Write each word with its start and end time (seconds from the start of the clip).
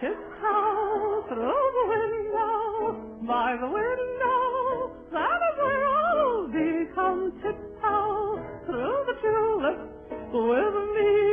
tiptoe 0.00 1.24
through 1.28 1.66
the 1.76 1.84
window, 1.90 2.94
by 3.26 3.56
the 3.58 3.66
window, 3.66 4.94
that 5.10 5.40
is 5.48 5.56
where 5.58 5.84
I'll 5.98 6.46
be. 6.46 6.86
Come 6.94 7.32
tiptoe 7.42 8.38
through 8.66 8.98
the 9.08 9.14
tulips 9.22 9.86
with 10.32 10.76
me. 10.94 11.28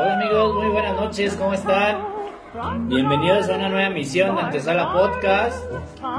Hola 0.00 0.14
amigos, 0.14 0.54
muy 0.54 0.68
buenas 0.70 0.96
noches, 0.96 1.36
¿cómo 1.36 1.54
están? 1.54 1.98
Bienvenidos 2.88 3.48
a 3.48 3.54
una 3.54 3.68
nueva 3.68 3.90
misión 3.90 4.34
de 4.34 4.42
Antesala 4.42 4.92
Podcast. 4.92 5.70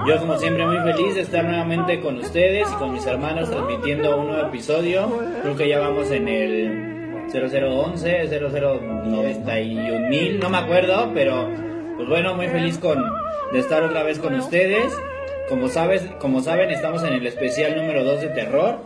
Yo 0.08 0.18
como 0.18 0.38
siempre 0.38 0.66
muy 0.66 0.78
feliz 0.80 1.16
de 1.16 1.22
estar 1.22 1.44
nuevamente 1.44 2.00
con 2.00 2.18
ustedes 2.20 2.72
y 2.72 2.76
con 2.76 2.94
mis 2.94 3.06
hermanos 3.06 3.50
transmitiendo 3.50 4.18
un 4.18 4.28
nuevo 4.28 4.48
episodio. 4.48 5.10
Creo 5.42 5.58
que 5.58 5.68
ya 5.68 5.80
vamos 5.80 6.10
en 6.10 6.28
el 6.30 6.92
0011, 7.32 8.28
0091 9.04 10.10
mil, 10.10 10.40
no 10.40 10.50
me 10.50 10.58
acuerdo, 10.58 11.12
pero 11.14 11.50
pues 11.98 12.08
bueno, 12.08 12.34
muy 12.36 12.48
feliz 12.48 12.78
con 12.78 13.04
de 13.52 13.60
estar 13.60 13.84
otra 13.84 14.04
vez 14.04 14.20
con 14.20 14.34
ustedes. 14.36 14.94
Como 15.50 15.68
sabes, 15.68 16.04
como 16.20 16.42
saben, 16.42 16.72
estamos 16.72 17.04
en 17.04 17.14
el 17.14 17.28
especial 17.28 17.76
número 17.76 18.04
2 18.04 18.22
de 18.22 18.28
terror. 18.30 18.80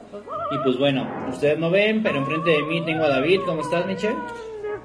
Y 0.52 0.58
pues 0.64 0.78
bueno, 0.78 1.08
ustedes 1.30 1.58
no 1.60 1.70
ven, 1.70 2.04
pero 2.04 2.18
enfrente 2.18 2.52
de 2.52 2.64
mí 2.64 2.84
tengo 2.84 3.04
a 3.04 3.10
David. 3.10 3.42
¿Cómo 3.46 3.62
estás, 3.62 3.86
Michelle? 3.86 4.16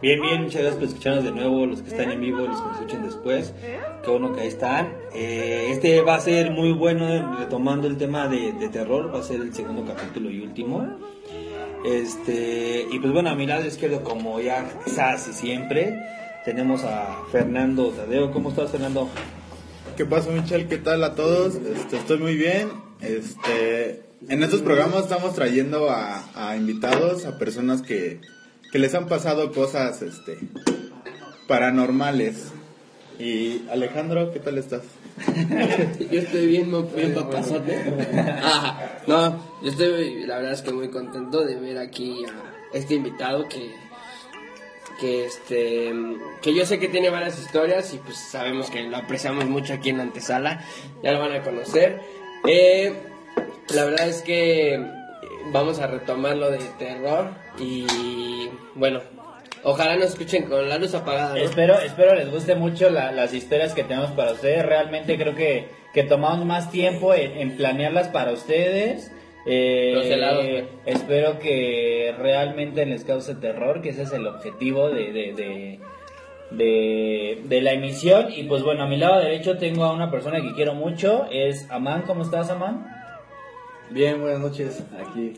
Bien, 0.02 0.20
bien, 0.22 0.44
muchas 0.44 0.62
gracias 0.62 0.76
por 0.76 0.84
escucharnos 0.84 1.24
de 1.24 1.32
nuevo, 1.32 1.66
los 1.66 1.82
que 1.82 1.90
están 1.90 2.10
en 2.10 2.20
vivo, 2.20 2.46
los 2.46 2.56
que 2.58 2.66
nos 2.68 2.76
escuchen 2.76 3.02
después. 3.02 3.54
Qué 4.02 4.10
bueno 4.10 4.32
que 4.32 4.40
ahí 4.40 4.48
están. 4.48 4.94
Eh, 5.14 5.68
este 5.70 6.00
va 6.00 6.14
a 6.14 6.20
ser 6.20 6.50
muy 6.50 6.72
bueno, 6.72 7.36
retomando 7.38 7.86
el 7.86 7.98
tema 7.98 8.26
de, 8.26 8.52
de 8.52 8.68
terror, 8.70 9.14
va 9.14 9.20
a 9.20 9.22
ser 9.22 9.40
el 9.40 9.52
segundo 9.52 9.84
capítulo 9.84 10.30
y 10.30 10.40
último. 10.40 10.96
Este, 11.84 12.86
y 12.90 12.98
pues 12.98 13.12
bueno, 13.12 13.30
a 13.30 13.34
mi 13.34 13.46
lado 13.46 13.66
izquierdo, 13.66 14.04
como 14.04 14.40
ya 14.40 14.68
y 14.86 15.32
siempre, 15.32 15.98
tenemos 16.44 16.84
a 16.84 17.24
Fernando 17.32 17.88
Tadeo. 17.88 18.32
¿Cómo 18.32 18.50
estás, 18.50 18.70
Fernando? 18.70 19.08
¿Qué 19.96 20.04
pasa, 20.04 20.30
Michelle? 20.30 20.66
¿Qué 20.66 20.78
tal 20.78 21.02
a 21.04 21.14
todos? 21.14 21.54
Este, 21.54 21.96
estoy 21.96 22.18
muy 22.18 22.36
bien. 22.36 22.70
Este, 23.00 24.02
en 24.28 24.42
estos 24.42 24.60
programas 24.60 25.04
estamos 25.04 25.34
trayendo 25.34 25.90
a, 25.90 26.22
a 26.34 26.56
invitados, 26.56 27.24
a 27.24 27.38
personas 27.38 27.82
que, 27.82 28.20
que 28.72 28.78
les 28.78 28.94
han 28.94 29.06
pasado 29.06 29.52
cosas 29.52 30.02
este, 30.02 30.38
paranormales. 31.48 32.52
Y 33.18 33.66
Alejandro, 33.70 34.32
¿qué 34.32 34.40
tal 34.40 34.58
estás? 34.58 34.82
Yo 36.10 36.20
estoy 36.20 36.46
bien, 36.46 36.70
bien 36.94 37.14
papazote. 37.14 37.78
No, 39.06 39.42
yo 39.62 39.70
estoy, 39.70 40.24
la 40.26 40.36
verdad 40.36 40.52
es 40.52 40.62
que 40.62 40.72
muy 40.72 40.88
contento 40.88 41.44
de 41.44 41.56
ver 41.56 41.78
aquí 41.78 42.24
a 42.24 42.76
este 42.76 42.94
invitado 42.94 43.48
que, 43.48 43.70
que 45.00 45.24
este, 45.24 45.92
que 46.40 46.54
yo 46.54 46.64
sé 46.66 46.78
que 46.78 46.88
tiene 46.88 47.10
varias 47.10 47.38
historias 47.38 47.92
y 47.94 47.98
pues 47.98 48.16
sabemos 48.16 48.70
que 48.70 48.82
lo 48.82 48.96
apreciamos 48.96 49.46
mucho 49.46 49.72
aquí 49.74 49.90
en 49.90 49.98
la 49.98 50.04
antesala. 50.04 50.64
Ya 51.02 51.12
lo 51.12 51.20
van 51.20 51.32
a 51.32 51.42
conocer. 51.42 52.00
Eh, 52.46 52.94
la 53.74 53.84
verdad 53.84 54.08
es 54.08 54.22
que 54.22 54.80
vamos 55.52 55.80
a 55.80 55.86
retomar 55.86 56.36
lo 56.36 56.50
de 56.50 56.58
terror 56.78 57.30
y 57.58 58.48
bueno, 58.74 59.00
ojalá 59.64 59.96
nos 59.96 60.06
escuchen 60.10 60.44
con 60.44 60.68
la 60.68 60.78
luz 60.78 60.94
apagada. 60.94 61.30
¿no? 61.34 61.36
Espero, 61.36 61.78
espero 61.80 62.14
les 62.14 62.30
guste 62.30 62.54
mucho 62.54 62.90
la- 62.90 63.12
las 63.12 63.32
historias 63.34 63.74
que 63.74 63.84
tenemos 63.84 64.10
para 64.12 64.32
ustedes. 64.32 64.64
Realmente 64.64 65.16
creo 65.16 65.34
que, 65.34 65.68
que 65.94 66.02
tomamos 66.04 66.44
más 66.46 66.70
tiempo 66.70 67.14
en, 67.14 67.32
en 67.38 67.56
planearlas 67.56 68.08
para 68.08 68.32
ustedes. 68.32 69.12
Eh, 69.46 69.92
Los 69.94 70.04
helados, 70.06 70.44
güey. 70.44 70.64
espero 70.86 71.38
que 71.38 72.14
realmente 72.18 72.84
les 72.84 73.04
cause 73.04 73.34
terror, 73.36 73.80
que 73.80 73.88
ese 73.90 74.02
es 74.02 74.12
el 74.12 74.26
objetivo 74.26 74.90
de, 74.90 75.12
de, 75.12 75.32
de, 75.32 75.80
de- 76.50 77.42
de 77.44 77.60
la 77.62 77.72
emisión. 77.72 78.26
Y 78.34 78.44
pues 78.44 78.62
bueno, 78.62 78.82
a 78.82 78.86
mi 78.86 78.96
lado 78.96 79.20
derecho 79.20 79.56
tengo 79.56 79.84
a 79.84 79.92
una 79.92 80.10
persona 80.10 80.40
que 80.40 80.52
quiero 80.54 80.74
mucho, 80.74 81.26
es 81.30 81.70
Amán. 81.70 82.02
¿Cómo 82.06 82.22
estás, 82.22 82.50
Amán? 82.50 82.86
Bien, 83.90 84.20
buenas 84.20 84.38
noches. 84.38 84.84
Aquí. 85.00 85.32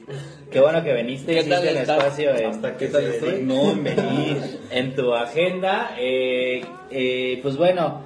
Qué 0.51 0.61
bueno 0.61 0.85
que 0.85 0.93
viniste, 0.93 1.35
¿Qué 1.35 1.45
tal 1.45 1.67
el 1.67 1.79
espacio 1.79 2.37
en, 2.37 2.51
Hasta 2.51 2.77
que 2.77 2.89
se 2.89 3.33
dignó 3.33 3.71
en 3.71 3.83
venir 3.83 4.61
en 4.71 4.95
tu 4.95 5.15
agenda. 5.15 5.95
Eh, 5.99 6.63
eh, 6.91 7.41
pues 7.43 7.57
bueno, 7.57 8.03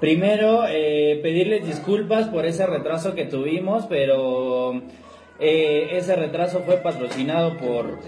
primero 0.00 0.64
eh, 0.68 1.20
pedirles 1.22 1.64
disculpas 1.64 2.26
por 2.28 2.44
ese 2.44 2.66
retraso 2.66 3.14
que 3.14 3.26
tuvimos, 3.26 3.86
pero 3.86 4.82
eh, 5.38 5.88
ese 5.92 6.16
retraso 6.16 6.62
fue 6.66 6.78
patrocinado 6.78 7.56
por 7.56 8.00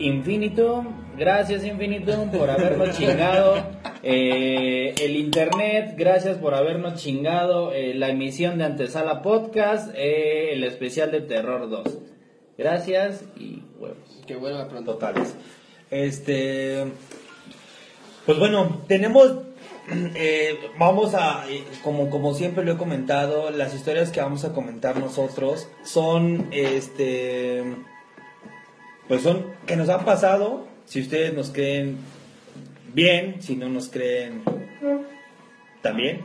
Infinitum. 0.00 1.07
Gracias 1.18 1.64
Infinitum 1.64 2.30
por 2.30 2.48
habernos 2.48 2.96
chingado 2.96 3.56
eh, 4.04 4.94
el 5.00 5.16
internet. 5.16 5.94
Gracias 5.96 6.38
por 6.38 6.54
habernos 6.54 6.94
chingado 6.94 7.72
eh, 7.72 7.92
la 7.92 8.08
emisión 8.10 8.56
de 8.58 8.64
Antesala 8.64 9.20
Podcast, 9.20 9.92
eh, 9.96 10.52
el 10.52 10.62
especial 10.62 11.10
de 11.10 11.20
Terror 11.22 11.68
2. 11.68 11.98
Gracias 12.56 13.24
y 13.36 13.64
huevos. 13.80 14.22
Que 14.28 14.36
vuelva 14.36 14.68
pronto. 14.68 14.92
Totales. 14.92 15.34
Este, 15.90 16.84
pues 18.24 18.38
bueno, 18.38 18.82
tenemos, 18.86 19.38
vamos 20.78 21.14
a, 21.14 21.46
como, 21.82 22.10
como 22.10 22.32
siempre 22.32 22.64
lo 22.64 22.74
he 22.74 22.76
comentado, 22.76 23.50
las 23.50 23.74
historias 23.74 24.12
que 24.12 24.20
vamos 24.20 24.44
a 24.44 24.52
comentar 24.52 25.00
nosotros 25.00 25.68
son, 25.82 26.46
este, 26.52 27.64
pues 29.08 29.22
son 29.22 29.46
que 29.66 29.74
nos 29.74 29.88
han 29.88 30.04
pasado. 30.04 30.77
Si 30.88 31.00
ustedes 31.02 31.34
nos 31.34 31.50
creen 31.50 31.96
bien, 32.94 33.36
si 33.42 33.56
no 33.56 33.68
nos 33.68 33.88
creen 33.88 34.42
también. 35.82 36.20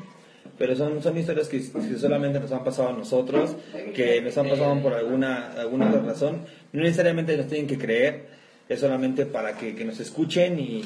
Pero 0.57 0.75
son, 0.75 1.01
son 1.01 1.17
historias 1.17 1.47
que, 1.47 1.59
solamente 1.97 2.39
nos 2.39 2.51
han 2.51 2.63
pasado 2.63 2.89
a 2.89 2.93
nosotros, 2.93 3.55
que 3.95 4.21
nos 4.21 4.37
han 4.37 4.47
pasado 4.49 4.81
por 4.81 4.93
alguna, 4.93 5.51
alguna 5.53 5.91
razón. 5.91 6.45
No 6.71 6.83
necesariamente 6.83 7.35
nos 7.35 7.47
tienen 7.47 7.67
que 7.67 7.77
creer, 7.77 8.27
es 8.69 8.79
solamente 8.79 9.25
para 9.25 9.57
que, 9.57 9.75
que 9.75 9.83
nos 9.83 9.99
escuchen 9.99 10.59
y, 10.59 10.83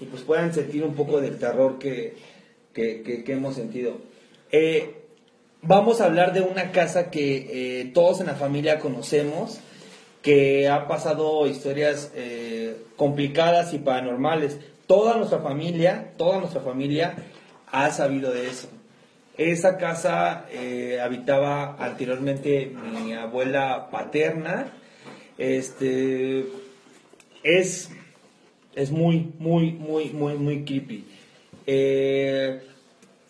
y 0.00 0.04
pues 0.10 0.22
puedan 0.22 0.52
sentir 0.52 0.84
un 0.84 0.94
poco 0.94 1.20
del 1.20 1.38
terror 1.38 1.78
que- 1.78 2.14
que 2.74 3.24
hemos 3.26 3.54
sentido. 3.56 3.98
Eh, 4.52 4.94
vamos 5.62 6.00
a 6.00 6.04
hablar 6.06 6.32
de 6.32 6.42
una 6.42 6.70
casa 6.72 7.10
que 7.10 7.80
eh, 7.80 7.90
todos 7.92 8.20
en 8.20 8.26
la 8.26 8.34
familia 8.34 8.78
conocemos, 8.78 9.60
que 10.22 10.68
ha 10.68 10.86
pasado 10.86 11.46
historias 11.46 12.12
eh, 12.14 12.76
complicadas 12.96 13.72
y 13.72 13.78
paranormales. 13.78 14.58
Toda 14.86 15.16
nuestra 15.16 15.38
familia, 15.38 16.12
toda 16.16 16.38
nuestra 16.38 16.60
familia 16.60 17.14
ha 17.66 17.90
sabido 17.90 18.32
de 18.32 18.48
eso. 18.48 18.68
Esa 19.38 19.78
casa 19.78 20.46
eh, 20.50 21.00
habitaba 21.02 21.76
anteriormente 21.78 22.72
mi 22.92 23.14
abuela 23.14 23.88
paterna. 23.90 24.72
Este 25.38 26.44
es, 27.42 27.90
es 28.74 28.90
muy, 28.90 29.32
muy, 29.38 29.72
muy, 29.72 30.10
muy, 30.10 30.34
muy 30.34 30.64
creepy. 30.64 31.06
Eh, 31.66 32.60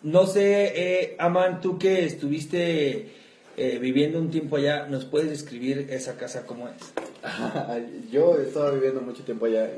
no 0.03 0.25
sé, 0.25 1.15
Aman, 1.19 1.61
tú 1.61 1.77
que 1.77 2.03
estuviste 2.03 3.20
eh, 3.57 3.77
viviendo 3.79 4.19
un 4.19 4.29
tiempo 4.29 4.55
allá, 4.55 4.87
¿nos 4.87 5.05
puedes 5.05 5.29
describir 5.29 5.87
esa 5.89 6.15
casa 6.17 6.45
cómo 6.45 6.67
es? 6.69 6.75
Yo 8.11 8.37
estaba 8.39 8.71
viviendo 8.71 9.01
mucho 9.01 9.23
tiempo 9.23 9.45
allá. 9.45 9.69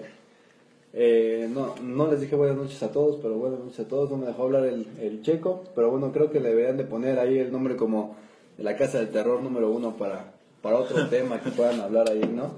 Eh, 0.93 1.49
no, 1.51 1.75
no 1.81 2.11
les 2.11 2.21
dije 2.21 2.35
buenas 2.35 2.55
noches 2.55 2.81
a 2.83 2.91
todos, 2.91 3.19
pero 3.21 3.35
buenas 3.35 3.59
noches 3.59 3.79
a 3.79 3.87
todos. 3.87 4.11
No 4.11 4.17
me 4.17 4.27
dejó 4.27 4.43
hablar 4.43 4.65
el, 4.65 4.85
el 5.01 5.21
checo, 5.23 5.63
pero 5.75 5.89
bueno, 5.89 6.11
creo 6.11 6.31
que 6.31 6.39
le 6.39 6.49
deberían 6.49 6.77
de 6.77 6.83
poner 6.83 7.19
ahí 7.19 7.39
el 7.39 7.51
nombre 7.51 7.75
como 7.75 8.15
de 8.57 8.63
la 8.63 8.77
casa 8.77 8.99
del 8.99 9.09
terror 9.09 9.41
número 9.41 9.71
uno 9.71 9.97
para, 9.97 10.33
para 10.61 10.77
otro 10.77 11.07
tema 11.09 11.41
que 11.41 11.49
puedan 11.51 11.81
hablar 11.81 12.09
ahí, 12.09 12.29
¿no? 12.31 12.53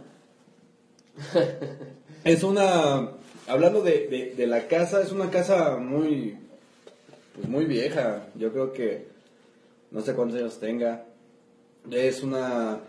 Es 2.26 2.44
una, 2.44 3.12
hablando 3.48 3.84
de, 3.84 4.08
de, 4.08 4.34
de 4.36 4.48
la 4.48 4.68
casa, 4.68 5.00
es 5.00 5.12
una 5.12 5.30
casa 5.30 5.78
muy, 5.78 6.36
pues 7.36 7.48
muy 7.48 7.66
vieja. 7.66 8.24
Yo 8.34 8.52
creo 8.52 8.74
que 8.74 9.15
no 9.92 10.02
sé 10.02 10.14
cuántos 10.14 10.40
años 10.40 10.60
tenga. 10.60 11.06
Es 11.92 12.24
una, 12.24 12.80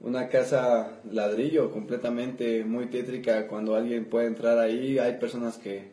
una 0.00 0.28
casa 0.28 1.00
ladrillo 1.10 1.70
completamente 1.70 2.64
muy 2.64 2.86
tétrica. 2.86 3.46
Cuando 3.46 3.74
alguien 3.74 4.06
puede 4.06 4.26
entrar 4.26 4.58
ahí, 4.58 4.98
hay 4.98 5.14
personas 5.18 5.58
que, 5.58 5.90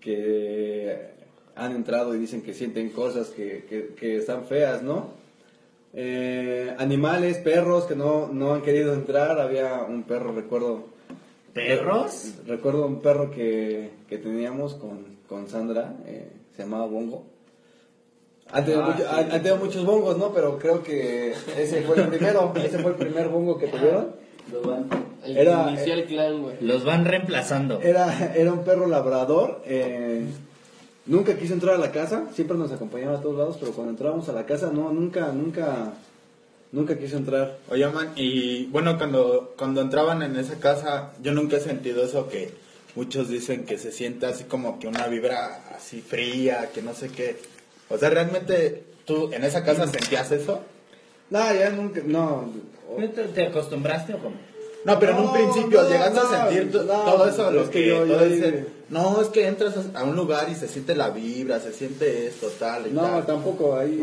que 0.00 1.10
han 1.54 1.72
entrado 1.72 2.14
y 2.14 2.18
dicen 2.18 2.42
que 2.42 2.54
sienten 2.54 2.90
cosas 2.90 3.28
que, 3.28 3.64
que, 3.68 3.94
que 3.94 4.16
están 4.16 4.44
feas, 4.46 4.82
¿no? 4.82 5.10
Eh, 5.92 6.74
animales, 6.78 7.38
perros 7.38 7.84
que 7.84 7.96
no, 7.96 8.28
no 8.28 8.52
han 8.52 8.62
querido 8.62 8.92
entrar. 8.92 9.40
Había 9.40 9.82
un 9.82 10.02
perro, 10.02 10.32
recuerdo. 10.32 10.84
¿Perros? 11.54 12.34
Recuerdo 12.46 12.86
un 12.86 13.00
perro 13.00 13.30
que, 13.30 13.90
que 14.08 14.18
teníamos 14.18 14.74
con, 14.74 15.16
con 15.26 15.48
Sandra, 15.48 15.94
eh, 16.04 16.28
se 16.54 16.62
llamaba 16.62 16.84
Bongo. 16.84 17.24
Han 18.52 18.64
tenido, 18.64 18.82
Ah, 18.84 18.86
mucho- 18.90 18.98
sí. 19.02 19.08
han- 19.10 19.24
han 19.32 19.42
tenido 19.42 19.56
muchos 19.56 19.84
bongos, 19.84 20.18
¿no? 20.18 20.32
Pero 20.32 20.58
creo 20.58 20.82
que 20.82 21.32
ese 21.58 21.82
fue 21.82 21.96
el 22.00 22.08
primero, 22.08 22.52
ese 22.56 22.78
fue 22.78 22.92
el 22.92 22.96
primer 22.96 23.28
bongo 23.28 23.58
que 23.58 23.66
tuvieron. 23.68 24.14
El 25.24 25.36
Era- 25.36 25.64
que 25.64 25.70
inició 25.72 25.94
el 25.94 26.04
clan, 26.04 26.42
güey. 26.42 26.56
Los 26.60 26.84
van 26.84 27.04
reemplazando. 27.04 27.80
Era, 27.82 28.32
era 28.36 28.52
un 28.52 28.62
perro 28.64 28.86
labrador. 28.86 29.62
eh, 29.66 30.24
nunca 31.06 31.36
quiso 31.36 31.54
entrar 31.54 31.74
a 31.74 31.78
la 31.78 31.90
casa. 31.90 32.26
Siempre 32.34 32.56
nos 32.56 32.70
acompañaba 32.72 33.18
a 33.18 33.20
todos 33.20 33.36
lados, 33.36 33.56
pero 33.58 33.72
cuando 33.72 33.90
entrábamos 33.92 34.28
a 34.28 34.32
la 34.32 34.46
casa, 34.46 34.70
no, 34.72 34.92
nunca, 34.92 35.32
nunca, 35.32 35.92
nunca 36.72 36.96
quiso 36.98 37.16
entrar. 37.16 37.58
Oye, 37.68 37.86
man, 37.88 38.12
y 38.14 38.66
bueno, 38.66 38.96
cuando, 38.98 39.54
cuando 39.58 39.80
entraban 39.80 40.22
en 40.22 40.36
esa 40.36 40.58
casa, 40.60 41.12
yo 41.22 41.32
nunca 41.32 41.56
he 41.56 41.60
sentido 41.60 42.04
eso 42.04 42.28
que 42.28 42.52
muchos 42.94 43.28
dicen 43.28 43.64
que 43.64 43.78
se 43.78 43.90
siente 43.90 44.26
así 44.26 44.44
como 44.44 44.78
que 44.78 44.86
una 44.86 45.06
vibra 45.08 45.64
así 45.76 46.00
fría, 46.00 46.70
que 46.72 46.82
no 46.82 46.94
sé 46.94 47.08
qué. 47.08 47.36
O 47.88 47.98
sea, 47.98 48.10
¿realmente 48.10 48.84
tú 49.04 49.30
en 49.32 49.44
esa 49.44 49.62
casa 49.64 49.86
sentías 49.86 50.30
eso? 50.32 50.62
No, 51.30 51.38
ya 51.54 51.70
nunca, 51.70 52.00
no. 52.04 52.50
¿Te, 53.14 53.24
te 53.24 53.46
acostumbraste 53.46 54.14
o 54.14 54.18
cómo? 54.18 54.36
No, 54.84 54.98
pero 55.00 55.12
en 55.12 55.18
un 55.18 55.32
principio 55.32 55.82
no, 55.82 55.88
llegaste 55.88 56.14
no, 56.20 56.20
a 56.22 56.48
sentir 56.48 56.70
todo 56.72 57.28
eso, 57.28 57.48
es 57.48 57.54
lo 57.54 57.64
que 57.64 57.70
que, 57.70 57.88
yo- 57.88 58.06
todo 58.06 58.24
yo- 58.26 58.34
ese- 58.34 58.66
no, 58.88 59.20
es 59.20 59.28
que 59.28 59.46
entras 59.48 59.74
a 59.94 60.04
un 60.04 60.14
lugar 60.14 60.48
y 60.48 60.54
se 60.54 60.68
siente 60.68 60.94
la 60.94 61.10
vibra, 61.10 61.58
se 61.58 61.72
siente 61.72 62.28
esto, 62.28 62.48
tal 62.58 62.86
y 62.86 62.90
No, 62.92 63.02
tal. 63.02 63.26
tampoco. 63.26 63.76
Ahí, 63.76 64.00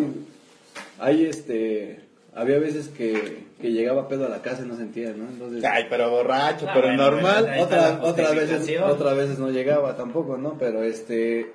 ahí 1.00 1.26
este, 1.26 2.02
había 2.36 2.60
veces 2.60 2.90
que, 2.90 3.46
que 3.62 3.72
llegaba 3.72 4.10
pedo 4.10 4.26
a 4.26 4.30
la 4.30 4.42
casa 4.42 4.64
y 4.64 4.68
no 4.68 4.76
sentía, 4.76 5.14
¿no? 5.14 5.30
Entonces, 5.30 5.64
Ay, 5.64 5.86
pero 5.90 6.10
borracho, 6.10 6.66
Ah, 6.68 6.72
pero 6.74 6.88
bueno, 6.88 7.04
normal. 7.04 7.46
bueno, 7.46 7.64
otra, 7.64 7.78
la 7.94 8.04
otras 8.04 8.36
veces, 8.36 8.82
otras 8.82 9.16
veces 9.16 9.40
no 9.40 9.50
llegaba 9.52 9.96
tampoco, 9.96 10.36
¿no? 10.38 10.58
Pero 10.60 10.84
este, 10.84 11.54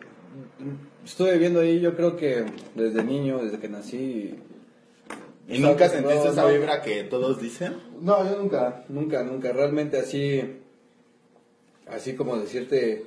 estuve 1.10 1.32
viviendo 1.32 1.60
ahí, 1.60 1.80
yo 1.80 1.94
creo 1.96 2.16
que 2.16 2.44
desde 2.74 3.02
niño, 3.04 3.38
desde 3.42 3.58
que 3.58 3.68
nací. 3.68 4.34
¿Y 5.48 5.58
nunca 5.58 5.86
No, 5.86 5.92
sentiste 5.92 6.24
no, 6.24 6.30
esa 6.32 6.42
no. 6.42 6.48
vibra 6.52 6.82
que 6.82 7.04
todos 7.04 7.40
dicen? 7.40 7.76
No, 8.00 8.28
yo 8.30 8.36
nunca, 8.38 8.84
nunca, 8.88 9.22
nunca. 9.24 9.50
Realmente 9.52 9.96
así, 9.98 10.42
así 11.86 12.14
como 12.14 12.36
decirte, 12.36 13.06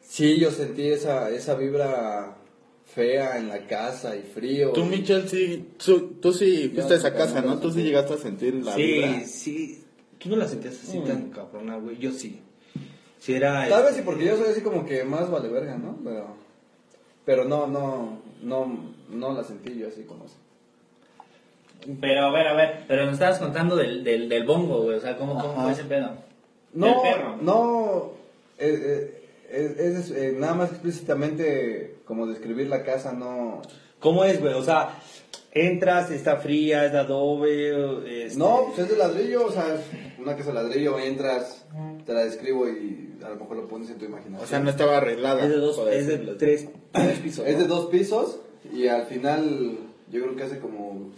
sí, 0.00 0.38
yo 0.38 0.50
sentí 0.50 0.88
esa, 0.88 1.30
esa 1.30 1.54
vibra 1.54 2.36
fea 2.84 3.38
en 3.38 3.48
la 3.48 3.66
casa 3.66 4.16
y 4.16 4.22
frío. 4.22 4.72
Tú, 4.72 4.82
y- 4.82 4.88
Michelle, 4.88 5.28
sí, 5.28 5.68
tú, 5.84 6.14
tú 6.20 6.32
sí 6.32 6.70
fuiste 6.74 6.94
a 6.94 6.96
esa 6.96 7.14
casa, 7.14 7.40
¿no? 7.40 7.58
Tú 7.58 7.70
sí 7.70 7.82
llegaste 7.82 8.14
a 8.14 8.18
sentir 8.18 8.54
la 8.56 8.74
Sí, 8.74 8.82
vibra. 8.82 9.24
sí. 9.24 9.84
Tú 10.18 10.28
no 10.30 10.36
la 10.36 10.46
sentías 10.48 10.74
así 10.82 10.98
Mm. 10.98 11.04
tan 11.04 11.30
cabrona, 11.30 11.76
güey. 11.78 11.96
Yo 11.98 12.10
sí. 12.12 12.40
Sí 13.18 13.34
era... 13.34 13.68
Tal 13.68 13.82
vez 13.82 13.90
este, 13.90 14.00
sí, 14.00 14.02
porque 14.04 14.24
yo 14.24 14.36
soy 14.36 14.50
así 14.50 14.60
como 14.62 14.84
que 14.84 15.04
más 15.04 15.30
vale 15.30 15.48
verga, 15.48 15.76
¿no? 15.78 15.96
Pero, 16.04 16.36
pero 17.24 17.44
no, 17.44 17.66
no, 17.66 18.18
no, 18.42 18.94
no 19.10 19.32
la 19.32 19.44
sentí 19.44 19.78
yo 19.78 19.88
así 19.88 20.02
como 20.04 20.24
así. 20.24 20.36
Pero 22.00 22.26
a 22.26 22.30
ver, 22.30 22.46
a 22.46 22.54
ver, 22.54 22.84
pero 22.86 23.04
nos 23.04 23.14
estabas 23.14 23.38
contando 23.38 23.74
del, 23.76 24.04
del, 24.04 24.28
del 24.28 24.44
bongo, 24.46 24.82
güey. 24.82 24.96
O 24.98 25.00
sea, 25.00 25.16
¿cómo, 25.16 25.38
cómo 25.40 25.62
fue 25.62 25.72
ese 25.72 25.84
pedo? 25.84 26.10
No, 26.74 27.02
perro. 27.02 27.36
no, 27.40 28.10
eh, 28.58 29.20
eh, 29.50 29.76
es, 29.78 29.78
es, 29.78 30.10
eh, 30.12 30.34
nada 30.38 30.54
más 30.54 30.70
explícitamente 30.70 31.96
como 32.06 32.26
describir 32.26 32.68
la 32.68 32.82
casa, 32.84 33.12
no... 33.12 33.60
¿Cómo 34.00 34.24
es, 34.24 34.40
güey? 34.40 34.54
O 34.54 34.62
sea, 34.62 34.98
entras, 35.52 36.10
está 36.10 36.36
fría, 36.36 36.86
es 36.86 36.92
de 36.92 36.98
adobe. 36.98 38.26
este- 38.26 38.38
No, 38.38 38.66
pues 38.68 38.78
es 38.80 38.88
de 38.90 38.96
ladrillo, 38.96 39.46
o 39.46 39.50
sea, 39.52 39.74
es 39.74 39.80
una 40.18 40.34
casa 40.36 40.48
de 40.48 40.54
ladrillo, 40.54 40.98
entras, 40.98 41.64
te 42.04 42.12
la 42.12 42.24
describo 42.24 42.68
y 42.68 43.16
a 43.24 43.30
lo 43.30 43.36
mejor 43.36 43.56
lo 43.56 43.68
pones 43.68 43.90
en 43.90 43.98
tu 43.98 44.04
imaginación. 44.04 44.44
O 44.44 44.46
sea, 44.46 44.60
no 44.60 44.70
estaba 44.70 44.98
arreglada. 44.98 45.42
Es 45.42 45.50
de 45.50 45.56
dos, 45.56 45.78
es 45.90 46.06
de 46.06 46.18
tres, 46.34 46.68
tres 46.92 47.18
pisos. 47.20 47.46
Es 47.46 47.58
de 47.58 47.66
dos 47.66 47.86
pisos 47.86 48.38
y 48.72 48.88
al 48.88 49.06
final, 49.06 49.78
yo 50.10 50.22
creo 50.22 50.36
que 50.36 50.42
hace 50.44 50.58
como 50.58 51.10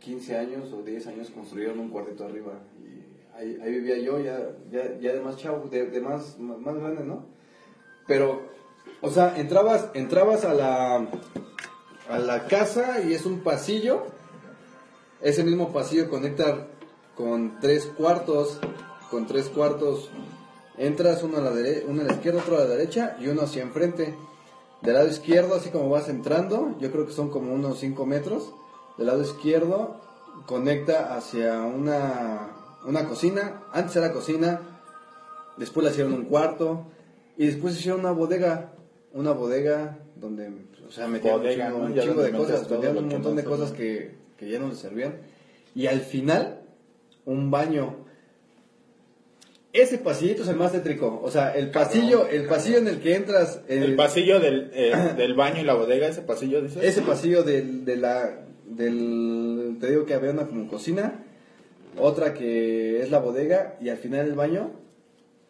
15 0.00 0.36
años 0.36 0.72
o 0.72 0.82
10 0.82 1.06
años 1.08 1.30
construyeron 1.30 1.78
un 1.78 1.90
cuartito 1.90 2.24
arriba. 2.24 2.54
Y 2.80 3.36
ahí, 3.36 3.58
ahí 3.62 3.72
vivía 3.72 3.98
yo, 3.98 4.20
ya, 4.20 4.50
ya, 4.70 4.98
ya 4.98 5.12
de 5.12 5.20
más 5.20 5.36
chavo, 5.36 5.68
de, 5.68 5.86
de 5.86 6.00
más, 6.00 6.38
más 6.38 6.58
más 6.58 6.76
grande, 6.76 7.04
¿no? 7.04 7.26
Pero, 8.06 8.42
o 9.00 9.10
sea, 9.10 9.38
entrabas, 9.38 9.90
entrabas 9.94 10.44
a 10.44 10.54
la, 10.54 11.08
a 12.08 12.18
la 12.18 12.46
casa 12.46 13.02
y 13.02 13.12
es 13.12 13.26
un 13.26 13.40
pasillo. 13.40 14.06
Ese 15.20 15.44
mismo 15.44 15.72
pasillo 15.72 16.08
conecta 16.08 16.68
con 17.14 17.58
tres 17.60 17.86
cuartos, 17.86 18.60
con 19.10 19.26
tres 19.26 19.48
cuartos. 19.48 20.10
Entras 20.76 21.22
uno 21.22 21.38
a 21.38 21.40
la, 21.40 21.50
dere- 21.52 21.84
uno 21.86 22.02
a 22.02 22.04
la 22.04 22.12
izquierda, 22.12 22.40
otro 22.40 22.56
a 22.56 22.60
la 22.60 22.66
derecha 22.66 23.16
y 23.20 23.26
uno 23.28 23.42
hacia 23.42 23.62
enfrente. 23.62 24.14
Del 24.82 24.94
lado 24.94 25.08
izquierdo, 25.08 25.54
así 25.56 25.70
como 25.70 25.88
vas 25.88 26.08
entrando, 26.08 26.76
yo 26.78 26.92
creo 26.92 27.04
que 27.06 27.12
son 27.12 27.30
como 27.30 27.52
unos 27.52 27.80
5 27.80 28.06
metros. 28.06 28.52
Del 28.96 29.08
lado 29.08 29.22
izquierdo 29.22 30.00
conecta 30.46 31.16
hacia 31.16 31.62
una, 31.62 32.50
una 32.84 33.04
cocina. 33.06 33.62
Antes 33.72 33.96
era 33.96 34.12
cocina, 34.12 34.60
después 35.56 35.84
le 35.84 35.90
hicieron 35.90 36.12
un 36.12 36.24
cuarto 36.26 36.86
y 37.36 37.46
después 37.46 37.76
hicieron 37.76 38.00
una 38.00 38.12
bodega. 38.12 38.72
Una 39.14 39.32
bodega 39.32 39.98
donde, 40.16 40.52
o 40.86 40.92
sea, 40.92 41.08
metían 41.08 41.38
Bodega, 41.38 41.74
un 41.74 41.94
chingo, 41.94 42.22
de 42.22 42.30
cosas, 42.32 42.70
metían 42.70 42.98
un 42.98 43.08
montón 43.08 43.36
de 43.36 43.42
cosas 43.44 43.72
que, 43.72 44.14
que 44.36 44.48
ya 44.50 44.58
no 44.58 44.68
les 44.68 44.78
servían. 44.78 45.16
Y 45.74 45.86
al 45.86 46.00
final, 46.00 46.60
un 47.24 47.50
baño 47.50 48.04
ese 49.72 49.98
pasillito 49.98 50.42
es 50.42 50.48
el 50.48 50.56
más 50.56 50.72
tétrico. 50.72 51.20
O 51.22 51.30
sea, 51.30 51.54
el 51.54 51.70
pasillo, 51.70 52.26
el 52.28 52.46
pasillo 52.46 52.78
en 52.78 52.88
el 52.88 52.98
que 53.00 53.14
entras, 53.14 53.60
el- 53.68 53.82
El 53.82 53.96
pasillo 53.96 54.40
del, 54.40 54.70
eh, 54.74 54.92
del 55.16 55.34
baño 55.34 55.60
y 55.60 55.64
la 55.64 55.74
bodega, 55.74 56.08
ese 56.08 56.22
pasillo, 56.22 56.60
dices. 56.62 56.82
ese 56.82 57.02
pasillo 57.02 57.42
del, 57.42 57.84
de 57.84 57.96
la, 57.96 58.40
del, 58.66 59.76
te 59.80 59.90
digo 59.90 60.04
que 60.06 60.14
había 60.14 60.30
una 60.30 60.46
como 60.46 60.68
cocina, 60.68 61.24
otra 61.98 62.34
que 62.34 63.00
es 63.02 63.10
la 63.10 63.18
bodega 63.18 63.76
y 63.80 63.88
al 63.88 63.98
final 63.98 64.26
el 64.26 64.34
baño. 64.34 64.70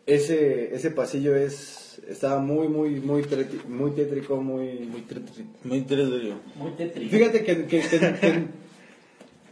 Ese, 0.07 0.75
ese 0.75 0.91
pasillo 0.91 1.37
es, 1.37 2.01
estaba 2.09 2.41
muy, 2.41 2.67
muy, 2.69 2.99
muy, 3.01 3.23
treti- 3.25 3.63
muy 3.69 3.91
tétrico, 3.91 4.37
muy, 4.41 4.79
muy 4.91 5.03
tétrico. 5.03 5.51
Muy 5.65 5.79
interesante. 5.79 6.33
Muy 6.57 6.71
tétrico. 6.73 7.11
Fíjate 7.15 7.45
que, 7.45 7.57
que- 7.67 7.81
que- 7.81 7.99
que- 7.99 8.45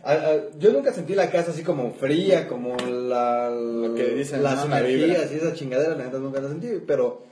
a- 0.06 0.12
a- 0.30 0.58
yo 0.58 0.72
nunca 0.72 0.92
sentí 0.92 1.14
la 1.14 1.30
casa 1.30 1.50
así 1.50 1.62
como 1.62 1.92
fría, 1.92 2.48
como 2.48 2.76
la, 2.76 3.50
que 3.96 4.14
dicen, 4.14 4.42
las 4.42 4.66
¿no? 4.68 4.76
Energías 4.76 5.30
y 5.32 5.36
esa 5.36 5.52
chingadera, 5.52 5.96
la 5.96 6.04
neta 6.04 6.18
nunca 6.18 6.40
la 6.40 6.48
sentí, 6.48 6.68
pero 6.86 7.22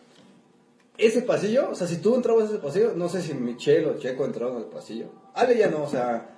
ese 0.98 1.22
pasillo, 1.22 1.70
o 1.70 1.74
sea, 1.74 1.86
si 1.86 1.96
tú 1.98 2.14
entrabas 2.14 2.44
a 2.44 2.46
ese 2.54 2.58
pasillo, 2.58 2.92
no 2.94 3.08
sé 3.08 3.22
si 3.22 3.34
Michelle 3.34 3.86
o 3.86 3.98
Checo 3.98 4.24
entraron 4.24 4.56
al 4.58 4.64
pasillo. 4.66 5.06
Ale 5.34 5.56
ya 5.56 5.68
no, 5.68 5.84
o 5.84 5.88
sea... 5.88 6.30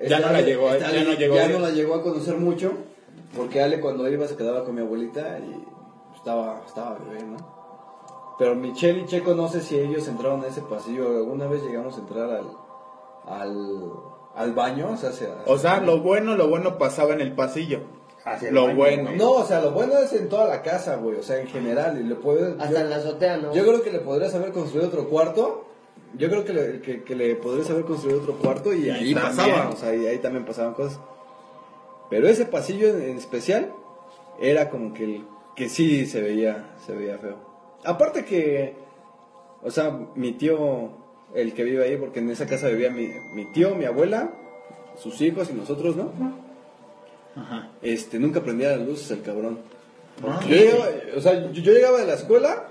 Ya 0.00 0.18
no 0.18 0.30
la 0.32 0.40
llegó, 0.40 0.74
ya 0.76 0.88
Ale 0.88 1.04
no 1.04 1.12
llegó 1.14 1.34
ya 1.36 1.44
a- 1.44 1.48
no 1.48 1.58
la 1.60 1.70
llegó 1.70 1.94
a 1.94 2.02
conocer 2.02 2.36
mucho, 2.36 2.72
porque 3.36 3.62
Ale 3.62 3.80
cuando 3.80 4.08
iba 4.08 4.26
se 4.26 4.36
quedaba 4.36 4.64
con 4.64 4.74
mi 4.74 4.80
abuelita 4.80 5.38
y 5.38 5.54
estaba, 6.16 6.62
estaba 6.66 6.98
bebé, 6.98 7.22
¿no? 7.22 7.54
Pero 8.38 8.56
Michelle 8.56 9.00
y 9.02 9.06
Checo 9.06 9.34
no 9.34 9.48
sé 9.48 9.60
si 9.60 9.78
ellos 9.78 10.08
entraron 10.08 10.42
a 10.42 10.48
ese 10.48 10.60
pasillo, 10.62 11.06
alguna 11.16 11.46
vez 11.46 11.62
llegamos 11.62 11.96
a 11.96 12.00
entrar 12.00 12.28
al, 12.30 12.46
al, 13.26 13.90
al 14.36 14.52
baño, 14.52 14.90
o 14.92 14.96
sea, 14.96 15.10
hacia- 15.10 15.28
O 15.46 15.58
sea, 15.58 15.80
lo 15.80 16.00
bueno, 16.00 16.36
lo 16.36 16.48
bueno 16.48 16.78
pasaba 16.78 17.12
en 17.14 17.20
el 17.20 17.32
pasillo. 17.34 17.80
Hacia 18.24 18.48
el 18.48 18.54
lo 18.54 18.62
baño, 18.66 18.76
bueno. 18.76 19.10
No, 19.16 19.30
o 19.32 19.44
sea, 19.44 19.60
lo 19.60 19.70
bueno 19.72 19.98
es 19.98 20.12
en 20.14 20.28
toda 20.28 20.46
la 20.48 20.62
casa, 20.62 20.96
güey, 20.96 21.16
o 21.18 21.22
sea, 21.22 21.40
en 21.40 21.46
general, 21.48 22.00
y 22.00 22.04
le 22.04 22.14
puedes... 22.14 22.52
Hasta 22.58 22.70
yo- 22.70 22.78
en 22.78 22.90
la 22.90 22.96
azotea, 22.96 23.36
¿no? 23.36 23.54
Yo 23.54 23.62
creo 23.66 23.82
que 23.82 23.92
le 23.92 23.98
podrías 24.00 24.34
haber 24.34 24.52
construido 24.52 24.88
otro 24.88 25.08
cuarto. 25.08 25.64
Yo 26.16 26.28
creo 26.30 26.44
que 26.44 26.52
le, 26.52 26.80
que, 26.80 27.02
que 27.04 27.14
le 27.16 27.34
podrías 27.36 27.68
haber 27.70 27.84
construido 27.84 28.20
otro 28.20 28.34
cuarto 28.38 28.72
y, 28.72 28.86
Y 28.86 28.90
ahí 28.90 29.14
también. 29.14 29.36
pasaba, 29.36 29.70
o 29.70 29.76
sea, 29.76 29.94
y 29.94 30.06
ahí 30.06 30.18
también 30.18 30.44
pasaban 30.44 30.72
cosas. 30.74 31.00
Pero 32.08 32.28
ese 32.28 32.46
pasillo 32.46 32.88
en, 32.88 33.02
en 33.02 33.18
especial 33.18 33.72
era 34.40 34.70
como 34.70 34.94
que, 34.94 35.04
el- 35.04 35.24
que 35.56 35.68
sí 35.68 36.06
se 36.06 36.22
veía, 36.22 36.70
se 36.86 36.94
veía 36.94 37.18
feo. 37.18 37.36
Aparte 37.84 38.24
que, 38.24 38.74
o 39.62 39.70
sea, 39.70 39.90
mi 40.14 40.32
tío, 40.32 40.90
el 41.34 41.52
que 41.54 41.64
vive 41.64 41.84
ahí, 41.84 41.96
porque 41.96 42.20
en 42.20 42.30
esa 42.30 42.46
casa 42.46 42.68
vivía 42.68 42.90
mi, 42.90 43.08
mi 43.34 43.44
tío, 43.46 43.74
mi 43.74 43.84
abuela, 43.84 44.30
sus 44.96 45.20
hijos 45.20 45.50
y 45.50 45.54
nosotros, 45.54 45.96
¿no? 45.96 46.12
Ajá. 47.36 47.70
Este, 47.82 48.18
nunca 48.18 48.42
prendía 48.42 48.76
las 48.76 48.86
luces 48.86 49.10
el 49.10 49.22
cabrón. 49.22 49.58
Ah, 50.26 50.40
Yo 50.48 50.54
llegaba, 50.54 50.86
o 51.16 51.20
sea, 51.20 51.50
yo, 51.52 51.62
yo 51.62 51.72
llegaba 51.72 51.98
de 52.00 52.06
la 52.06 52.14
escuela, 52.14 52.68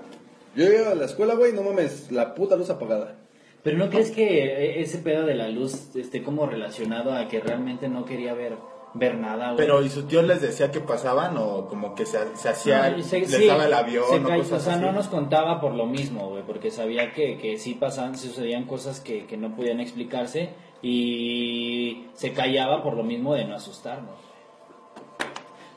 yo 0.56 0.64
llegaba 0.64 0.90
de 0.90 0.96
la 0.96 1.04
escuela, 1.04 1.34
güey, 1.34 1.52
no 1.52 1.62
mames, 1.62 2.10
la 2.10 2.34
puta 2.34 2.56
luz 2.56 2.70
apagada. 2.70 3.16
Pero 3.62 3.78
¿no 3.78 3.88
crees 3.90 4.10
que 4.10 4.44
eh, 4.44 4.80
ese 4.80 4.98
pedo 4.98 5.24
de 5.26 5.34
la 5.34 5.48
luz 5.48 5.94
esté 5.96 6.22
como 6.22 6.46
relacionado 6.46 7.12
a 7.12 7.28
que 7.28 7.40
realmente 7.40 7.88
no 7.88 8.04
quería 8.04 8.34
ver, 8.34 8.54
ver 8.94 9.16
nada? 9.16 9.46
güey? 9.52 9.56
Pero, 9.58 9.82
¿y 9.82 9.88
su 9.90 10.04
tío 10.04 10.22
les 10.22 10.40
decía 10.40 10.70
que 10.70 10.80
pasaban 10.80 11.36
o 11.36 11.66
como 11.66 11.94
que 11.94 12.06
se, 12.06 12.18
se 12.36 12.48
hacía, 12.48 12.90
No, 12.90 13.02
se- 13.02 13.20
les 13.20 13.30
sí, 13.30 13.46
daba 13.46 13.66
el 13.66 13.74
avión 13.74 14.04
se 14.08 14.16
o 14.16 14.22
cosas 14.38 14.52
o 14.52 14.64
sea, 14.64 14.74
así? 14.74 14.82
no 14.84 14.92
nos 14.92 15.08
contaba 15.08 15.60
por 15.60 15.74
lo 15.74 15.86
mismo, 15.86 16.28
güey, 16.30 16.42
porque 16.44 16.70
sabía 16.70 17.12
que, 17.12 17.36
que 17.38 17.58
sí 17.58 17.74
pasaban, 17.74 18.16
sucedían 18.16 18.64
cosas 18.64 19.00
que, 19.00 19.26
que 19.26 19.36
no 19.36 19.54
podían 19.56 19.80
explicarse 19.80 20.50
y 20.82 22.06
se 22.14 22.32
callaba 22.32 22.82
por 22.82 22.94
lo 22.96 23.02
mismo 23.02 23.34
de 23.34 23.44
no 23.44 23.54
asustarnos. 23.56 24.16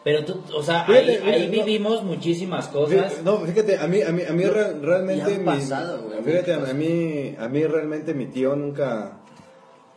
Pero 0.03 0.24
tú, 0.24 0.41
o 0.55 0.63
sea, 0.63 0.86
Fíjate, 0.86 1.19
ahí, 1.24 1.33
ahí 1.33 1.45
no. 1.47 1.51
vivimos 1.65 2.03
muchísimas 2.03 2.67
cosas. 2.69 3.21
No, 3.24 3.39
fíjate, 3.39 3.77
a 3.77 3.88
mí, 3.88 4.01
a 4.01 4.12
mí, 4.12 4.21
a 4.29 4.31
mí 4.31 4.43
re- 4.45 4.79
realmente... 4.79 5.38
mi- 5.38 5.43
pasado, 5.45 6.03
güey, 6.03 6.24
fíjate, 6.24 6.53
a 6.53 6.59
mí, 6.74 7.36
a 7.38 7.47
mí 7.50 7.63
realmente 7.65 8.13
mi 8.13 8.27
tío 8.27 8.55
nunca, 8.55 9.19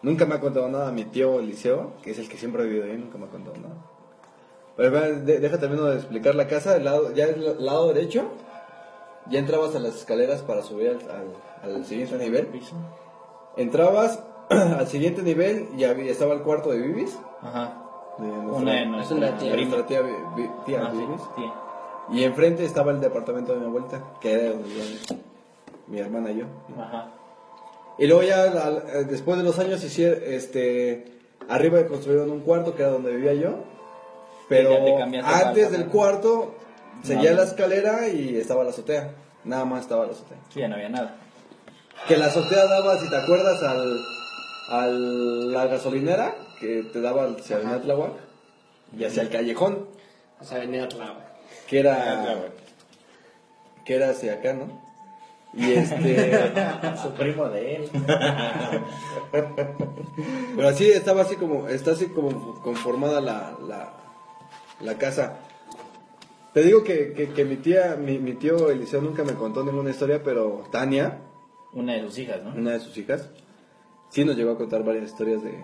nunca 0.02 0.26
me 0.26 0.34
ha 0.34 0.40
contado 0.40 0.68
nada. 0.68 0.90
Mi 0.92 1.04
tío 1.04 1.38
Eliseo, 1.40 1.92
que 2.02 2.10
es 2.12 2.18
el 2.18 2.28
que 2.28 2.36
siempre 2.36 2.62
ha 2.62 2.64
vivido 2.64 2.84
ahí, 2.84 2.96
nunca 2.96 3.18
me 3.18 3.26
ha 3.26 3.28
contado 3.28 3.56
nada. 3.56 3.74
Pero, 4.76 4.90
ve, 4.92 5.12
de- 5.20 5.40
deja 5.40 5.58
termino 5.58 5.84
de 5.84 5.96
explicar 5.96 6.34
la 6.34 6.46
casa. 6.46 6.76
El 6.76 6.84
lado, 6.84 7.12
ya 7.12 7.24
el 7.26 7.64
lado 7.64 7.88
derecho, 7.92 8.24
ya 9.28 9.38
entrabas 9.38 9.74
a 9.76 9.78
las 9.80 9.94
escaleras 9.96 10.42
para 10.42 10.62
subir 10.62 10.88
al, 10.90 10.98
al- 11.10 11.74
al 11.76 11.84
siguiente 11.84 12.16
nivel. 12.18 12.48
Entrabas 13.56 14.22
al 14.50 14.86
siguiente 14.86 15.22
nivel 15.22 15.68
y 15.76 15.84
había, 15.84 16.10
estaba 16.10 16.34
el 16.34 16.40
cuarto 16.42 16.70
de 16.70 16.78
Vivis. 16.78 17.18
Ajá. 17.42 17.76
de 18.18 18.26
nuestra- 18.26 18.56
Una 18.62 18.84
nuestras 18.86 19.18
una 19.18 19.38
tía. 19.38 19.54
nuestra 19.54 19.86
tía, 19.86 20.00
Vi- 20.02 20.12
Vi- 20.42 20.50
tía 20.66 20.82
Ah, 20.86 20.90
Vivis. 20.90 21.20
tía. 21.36 21.52
Y 22.12 22.24
enfrente 22.24 22.64
estaba 22.64 22.90
el 22.92 23.00
departamento 23.00 23.52
de 23.54 23.60
mi 23.60 23.66
abuelita, 23.66 24.02
que 24.20 24.32
era 24.32 24.50
donde 24.50 24.68
vivía 24.68 24.84
mi 25.86 25.98
hermana 26.00 26.30
y 26.32 26.38
yo. 26.38 26.44
Ajá. 26.78 27.08
Y 28.00 28.06
luego 28.06 28.22
ya, 28.24 28.42
al- 28.44 28.84
eh, 28.88 29.04
después 29.08 29.36
de 29.38 29.44
los 29.44 29.58
años, 29.58 29.84
hicieron, 29.84 30.18
este, 30.24 31.04
arriba 31.48 31.86
construyeron 31.86 32.30
un 32.30 32.40
cuarto 32.40 32.74
que 32.74 32.82
era 32.82 32.90
donde 32.90 33.12
vivía 33.14 33.34
yo. 33.34 33.62
Pero 34.48 34.72
ya 34.72 34.84
te 34.84 34.96
cambiaste 34.98 35.30
para 35.32 35.48
antes 35.48 35.70
del 35.70 35.86
cuarto, 35.86 36.54
seguía 37.04 37.30
No. 37.32 37.36
la 37.38 37.42
escalera 37.44 38.08
y 38.08 38.36
estaba 38.36 38.64
la 38.64 38.70
azotea. 38.70 39.12
Nada 39.44 39.64
más 39.64 39.82
estaba 39.82 40.06
la 40.06 40.12
azotea. 40.12 40.38
Sí, 40.52 40.60
ya 40.60 40.68
no 40.68 40.74
había 40.74 40.88
nada. 40.88 41.14
Que 42.08 42.16
la 42.16 42.26
azotea 42.26 42.66
daba, 42.66 42.98
si 42.98 43.08
te 43.08 43.16
acuerdas, 43.16 43.62
al, 43.62 43.98
al 44.70 45.52
la 45.52 45.66
gasolinera 45.66 46.34
que 46.58 46.84
te 46.92 47.00
daba 47.00 47.24
hacia 47.26 47.56
Avenida 47.56 47.80
Tláhuac 47.82 48.12
y 48.98 49.04
hacia 49.04 49.22
el 49.22 49.28
callejón, 49.30 49.86
O 50.40 50.44
sea, 50.44 50.58
venía 50.58 50.88
Tláhuac. 50.88 51.16
que 51.68 51.78
era, 51.80 52.34
que 53.84 53.94
era 53.94 54.10
hacia 54.10 54.34
acá, 54.34 54.52
¿no? 54.54 54.89
Y 55.52 55.72
este... 55.72 56.52
Su 57.02 57.12
primo 57.12 57.48
de 57.48 57.76
él. 57.76 57.90
Pero 60.56 60.68
así 60.68 60.90
estaba 60.90 61.22
así 61.22 61.36
como, 61.36 61.68
está 61.68 61.92
así 61.92 62.06
como 62.06 62.60
conformada 62.62 63.20
la, 63.20 63.56
la, 63.66 63.92
la 64.80 64.98
casa. 64.98 65.38
Te 66.52 66.62
digo 66.62 66.82
que, 66.82 67.12
que, 67.12 67.30
que 67.30 67.44
mi 67.44 67.56
tía, 67.56 67.96
mi, 67.96 68.18
mi 68.18 68.34
tío 68.34 68.70
Eliseo 68.70 69.00
nunca 69.00 69.22
me 69.24 69.34
contó 69.34 69.64
ninguna 69.64 69.90
historia, 69.90 70.22
pero 70.24 70.64
Tania, 70.72 71.20
Una 71.72 71.94
de 71.94 72.02
sus 72.02 72.18
hijas, 72.18 72.42
¿no? 72.42 72.50
una 72.50 72.72
de 72.72 72.80
sus 72.80 72.96
hijas, 72.98 73.30
sí 74.08 74.24
nos 74.24 74.36
llegó 74.36 74.50
a 74.50 74.58
contar 74.58 74.82
varias 74.82 75.04
historias 75.04 75.44
de, 75.44 75.62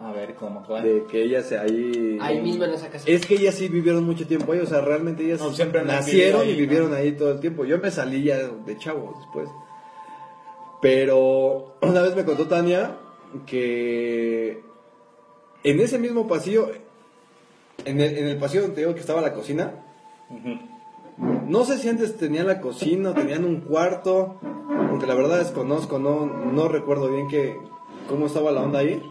A 0.00 0.12
ver, 0.12 0.34
¿cómo 0.34 0.62
cuál? 0.66 0.82
de 0.82 1.04
que 1.04 1.22
ellas 1.22 1.52
ahí... 1.52 2.16
Ahí 2.22 2.40
mismo 2.40 2.64
en 2.64 2.72
esa 2.72 2.88
casa. 2.88 3.04
Es 3.06 3.26
que 3.26 3.34
ellas 3.34 3.54
sí 3.54 3.68
vivieron 3.68 4.04
mucho 4.04 4.26
tiempo 4.26 4.52
ahí, 4.52 4.60
o 4.60 4.66
sea, 4.66 4.80
realmente 4.80 5.24
ellas 5.24 5.40
No, 5.40 5.52
siempre 5.52 5.80
han 5.80 5.88
nacieron 5.88 6.40
vivido 6.40 6.40
ahí, 6.40 6.50
y 6.50 6.60
vivieron 6.60 6.94
ahí 6.94 7.12
todo 7.12 7.32
el 7.32 7.40
tiempo. 7.40 7.66
Yo 7.66 7.78
me 7.78 7.90
salí 7.90 8.22
ya 8.22 8.38
de 8.38 8.78
chavo 8.78 9.14
después. 9.18 9.50
Pero 10.80 11.76
una 11.82 12.00
vez 12.00 12.16
me 12.16 12.24
contó 12.24 12.46
Tania 12.48 12.96
que 13.46 14.62
en 15.64 15.80
ese 15.80 15.98
mismo 15.98 16.26
pasillo, 16.26 16.70
en 17.84 18.00
el, 18.00 18.16
en 18.16 18.28
el 18.28 18.38
pasillo 18.38 18.62
donde 18.62 18.76
te 18.76 18.80
digo 18.80 18.94
que 18.94 19.00
estaba 19.00 19.20
la 19.20 19.34
cocina, 19.34 19.84
no 21.46 21.64
sé 21.64 21.76
si 21.76 21.90
antes 21.90 22.16
tenían 22.16 22.46
la 22.46 22.60
cocina 22.60 23.10
o 23.10 23.14
tenían 23.14 23.44
un 23.44 23.60
cuarto, 23.60 24.40
aunque 24.88 25.06
la 25.06 25.14
verdad 25.14 25.38
desconozco, 25.38 25.98
no, 25.98 26.24
no 26.24 26.68
recuerdo 26.68 27.10
bien 27.12 27.28
que, 27.28 27.54
cómo 28.08 28.26
estaba 28.26 28.50
la 28.50 28.62
onda 28.62 28.78
ahí. 28.78 29.02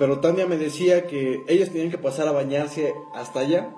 Pero 0.00 0.18
Tania 0.18 0.46
me 0.46 0.56
decía 0.56 1.06
que 1.06 1.44
ellos 1.46 1.68
tenían 1.68 1.90
que 1.90 1.98
pasar 1.98 2.26
a 2.26 2.32
bañarse 2.32 2.94
hasta 3.12 3.40
allá. 3.40 3.74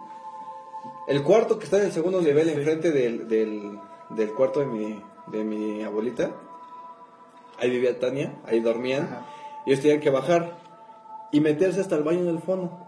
El 1.09 1.25
cuarto 1.25 1.59
que 1.59 1.65
está 1.65 1.79
en 1.79 1.87
el 1.87 1.93
segundo 1.93 2.23
nivel, 2.23 2.49
enfrente 2.49 2.93
del, 2.93 3.27
del, 3.27 3.81
del 4.11 4.33
cuarto 4.33 4.61
de 4.61 4.67
mi, 4.67 5.03
de 5.27 5.43
mi 5.43 5.83
abuelita, 5.83 6.31
ahí 7.59 7.71
vivía 7.71 7.99
Tania, 7.99 8.41
ahí 8.47 8.61
dormían. 8.61 9.27
Y 9.67 9.73
ellos 9.73 9.83
tenían 9.83 9.99
que 9.99 10.11
bajar 10.11 10.59
y 11.33 11.41
meterse 11.41 11.81
hasta 11.81 11.97
el 11.97 12.05
baño 12.05 12.23
del 12.23 12.39
fondo. 12.39 12.87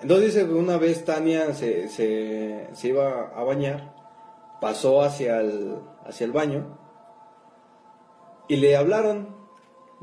Entonces 0.00 0.34
dice 0.34 0.46
que 0.48 0.54
una 0.54 0.78
vez 0.78 1.04
Tania 1.04 1.54
se, 1.54 1.88
se, 1.90 2.70
se 2.72 2.88
iba 2.88 3.28
a 3.36 3.44
bañar, 3.44 3.94
pasó 4.60 5.00
hacia 5.00 5.38
el, 5.38 5.78
hacia 6.04 6.24
el 6.24 6.32
baño 6.32 6.76
y 8.48 8.56
le 8.56 8.76
hablaron. 8.76 9.31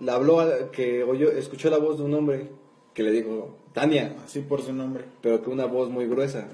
Le 0.02 0.12
habló 0.12 0.40
a- 0.40 0.72
que 0.72 1.04
oyó, 1.04 1.32
escuchó 1.32 1.70
la 1.70 1.78
voz 1.78 1.98
de 1.98 2.04
un 2.06 2.14
hombre 2.14 2.50
que 2.94 3.04
le 3.04 3.12
dijo, 3.12 3.56
Tania, 3.74 4.16
Así 4.26 4.40
por 4.42 4.62
su 4.62 4.74
nombre. 4.74 5.04
pero 5.22 5.42
que 5.44 5.50
una 5.50 5.66
voz 5.66 5.90
muy 5.90 6.08
gruesa. 6.08 6.48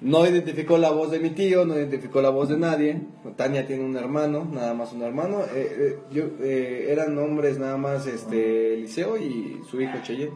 No 0.00 0.24
identificó 0.26 0.78
la 0.78 0.90
voz 0.90 1.10
de 1.10 1.18
mi 1.18 1.30
tío, 1.30 1.64
no 1.64 1.74
identificó 1.74 2.22
la 2.22 2.30
voz 2.30 2.48
de 2.48 2.56
nadie. 2.56 3.00
Tania 3.36 3.66
tiene 3.66 3.84
un 3.84 3.96
hermano, 3.96 4.46
nada 4.52 4.72
más 4.72 4.92
un 4.92 5.02
hermano. 5.02 5.40
Eh, 5.40 5.46
eh, 5.54 5.98
yo, 6.12 6.22
eh, 6.40 6.86
eran 6.90 7.18
hombres 7.18 7.58
nada 7.58 7.76
más 7.76 8.06
este 8.06 8.74
Eliseo 8.74 9.16
y 9.16 9.60
su 9.68 9.80
hijo 9.80 9.98
Cheyenne. 10.04 10.34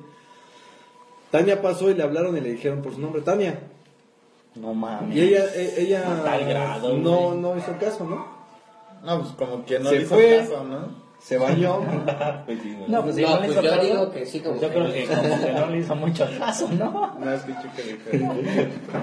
Tania 1.30 1.62
pasó 1.62 1.90
y 1.90 1.94
le 1.94 2.02
hablaron 2.02 2.36
y 2.36 2.40
le 2.40 2.50
dijeron 2.52 2.82
por 2.82 2.92
su 2.92 3.00
nombre, 3.00 3.22
Tania. 3.22 3.60
No 4.56 4.74
mames. 4.74 5.16
Y 5.16 5.20
ella, 5.20 5.44
eh, 5.54 5.74
ella 5.78 6.02
grado, 6.46 6.98
no, 6.98 7.34
no 7.34 7.56
hizo 7.56 7.72
caso, 7.78 8.04
¿no? 8.04 8.26
No, 9.04 9.20
pues 9.22 9.32
como 9.34 9.64
que 9.64 9.78
no 9.78 9.88
Se 9.90 9.96
le 9.96 10.02
hizo 10.02 10.14
fue. 10.14 10.38
caso, 10.38 10.64
¿no? 10.64 11.01
Se 11.22 11.38
bañó. 11.38 11.80
No, 12.88 13.02
pues 13.02 13.16
No, 13.16 13.38
pues 13.40 13.54
yo 13.62 13.82
digo 13.82 14.10
que 14.10 14.26
sí, 14.26 14.40
como 14.40 14.60
Yo 14.60 14.68
creo 14.68 14.92
que 14.92 15.06
como 15.06 15.40
que 15.40 15.52
no 15.52 15.66
le 15.68 15.78
hizo 15.78 15.94
mucho 15.94 16.26
caso, 16.38 16.68
¿no? 16.76 17.16
No, 17.18 17.32
escuché 17.32 17.70
que 17.76 17.82
dijo. 18.16 18.34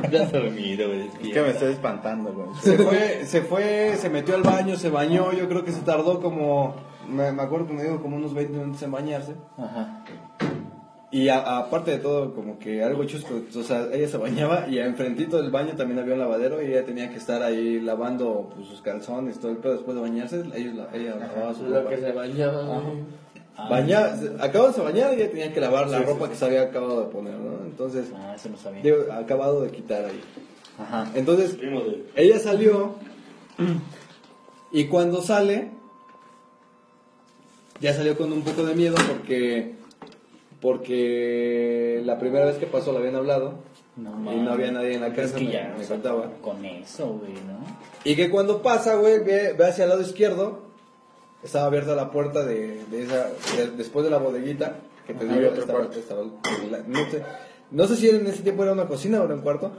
Ya 0.11 0.25
dormido, 0.25 0.88
güey. 0.88 1.07
Es 1.07 1.33
que 1.33 1.41
me 1.41 1.49
estoy 1.49 1.71
espantando, 1.73 2.33
güey. 2.33 2.49
Se 2.61 2.77
fue, 2.77 3.25
se 3.25 3.41
fue, 3.41 3.95
se 3.97 4.09
metió 4.09 4.35
al 4.35 4.43
baño, 4.43 4.75
se 4.75 4.89
bañó. 4.89 5.31
Yo 5.31 5.47
creo 5.47 5.63
que 5.63 5.71
se 5.71 5.81
tardó 5.81 6.19
como, 6.19 6.75
me, 7.07 7.31
me 7.31 7.41
acuerdo 7.41 7.67
que 7.67 7.73
me 7.73 7.83
dijo 7.83 8.01
como 8.01 8.17
unos 8.17 8.33
20 8.33 8.57
minutos 8.57 8.81
en 8.83 8.91
bañarse. 8.91 9.35
Ajá. 9.57 10.03
Y 11.12 11.28
a- 11.30 11.58
aparte 11.58 11.89
de 11.92 11.98
todo, 11.98 12.36
como 12.36 12.60
que 12.60 12.84
algo 12.84 13.04
chusco, 13.06 13.42
o 13.56 13.63
sea, 13.63 13.88
ella 13.92 14.08
se 14.08 14.18
bañaba 14.18 14.68
y 14.70 14.78
enfrentito 14.78 15.42
del 15.42 15.50
baño 15.50 15.74
también 15.75 15.98
había 16.00 16.13
un 16.13 16.20
lavadero 16.20 16.62
y 16.62 16.68
ella 16.68 16.86
tenía 16.86 17.10
que 17.10 17.18
estar 17.18 17.42
ahí 17.42 17.80
lavando 17.80 18.51
pues, 18.56 18.68
sus 18.68 18.82
calzones, 18.82 19.39
todo 19.39 19.51
el 19.51 19.58
pedo 19.58 19.74
después 19.74 19.96
de 19.96 20.01
bañarse, 20.01 20.44
ellos, 20.56 20.75
la- 20.75 20.89
ella 20.94 21.16
lavaba 21.16 21.54
su 21.56 21.63
Lo 21.63 21.80
ropa. 21.80 21.89
que 21.89 21.98
se 21.98 22.12
bañaba. 22.12 22.82
Baña, 23.70 24.16
de 24.78 24.84
bañar 24.84 25.13
y 25.13 25.22
ella 25.22 25.32
tenía 25.32 25.51
que 25.54 25.60
lavar 25.60 25.89
la 25.89 26.00
ropa 26.04 26.30
que 26.30 26.36
se 26.36 26.46
había 26.46 26.62
acabado 26.62 27.01
de 27.01 27.08
poner, 27.08 27.34
¿no? 27.34 27.66
Entonces, 27.66 28.10
Ah, 28.16 28.34
eso 28.36 28.48
no 28.50 28.58
sabía. 28.58 28.82
digo, 28.84 28.98
acabado 29.12 29.62
de 29.63 29.72
quitar 29.72 30.06
ahí. 30.06 30.22
Ajá. 30.78 31.12
Entonces, 31.16 31.58
ella 32.16 32.39
salió 32.39 32.94
y 34.72 34.86
cuando 34.86 35.22
sale, 35.22 35.72
ya 37.82 37.94
salió 37.94 38.16
con 38.18 38.32
un 38.32 38.44
poco 38.44 38.63
de 38.63 38.75
miedo 38.75 38.96
porque, 39.08 39.74
porque 40.62 42.01
la 42.06 42.18
primera 42.20 42.46
vez 42.46 42.58
que 42.58 42.66
pasó 42.68 42.92
la 42.94 43.00
habían 43.00 43.16
hablado 43.16 43.54
No 43.96 44.12
y 44.34 44.38
no 44.38 44.51
había 44.51 44.72
nadie 44.72 44.94
en 44.96 45.01
la 45.01 45.08
Es 45.08 45.13
casa, 45.16 45.38
que 45.38 45.46
me, 45.46 45.51
ya, 45.51 45.74
me 45.78 45.84
o 45.84 45.88
sea, 45.88 45.96
contaba. 45.96 46.32
Con 46.42 46.63
eso, 46.66 47.08
güey, 47.20 47.34
¿no? 47.34 47.60
Y 48.04 48.16
que 48.16 48.30
cuando 48.30 48.62
pasa, 48.62 48.96
güey, 48.96 49.20
ve, 49.24 49.54
ve 49.54 49.66
hacia 49.66 49.84
el 49.84 49.89
lado 49.89 50.01
izquierdo, 50.01 50.60
estaba 51.44 51.66
abierta 51.66 51.96
la 51.96 52.12
puerta 52.12 52.46
de, 52.46 52.84
de 52.86 53.04
esa, 53.04 53.28
de- 53.58 53.72
después 53.78 54.04
de 54.06 54.12
la 54.12 54.18
bodeguita, 54.18 54.75
que 55.08 55.13
te 55.13 55.25
digo, 55.25 55.54
estaba- 55.54 55.86
estaba- 55.94 56.24
no, 56.88 57.00
sé, 57.10 57.24
no 57.72 57.88
sé 57.88 57.96
si 57.96 58.10
en 58.10 58.25
ese 58.28 58.44
tiempo 58.44 58.63
era 58.63 58.74
una 58.74 58.88
cocina 58.88 59.22
o 59.22 59.25
era 59.25 59.36
un 59.36 59.42
cuarto, 59.42 59.72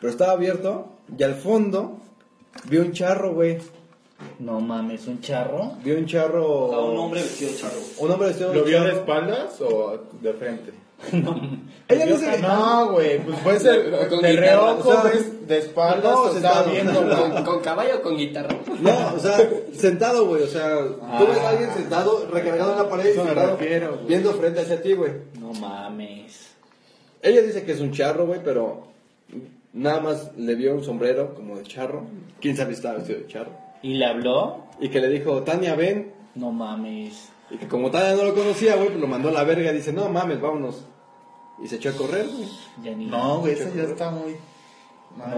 pero 0.00 0.10
estaba 0.10 0.32
abierto 0.32 0.88
y 1.16 1.22
al 1.22 1.34
fondo 1.34 1.98
vi 2.68 2.78
un 2.78 2.92
charro, 2.92 3.34
güey. 3.34 3.58
No 4.40 4.60
mames, 4.60 5.06
un 5.06 5.20
charro. 5.20 5.72
Vi 5.84 5.92
un 5.92 6.06
charro. 6.06 6.66
un 6.90 6.96
hombre 6.98 7.22
vestido 7.22 7.52
de 7.52 7.56
charro. 7.58 7.76
Un 7.98 8.10
hombre 8.10 8.28
vestido 8.28 8.52
¿Lo 8.54 8.62
de 8.62 8.70
vio 8.70 8.82
de 8.84 8.92
espaldas 8.92 9.60
o 9.60 9.98
de 10.20 10.32
frente? 10.32 10.72
Ella 11.88 12.06
dice 12.06 12.30
que. 12.32 12.38
No, 12.38 12.90
güey, 12.92 13.20
pues 13.24 13.38
puede 13.40 13.60
ser 13.60 14.08
Con 14.08 14.20
de 14.20 14.30
guitarra, 14.32 14.50
reojo, 14.74 14.88
o 14.88 14.92
sea, 14.92 15.12
de 15.46 15.58
espaldas, 15.58 16.12
no, 16.12 16.22
o 16.22 16.36
estaba 16.36 16.64
sentado. 16.64 16.70
viendo. 16.72 17.16
¿Con, 17.34 17.44
con 17.44 17.60
caballo 17.60 17.98
o 17.98 18.02
con 18.02 18.16
guitarra? 18.16 18.48
No, 18.80 19.14
o 19.14 19.18
sea, 19.20 19.38
sentado, 19.72 20.26
güey. 20.26 20.42
O 20.42 20.48
sea, 20.48 20.76
tú 21.18 21.26
ves 21.28 21.38
a 21.38 21.48
alguien 21.50 21.72
sentado, 21.72 22.26
recargado 22.32 22.72
en 22.72 22.78
la 22.78 22.88
pared, 22.88 23.06
y 23.06 23.08
Eso 23.10 23.22
me 23.22 23.26
sentado, 23.30 23.56
refiero, 23.56 23.92
güey. 23.94 24.06
viendo 24.06 24.32
frente 24.34 24.60
hacia 24.60 24.82
ti, 24.82 24.94
güey. 24.94 25.12
No 25.40 25.52
mames. 25.52 26.48
Ella 27.22 27.42
dice 27.42 27.62
que 27.64 27.72
es 27.72 27.80
un 27.80 27.92
charro, 27.92 28.26
güey, 28.26 28.40
pero 28.44 28.88
nada 29.72 30.00
más 30.00 30.36
le 30.36 30.56
vio 30.56 30.74
un 30.74 30.82
sombrero 30.84 31.34
como 31.36 31.56
de 31.56 31.62
charro. 31.62 32.02
¿Quién 32.40 32.56
sabe 32.56 32.72
si 32.72 32.78
estaba 32.78 32.96
vestido 32.98 33.20
de 33.20 33.26
charro? 33.28 33.67
¿Y 33.82 33.94
le 33.94 34.06
habló? 34.06 34.64
Y 34.80 34.88
que 34.88 35.00
le 35.00 35.08
dijo, 35.08 35.42
Tania, 35.42 35.74
ven. 35.74 36.12
No 36.34 36.52
mames. 36.52 37.30
Y 37.50 37.56
que 37.56 37.68
como 37.68 37.90
Tania 37.90 38.14
no 38.14 38.24
lo 38.24 38.34
conocía, 38.34 38.76
güey, 38.76 38.88
pues 38.88 39.00
lo 39.00 39.06
mandó 39.06 39.28
a 39.28 39.32
la 39.32 39.44
verga. 39.44 39.72
Dice, 39.72 39.92
no 39.92 40.08
mames, 40.08 40.40
vámonos. 40.40 40.84
Y 41.62 41.66
se 41.66 41.76
echó 41.76 41.90
a 41.90 41.92
correr, 41.92 42.26
güey. 42.26 42.48
Ya 42.82 42.94
ni 42.94 43.06
No, 43.06 43.40
güey, 43.40 43.54
eso 43.54 43.68
ya 43.74 43.82
está 43.84 44.10
muy. 44.10 44.36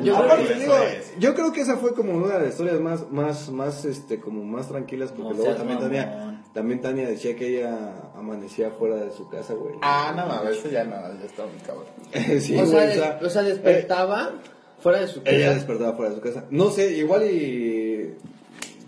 Yo 0.02 0.14
creo 0.18 0.58
digo, 0.58 0.74
yo 1.18 1.34
creo 1.34 1.52
que 1.52 1.60
esa 1.62 1.76
fue 1.76 1.94
como 1.94 2.12
una 2.12 2.34
de 2.34 2.40
las 2.40 2.48
historias 2.50 2.80
más, 2.80 3.10
más, 3.10 3.50
más, 3.50 3.84
este, 3.84 4.20
como 4.20 4.44
más 4.44 4.68
tranquilas, 4.68 5.10
porque 5.12 5.34
No 5.34 5.42
luego 5.42 5.54
también 5.54 5.78
Tania, 5.78 6.42
también 6.52 6.80
Tania 6.80 7.08
decía 7.08 7.34
que 7.36 7.58
ella 7.58 8.10
amanecía 8.14 8.70
fuera 8.72 8.96
de 8.96 9.10
su 9.12 9.28
casa, 9.28 9.54
güey. 9.54 9.76
Ah, 9.80 10.12
no 10.14 10.26
mames, 10.26 10.58
eso 10.58 10.68
ya 10.68 10.84
no, 10.84 10.96
ya 11.18 11.24
está 11.24 11.46
muy 11.46 11.60
cabrón. 11.64 11.86
sí, 12.40 12.58
o, 12.58 12.66
güey, 12.66 12.68
sea, 12.68 12.88
o 12.88 12.94
sea, 12.94 13.20
o 13.22 13.30
sea, 13.30 13.42
despertaba 13.42 14.32
fuera 14.80 15.00
de 15.00 15.08
su 15.08 15.22
casa. 15.22 15.36
Ella 15.36 15.54
despertaba 15.54 15.94
fuera 15.94 16.10
de 16.10 16.16
su 16.16 16.22
casa. 16.22 16.44
No 16.50 16.70
sé, 16.70 16.92
igual 16.96 17.30
y 17.30 17.79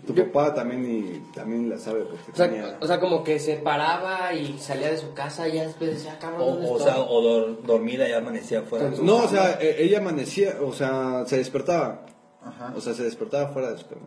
Tu 0.05 0.13
papá 0.13 0.53
también, 0.53 0.83
y, 0.85 1.33
también 1.33 1.69
la 1.69 1.77
sabe 1.77 2.01
porque 2.01 2.31
O 2.31 2.35
sea, 2.35 2.49
tenía... 2.49 2.77
o 2.81 2.85
sea, 2.87 2.99
como 2.99 3.23
que 3.23 3.39
se 3.39 3.55
paraba 3.55 4.33
y 4.33 4.57
salía 4.59 4.89
de 4.91 4.97
su 4.97 5.13
casa 5.13 5.47
y 5.47 5.53
ya 5.53 5.63
después 5.65 5.91
decía, 5.91 6.19
cabrón, 6.19 6.41
O, 6.41 6.45
¿dónde 6.51 6.67
o 6.67 6.77
estoy?". 6.77 6.91
sea, 6.93 7.01
o 7.01 7.21
dor- 7.21 7.61
dormida 7.63 8.07
ya 8.07 8.17
amanecía 8.17 8.59
afuera. 8.59 8.89
de 8.89 8.97
su 8.97 9.05
No, 9.05 9.17
o 9.17 9.27
sea, 9.29 9.59
e- 9.61 9.81
ella 9.83 9.99
amanecía, 9.99 10.55
o 10.61 10.73
sea, 10.73 11.23
se 11.25 11.37
despertaba. 11.37 12.05
Ajá. 12.43 12.73
O 12.75 12.81
sea, 12.81 12.93
se 12.93 13.03
despertaba 13.03 13.47
fuera 13.53 13.71
de 13.71 13.77
su 13.77 13.87
cama. 13.87 14.01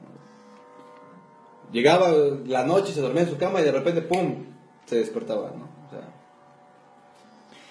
Llegaba 1.72 2.10
la 2.46 2.64
noche, 2.64 2.92
se 2.92 3.00
dormía 3.00 3.22
en 3.22 3.30
su 3.30 3.38
cama 3.38 3.60
y 3.60 3.64
de 3.64 3.72
repente, 3.72 4.02
¡pum! 4.02 4.44
Se 4.84 4.96
despertaba, 4.96 5.50
¿no? 5.56 5.64
O 5.86 5.90
sea, 5.90 6.08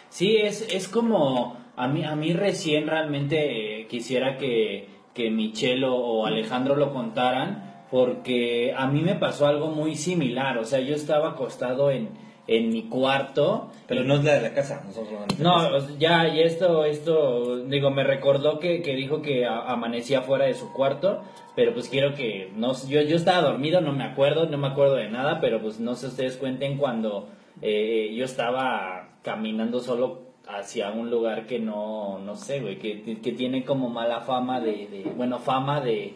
Sí, 0.10 0.38
es, 0.38 0.66
es 0.74 0.88
como, 0.88 1.58
a 1.76 1.88
mí, 1.88 2.04
a 2.04 2.16
mí 2.16 2.34
recién 2.34 2.88
realmente 2.88 3.82
eh, 3.82 3.88
quisiera 3.88 4.38
que, 4.38 4.90
que 5.14 5.30
Michelle 5.30 5.86
o, 5.86 5.96
o 5.96 6.26
Alejandro 6.26 6.76
lo 6.76 6.92
contaran, 6.94 7.65
porque 7.92 8.74
a 8.76 8.88
mí 8.88 9.02
me 9.02 9.16
pasó 9.16 9.48
algo 9.48 9.68
muy 9.68 9.96
similar, 9.96 10.58
o 10.58 10.66
sea, 10.66 10.80
yo 10.80 10.96
estaba 10.96 11.30
acostado 11.32 11.92
en, 11.92 12.10
en 12.48 12.70
mi 12.70 12.84
cuarto. 12.84 13.70
Pero 13.88 14.04
no 14.04 14.16
es 14.16 14.24
la 14.24 14.34
de 14.34 14.42
la 14.42 14.54
casa, 14.54 14.82
nosotros 14.86 15.20
no. 15.40 15.70
No, 15.70 15.98
ya, 16.00 16.28
y 16.28 16.42
esto, 16.42 16.86
esto, 16.86 17.58
digo, 17.66 17.92
me 17.92 18.04
recordó 18.04 18.60
que, 18.60 18.82
que 18.82 18.96
dijo 18.96 19.22
que 19.22 19.46
a- 19.46 19.72
amanecía 19.72 20.22
fuera 20.22 20.46
de 20.46 20.56
su 20.56 20.74
cuarto, 20.74 21.22
pero 21.56 21.74
pues 21.74 21.88
quiero 21.88 22.16
que, 22.16 22.52
no, 22.56 22.74
yo, 22.88 23.02
yo 23.02 23.16
estaba 23.16 23.42
dormido, 23.48 23.82
no 23.82 23.94
me 23.94 24.04
acuerdo, 24.04 24.48
no 24.48 24.58
me 24.58 24.68
acuerdo 24.68 24.96
de 24.96 25.10
nada, 25.10 25.40
pero 25.40 25.62
pues 25.62 25.80
no 25.80 25.94
sé 25.96 26.08
ustedes 26.08 26.36
cuenten 26.38 26.78
cuando 26.78 27.30
eh, 27.62 28.12
yo 28.16 28.26
estaba 28.26 29.10
caminando 29.22 29.80
solo 29.80 30.22
hacia 30.48 30.92
un 30.92 31.10
lugar 31.12 31.46
que 31.46 31.60
no, 31.60 32.20
no 32.20 32.36
sé, 32.36 32.60
güey, 32.60 32.78
que, 32.78 33.20
que 33.22 33.32
tiene 33.32 33.64
como 33.64 33.90
mala 33.90 34.22
fama 34.22 34.60
de, 34.60 34.88
de- 34.88 35.12
bueno, 35.16 35.38
fama 35.40 35.80
de, 35.82 36.16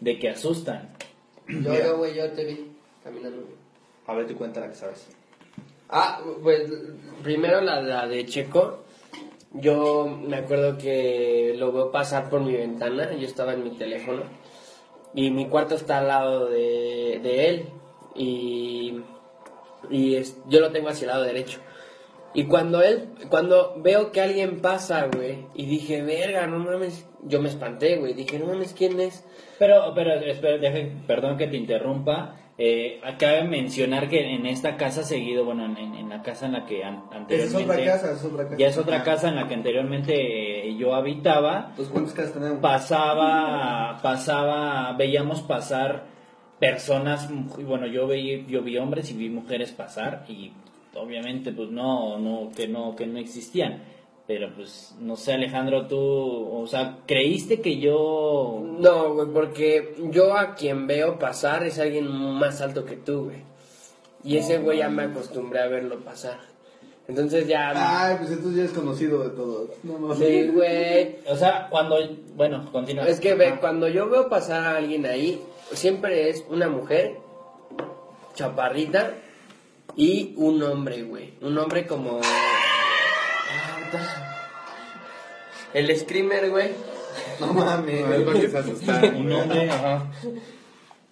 de 0.00 0.18
que 0.18 0.30
asustan. 0.30 0.88
Yo, 1.48 1.96
güey, 1.98 2.14
yo 2.14 2.30
te 2.32 2.44
vi 2.44 2.70
caminando. 3.02 3.38
güey. 3.42 3.54
A 4.06 4.14
ver, 4.14 4.26
te 4.26 4.34
cuenta 4.34 4.60
la 4.60 4.68
que 4.68 4.74
sabes. 4.74 5.06
Ah, 5.90 6.20
pues 6.42 6.70
primero 7.22 7.60
la, 7.60 7.80
la 7.82 8.06
de 8.06 8.26
Checo. 8.26 8.84
Yo 9.54 10.06
me 10.06 10.36
acuerdo 10.36 10.76
que 10.76 11.54
lo 11.56 11.72
veo 11.72 11.90
pasar 11.90 12.28
por 12.28 12.40
mi 12.40 12.52
ventana. 12.54 13.12
Yo 13.14 13.26
estaba 13.26 13.54
en 13.54 13.64
mi 13.64 13.70
teléfono. 13.70 14.22
Y 15.14 15.30
mi 15.30 15.48
cuarto 15.48 15.74
está 15.74 15.98
al 15.98 16.08
lado 16.08 16.46
de, 16.50 17.18
de 17.22 17.48
él. 17.48 17.64
Y, 18.14 19.00
y 19.90 20.16
es- 20.16 20.36
yo 20.48 20.60
lo 20.60 20.70
tengo 20.70 20.90
hacia 20.90 21.04
el 21.06 21.08
lado 21.08 21.22
derecho. 21.24 21.60
Y 22.34 22.44
cuando 22.44 22.82
él, 22.82 23.08
cuando 23.30 23.74
veo 23.78 24.12
que 24.12 24.20
alguien 24.20 24.60
pasa, 24.60 25.08
güey, 25.14 25.46
y 25.54 25.66
dije, 25.66 26.02
verga, 26.02 26.46
no 26.46 26.58
mames, 26.58 27.06
yo 27.24 27.40
me 27.40 27.48
espanté, 27.48 27.96
güey, 27.96 28.12
dije, 28.14 28.38
no 28.38 28.46
mames, 28.46 28.74
¿quién 28.74 29.00
es? 29.00 29.24
Pero, 29.58 29.92
pero, 29.94 30.12
espera, 30.14 30.56
deje- 30.58 30.92
perdón 31.06 31.36
que 31.38 31.46
te 31.48 31.56
interrumpa. 31.56 32.36
Eh, 32.60 33.00
cabe 33.18 33.44
mencionar 33.44 34.08
que 34.08 34.34
en 34.34 34.44
esta 34.44 34.76
casa 34.76 35.04
seguido, 35.04 35.44
bueno, 35.44 35.64
en, 35.64 35.76
en- 35.94 36.08
la 36.08 36.22
casa 36.22 36.46
en 36.46 36.52
la 36.52 36.64
que 36.66 36.82
an- 36.82 37.04
anteriormente... 37.12 37.84
es 37.84 38.24
otra 38.24 38.44
casa. 38.44 38.56
Ya 38.58 38.66
es 38.66 38.78
otra 38.78 39.02
casa 39.04 39.28
en 39.28 39.36
la 39.36 39.46
que 39.46 39.54
anteriormente 39.54 40.68
eh, 40.68 40.76
yo 40.76 40.94
habitaba. 40.94 41.66
Entonces, 41.70 41.92
¿cuántas 41.92 42.14
casas 42.14 42.32
tenemos? 42.34 42.58
Pasaba, 42.60 44.00
pasaba, 44.02 44.92
veíamos 44.94 45.42
pasar 45.42 46.04
personas, 46.58 47.28
bueno, 47.64 47.86
yo 47.86 48.06
vi, 48.08 48.44
yo 48.48 48.62
vi 48.62 48.76
hombres 48.78 49.10
y 49.10 49.14
vi 49.16 49.28
mujeres 49.28 49.70
pasar 49.72 50.24
y 50.28 50.52
obviamente 50.94 51.52
pues 51.52 51.70
no, 51.70 52.18
no, 52.18 52.50
que 52.54 52.68
no, 52.68 52.96
que 52.96 53.06
no 53.06 53.18
existían. 53.18 53.82
Pero 54.26 54.52
pues, 54.54 54.94
no 55.00 55.16
sé 55.16 55.32
Alejandro, 55.32 55.86
tú, 55.86 55.98
o 55.98 56.66
sea, 56.66 56.98
¿creíste 57.06 57.62
que 57.62 57.78
yo 57.78 58.62
No, 58.78 59.14
güey, 59.14 59.28
porque 59.28 59.94
yo 60.10 60.36
a 60.36 60.54
quien 60.54 60.86
veo 60.86 61.18
pasar 61.18 61.64
es 61.64 61.78
alguien 61.78 62.06
más 62.08 62.60
alto 62.60 62.84
que 62.84 62.96
tú, 62.96 63.24
güey. 63.24 63.38
Y 64.24 64.36
ese 64.36 64.58
güey 64.58 64.78
ya 64.78 64.90
me 64.90 65.04
acostumbré 65.04 65.60
a 65.60 65.68
verlo 65.68 66.00
pasar. 66.00 66.38
Entonces 67.06 67.48
ya... 67.48 67.72
Ay, 67.74 68.16
pues 68.18 68.30
entonces 68.32 68.56
ya 68.58 68.64
es 68.66 68.72
conocido 68.72 69.24
de 69.24 69.30
todos. 69.30 69.70
No, 69.82 69.98
no. 69.98 70.14
Sí, 70.14 70.48
güey. 70.48 71.16
O 71.26 71.34
sea, 71.36 71.68
cuando, 71.70 71.96
bueno, 72.36 72.70
continúa. 72.70 73.06
Es 73.08 73.20
que 73.20 73.32
ve, 73.32 73.46
Ah. 73.46 73.58
cuando 73.60 73.88
yo 73.88 74.10
veo 74.10 74.28
pasar 74.28 74.62
a 74.62 74.76
alguien 74.76 75.06
ahí, 75.06 75.40
siempre 75.72 76.28
es 76.28 76.44
una 76.50 76.68
mujer, 76.68 77.16
chaparrita, 78.34 79.14
y 79.98 80.32
un 80.36 80.62
hombre, 80.62 81.02
güey. 81.02 81.34
Un 81.42 81.58
hombre 81.58 81.86
como... 81.86 82.20
El 85.74 85.94
screamer, 85.98 86.48
güey. 86.50 86.70
No 87.40 87.52
mames. 87.52 88.06
No, 88.06 88.14
es 88.14 88.22
porque 88.22 88.48
se 88.48 88.58
asustaron. 88.58 89.16
Un 89.16 89.32
hombre, 89.32 89.70
ajá. 89.70 90.10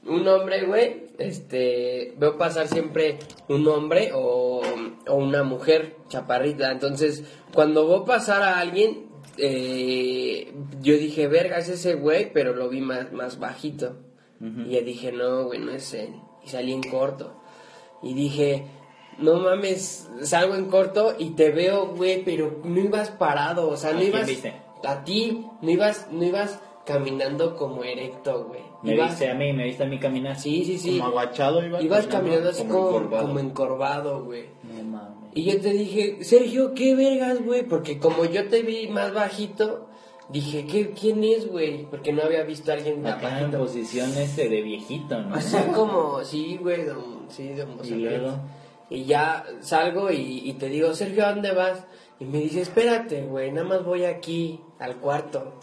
Un 0.07 0.29
hombre, 0.29 0.65
güey, 0.67 1.09
este, 1.19 2.15
veo 2.17 2.39
pasar 2.39 2.69
siempre 2.69 3.19
un 3.49 3.67
hombre 3.67 4.13
o, 4.15 4.63
o 5.09 5.15
una 5.15 5.43
mujer 5.43 5.97
chaparrita. 6.09 6.71
Entonces, 6.71 7.25
cuando 7.53 7.89
veo 7.89 8.05
pasar 8.05 8.45
a 8.45 8.61
alguien, 8.61 9.07
eh, 9.37 10.55
yo 10.81 10.97
dije, 10.97 11.27
verga, 11.27 11.59
es 11.59 11.69
ese 11.69 11.95
güey, 11.95 12.33
pero 12.33 12.55
lo 12.55 12.69
vi 12.69 12.81
más, 12.83 13.13
más 13.13 13.41
bajito. 13.41 13.97
Y 14.41 14.75
yo 14.75 14.83
dije, 14.83 15.11
no, 15.11 15.45
güey, 15.45 15.59
no 15.59 15.73
es 15.73 15.93
él. 15.93 16.15
Y 16.45 16.51
salí 16.51 16.73
en 16.73 16.83
corto. 16.83 17.43
Y 18.03 18.15
dije, 18.15 18.67
no 19.19 19.41
mames, 19.41 20.09
salgo 20.23 20.55
en 20.55 20.67
corto 20.67 21.15
y 21.19 21.31
te 21.31 21.51
veo, 21.51 21.89
güey, 21.95 22.23
pero 22.25 22.61
no 22.65 22.81
ibas 22.81 23.11
parado, 23.11 23.69
o 23.71 23.77
sea, 23.77 23.91
¿A 23.91 23.95
no 23.95 24.03
ibas... 24.03 24.27
viste? 24.27 24.55
A 24.85 25.03
ti, 25.05 25.47
no 25.63 25.71
ibas, 25.71 26.09
no 26.13 26.25
ibas 26.25 26.61
caminando 26.85 27.57
como 27.57 27.83
erecto, 27.83 28.45
güey. 28.49 28.61
Me 28.83 28.95
Ibas- 28.95 29.09
viste 29.11 29.31
a 29.31 29.35
mí, 29.35 29.53
me 29.53 29.65
viste 29.65 29.83
a 29.83 29.87
mí 29.87 29.99
caminar. 29.99 30.39
Sí, 30.39 30.65
sí, 30.65 30.79
sí. 30.79 30.99
Como 31.01 31.19
agachado 31.19 31.65
iba. 31.67 31.83
Ibas 31.83 32.07
caminando 32.07 32.51
así 32.51 32.63
como 32.65 32.75
como, 32.87 32.99
encorvado. 32.99 33.27
como 33.27 33.39
encorvado, 33.41 34.25
güey. 34.25 34.45
No 34.63 34.85
mames. 34.85 35.17
Y 35.35 35.45
yo 35.45 35.61
te 35.61 35.71
dije, 35.71 36.19
Sergio, 36.23 36.73
¿qué 36.75 36.95
vergas, 36.95 37.43
güey? 37.45 37.63
Porque 37.67 37.99
como 37.99 38.25
yo 38.27 38.47
te 38.49 38.63
vi 38.63 38.87
más 38.89 39.13
bajito, 39.13 39.89
dije, 40.29 40.67
¿qué, 40.67 40.91
¿quién 40.91 41.25
es, 41.25 41.51
güey? 41.51 41.87
Porque 41.91 42.13
no 42.13 42.23
había 42.23 42.43
visto 42.45 42.71
a 42.71 42.75
alguien 42.75 43.03
tan 43.03 43.15
Acá 43.15 43.29
en 43.41 43.51
bajito. 43.51 43.59
posición 43.59 44.17
este 44.17 44.49
de 44.49 44.63
viejito, 44.63 45.21
¿no? 45.21 45.35
Así 45.35 45.57
como, 45.75 46.23
sí, 46.23 46.59
güey, 46.61 46.85
don- 46.85 47.27
sí, 47.29 47.49
don 47.55 47.73
Y 47.73 47.77
Mozambique. 47.77 48.19
luego, 48.19 48.37
Y 48.91 49.05
ya 49.05 49.45
salgo 49.61 50.11
y, 50.11 50.43
y 50.45 50.53
te 50.55 50.69
digo, 50.69 50.95
Sergio, 50.95 51.27
¿a 51.27 51.33
dónde 51.33 51.53
vas? 51.53 51.85
Y 52.21 52.25
me 52.25 52.39
dice, 52.39 52.61
espérate, 52.63 53.23
güey, 53.23 53.51
nada 53.53 53.67
más 53.67 53.85
voy 53.85 54.05
aquí, 54.05 54.61
al 54.79 54.97
cuarto. 54.97 55.55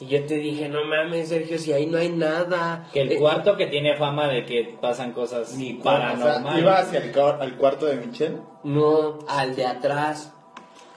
Y 0.00 0.06
yo 0.06 0.24
te 0.24 0.34
dije, 0.36 0.68
no 0.68 0.84
mames, 0.84 1.28
Sergio, 1.28 1.58
si 1.58 1.72
ahí 1.72 1.86
no 1.86 1.98
hay 1.98 2.08
nada. 2.08 2.88
que 2.92 3.02
el 3.02 3.12
Eh, 3.12 3.16
cuarto 3.18 3.56
que 3.56 3.66
tiene 3.66 3.96
fama 3.96 4.26
de 4.26 4.44
que 4.44 4.76
pasan 4.80 5.12
cosas 5.12 5.52
O 5.52 5.56
sea, 5.56 5.82
paranormales. 5.82 6.60
iba 6.62 6.78
hacia 6.78 6.98
el, 7.04 7.12
cor- 7.12 7.38
al 7.40 7.56
cuarto 7.56 7.86
de 7.86 7.96
Michelle. 7.98 8.38
No, 8.64 9.18
al 9.28 9.54
de 9.54 9.64
atrás. 9.66 10.32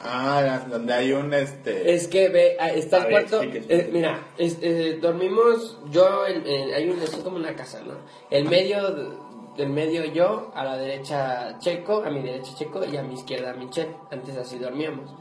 Ah, 0.07 0.65
donde 0.69 0.93
hay 0.93 1.11
un 1.13 1.33
este. 1.33 1.93
Es 1.93 2.07
que 2.07 2.29
ve, 2.29 2.57
ah, 2.59 2.69
está 2.69 2.97
A 2.97 2.99
el 3.07 3.13
ver, 3.13 3.25
cuarto. 3.27 3.41
eh, 3.43 3.89
mira, 3.91 4.27
es- 4.37 4.57
eh, 4.61 4.97
dormimos 5.01 5.77
yo, 5.91 6.25
en, 6.27 6.45
en- 6.45 6.73
hay 6.73 6.89
un, 6.89 6.99
es 7.01 7.11
como 7.17 7.37
una 7.37 7.55
casa, 7.55 7.81
¿no? 7.85 7.93
El 8.29 8.45
medio, 8.45 9.24
el 9.57 9.69
medio 9.69 10.05
yo, 10.05 10.51
a 10.55 10.63
la 10.63 10.77
derecha 10.77 11.57
Checo, 11.59 12.03
a 12.05 12.09
mi 12.09 12.21
derecha 12.21 12.53
Checo 12.55 12.83
y 12.85 12.97
a 12.97 13.03
mi 13.03 13.13
izquierda 13.15 13.53
Michelle. 13.53 13.95
Antes 14.11 14.37
así 14.37 14.57
dormíamos. 14.59 15.13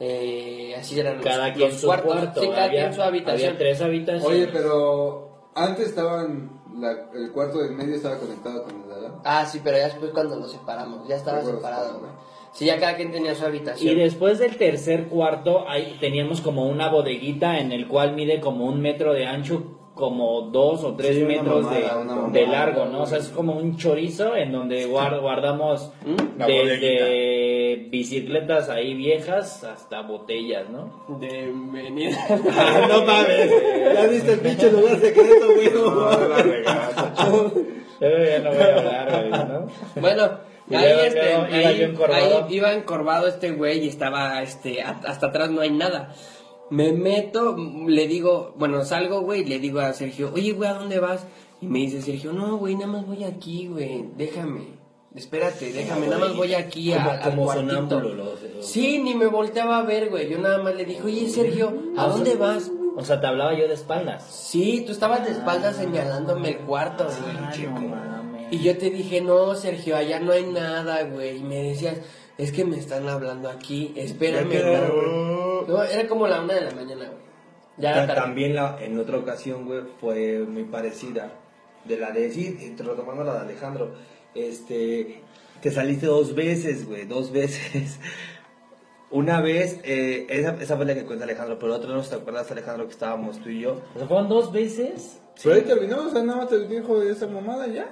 Eh, 0.00 0.74
así 0.76 0.98
eran 0.98 1.16
los, 1.18 1.24
cada 1.24 1.52
quien 1.52 1.70
los 1.70 1.80
su 1.80 1.86
cuartos. 1.86 2.12
cuarto. 2.12 2.40
Sí, 2.40 2.48
cada 2.48 2.64
había, 2.64 2.80
quien 2.82 2.94
su 2.94 3.02
habitación. 3.02 3.48
había 3.50 3.58
tres 3.58 3.80
habitaciones. 3.82 4.26
Oye, 4.38 4.48
pero 4.52 5.50
antes 5.54 5.88
estaban, 5.88 6.60
la- 6.76 7.10
el 7.14 7.30
cuarto 7.32 7.58
del 7.58 7.72
medio 7.72 7.94
estaba 7.94 8.18
conectado 8.18 8.64
con 8.64 8.82
el 8.82 8.88
de. 8.88 9.08
Ah, 9.24 9.46
sí, 9.46 9.60
pero 9.62 9.76
ya 9.76 9.84
después 9.84 10.10
cuando 10.12 10.36
nos 10.36 10.50
separamos, 10.50 11.06
ya 11.06 11.16
estaba 11.16 11.42
separado, 11.42 12.00
güey. 12.00 12.10
Sí, 12.52 12.66
ya 12.66 12.78
cada 12.80 12.96
quien 12.96 13.12
tenía 13.12 13.34
su 13.34 13.44
habitación. 13.46 13.92
Y 13.92 13.98
después 13.98 14.38
del 14.38 14.56
tercer 14.56 15.06
cuarto 15.08 15.66
ahí 15.68 15.96
teníamos 16.00 16.40
como 16.40 16.66
una 16.66 16.88
bodeguita 16.90 17.58
en 17.60 17.72
el 17.72 17.86
cual 17.88 18.14
mide 18.14 18.40
como 18.40 18.66
un 18.66 18.80
metro 18.80 19.14
de 19.14 19.26
ancho, 19.26 19.62
como 20.02 20.42
dos 20.50 20.82
o 20.82 20.94
tres 20.96 21.14
Sí, 21.14 21.22
metros 21.22 21.62
mamada, 21.64 22.26
de, 22.32 22.40
de 22.40 22.46
largo, 22.48 22.86
¿no? 22.86 23.02
O 23.02 23.06
sea, 23.06 23.18
es 23.18 23.28
como 23.28 23.52
un 23.52 23.76
chorizo 23.76 24.34
en 24.34 24.50
donde 24.50 24.88
guard- 24.88 25.20
guardamos 25.20 25.92
desde 26.44 27.86
bicicletas 27.88 28.68
ahí 28.68 28.94
viejas 28.94 29.62
hasta 29.62 30.02
botellas, 30.02 30.64
¿no? 30.70 31.04
Bienvenida. 31.20 32.16
no 32.88 33.04
mames, 33.04 33.50
ya 33.94 34.06
viste 34.06 34.32
el 34.32 34.40
pinche 34.40 34.72
lugar 34.72 34.98
secreto, 34.98 35.46
güey. 35.54 35.70
ya 38.00 38.38
no 38.40 38.50
voy 38.50 38.60
a 38.60 38.76
hablar, 38.76 39.28
güey, 39.28 39.30
¿no? 39.30 39.66
Bueno, 40.00 40.22
ahí, 40.72 41.06
este, 41.06 41.20
ahí- 41.34 41.64
ahí 42.10 42.44
iba 42.50 42.72
encorvado 42.72 43.28
este 43.28 43.52
güey 43.52 43.84
y 43.84 43.88
estaba, 43.88 44.42
este, 44.42 44.82
hasta 44.82 45.28
atrás 45.28 45.48
no 45.50 45.60
hay 45.60 45.70
nada. 45.70 46.12
Me 46.72 46.90
meto, 46.94 47.54
le 47.86 48.08
digo, 48.08 48.54
bueno, 48.56 48.82
salgo, 48.82 49.20
güey, 49.20 49.42
y 49.42 49.44
le 49.44 49.58
digo 49.58 49.80
a 49.80 49.92
Sergio, 49.92 50.32
oye, 50.34 50.52
güey, 50.52 50.70
¿a 50.70 50.72
dónde 50.72 51.00
vas? 51.00 51.26
Y 51.60 51.66
me 51.66 51.80
dice 51.80 52.00
Sergio, 52.00 52.32
no, 52.32 52.56
güey, 52.56 52.76
nada 52.76 52.86
más 52.86 53.06
voy 53.06 53.24
aquí, 53.24 53.68
güey, 53.68 54.06
déjame, 54.16 54.78
espérate, 55.14 55.70
déjame, 55.70 56.06
nada 56.06 56.18
más 56.18 56.34
voy 56.34 56.54
aquí 56.54 56.94
a, 56.94 56.96
Como, 56.96 57.10
al 57.10 57.20
como 57.20 57.44
cuartito. 57.44 58.36
Sí, 58.62 58.98
ni 59.02 59.14
me 59.14 59.26
volteaba 59.26 59.80
a 59.80 59.82
ver, 59.82 60.08
güey. 60.08 60.30
Yo 60.30 60.38
nada 60.38 60.62
más 60.62 60.74
le 60.74 60.86
dije, 60.86 61.02
oye, 61.02 61.28
Sergio, 61.28 61.74
¿a 61.94 62.06
dónde 62.06 62.36
vas? 62.36 62.70
O 62.96 63.04
sea, 63.04 63.20
te 63.20 63.26
hablaba 63.26 63.52
yo 63.52 63.68
de 63.68 63.74
espaldas. 63.74 64.24
Sí, 64.24 64.82
tú 64.86 64.92
estabas 64.92 65.26
de 65.26 65.32
espaldas 65.32 65.76
señalándome 65.76 66.48
el 66.52 66.58
cuarto, 66.60 67.04
güey. 67.04 67.36
Ay, 67.52 67.66
no 67.66 67.80
mames. 67.80 68.50
Y 68.50 68.60
yo 68.60 68.78
te 68.78 68.88
dije, 68.88 69.20
no, 69.20 69.54
Sergio, 69.56 69.94
allá 69.94 70.20
no 70.20 70.32
hay 70.32 70.44
nada, 70.44 71.02
güey. 71.04 71.36
Y 71.36 71.42
me 71.42 71.62
decías, 71.62 71.98
es 72.38 72.50
que 72.50 72.64
me 72.64 72.78
están 72.78 73.08
hablando 73.08 73.50
aquí, 73.50 73.92
espérame. 73.94 74.50
Ya 74.50 74.58
quedó, 74.58 75.51
no, 75.66 75.74
No, 75.74 75.82
era 75.84 76.08
como 76.08 76.26
la 76.26 76.40
una 76.42 76.54
de 76.54 76.60
la 76.62 76.70
mañana, 76.72 77.06
güey. 77.06 77.22
Ya 77.78 77.90
era 77.90 78.00
Ta- 78.02 78.06
tarde. 78.14 78.20
También 78.22 78.54
la, 78.54 78.76
en 78.80 78.98
otra 78.98 79.16
ocasión, 79.18 79.64
güey, 79.64 79.80
fue 80.00 80.40
muy 80.40 80.64
parecida. 80.64 81.32
De 81.84 81.96
la 81.98 82.10
de, 82.12 82.30
sí, 82.30 82.56
y 82.60 82.80
retomando 82.80 83.24
la 83.24 83.34
de 83.34 83.40
Alejandro, 83.40 83.92
este, 84.34 85.20
te 85.60 85.70
saliste 85.72 86.06
dos 86.06 86.34
veces, 86.34 86.86
güey, 86.86 87.06
dos 87.06 87.32
veces. 87.32 87.98
Una 89.10 89.40
vez, 89.42 89.78
eh, 89.84 90.26
esa, 90.30 90.56
esa 90.60 90.76
fue 90.76 90.86
la 90.86 90.94
que 90.94 91.04
cuenta 91.04 91.24
Alejandro, 91.24 91.58
pero 91.58 91.74
otra 91.74 91.90
no 91.94 92.00
te 92.00 92.14
acuerdas, 92.14 92.50
Alejandro, 92.50 92.86
que 92.86 92.92
estábamos 92.92 93.38
tú 93.40 93.50
y 93.50 93.60
yo. 93.60 93.82
O 93.94 93.98
sea, 93.98 94.08
fueron 94.08 94.28
dos 94.28 94.50
veces. 94.52 95.20
Pero 95.42 95.54
ahí 95.56 95.62
terminó, 95.62 96.06
o 96.06 96.10
sea, 96.10 96.22
nada 96.22 96.38
más 96.38 96.48
te 96.48 96.66
dijo 96.66 96.98
de 97.00 97.10
esa 97.12 97.26
mamada 97.26 97.66
ya. 97.66 97.90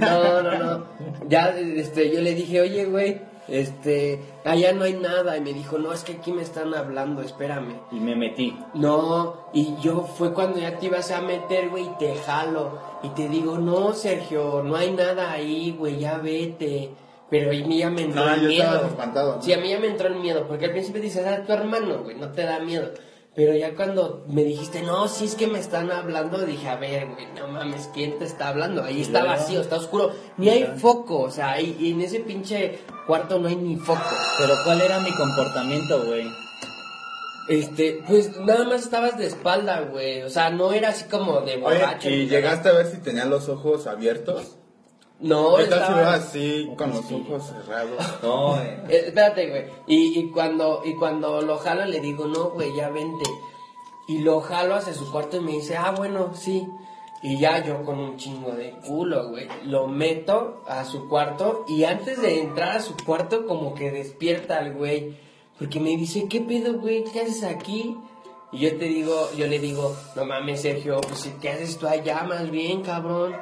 No, 0.00 0.42
no, 0.42 0.58
no. 0.58 0.86
Ya, 1.28 1.50
este, 1.58 2.10
yo 2.12 2.20
le 2.20 2.34
dije, 2.34 2.60
oye, 2.60 2.86
güey, 2.86 3.20
este, 3.48 4.20
allá 4.44 4.72
no 4.72 4.84
hay 4.84 4.94
nada. 4.94 5.36
Y 5.36 5.40
me 5.40 5.52
dijo, 5.52 5.78
no, 5.78 5.92
es 5.92 6.04
que 6.04 6.12
aquí 6.12 6.32
me 6.32 6.42
están 6.42 6.74
hablando, 6.74 7.22
espérame. 7.22 7.80
Y 7.90 7.96
me 8.00 8.14
metí. 8.16 8.56
No, 8.74 9.48
y 9.52 9.74
yo 9.82 10.02
fue 10.02 10.32
cuando 10.32 10.58
ya 10.58 10.78
te 10.78 10.86
ibas 10.86 11.10
a 11.10 11.20
meter, 11.20 11.70
güey, 11.70 11.84
y 11.84 11.90
te 11.98 12.14
jalo. 12.16 12.78
Y 13.02 13.08
te 13.10 13.28
digo, 13.28 13.58
no, 13.58 13.92
Sergio, 13.94 14.62
no 14.62 14.76
hay 14.76 14.92
nada 14.92 15.32
ahí, 15.32 15.74
güey, 15.78 15.98
ya 15.98 16.18
vete. 16.18 16.90
Pero 17.30 17.50
a 17.50 17.52
mí 17.52 17.78
ya 17.78 17.90
me 17.90 18.02
entró 18.02 18.24
No, 18.24 18.32
el 18.34 18.40
yo 18.40 18.48
miedo. 18.48 18.86
espantado, 18.86 19.36
¿no? 19.36 19.42
Sí, 19.42 19.52
a 19.52 19.58
mí 19.58 19.68
ya 19.68 19.78
me 19.78 19.88
entró 19.88 20.08
el 20.08 20.16
miedo, 20.16 20.46
porque 20.48 20.64
al 20.64 20.70
principio 20.72 21.02
dices, 21.02 21.26
ah, 21.26 21.42
tu 21.46 21.52
hermano, 21.52 22.02
güey, 22.02 22.16
no 22.16 22.28
te 22.32 22.42
da 22.42 22.58
miedo. 22.60 22.90
Pero 23.38 23.54
ya 23.54 23.76
cuando 23.76 24.24
me 24.26 24.42
dijiste, 24.42 24.82
no, 24.82 25.06
sí 25.06 25.26
es 25.26 25.36
que 25.36 25.46
me 25.46 25.60
están 25.60 25.92
hablando, 25.92 26.44
dije, 26.44 26.68
a 26.68 26.74
ver, 26.74 27.06
güey, 27.06 27.24
no 27.36 27.46
mames, 27.46 27.88
¿quién 27.94 28.18
te 28.18 28.24
está 28.24 28.48
hablando? 28.48 28.82
Ahí 28.82 29.00
está 29.00 29.22
vacío, 29.22 29.60
está 29.60 29.76
oscuro, 29.76 30.10
ni 30.38 30.48
hay 30.48 30.64
foco, 30.76 31.20
o 31.20 31.30
sea, 31.30 31.60
y 31.60 31.92
en 31.92 32.00
ese 32.00 32.18
pinche 32.18 32.80
cuarto 33.06 33.38
no 33.38 33.46
hay 33.46 33.54
ni 33.54 33.76
foco. 33.76 34.02
Pero 34.38 34.54
¿cuál 34.64 34.80
era 34.80 34.98
mi 34.98 35.12
comportamiento, 35.12 36.04
güey? 36.06 36.26
Este, 37.48 38.02
pues 38.08 38.36
nada 38.40 38.64
más 38.64 38.82
estabas 38.82 39.16
de 39.16 39.28
espalda, 39.28 39.82
güey, 39.82 40.22
o 40.22 40.30
sea, 40.30 40.50
no 40.50 40.72
era 40.72 40.88
así 40.88 41.04
como 41.04 41.42
de 41.42 41.52
Oye, 41.52 41.58
borracho. 41.58 42.10
¿y 42.10 42.16
ni 42.16 42.24
nada. 42.24 42.40
llegaste 42.40 42.68
a 42.70 42.72
ver 42.72 42.86
si 42.86 42.96
tenía 42.96 43.24
los 43.24 43.48
ojos 43.48 43.86
abiertos? 43.86 44.56
No, 45.20 45.56
¿Qué 45.56 45.64
tal 45.64 45.78
si 45.78 45.84
estaba... 45.84 46.14
así 46.14 46.70
con 46.76 46.90
los 46.90 47.10
ojos 47.10 47.46
cerrados? 47.46 48.18
No, 48.22 48.60
eh, 48.60 48.84
Eh, 48.88 49.02
espérate, 49.08 49.48
güey. 49.48 49.64
Y, 49.86 50.18
y 50.18 50.30
cuando 50.30 50.82
y 50.84 50.94
cuando 50.94 51.42
lo 51.42 51.58
jalo 51.58 51.84
le 51.86 52.00
digo, 52.00 52.26
no, 52.26 52.50
güey, 52.50 52.74
ya 52.76 52.88
vente. 52.90 53.24
Y 54.06 54.18
lo 54.18 54.40
jalo 54.40 54.76
hacia 54.76 54.94
su 54.94 55.10
cuarto 55.10 55.36
y 55.36 55.40
me 55.40 55.52
dice, 55.52 55.76
ah, 55.76 55.92
bueno, 55.96 56.32
sí. 56.34 56.66
Y 57.20 57.38
ya 57.40 57.64
yo 57.64 57.82
con 57.84 57.98
un 57.98 58.16
chingo 58.16 58.52
de 58.52 58.70
culo, 58.86 59.28
güey. 59.30 59.48
Lo 59.64 59.88
meto 59.88 60.62
a 60.68 60.84
su 60.84 61.08
cuarto 61.08 61.64
y 61.68 61.82
antes 61.84 62.22
de 62.22 62.40
entrar 62.40 62.76
a 62.76 62.80
su 62.80 62.94
cuarto 63.04 63.44
como 63.46 63.74
que 63.74 63.90
despierta 63.90 64.58
al 64.58 64.74
güey. 64.74 65.16
Porque 65.58 65.80
me 65.80 65.96
dice, 65.96 66.28
¿qué 66.28 66.40
pedo, 66.40 66.74
güey? 66.78 67.02
¿Qué 67.12 67.22
haces 67.22 67.42
aquí? 67.42 67.96
Y 68.52 68.58
yo 68.60 68.78
te 68.78 68.84
digo, 68.84 69.28
yo 69.36 69.48
le 69.48 69.58
digo, 69.58 69.94
no 70.14 70.24
mames, 70.24 70.62
Sergio, 70.62 71.00
pues 71.00 71.28
¿qué 71.42 71.50
haces 71.50 71.76
tú 71.76 71.88
allá 71.88 72.22
más 72.22 72.50
bien, 72.50 72.82
cabrón? 72.82 73.34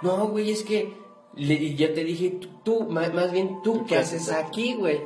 No, 0.00 0.26
güey, 0.28 0.50
es 0.50 0.62
que 0.62 0.96
le, 1.38 1.54
y 1.54 1.74
yo 1.76 1.92
te 1.92 2.04
dije, 2.04 2.30
tú, 2.40 2.48
tú, 2.64 2.86
ma- 2.90 3.08
más 3.08 3.32
bien 3.32 3.62
tú, 3.62 3.86
¿qué 3.86 3.96
haces 3.96 4.30
aquí, 4.30 4.74
güey? 4.74 5.00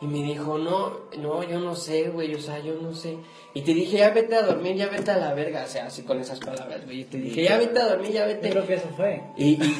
Y 0.00 0.06
me 0.06 0.22
dijo, 0.22 0.58
no, 0.58 0.92
no, 1.18 1.42
yo 1.42 1.58
no 1.58 1.74
sé, 1.74 2.10
güey, 2.10 2.32
o 2.34 2.38
sea, 2.40 2.60
yo 2.60 2.74
no 2.80 2.94
sé. 2.94 3.16
Y 3.52 3.62
te 3.62 3.74
dije, 3.74 3.96
ya 3.98 4.10
vete 4.10 4.36
a 4.36 4.42
dormir, 4.42 4.76
ya 4.76 4.86
vete 4.88 5.10
a 5.10 5.16
la 5.16 5.34
verga, 5.34 5.64
o 5.64 5.68
sea, 5.68 5.86
así 5.86 6.02
con 6.02 6.20
esas 6.20 6.38
palabras, 6.38 6.84
güey. 6.84 7.00
Y 7.00 7.04
te 7.04 7.18
dije, 7.18 7.42
ya 7.42 7.58
vete 7.58 7.80
a 7.80 7.88
dormir, 7.88 8.12
ya 8.12 8.20
Yo 8.22 8.34
vete. 8.34 8.50
creo 8.50 8.66
que 8.66 8.74
eso 8.74 8.88
fue. 8.96 9.22
Y, 9.36 9.54
y, 9.54 9.76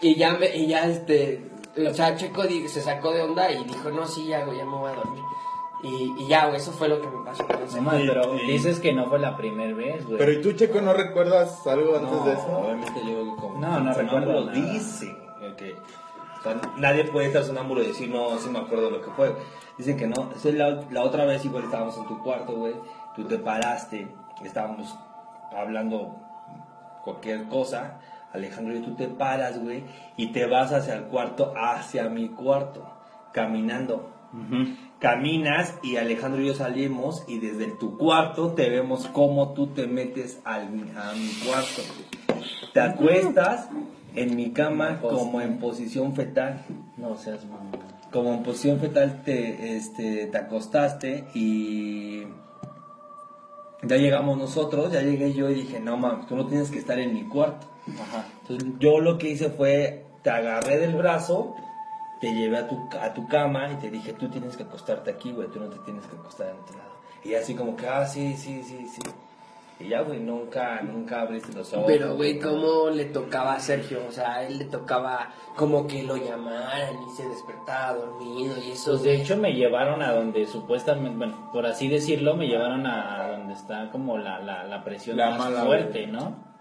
y 0.00 0.14
ya, 0.16 0.32
me- 0.34 0.56
y 0.56 0.66
ya, 0.66 0.88
este, 0.88 1.42
o 1.76 1.94
sea, 1.94 2.16
Checo 2.16 2.42
se 2.42 2.80
sacó 2.80 3.12
de 3.12 3.22
onda 3.22 3.52
y 3.52 3.62
dijo, 3.64 3.90
no, 3.92 4.04
sí, 4.08 4.26
ya, 4.26 4.44
güey, 4.44 4.58
ya 4.58 4.64
me 4.64 4.76
voy 4.76 4.90
a 4.90 4.94
dormir. 4.96 5.22
Y, 5.84 6.12
y 6.24 6.28
ya, 6.28 6.46
güey, 6.46 6.56
eso 6.58 6.72
fue 6.72 6.88
lo 6.88 7.00
que 7.00 7.06
me 7.08 7.24
pasó 7.24 7.44
con 7.46 7.60
ese 7.62 7.80
No, 7.80 7.90
Sí, 7.92 8.04
pero 8.06 8.32
dices 8.46 8.78
que 8.80 8.92
no 8.92 9.06
fue 9.08 9.18
la 9.20 9.36
primera 9.36 9.74
vez, 9.74 10.04
güey. 10.06 10.18
Pero 10.18 10.32
¿y 10.32 10.40
tú, 10.40 10.52
Checo, 10.52 10.80
no 10.80 10.92
recuerdas 10.92 11.64
algo 11.68 11.96
antes 11.96 12.12
no, 12.12 12.24
de 12.24 12.32
eso? 12.32 12.58
obviamente 12.58 13.00
yo 13.06 13.36
como 13.36 13.58
No, 13.60 13.80
no 13.80 13.92
recuerdo 13.92 14.44
nada. 14.46 14.52
dice 14.72 15.12
que 15.62 15.76
o 16.40 16.42
sea, 16.42 16.60
nadie 16.76 17.04
puede 17.04 17.28
estar 17.28 17.44
sonámbulo 17.44 17.82
y 17.82 17.88
decir 17.88 18.10
no, 18.10 18.36
sí 18.38 18.50
me 18.50 18.58
acuerdo 18.58 18.86
de 18.86 18.90
lo 18.98 19.02
que 19.02 19.10
fue. 19.12 19.34
Dicen 19.78 19.96
que 19.96 20.08
no. 20.08 20.32
Esa 20.34 20.48
es 20.48 20.54
la, 20.56 20.80
la 20.90 21.02
otra 21.02 21.24
vez 21.24 21.44
igual 21.44 21.64
estábamos 21.64 21.96
en 21.96 22.06
tu 22.06 22.18
cuarto, 22.22 22.54
güey. 22.54 22.74
Tú 23.14 23.24
te 23.24 23.38
paraste, 23.38 24.08
estábamos 24.42 24.94
hablando 25.56 26.16
cualquier 27.04 27.46
cosa. 27.48 28.00
Alejandro 28.32 28.74
y 28.74 28.80
tú 28.80 28.94
te 28.94 29.08
paras, 29.08 29.62
güey, 29.62 29.84
y 30.16 30.32
te 30.32 30.46
vas 30.46 30.72
hacia 30.72 30.94
el 30.94 31.04
cuarto, 31.04 31.52
hacia 31.54 32.08
mi 32.08 32.30
cuarto, 32.30 32.90
caminando. 33.32 34.08
Caminas 34.98 35.78
y 35.82 35.96
Alejandro 35.96 36.40
y 36.40 36.46
yo 36.46 36.54
salimos 36.54 37.22
y 37.28 37.38
desde 37.38 37.66
tu 37.72 37.98
cuarto 37.98 38.52
te 38.52 38.70
vemos 38.70 39.06
cómo 39.12 39.52
tú 39.52 39.66
te 39.66 39.86
metes 39.86 40.40
al, 40.44 40.62
a 40.96 41.12
mi 41.12 41.28
cuarto. 41.44 41.82
Te 42.72 42.80
acuestas 42.80 43.68
en 44.14 44.36
mi 44.36 44.52
cama 44.52 45.00
como 45.00 45.40
en 45.40 45.58
posición 45.58 46.14
fetal. 46.14 46.64
No 46.96 47.16
seas 47.16 47.44
mamón. 47.44 47.70
Como 48.10 48.34
en 48.34 48.42
posición 48.42 48.78
fetal 48.78 49.22
te, 49.24 49.76
este, 49.76 50.26
te 50.26 50.38
acostaste 50.38 51.24
y 51.34 52.24
ya 53.82 53.96
llegamos 53.96 54.38
nosotros, 54.38 54.92
ya 54.92 55.02
llegué 55.02 55.32
yo 55.32 55.50
y 55.50 55.54
dije, 55.54 55.80
no 55.80 55.96
mames, 55.96 56.26
tú 56.26 56.36
no 56.36 56.46
tienes 56.46 56.70
que 56.70 56.78
estar 56.78 56.98
en 56.98 57.14
mi 57.14 57.24
cuarto. 57.24 57.66
Ajá. 58.00 58.26
Entonces 58.42 58.68
yo 58.78 59.00
lo 59.00 59.18
que 59.18 59.30
hice 59.30 59.50
fue, 59.50 60.06
te 60.22 60.30
agarré 60.30 60.78
del 60.78 60.94
brazo, 60.94 61.56
te 62.20 62.32
llevé 62.32 62.58
a 62.58 62.68
tu, 62.68 62.78
a 63.00 63.12
tu 63.12 63.26
cama 63.26 63.72
y 63.72 63.76
te 63.76 63.90
dije, 63.90 64.12
tú 64.12 64.28
tienes 64.28 64.56
que 64.56 64.62
acostarte 64.62 65.10
aquí, 65.10 65.32
güey, 65.32 65.48
tú 65.48 65.58
no 65.58 65.68
te 65.68 65.78
tienes 65.80 66.06
que 66.06 66.16
acostar 66.16 66.50
en 66.50 66.60
otro 66.60 66.78
lado. 66.78 66.92
Y 67.24 67.34
así 67.34 67.54
como 67.54 67.76
que, 67.76 67.88
ah, 67.88 68.06
sí, 68.06 68.36
sí, 68.36 68.62
sí, 68.62 68.86
sí. 68.88 69.00
Y 69.82 69.88
ya, 69.88 70.02
güey, 70.02 70.20
nunca, 70.20 70.80
nunca 70.82 71.22
abriste 71.22 71.52
los 71.52 71.72
ojos. 71.72 71.84
Pero, 71.86 72.14
güey, 72.16 72.38
¿cómo 72.38 72.90
le 72.90 73.06
tocaba 73.06 73.54
a 73.54 73.60
Sergio? 73.60 74.00
O 74.08 74.12
sea, 74.12 74.34
a 74.34 74.46
él 74.46 74.58
le 74.58 74.64
tocaba 74.66 75.30
como 75.56 75.86
que 75.86 76.02
lo 76.02 76.16
llamaran 76.16 76.94
y 77.06 77.16
se 77.16 77.28
despertaba 77.28 77.94
dormido 77.98 78.54
y 78.64 78.72
eso. 78.72 78.92
Pues 78.92 79.02
de 79.02 79.16
hecho 79.16 79.36
me 79.36 79.52
llevaron 79.52 80.02
a 80.02 80.12
donde 80.12 80.46
supuestamente, 80.46 81.16
bueno, 81.18 81.50
por 81.52 81.66
así 81.66 81.88
decirlo, 81.88 82.36
me 82.36 82.46
llevaron 82.46 82.86
a 82.86 83.28
donde 83.36 83.54
está 83.54 83.90
como 83.90 84.18
la, 84.18 84.38
la, 84.40 84.64
la 84.64 84.84
presión 84.84 85.16
La 85.16 85.30
más 85.30 85.52
fuerte, 85.64 86.06
¿no? 86.06 86.52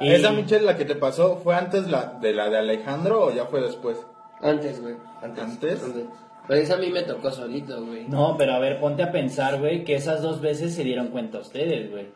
Y- 0.00 0.10
¿Esa 0.12 0.32
Michelle 0.32 0.64
la 0.64 0.76
que 0.76 0.84
te 0.84 0.94
pasó 0.96 1.36
fue 1.36 1.54
antes 1.54 1.88
la, 1.88 2.18
de 2.20 2.32
la 2.32 2.48
de 2.48 2.58
Alejandro 2.58 3.26
o 3.26 3.30
ya 3.32 3.44
fue 3.46 3.60
después? 3.60 3.98
Antes, 4.40 4.80
güey. 4.80 4.94
Antes. 5.22 5.44
¿Antes? 5.44 5.82
Antes. 5.84 6.04
Pero 6.48 6.60
esa 6.62 6.74
a 6.74 6.78
mí 6.78 6.88
me 6.90 7.02
tocó 7.02 7.30
solito, 7.30 7.84
güey. 7.84 8.08
No, 8.08 8.34
pero 8.36 8.54
a 8.54 8.58
ver, 8.58 8.80
ponte 8.80 9.02
a 9.02 9.12
pensar, 9.12 9.60
güey, 9.60 9.84
que 9.84 9.94
esas 9.94 10.22
dos 10.22 10.40
veces 10.40 10.74
se 10.74 10.82
dieron 10.82 11.08
cuenta 11.08 11.38
ustedes, 11.38 11.90
güey. 11.90 12.08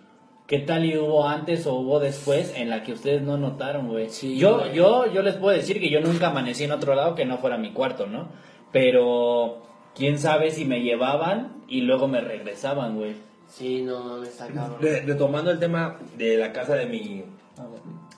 ¿Qué 0.47 0.59
tal 0.59 0.85
y 0.85 0.97
hubo 0.99 1.27
antes 1.27 1.67
o 1.67 1.75
hubo 1.75 2.01
después 2.01 2.53
en 2.55 2.69
la 2.69 2.83
que 2.83 2.93
ustedes 2.93 3.23
no 3.23 3.39
notaron, 3.39 3.89
güey? 3.89 4.11
Sí, 4.11 4.37
yo, 4.37 4.59
güey. 4.59 4.75
yo, 4.75 5.11
yo 5.13 5.23
les 5.23 5.37
puedo 5.37 5.57
decir 5.57 5.81
que 5.81 5.89
yo 5.91 6.01
nunca 6.01 6.27
amanecí 6.29 6.65
en 6.65 6.73
otro 6.73 6.95
lado 6.95 7.15
que 7.15 7.25
no 7.25 7.39
fuera 7.39 7.57
mi 7.57 7.73
cuarto, 7.73 8.07
¿no? 8.07 8.29
Pero 8.71 9.63
quién 9.95 10.19
sabe 10.19 10.51
si 10.51 10.65
me 10.67 10.83
llevaban 10.83 11.63
y 11.67 11.81
luego 11.81 12.09
me 12.09 12.21
regresaban, 12.21 12.97
güey. 12.97 13.15
Sí, 13.49 13.83
no 13.83 14.03
mames, 14.05 14.31
está 14.31 14.49
cabrón. 14.49 14.77
Re- 14.81 15.03
retomando 15.03 15.51
el 15.51 15.59
tema 15.59 15.99
de 16.19 16.37
la 16.37 16.53
casa 16.53 16.75
de 16.75 16.87
mi 16.87 17.25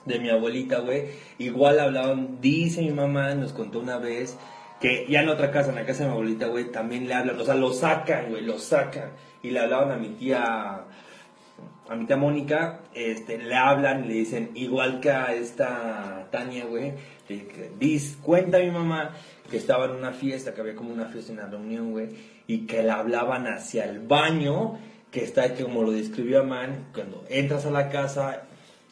de 0.05 0.19
mi 0.19 0.29
abuelita, 0.29 0.79
güey, 0.79 1.05
igual 1.37 1.79
hablaban, 1.79 2.39
dice 2.41 2.81
mi 2.81 2.91
mamá, 2.91 3.35
nos 3.35 3.51
contó 3.53 3.79
una 3.79 3.97
vez 3.97 4.37
que 4.79 5.05
ya 5.09 5.21
en 5.21 5.29
otra 5.29 5.51
casa, 5.51 5.69
en 5.69 5.75
la 5.75 5.85
casa 5.85 6.03
de 6.03 6.09
mi 6.09 6.13
abuelita, 6.15 6.47
güey, 6.47 6.71
también 6.71 7.07
le 7.07 7.13
hablan, 7.13 7.39
o 7.39 7.43
sea, 7.43 7.55
lo 7.55 7.71
sacan, 7.73 8.29
güey, 8.29 8.41
lo 8.43 8.57
sacan 8.57 9.11
y 9.43 9.49
le 9.51 9.59
hablaban 9.59 9.91
a 9.91 9.97
mi 9.97 10.09
tía 10.09 10.85
a 11.89 11.95
mi 11.95 12.05
tía 12.05 12.17
Mónica, 12.17 12.81
este, 12.93 13.37
le 13.37 13.55
hablan 13.55 14.07
le 14.07 14.15
dicen, 14.15 14.51
igual 14.55 14.99
que 14.99 15.11
a 15.11 15.33
esta 15.33 16.27
Tania, 16.31 16.65
güey, 16.65 16.93
que 17.27 17.71
dis, 17.79 18.17
cuenta 18.21 18.59
mi 18.59 18.71
mamá 18.71 19.11
que 19.49 19.57
estaba 19.57 19.85
en 19.85 19.91
una 19.91 20.11
fiesta, 20.11 20.53
que 20.53 20.61
había 20.61 20.75
como 20.75 20.91
una 20.91 21.05
fiesta, 21.05 21.31
una 21.31 21.47
reunión, 21.47 21.91
güey, 21.91 22.09
y 22.47 22.65
que 22.65 22.83
le 22.83 22.91
hablaban 22.91 23.47
hacia 23.47 23.85
el 23.85 23.99
baño, 23.99 24.77
que 25.11 25.23
está 25.23 25.53
como 25.55 25.83
lo 25.83 25.91
describió 25.91 26.43
Man, 26.43 26.89
cuando 26.93 27.23
entras 27.29 27.65
a 27.65 27.71
la 27.71 27.89
casa, 27.89 28.43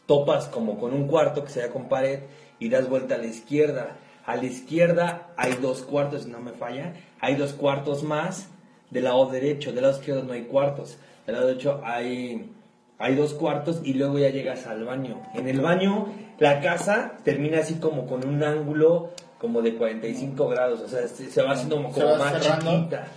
topas 0.05 0.47
como 0.47 0.79
con 0.79 0.93
un 0.93 1.07
cuarto 1.07 1.43
que 1.43 1.49
se 1.49 1.69
con 1.69 1.89
pared 1.89 2.21
y 2.59 2.69
das 2.69 2.89
vuelta 2.89 3.15
a 3.15 3.17
la 3.17 3.27
izquierda. 3.27 3.97
A 4.25 4.35
la 4.37 4.45
izquierda 4.45 5.33
hay 5.37 5.53
dos 5.61 5.83
cuartos, 5.83 6.23
si 6.23 6.29
no 6.29 6.39
me 6.39 6.51
falla, 6.53 6.93
hay 7.19 7.35
dos 7.35 7.53
cuartos 7.53 8.03
más 8.03 8.49
del 8.89 9.03
lado 9.03 9.29
derecho, 9.29 9.71
del 9.71 9.83
lado 9.83 9.97
izquierdo 9.97 10.23
no 10.23 10.33
hay 10.33 10.43
cuartos, 10.43 10.97
del 11.25 11.35
lado 11.35 11.47
derecho 11.47 11.81
hay, 11.83 12.51
hay 12.97 13.15
dos 13.15 13.33
cuartos 13.33 13.81
y 13.83 13.93
luego 13.93 14.19
ya 14.19 14.29
llegas 14.29 14.67
al 14.67 14.85
baño. 14.85 15.21
En 15.33 15.47
el 15.47 15.59
baño 15.61 16.07
la 16.39 16.61
casa 16.61 17.17
termina 17.23 17.59
así 17.59 17.75
como 17.75 18.05
con 18.07 18.25
un 18.27 18.43
ángulo 18.43 19.11
como 19.37 19.61
de 19.61 19.75
45 19.75 20.47
grados, 20.47 20.79
o 20.81 20.87
sea, 20.87 21.07
se, 21.07 21.29
se 21.29 21.41
va 21.43 21.51
haciendo 21.51 21.75
como, 21.75 21.93
Se 21.93 22.01
como 22.01 22.13
va 22.13 22.17
más 22.17 22.41
chiquita. 22.41 23.07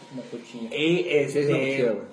Y 0.73 1.07
este, 1.09 1.41
es 1.41 1.47
quiero, 1.77 1.95
güey. 1.95 2.05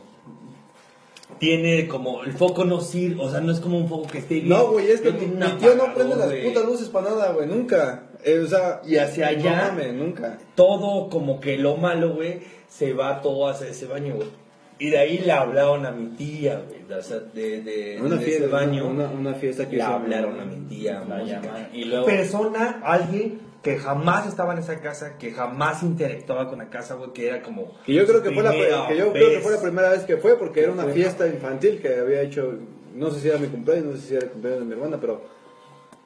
tiene 1.39 1.87
como 1.87 2.23
el 2.23 2.31
foco 2.33 2.63
no 2.65 2.79
sirve, 2.81 3.21
o 3.21 3.29
sea, 3.29 3.41
no 3.41 3.51
es 3.51 3.59
como 3.59 3.77
un 3.77 3.89
foco 3.89 4.07
que 4.07 4.19
esté 4.19 4.35
bien. 4.35 4.49
No, 4.49 4.67
güey, 4.71 4.89
es 4.91 5.01
que 5.01 5.11
No 5.11 5.19
mi, 5.19 5.19
tiene 5.25 5.33
un 5.33 5.39
mi 5.53 5.57
tío 5.59 5.75
no 5.75 5.93
prende 5.93 6.15
las 6.15 6.33
putas 6.33 6.65
luces 6.65 6.89
para 6.89 7.09
nada, 7.09 7.31
güey, 7.33 7.47
nunca. 7.47 8.03
Eh, 8.23 8.39
o 8.39 8.47
sea, 8.47 8.81
Y 8.85 8.95
hacia 8.97 9.27
allá- 9.27 9.55
No 9.67 9.71
mames, 9.73 9.93
nunca. 9.93 10.37
Todo 10.55 11.09
como 11.09 11.39
que 11.39 11.57
lo 11.57 11.75
malo, 11.77 12.13
güey, 12.15 12.41
se 12.69 12.93
va 12.93 13.21
todo 13.21 13.47
hacia 13.49 13.67
ese 13.67 13.85
baño, 13.87 14.15
güey. 14.15 14.27
Y 14.77 14.89
de 14.89 14.97
ahí 14.97 15.19
le 15.19 15.31
hablaron 15.31 15.85
a 15.85 15.91
mi 15.91 16.07
tía, 16.17 16.61
güey, 16.67 16.99
o 16.99 17.01
sea, 17.01 17.19
de, 17.19 17.61
de, 17.61 17.97
Una 18.01 18.17
de 18.17 18.25
fiesta, 18.25 18.43
ese 18.45 18.53
baño. 18.53 18.87
una, 18.87 19.07
una 19.09 19.33
fiesta 19.33 19.69
que 19.69 19.77
le 19.77 19.83
hablaron 19.83 20.39
a 20.39 20.45
mi 20.45 20.67
tía, 20.67 21.03
La 21.07 21.15
música. 21.17 21.41
llaman. 21.41 21.69
Y 21.71 21.85
luego- 21.85 22.05
Persona, 22.05 22.81
alguien 22.83 23.39
que 23.63 23.77
jamás 23.77 24.27
estaba 24.27 24.53
en 24.53 24.59
esa 24.59 24.79
casa, 24.81 25.17
que 25.17 25.31
jamás 25.31 25.81
interactuaba 25.81 26.49
con 26.49 26.59
la 26.59 26.69
casa, 26.69 26.95
güey, 26.95 27.13
que 27.13 27.27
era 27.29 27.41
como... 27.41 27.71
Que 27.85 27.93
yo 27.93 28.05
creo 28.05 28.21
que 28.21 28.31
fue 28.31 28.43
la 28.43 28.51
primera 28.51 28.87
que 28.87 28.97
yo 28.97 29.11
creo 29.11 29.13
que 29.13 29.35
vez. 29.35 29.43
fue 29.43 29.51
la 29.53 29.61
primera 29.61 29.89
vez 29.89 30.03
que 30.03 30.17
fue 30.17 30.37
porque 30.37 30.59
era 30.61 30.71
una 30.73 30.83
fue. 30.83 30.93
fiesta 30.93 31.25
infantil 31.27 31.79
que 31.81 31.95
había 31.95 32.21
hecho, 32.21 32.53
no 32.93 33.09
sé 33.11 33.21
si 33.21 33.29
era 33.29 33.37
mi 33.39 33.47
cumpleaños, 33.47 33.85
no 33.85 33.95
sé 33.95 34.07
si 34.07 34.15
era 34.15 34.25
el 34.25 34.31
cumpleaños 34.31 34.59
de 34.61 34.65
mi 34.67 34.73
hermana, 34.73 34.97
pero 35.01 35.21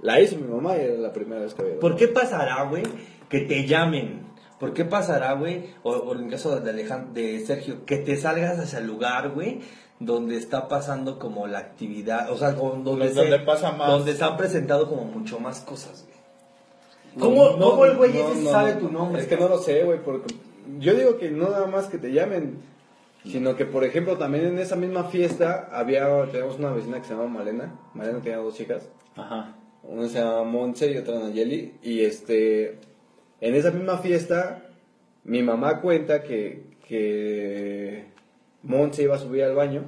la 0.02 0.22
hizo 0.22 0.38
mi 0.38 0.48
mamá 0.48 0.78
y 0.78 0.82
era 0.82 0.94
la 0.94 1.12
primera 1.12 1.42
vez 1.42 1.54
que 1.54 1.64
había. 1.64 1.80
¿Por 1.80 1.96
qué 1.98 2.08
pasará, 2.08 2.64
güey, 2.64 2.84
que 3.28 3.40
te 3.42 3.66
llamen? 3.66 4.29
¿Por 4.60 4.74
qué 4.74 4.86
pasará, 4.86 5.34
güey, 5.34 5.74
o, 5.84 5.92
o 5.92 6.16
en 6.16 6.26
el 6.26 6.32
caso 6.32 6.60
de, 6.60 6.70
Alejandro, 6.70 7.14
de 7.14 7.40
Sergio, 7.40 7.86
que 7.86 7.98
te 7.98 8.18
salgas 8.18 8.60
hacia 8.60 8.80
el 8.80 8.88
lugar, 8.88 9.30
güey, 9.30 9.62
donde 10.00 10.38
está 10.38 10.68
pasando 10.68 11.18
como 11.20 11.48
la 11.48 11.60
actividad, 11.60 12.32
o 12.32 12.38
sea, 12.38 12.52
donde, 12.52 13.10
Donde 13.12 13.40
pasa 13.40 13.72
más. 13.72 13.90
donde 13.90 14.16
se 14.16 14.24
han 14.24 14.38
presentado 14.38 14.90
como 14.90 15.06
mucho 15.06 15.40
más 15.40 15.62
cosas, 15.62 16.06
güey? 16.06 16.20
No, 17.16 17.26
¿Cómo, 17.26 17.58
no, 17.58 17.70
cómo 17.72 17.86
el 17.86 17.98
güey 17.98 18.14
no, 18.14 18.32
ese 18.32 18.44
no, 18.44 18.50
sabe 18.52 18.76
no. 18.76 18.80
tu 18.80 18.92
nombre? 18.92 19.22
Es 19.22 19.28
que 19.28 19.38
no 19.38 19.48
lo 19.50 19.58
sé, 19.58 19.84
güey, 19.84 20.00
porque 20.04 20.36
yo 20.80 20.94
digo 20.94 21.18
que 21.18 21.32
no 21.32 21.50
nada 21.50 21.68
más 21.68 21.88
que 21.88 21.98
te 21.98 22.12
llamen, 22.12 22.62
sino 23.26 23.56
que 23.56 23.66
por 23.66 23.84
ejemplo 23.84 24.18
también 24.18 24.46
en 24.46 24.60
esa 24.60 24.76
misma 24.76 25.06
fiesta 25.06 25.70
había 25.72 26.08
tenemos 26.32 26.60
una 26.60 26.72
vecina 26.72 27.00
que 27.00 27.08
se 27.08 27.14
llama 27.14 27.28
Malena, 27.28 27.80
Malena 27.94 28.20
tenía 28.20 28.38
dos 28.38 28.56
chicas. 28.56 28.90
Ajá. 29.16 29.56
Una 29.84 30.08
se 30.08 30.20
llama 30.20 30.44
Monse 30.44 30.92
y 30.92 30.98
otra 30.98 31.20
Nayeli. 31.20 31.80
Y 31.82 32.02
este, 32.02 32.80
en 33.42 33.56
esa 33.56 33.72
misma 33.72 33.98
fiesta, 34.00 34.64
mi 35.24 35.42
mamá 35.44 35.82
cuenta 35.82 36.24
que, 36.24 36.64
que 36.88 38.06
Monse 38.64 39.04
iba 39.04 39.16
a 39.16 39.20
subir 39.20 39.44
al 39.44 39.56
baño, 39.56 39.84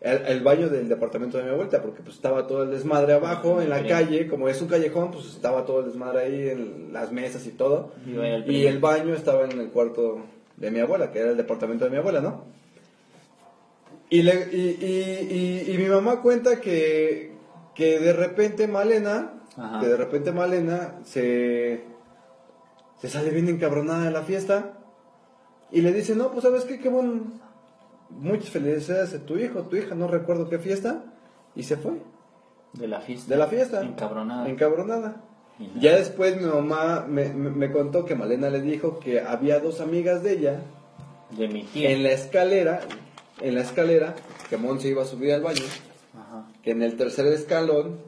el, 0.00 0.26
el 0.26 0.40
baño 0.42 0.68
del 0.68 0.88
departamento 0.88 1.38
de 1.38 1.44
mi 1.44 1.50
abuelita, 1.50 1.80
porque 1.82 2.02
pues 2.02 2.16
estaba 2.16 2.46
todo 2.46 2.64
el 2.64 2.70
desmadre 2.70 3.12
abajo 3.14 3.60
en 3.62 3.70
la 3.70 3.78
calle, 3.88 4.26
como 4.28 4.48
es 4.48 4.60
un 4.60 4.68
callejón, 4.68 5.10
pues 5.10 5.26
estaba 5.26 5.64
todo 5.64 5.80
el 5.80 5.86
desmadre 5.86 6.20
ahí 6.24 6.48
en 6.48 6.92
las 6.92 7.12
mesas 7.12 7.46
y 7.46 7.50
todo. 7.50 7.92
Y 8.06 8.14
el 8.18 8.50
Y 8.50 8.66
el 8.66 8.78
baño 8.78 9.14
estaba 9.14 9.44
en 9.44 9.58
el 9.58 9.68
cuarto 9.70 10.20
de 10.56 10.70
mi 10.70 10.80
abuela, 10.80 11.10
que 11.12 11.20
era 11.20 11.30
el 11.30 11.36
departamento 11.36 11.84
de 11.84 11.90
mi 11.90 11.96
abuela, 11.98 12.20
¿no? 12.20 12.44
Y, 14.10 14.22
le- 14.22 14.48
y, 14.52 14.78
y- 14.80 15.66
y- 15.68 15.72
y 15.74 15.78
mi 15.78 15.88
mamá 15.88 16.20
cuenta 16.22 16.60
que, 16.60 17.32
que 17.74 17.98
de 17.98 18.12
repente 18.12 18.68
Malena, 18.68 19.32
Ajá. 19.56 19.80
que 19.80 19.88
de 19.88 19.96
repente 19.96 20.30
Malena 20.30 20.94
se, 21.04 21.80
se 22.98 23.08
sale 23.08 23.30
bien 23.30 23.48
encabronada 23.48 24.04
de 24.04 24.10
la 24.10 24.22
fiesta 24.22 24.72
y 25.70 25.80
le 25.82 25.92
dice, 25.92 26.14
no, 26.14 26.30
pues 26.30 26.42
sabes 26.44 26.64
qué, 26.64 26.78
qué 26.78 26.88
bueno, 26.88 27.22
muchas 28.10 28.50
felicidades 28.50 29.14
a 29.14 29.24
tu 29.24 29.36
hijo, 29.36 29.62
tu 29.62 29.76
hija, 29.76 29.94
no 29.94 30.06
recuerdo 30.08 30.48
qué 30.48 30.58
fiesta, 30.58 31.04
y 31.54 31.62
se 31.64 31.76
fue 31.76 31.94
De 32.72 32.86
la 32.88 33.00
fiesta. 33.00 33.28
de 33.32 33.36
la 33.38 33.46
fiesta. 33.48 33.82
Encabronada. 33.82 34.48
Encabronada. 34.48 35.16
Ya 35.80 35.96
después 35.96 36.36
mi 36.36 36.44
mamá 36.44 37.06
me, 37.08 37.32
me- 37.32 37.50
me 37.50 37.72
contó 37.72 38.04
que 38.04 38.14
Malena 38.14 38.50
le 38.50 38.60
dijo 38.60 38.98
que 39.00 39.20
había 39.20 39.58
dos 39.58 39.80
amigas 39.80 40.22
de 40.22 40.32
ella 40.32 40.60
De 41.30 41.48
mi 41.48 41.62
tía. 41.64 41.90
en 41.90 42.02
la 42.02 42.10
escalera, 42.12 42.80
en 43.40 43.54
la 43.54 43.62
escalera, 43.62 44.14
que 44.50 44.58
Monse 44.58 44.88
iba 44.88 45.02
a 45.02 45.06
subir 45.06 45.32
al 45.32 45.42
baño, 45.42 45.62
Ajá. 46.14 46.46
que 46.62 46.72
en 46.72 46.82
el 46.82 46.96
tercer 46.98 47.26
escalón 47.28 47.98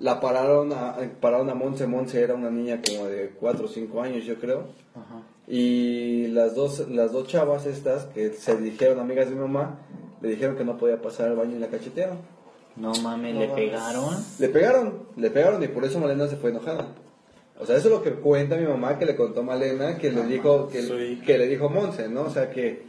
la 0.00 0.18
pararon 0.20 0.72
a, 0.72 0.96
pararon 1.20 1.48
a 1.50 1.54
Monse, 1.54 1.86
Monse 1.86 2.22
era 2.22 2.34
una 2.34 2.50
niña 2.50 2.80
como 2.84 3.06
de 3.06 3.30
4 3.38 3.64
o 3.64 3.68
5 3.68 4.02
años 4.02 4.24
yo 4.24 4.34
creo, 4.36 4.64
Ajá. 4.94 5.22
y 5.46 6.26
las 6.28 6.54
dos, 6.54 6.88
las 6.88 7.12
dos 7.12 7.28
chavas 7.28 7.66
estas, 7.66 8.06
que 8.06 8.32
se 8.32 8.56
dijeron 8.56 8.98
amigas 8.98 9.28
de 9.28 9.34
mi 9.36 9.42
mamá, 9.42 9.78
le 10.22 10.30
dijeron 10.30 10.56
que 10.56 10.64
no 10.64 10.76
podía 10.78 11.00
pasar 11.00 11.28
al 11.28 11.36
baño 11.36 11.56
y 11.56 11.60
la 11.60 11.68
cachetearon. 11.68 12.18
No 12.76 12.92
mames, 13.02 13.34
le 13.36 13.48
pegaron. 13.48 14.14
Le 14.38 14.48
pegaron, 14.48 14.98
le 15.16 15.30
pegaron 15.30 15.62
y 15.62 15.68
por 15.68 15.84
eso 15.84 15.98
Malena 16.00 16.26
se 16.28 16.36
fue 16.36 16.50
enojada. 16.50 16.88
O 17.58 17.66
sea, 17.66 17.76
eso 17.76 17.88
es 17.88 17.94
lo 17.94 18.02
que 18.02 18.12
cuenta 18.12 18.56
mi 18.56 18.66
mamá 18.66 18.98
que 18.98 19.04
le 19.04 19.14
contó 19.16 19.42
Malena, 19.42 19.98
que 19.98 20.10
le 20.10 20.24
dijo, 20.24 20.68
que, 20.68 21.18
que 21.26 21.36
le 21.36 21.46
dijo 21.46 21.68
Monse, 21.68 22.08
¿no? 22.08 22.22
O 22.22 22.30
sea, 22.30 22.48
que, 22.50 22.84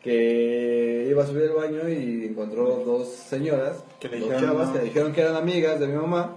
que 0.00 1.06
iba 1.10 1.24
a 1.24 1.26
subir 1.26 1.42
al 1.44 1.52
baño 1.52 1.88
y 1.90 2.24
encontró 2.24 2.82
dos 2.86 3.08
señoras, 3.08 3.84
Que 4.00 4.08
le 4.08 4.20
dos 4.20 4.28
dijeron, 4.30 4.50
chavas 4.50 4.68
no. 4.68 4.72
que 4.72 4.78
le 4.78 4.84
dijeron 4.86 5.12
que 5.12 5.20
eran 5.20 5.36
amigas 5.36 5.78
de 5.80 5.86
mi 5.88 5.94
mamá 5.96 6.36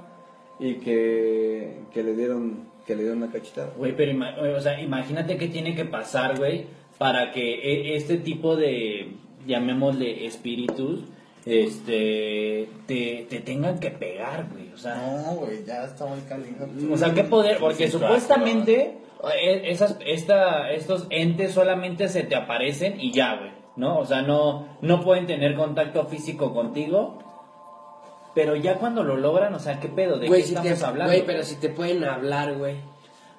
y 0.59 0.75
que, 0.75 1.77
que 1.93 2.03
le 2.03 2.13
dieron, 2.15 2.67
que 2.85 2.95
le 2.95 3.03
dieron 3.03 3.21
una 3.23 3.31
cachetada. 3.31 3.71
Güey, 3.77 3.95
pero 3.95 4.11
ima- 4.11 4.35
o 4.55 4.59
sea, 4.59 4.79
imagínate 4.81 5.37
qué 5.37 5.47
tiene 5.47 5.75
que 5.75 5.85
pasar, 5.85 6.37
güey, 6.37 6.65
para 6.97 7.31
que 7.31 7.53
e- 7.53 7.95
este 7.95 8.17
tipo 8.17 8.55
de, 8.55 9.11
llamémosle 9.45 10.25
espíritus, 10.25 11.01
este, 11.45 12.67
te, 12.85 13.25
te 13.29 13.39
tengan 13.39 13.79
que 13.79 13.91
pegar, 13.91 14.47
güey. 14.51 14.71
O 14.73 14.77
sea, 14.77 14.95
No, 14.95 15.35
güey, 15.35 15.63
ya 15.65 15.85
está 15.85 16.05
muy 16.05 16.19
caliente. 16.21 16.65
o 16.91 16.97
sea, 16.97 17.13
qué 17.13 17.23
poder, 17.23 17.57
porque 17.59 17.85
Sí, 17.87 17.93
supuestamente 17.93 18.97
eh, 19.41 19.61
esas, 19.65 19.97
esta, 20.05 20.71
estos 20.71 21.07
entes 21.09 21.51
solamente 21.53 22.07
se 22.09 22.23
te 22.23 22.35
aparecen 22.35 22.99
y 22.99 23.11
ya, 23.11 23.35
güey, 23.37 23.51
¿no? 23.75 23.99
O 23.99 24.05
sea, 24.05 24.21
no, 24.21 24.67
no 24.81 25.03
pueden 25.03 25.25
tener 25.25 25.55
contacto 25.55 26.05
físico 26.05 26.53
contigo. 26.53 27.19
Pero 28.37 28.55
ya 28.55 28.75
cuando 28.77 29.03
lo 29.03 29.17
logran, 29.17 29.55
o 29.55 29.59
sea, 29.59 29.79
¿qué 29.79 29.87
pedo? 29.87 30.19
¿De 30.19 30.27
Güey, 30.27 30.41
qué 30.41 30.47
si 30.49 30.53
estamos 30.53 30.77
te, 30.79 30.85
hablando? 30.85 31.11
güey, 31.11 31.25
pero 31.25 31.41
si 31.43 31.55
te 31.55 31.69
pueden 31.69 32.03
hablar, 32.03 32.55
güey. 32.55 32.75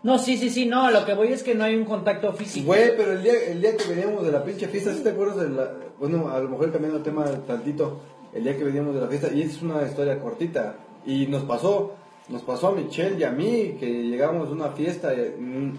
No, 0.02 0.18
sí, 0.18 0.36
sí, 0.36 0.50
sí, 0.50 0.66
no, 0.66 0.90
lo 0.90 1.04
que 1.06 1.14
voy 1.14 1.28
es 1.28 1.44
que 1.44 1.54
no 1.54 1.62
hay 1.62 1.76
un 1.76 1.84
contacto 1.84 2.32
físico. 2.32 2.66
Güey, 2.66 2.96
pero 2.96 3.12
el 3.12 3.22
día, 3.22 3.32
el 3.46 3.60
día 3.60 3.76
que 3.76 3.94
veníamos 3.94 4.26
de 4.26 4.32
la 4.32 4.42
pinche 4.42 4.66
fiesta, 4.66 4.92
¿sí 4.92 5.04
te 5.04 5.10
acuerdas 5.10 5.36
de 5.36 5.50
la... 5.50 5.70
Bueno, 6.00 6.28
a 6.28 6.40
lo 6.40 6.48
mejor 6.48 6.72
cambiando 6.72 6.98
el 6.98 7.04
tema 7.04 7.26
tantito, 7.46 8.00
el 8.34 8.42
día 8.42 8.56
que 8.56 8.64
veníamos 8.64 8.92
de 8.92 9.00
la 9.00 9.06
fiesta, 9.06 9.28
y 9.32 9.42
es 9.42 9.62
una 9.62 9.84
historia 9.84 10.18
cortita, 10.18 10.74
y 11.06 11.28
nos 11.28 11.44
pasó, 11.44 11.94
nos 12.28 12.42
pasó 12.42 12.66
a 12.66 12.72
Michelle 12.72 13.20
y 13.20 13.22
a 13.22 13.30
mí, 13.30 13.76
que 13.78 13.86
llegamos 13.86 14.48
a 14.48 14.52
una 14.52 14.70
fiesta 14.70 15.14
y, 15.14 15.40
mm, 15.40 15.78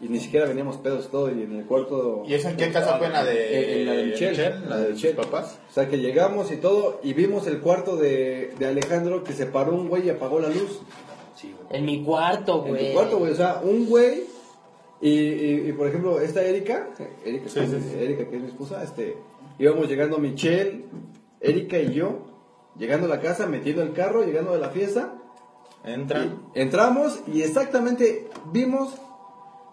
y 0.00 0.08
ni 0.08 0.20
siquiera 0.20 0.46
veníamos 0.46 0.76
pedos 0.76 1.06
y 1.06 1.08
todo, 1.10 1.28
y 1.30 1.42
en 1.42 1.56
el 1.56 1.64
cuarto... 1.66 2.22
¿Y 2.26 2.34
eso 2.34 2.48
en 2.48 2.56
qué 2.56 2.70
casa 2.70 2.98
fue? 2.98 3.06
¿En 3.08 3.12
la 3.12 3.24
de, 3.24 3.80
En 3.80 3.86
la 3.86 3.92
de 3.94 4.04
Michelle, 4.06 4.54
La 4.68 4.76
de 4.78 4.96
sus 4.96 5.10
papás. 5.12 5.58
O 5.70 5.72
sea, 5.72 5.88
que 5.88 5.98
llegamos 5.98 6.52
y 6.52 6.56
todo, 6.56 7.00
y 7.02 7.14
vimos 7.14 7.46
el 7.48 7.58
cuarto 7.60 7.96
de, 7.96 8.54
de 8.58 8.66
Alejandro, 8.66 9.24
que 9.24 9.32
se 9.32 9.46
paró 9.46 9.74
un 9.74 9.88
güey 9.88 10.06
y 10.06 10.10
apagó 10.10 10.38
la 10.40 10.48
luz. 10.48 10.80
En 11.70 11.84
mi 11.84 12.02
cuarto, 12.04 12.62
En 12.64 12.70
güey. 12.70 12.88
tu 12.88 12.92
cuarto, 12.94 13.18
güey. 13.18 13.32
O 13.32 13.36
sea, 13.36 13.60
un 13.62 13.86
güey. 13.86 14.24
Y, 15.00 15.10
y, 15.10 15.68
y, 15.68 15.72
por 15.72 15.86
ejemplo, 15.86 16.20
esta 16.20 16.42
Erika, 16.42 16.88
Erika, 17.24 17.48
Sí, 17.48 17.60
que, 17.60 17.66
sí, 17.66 17.76
es- 17.76 17.82
sí. 17.84 17.98
Erika, 18.00 18.24
que 18.28 18.36
es 18.36 18.42
mi 18.42 18.48
esposa, 18.48 18.82
este, 18.82 19.16
íbamos 19.58 19.88
llegando 19.88 20.18
Michelle, 20.18 20.84
Erika 21.40 21.78
y 21.78 21.92
yo, 21.92 22.26
llegando 22.76 23.06
a 23.06 23.08
la 23.08 23.20
casa, 23.20 23.46
metiendo 23.46 23.82
el 23.82 23.92
carro, 23.92 24.24
llegando 24.24 24.52
de 24.52 24.58
la 24.60 24.70
fiesta. 24.70 25.14
Entran. 25.84 26.42
y 26.54 26.60
entramos 26.60 27.20
y 27.32 27.42
exactamente 27.42 28.28
vimos 28.52 28.94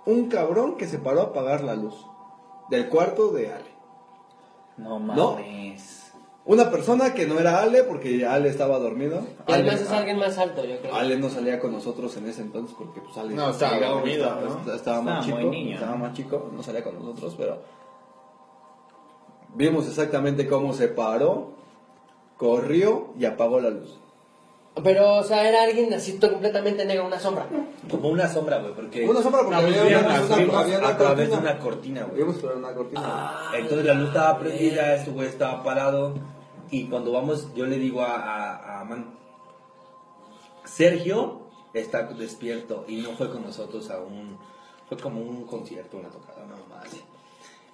un 0.06 0.30
cabrón 0.30 0.76
que 0.78 0.88
se 0.88 1.00
paró 1.00 1.22
a 1.22 1.24
apagar 1.26 1.64
la 1.64 1.76
luz 1.76 1.96
del 2.70 2.90
cuarto 2.90 3.30
de 3.30 3.52
Ale. 3.52 3.76
No 4.78 5.00
No. 5.00 5.32
mames. 5.34 6.02
Una 6.48 6.70
persona 6.70 7.16
que 7.16 7.26
no 7.26 7.40
era 7.40 7.62
Ale 7.64 7.84
porque 7.84 8.24
Ale 8.24 8.50
estaba 8.50 8.78
dormido. 8.78 9.22
Y 9.48 9.52
Ale, 9.52 9.64
además 9.64 9.82
es 9.82 9.90
alguien 9.92 10.20
más 10.20 10.38
alto, 10.38 10.64
yo 10.64 10.80
creo. 10.80 10.94
Ale 10.94 11.18
no 11.18 11.28
salía 11.30 11.60
con 11.60 11.72
nosotros 11.72 12.16
en 12.18 12.28
ese 12.28 12.44
entonces 12.44 12.76
porque 12.78 13.02
pues 13.02 13.18
Ale 13.18 13.34
No, 13.34 13.50
estaba 13.50 13.80
dormido, 13.80 14.26
estaba, 14.26 14.42
¿no? 14.42 14.48
estaba- 14.60 14.76
estaba 14.76 15.02
más 15.02 15.20
Estaba 15.26 15.40
chico, 15.40 15.50
muy 15.50 15.58
niño, 15.64 15.76
estaba 15.76 15.92
¿no? 15.94 15.98
más 15.98 16.14
chico, 16.14 16.50
no 16.56 16.62
salía 16.62 16.84
con 16.84 16.96
nosotros, 16.96 17.34
pero 17.36 17.58
vimos 19.56 19.88
exactamente 19.88 20.48
cómo 20.48 20.74
se 20.74 20.88
paró, 20.88 21.52
corrió 22.38 23.08
y 23.18 23.26
apagó 23.26 23.60
la 23.60 23.70
luz. 23.72 23.98
Pero, 24.84 25.16
o 25.16 25.24
sea, 25.24 25.48
era 25.48 25.64
alguien 25.64 25.94
así 25.94 26.20
todo 26.20 26.34
completamente 26.34 26.84
negro, 26.86 27.06
una 27.06 27.20
sombra. 27.20 27.48
Como 27.90 28.10
una 28.10 28.28
sombra, 28.28 28.58
güey, 28.60 28.74
porque... 28.74 29.08
Una 29.08 29.22
sombra 29.22 29.42
porque 29.42 29.56
había 29.56 30.00
una- 30.00 30.20
vimos 30.38 30.56
había 30.56 30.80
una 30.80 30.88
a 30.90 30.98
través 30.98 31.30
de 31.30 31.38
una 31.38 31.58
cortina, 31.60 32.04
güey. 32.04 32.18
Vimos 32.18 32.36
por 32.38 32.56
una 32.58 32.74
cortina. 32.74 33.42
Entonces 33.54 33.86
la 33.86 33.94
luz 33.94 34.08
estaba 34.10 34.38
prendida, 34.40 34.96
este 34.96 35.12
güey 35.12 35.28
estaba 35.30 35.64
parado. 35.64 36.16
Y 36.72 36.88
cuando 36.88 37.14
vamos, 37.14 37.48
yo 37.56 37.66
le 37.66 37.78
digo 37.78 38.02
a, 38.02 38.16
a, 38.16 38.82
a 38.82 38.84
Man, 38.84 39.16
Sergio 40.66 41.42
está 41.74 42.04
despierto 42.04 42.86
y 42.88 42.98
no 42.98 43.12
fue 43.12 43.30
con 43.30 43.44
nosotros 43.44 43.90
a 43.92 44.00
un. 44.00 44.38
Fue 44.90 44.98
como 44.98 45.22
un 45.22 45.46
concierto, 45.46 45.98
una 45.98 46.10
tocada. 46.10 46.35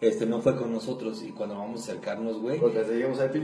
Este 0.02 0.26
no 0.26 0.42
fue 0.42 0.58
con 0.58 0.74
nosotros 0.74 1.22
y 1.22 1.30
cuando 1.30 1.56
vamos 1.56 1.82
a 1.82 1.92
acercarnos, 1.92 2.42
güey. 2.42 2.60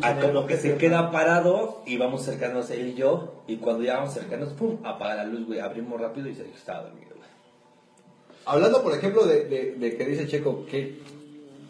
A 0.02 0.20
como 0.20 0.48
que 0.48 0.58
se 0.58 0.76
queda 0.78 1.12
parado 1.12 1.84
y 1.86 1.98
vamos 1.98 2.22
a 2.22 2.32
acercarnos 2.32 2.72
él 2.72 2.88
y 2.90 2.94
yo. 2.96 3.44
Y 3.46 3.58
cuando 3.58 3.84
ya 3.84 3.98
vamos 3.98 4.10
a 4.10 4.20
acercarnos, 4.20 4.54
pum, 4.54 4.78
apaga 4.84 5.18
la 5.18 5.26
luz, 5.26 5.46
güey. 5.46 5.60
Abrimos 5.60 6.02
rápido 6.02 6.28
y 6.28 6.34
Sergio 6.34 6.56
estaba 6.56 6.84
dormido, 6.84 7.12
güey. 7.16 7.30
Hablando, 8.46 8.82
por 8.82 8.94
ejemplo, 8.96 9.28
de, 9.28 9.46
de, 9.46 9.76
de 9.76 9.98
que 9.98 10.06
dice 10.06 10.28
Checo, 10.28 10.66
que 10.66 11.00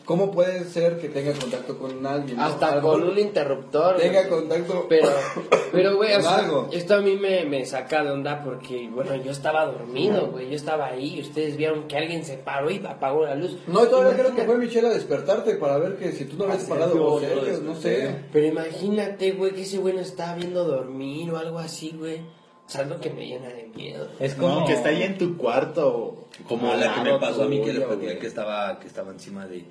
¿cómo 0.08 0.32
puede 0.32 0.64
ser 0.64 0.98
que 0.98 1.10
tenga 1.10 1.34
contacto 1.34 1.78
con 1.78 2.04
alguien? 2.04 2.38
no? 2.38 2.44
Hasta 2.46 2.82
con 2.82 3.04
un 3.04 3.20
interruptor. 3.20 3.98
Tenga 3.98 4.22
güey. 4.22 4.30
contacto. 4.30 4.86
Pero, 4.90 5.10
pero, 5.72 5.96
güey, 5.98 6.14
o 6.14 6.16
Con 6.16 6.24
sea, 6.24 6.36
algo. 6.38 6.70
esto 6.72 6.96
a 6.96 7.02
mí 7.02 7.16
me, 7.18 7.46
me 7.46 7.64
saca 7.66 8.04
de 8.04 8.10
onda 8.12 8.42
porque, 8.44 8.90
bueno, 8.92 9.16
yo 9.18 9.32
estaba 9.32 9.66
dormido, 9.66 10.32
güey. 10.32 10.50
Yo 10.50 10.56
estaba 10.56 10.88
ahí 10.88 11.18
y 11.18 11.22
ustedes 11.22 11.58
vieron 11.58 11.88
que 11.88 11.98
alguien 11.98 12.24
se 12.26 12.38
paró 12.38 12.72
y 12.72 12.78
apagó 12.84 13.26
la 13.26 13.36
luz. 13.36 13.58
No, 13.68 13.86
todavía 13.86 14.18
creo 14.18 14.36
que 14.36 14.44
fue 14.44 14.58
Michelle 14.58 14.88
a 14.88 14.92
despertarte 14.92 15.56
para 15.56 15.78
ver 15.78 15.98
que 15.98 16.12
si 16.14 16.26
tú 16.26 16.38
no 16.38 16.46
habías 16.46 16.64
parado 16.64 17.06
o 17.06 17.20
serios, 17.20 17.62
no 17.62 17.76
sé. 17.76 18.16
Pero 18.32 18.48
imagínate, 18.48 19.34
güey, 19.34 19.52
que 19.52 19.62
ese 19.64 19.78
güey 19.78 19.94
no 19.94 20.02
estaba 20.02 20.34
viendo 20.36 20.64
dormir 20.64 21.30
o 21.30 21.38
algo 21.38 21.60
así, 21.60 21.94
güey. 21.96 22.22
O 22.66 22.70
sea, 22.70 22.82
es 22.82 22.90
lo 22.90 23.00
que 23.00 23.10
me 23.10 23.26
llena 23.26 23.48
de 23.48 23.64
miedo. 23.74 24.10
Es 24.20 24.36
como 24.36 24.56
Como 24.56 24.68
que 24.68 24.74
está 24.74 24.90
ahí 24.90 25.04
en 25.04 25.18
tu 25.18 25.38
cuarto. 25.38 26.28
Como 26.50 26.74
la 26.76 26.96
que 26.96 27.02
me 27.02 27.18
pasó 27.18 27.44
a 27.44 27.48
mí 27.48 27.62
que 27.62 27.72
le 27.72 27.80
platiqué 27.80 28.18
que 28.18 28.28
estaba, 28.28 28.78
que 28.80 28.88
estaba 28.88 29.12
encima 29.12 29.48
de, 29.48 29.64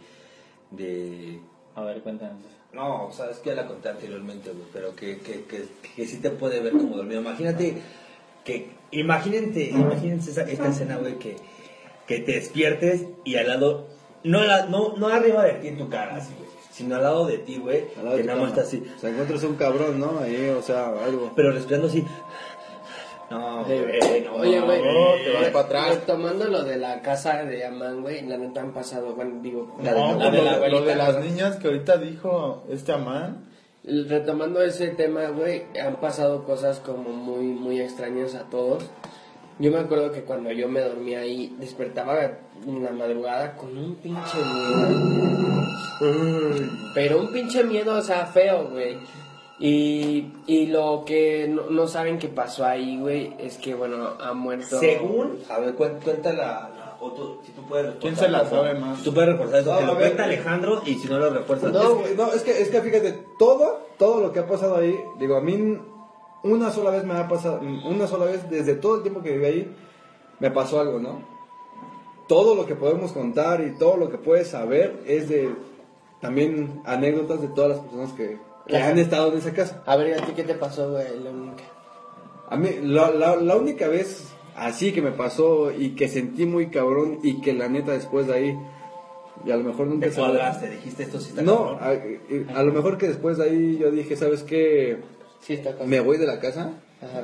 de... 0.70 1.40
A 1.74 1.82
ver, 1.82 2.00
cuéntanos. 2.00 2.38
No, 2.72 3.06
o 3.06 3.12
sea, 3.12 3.30
es 3.30 3.38
que 3.38 3.50
ya 3.50 3.56
la 3.56 3.66
conté 3.66 3.88
anteriormente, 3.88 4.50
güey, 4.50 4.66
pero 4.72 4.94
que, 4.94 5.18
que, 5.18 5.44
que, 5.44 5.64
que 5.94 6.06
sí 6.06 6.18
te 6.18 6.30
puede 6.30 6.60
ver 6.60 6.72
como 6.72 6.96
dormido. 6.96 7.20
Imagínate 7.20 7.78
que, 8.44 8.68
imagínate, 8.90 9.70
imagínense 9.70 10.30
esa, 10.30 10.42
esta 10.42 10.68
escena, 10.68 10.96
güey, 10.96 11.18
que, 11.18 11.36
que 12.06 12.20
te 12.20 12.32
despiertes 12.32 13.06
y 13.24 13.36
al 13.36 13.48
lado, 13.48 13.86
no, 14.24 14.44
la, 14.44 14.66
no, 14.66 14.96
no 14.96 15.08
arriba 15.08 15.44
de 15.44 15.54
ti 15.54 15.68
en 15.68 15.78
tu 15.78 15.88
cara, 15.88 16.16
así, 16.16 16.32
güey, 16.36 16.48
sino 16.70 16.96
al 16.96 17.02
lado 17.02 17.26
de 17.26 17.38
ti, 17.38 17.56
güey, 17.56 17.88
que 17.88 18.24
nada 18.24 18.40
más 18.40 18.50
está 18.50 18.62
así, 18.62 18.82
O 18.94 18.98
sea, 18.98 19.10
encuentras 19.10 19.42
un 19.44 19.56
cabrón, 19.56 19.98
¿no? 19.98 20.18
Ahí, 20.20 20.50
o 20.50 20.62
sea, 20.62 20.88
algo. 20.88 21.32
pero 21.34 21.52
respirando 21.52 21.88
así. 21.88 22.04
No, 23.30 23.64
güey, 23.64 24.22
no, 24.24 24.34
Oye, 24.36 24.60
güey, 24.60 24.82
no, 24.82 25.14
te 25.24 25.32
vas 25.32 25.44
re- 25.46 25.50
pa' 25.50 25.60
atrás. 25.60 25.94
retomando 25.96 26.44
lo 26.46 26.62
de 26.62 26.76
la 26.76 27.00
casa 27.02 27.42
de 27.44 27.64
Amán, 27.64 28.02
güey, 28.02 28.24
la 28.26 28.38
neta 28.38 28.60
han 28.60 28.72
pasado, 28.72 29.14
bueno, 29.16 29.40
digo, 29.42 29.74
La 29.82 29.92
de- 29.94 30.00
la 30.18 30.30
de 30.30 30.42
la 30.42 30.68
lo 30.68 30.80
de 30.82 30.94
las 30.94 31.18
niñas 31.24 31.56
que 31.56 31.66
ahorita 31.66 31.96
dijo 31.98 32.64
este 32.70 32.92
Amán. 32.92 33.44
Retomando 33.84 34.62
ese 34.62 34.88
tema, 34.88 35.26
güey, 35.28 35.64
han 35.80 35.96
pasado 35.96 36.44
cosas 36.44 36.80
como 36.80 37.10
muy, 37.10 37.44
muy 37.46 37.80
extrañas 37.80 38.34
a 38.34 38.44
todos. 38.50 38.84
Yo 39.58 39.70
me 39.72 39.78
acuerdo 39.78 40.12
que 40.12 40.22
cuando 40.22 40.52
yo 40.52 40.68
me 40.68 40.80
dormía 40.80 41.20
ahí, 41.20 41.54
despertaba 41.58 42.18
en 42.66 42.84
la 42.84 42.90
madrugada 42.90 43.56
con 43.56 43.76
un 43.76 43.94
pinche 43.96 44.36
miedo. 44.38 45.66
Pero 46.94 47.20
un 47.20 47.32
pinche 47.32 47.64
miedo, 47.64 47.96
o 47.96 48.02
sea, 48.02 48.26
feo, 48.26 48.68
güey. 48.70 48.98
Y, 49.58 50.32
y 50.46 50.66
lo 50.66 51.04
que 51.06 51.48
no, 51.48 51.70
no 51.70 51.86
saben 51.88 52.18
que 52.18 52.28
pasó 52.28 52.64
ahí, 52.66 52.98
güey, 53.00 53.34
es 53.38 53.56
que, 53.56 53.74
bueno, 53.74 54.10
ha 54.20 54.34
muerto... 54.34 54.78
Según, 54.78 55.38
a 55.48 55.58
ver, 55.58 55.74
cuen- 55.74 55.98
cuenta 56.04 56.32
la, 56.32 56.44
la- 56.76 56.96
o 57.00 57.12
tú, 57.12 57.38
si 57.44 57.52
tú 57.52 57.62
puedes 57.62 57.94
¿Quién 57.96 58.14
reforzar 58.14 58.26
se 58.26 58.30
la 58.32 58.44
sabe 58.50 58.74
más? 58.78 59.02
Tú 59.02 59.14
puedes 59.14 59.30
reforzar 59.30 59.60
eso, 59.60 59.72
No, 59.72 59.78
que 59.80 59.86
lo 59.86 59.94
cuenta 59.96 60.24
Alejandro 60.24 60.82
y 60.84 60.94
si 60.94 61.08
no 61.08 61.18
lo 61.18 61.30
refuerzas. 61.30 61.72
No, 61.72 62.00
no, 62.16 62.32
es 62.32 62.42
que, 62.42 62.60
es 62.60 62.68
que 62.70 62.80
fíjate, 62.82 63.18
todo, 63.38 63.80
todo 63.98 64.20
lo 64.20 64.32
que 64.32 64.40
ha 64.40 64.46
pasado 64.46 64.76
ahí, 64.76 64.94
digo, 65.18 65.36
a 65.36 65.40
mí 65.40 65.78
una 66.42 66.70
sola 66.70 66.90
vez 66.90 67.04
me 67.04 67.14
ha 67.14 67.26
pasado, 67.28 67.60
una 67.60 68.06
sola 68.06 68.26
vez, 68.26 68.48
desde 68.50 68.74
todo 68.74 68.96
el 68.96 69.02
tiempo 69.02 69.22
que 69.22 69.32
viví 69.32 69.44
ahí, 69.46 69.76
me 70.38 70.50
pasó 70.50 70.80
algo, 70.80 70.98
¿no? 70.98 71.20
Todo 72.28 72.54
lo 72.54 72.66
que 72.66 72.74
podemos 72.74 73.12
contar 73.12 73.60
y 73.62 73.78
todo 73.78 73.96
lo 73.96 74.10
que 74.10 74.18
puedes 74.18 74.48
saber 74.48 75.02
es 75.06 75.28
de 75.28 75.50
también 76.20 76.82
anécdotas 76.84 77.40
de 77.40 77.48
todas 77.48 77.70
las 77.70 77.78
personas 77.80 78.12
que, 78.12 78.38
que 78.66 78.76
han 78.76 78.98
estado 78.98 79.32
en 79.32 79.38
esa 79.38 79.52
casa. 79.52 79.82
A 79.86 79.96
ver, 79.96 80.20
¿a 80.20 80.24
ti 80.26 80.32
qué 80.34 80.42
te 80.44 80.54
pasó, 80.54 80.90
güey? 80.92 81.06
La 81.22 81.30
única. 81.30 81.64
A 82.48 82.56
mí, 82.56 82.68
la, 82.82 83.10
la, 83.10 83.36
la 83.36 83.56
única 83.56 83.88
vez 83.88 84.28
así 84.56 84.92
que 84.92 85.02
me 85.02 85.10
pasó 85.12 85.70
y 85.72 85.90
que 85.96 86.08
sentí 86.08 86.46
muy 86.46 86.68
cabrón 86.70 87.18
y 87.22 87.40
que 87.40 87.52
la 87.52 87.68
neta 87.68 87.92
después 87.92 88.26
de 88.26 88.34
ahí, 88.34 88.58
y 89.44 89.50
a 89.50 89.56
lo 89.56 89.64
mejor 89.64 89.86
nunca 89.88 90.06
Te 90.06 90.12
se- 90.12 90.20
cuadraste, 90.20 90.70
dijiste 90.70 91.02
esto 91.02 91.20
sí 91.20 91.30
está 91.30 91.42
No, 91.42 91.78
cabrón. 91.78 92.18
a, 92.54 92.58
a 92.58 92.62
lo 92.62 92.72
mejor 92.72 92.96
que 92.98 93.08
después 93.08 93.36
de 93.38 93.44
ahí 93.44 93.78
yo 93.78 93.90
dije, 93.90 94.16
¿sabes 94.16 94.42
qué? 94.44 94.98
Sí, 95.40 95.54
está 95.54 95.70
cabrón. 95.72 95.90
Me 95.90 96.00
voy 96.00 96.16
de 96.18 96.26
la 96.26 96.38
casa. 96.40 96.72
Ajá. 97.02 97.22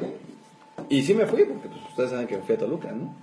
Y 0.88 1.02
sí 1.02 1.14
me 1.14 1.26
fui, 1.26 1.44
porque 1.44 1.68
pues, 1.68 1.81
ustedes 1.90 2.11
saben 2.11 2.26
que 2.26 2.37
me 2.37 2.42
fui 2.42 2.55
a 2.55 2.59
Toluca, 2.59 2.90
¿no? 2.92 3.14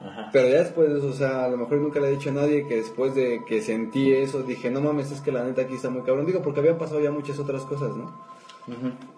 Ajá. 0.00 0.30
Pero 0.32 0.48
ya 0.48 0.58
después 0.58 0.88
de 0.90 0.98
eso, 0.98 1.08
o 1.08 1.12
sea, 1.12 1.44
a 1.44 1.48
lo 1.48 1.56
mejor 1.56 1.78
nunca 1.78 1.98
le 2.00 2.08
he 2.08 2.10
dicho 2.12 2.30
a 2.30 2.32
nadie 2.32 2.66
que 2.66 2.76
después 2.76 3.14
de 3.14 3.44
que 3.44 3.60
sentí 3.62 4.12
eso, 4.12 4.42
dije, 4.42 4.70
no 4.70 4.80
mames, 4.80 5.10
es 5.10 5.20
que 5.20 5.32
la 5.32 5.42
neta 5.42 5.62
aquí 5.62 5.74
está 5.74 5.90
muy 5.90 6.02
cabrón. 6.02 6.26
Digo, 6.26 6.40
porque 6.42 6.60
habían 6.60 6.78
pasado 6.78 7.00
ya 7.00 7.10
muchas 7.10 7.38
otras 7.38 7.62
cosas, 7.62 7.96
¿no? 7.96 8.12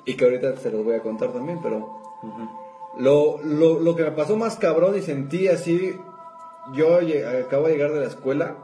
Y 0.05 0.15
que 0.15 0.25
ahorita 0.25 0.57
se 0.57 0.71
los 0.71 0.85
voy 0.85 0.95
a 0.95 1.03
contar 1.03 1.33
también, 1.33 1.59
pero... 1.63 2.01
lo, 2.99 3.41
lo, 3.43 3.81
lo 3.81 3.97
que 3.97 4.05
me 4.05 4.13
pasó 4.13 4.37
más 4.37 4.57
cabrón 4.57 4.97
y 4.97 5.03
sentí 5.03 5.49
así, 5.49 5.97
yo 6.73 6.99
acabo 7.47 7.67
de 7.67 7.73
llegar 7.73 7.93
de 7.93 8.01
la 8.01 8.07
escuela. 8.07 8.57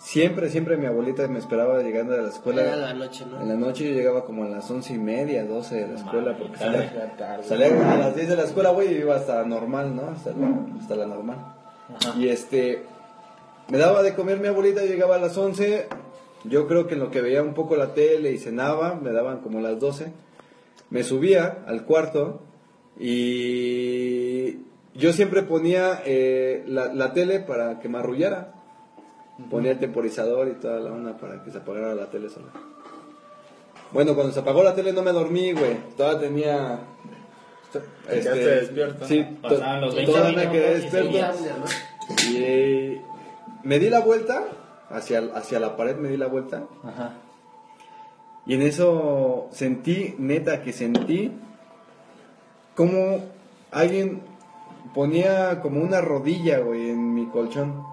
Siempre, 0.00 0.48
siempre 0.48 0.78
mi 0.78 0.86
abuelita 0.86 1.28
me 1.28 1.38
esperaba 1.38 1.82
llegando 1.82 2.14
de 2.14 2.22
la 2.22 2.30
escuela. 2.30 2.62
Era 2.62 2.76
la 2.76 2.94
noche, 2.94 3.26
¿no? 3.26 3.38
En 3.38 3.48
la 3.48 3.54
noche 3.54 3.84
yo 3.86 3.94
llegaba 3.94 4.24
como 4.24 4.44
a 4.44 4.48
las 4.48 4.70
once 4.70 4.94
y 4.94 4.98
media, 4.98 5.44
doce 5.44 5.76
de 5.76 5.88
la 5.88 5.98
escuela, 5.98 6.36
porque 6.38 6.56
salía, 6.56 7.16
tarde. 7.18 7.44
salía 7.44 7.92
a 7.92 7.98
las 7.98 8.16
10 8.16 8.30
de 8.30 8.36
la 8.36 8.44
escuela, 8.44 8.70
güey, 8.70 8.94
y 8.94 8.98
iba 8.98 9.14
hasta 9.14 9.44
normal, 9.44 9.94
¿no? 9.94 10.08
Hasta 10.08 10.30
la, 10.30 10.48
hasta 10.80 10.96
la 10.96 11.06
normal. 11.06 11.36
Y 12.18 12.28
este, 12.28 12.82
me 13.68 13.76
daba 13.76 14.02
de 14.02 14.14
comer 14.14 14.40
mi 14.40 14.48
abuelita, 14.48 14.82
yo 14.82 14.90
llegaba 14.90 15.16
a 15.16 15.18
las 15.18 15.36
11, 15.36 15.86
yo 16.44 16.66
creo 16.66 16.86
que 16.86 16.94
en 16.94 17.00
lo 17.00 17.10
que 17.10 17.20
veía 17.20 17.42
un 17.42 17.52
poco 17.52 17.76
la 17.76 17.92
tele 17.92 18.32
y 18.32 18.38
cenaba, 18.38 18.94
me 18.94 19.12
daban 19.12 19.40
como 19.40 19.60
las 19.60 19.78
12, 19.78 20.12
me 20.88 21.04
subía 21.04 21.58
al 21.66 21.84
cuarto 21.84 22.40
y 22.98 24.60
yo 24.94 25.12
siempre 25.12 25.42
ponía 25.42 26.00
eh, 26.06 26.64
la, 26.66 26.92
la 26.94 27.12
tele 27.12 27.40
para 27.40 27.80
que 27.80 27.90
me 27.90 27.98
arrullara. 27.98 28.54
Ponía 29.48 29.72
el 29.72 29.78
temporizador 29.78 30.48
y 30.48 30.52
toda 30.54 30.80
la 30.80 30.90
onda 30.92 31.16
para 31.16 31.42
que 31.42 31.50
se 31.50 31.58
apagara 31.58 31.94
la 31.94 32.06
tele 32.10 32.28
sola. 32.28 32.48
Bueno, 33.92 34.14
cuando 34.14 34.32
se 34.32 34.40
apagó 34.40 34.62
la 34.62 34.74
tele 34.74 34.92
no 34.92 35.02
me 35.02 35.12
dormí, 35.12 35.52
güey. 35.52 35.76
Todavía 35.96 36.20
tenía... 36.20 36.78
este, 37.72 37.80
quedaste 38.20 38.46
despierto. 38.56 39.06
Sí, 39.06 39.24
to- 39.42 39.48
Pasaban 39.48 39.80
los 39.80 39.94
20 39.94 40.12
todavía 40.12 40.36
me 40.38 40.50
quedé 40.50 40.80
despierto. 40.80 41.18
Y 42.28 42.36
eh, 42.38 43.02
me 43.62 43.78
di 43.78 43.88
la 43.90 44.00
vuelta, 44.00 44.44
hacia, 44.90 45.20
hacia 45.34 45.58
la 45.60 45.76
pared 45.76 45.96
me 45.96 46.08
di 46.08 46.16
la 46.16 46.26
vuelta. 46.26 46.64
Ajá. 46.84 47.14
Y 48.46 48.54
en 48.54 48.62
eso 48.62 49.48
sentí, 49.52 50.14
neta, 50.18 50.62
que 50.62 50.72
sentí 50.72 51.32
como 52.74 53.24
alguien 53.70 54.22
ponía 54.94 55.60
como 55.60 55.80
una 55.82 56.00
rodilla, 56.00 56.58
güey, 56.60 56.90
en 56.90 57.14
mi 57.14 57.26
colchón. 57.26 57.84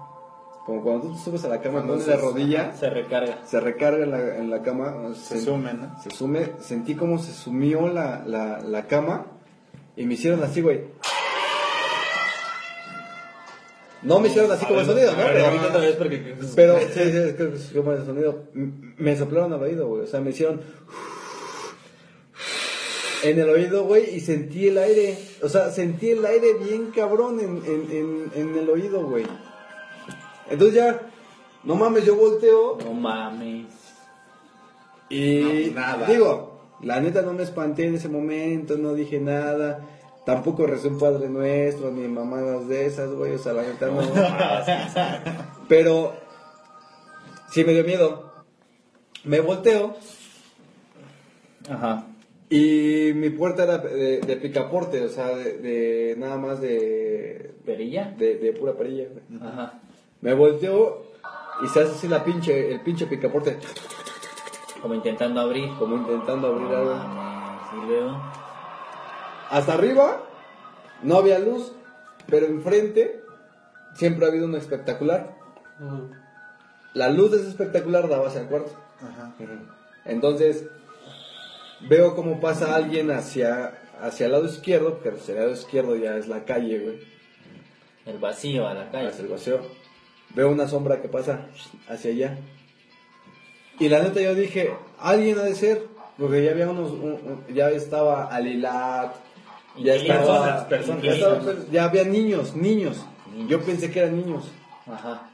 Como 0.68 0.82
cuando 0.82 1.06
tú 1.08 1.14
te 1.14 1.20
subes 1.24 1.42
a 1.46 1.48
la 1.48 1.62
cama, 1.62 1.82
pones 1.86 2.06
la 2.06 2.16
rodilla, 2.18 2.74
Se 2.76 2.90
recarga. 2.90 3.38
se 3.46 3.58
recarga 3.58 4.04
en 4.04 4.10
la, 4.10 4.36
en 4.36 4.50
la 4.50 4.60
cama. 4.60 5.14
Se 5.14 5.40
sume, 5.40 5.72
¿no? 5.72 5.98
Se 6.02 6.10
sume, 6.10 6.52
sentí 6.60 6.94
como 6.94 7.18
se 7.18 7.32
sumió 7.32 7.88
la, 7.88 8.22
la, 8.26 8.60
la 8.60 8.86
cama 8.86 9.28
y 9.96 10.04
me 10.04 10.12
hicieron 10.12 10.42
así, 10.44 10.60
güey. 10.60 10.82
No 14.02 14.20
me 14.20 14.28
hicieron 14.28 14.52
así 14.52 14.66
como 14.66 14.80
el 14.80 14.84
sonido, 14.86 15.10
¿no? 15.12 15.16
Pero- 15.24 15.66
otra 15.68 15.80
vez 15.80 15.96
porque... 15.96 16.36
pero, 16.54 16.78
sí, 16.80 16.86
sí, 16.92 17.34
creo 17.34 17.52
que 17.54 17.74
como 17.74 17.92
el 17.92 18.04
sonido. 18.04 18.44
Me 18.52 19.16
soplaron 19.16 19.54
al 19.54 19.62
oído, 19.62 19.88
güey. 19.88 20.02
O 20.02 20.06
sea, 20.06 20.20
me 20.20 20.30
hicieron. 20.30 20.60
En 23.24 23.38
el 23.38 23.48
oído, 23.48 23.84
güey, 23.84 24.14
y 24.14 24.20
sentí 24.20 24.68
el 24.68 24.76
aire. 24.76 25.18
O 25.42 25.48
sea, 25.48 25.70
sentí 25.70 26.10
el 26.10 26.26
aire 26.26 26.54
bien 26.62 26.90
cabrón 26.94 27.40
en, 27.40 27.62
en, 27.64 27.90
en, 27.90 28.30
en 28.34 28.58
el 28.58 28.68
oído, 28.68 29.02
güey. 29.06 29.24
Entonces 30.50 30.74
ya, 30.76 31.00
no 31.64 31.74
mames, 31.74 32.04
yo 32.04 32.16
volteo 32.16 32.78
No 32.84 32.92
mames. 32.92 33.66
y. 35.08 35.70
No, 35.74 35.80
nada. 35.80 36.06
Digo, 36.06 36.60
la 36.82 37.00
neta 37.00 37.22
no 37.22 37.32
me 37.32 37.42
espanté 37.42 37.86
en 37.86 37.94
ese 37.96 38.08
momento, 38.08 38.76
no 38.76 38.94
dije 38.94 39.20
nada. 39.20 39.80
Tampoco 40.24 40.66
recé 40.66 40.88
un 40.88 40.98
Padre 40.98 41.28
Nuestro, 41.30 41.90
ni 41.90 42.06
mamadas 42.06 42.68
de 42.68 42.84
esas, 42.86 43.10
güey. 43.12 43.32
O 43.34 43.38
sea, 43.38 43.54
la 43.54 43.62
neta 43.62 43.86
no. 43.86 44.02
Pero 45.68 46.12
sí 47.50 47.64
me 47.64 47.72
dio 47.72 47.84
miedo. 47.84 48.30
Me 49.24 49.40
volteo 49.40 49.96
Ajá. 51.68 52.04
y 52.48 53.10
mi 53.14 53.30
puerta 53.30 53.64
era 53.64 53.78
de, 53.78 54.20
de 54.20 54.36
picaporte, 54.36 55.02
o 55.04 55.08
sea, 55.08 55.28
de, 55.34 55.58
de- 55.58 56.14
nada 56.16 56.36
más 56.38 56.60
de, 56.60 57.52
¿Perilla? 57.66 58.14
de, 58.16 58.36
de 58.36 58.52
pura 58.52 58.74
perilla. 58.74 59.04
güey. 59.08 59.40
Ajá. 59.42 59.80
Me 60.20 60.34
volteo 60.34 61.06
y 61.62 61.68
se 61.68 61.80
hace 61.82 61.92
así 61.92 62.08
la 62.08 62.24
pinche, 62.24 62.72
el 62.72 62.80
pinche 62.82 63.06
picaporte, 63.06 63.58
Como 64.82 64.94
intentando 64.94 65.40
abrir. 65.40 65.68
como 65.78 65.96
intentando 65.96 66.48
abrir 66.48 66.74
algo. 66.74 66.94
Hasta 69.50 69.74
arriba 69.74 70.22
no 71.02 71.16
había 71.16 71.38
luz, 71.38 71.72
pero 72.28 72.46
enfrente 72.46 73.22
siempre 73.94 74.26
ha 74.26 74.28
habido 74.28 74.46
un 74.46 74.54
espectacular. 74.54 75.34
La 76.94 77.08
luz 77.10 77.30
de 77.30 77.38
ese 77.38 77.48
espectacular 77.48 78.08
daba 78.08 78.28
hacia 78.28 78.42
el 78.42 78.48
cuarto. 78.48 78.72
Ajá. 79.00 79.32
Entonces, 80.04 80.66
veo 81.88 82.14
cómo 82.16 82.40
pasa 82.40 82.74
alguien 82.74 83.10
hacia, 83.10 83.78
hacia 84.00 84.26
el 84.26 84.32
lado 84.32 84.46
izquierdo, 84.46 85.00
que 85.00 85.10
hacia 85.10 85.34
el 85.34 85.40
lado 85.40 85.52
izquierdo 85.52 85.96
ya 85.96 86.16
es 86.16 86.26
la 86.28 86.44
calle, 86.44 86.78
güey, 86.80 87.00
El 88.06 88.18
vacío 88.18 88.66
a 88.66 88.74
la 88.74 88.90
calle. 88.90 89.08
hacia 89.08 89.22
el 89.22 89.28
vacío. 89.28 89.60
Veo 90.34 90.50
una 90.50 90.68
sombra 90.68 91.00
que 91.00 91.08
pasa 91.08 91.46
hacia 91.88 92.10
allá. 92.10 92.38
Y 93.78 93.88
la 93.88 94.02
neta 94.02 94.20
yo 94.20 94.34
dije, 94.34 94.72
alguien 94.98 95.38
ha 95.38 95.42
de 95.42 95.54
ser, 95.54 95.86
porque 96.18 96.44
ya 96.44 96.50
había 96.50 96.68
unos, 96.68 96.90
un- 96.90 97.12
un- 97.12 97.54
ya 97.54 97.70
estaba 97.70 98.26
Alilat, 98.26 99.12
ya 99.78 99.94
estaba, 99.94 100.66
personas. 100.68 101.02
ya, 101.02 101.12
estaba- 101.12 101.42
ya 101.70 101.84
había 101.84 102.04
niños, 102.04 102.54
niños. 102.56 103.04
Yo 103.46 103.60
pensé 103.60 103.90
que 103.92 104.00
eran 104.00 104.16
niños. 104.16 104.44
Ajá. 104.90 105.28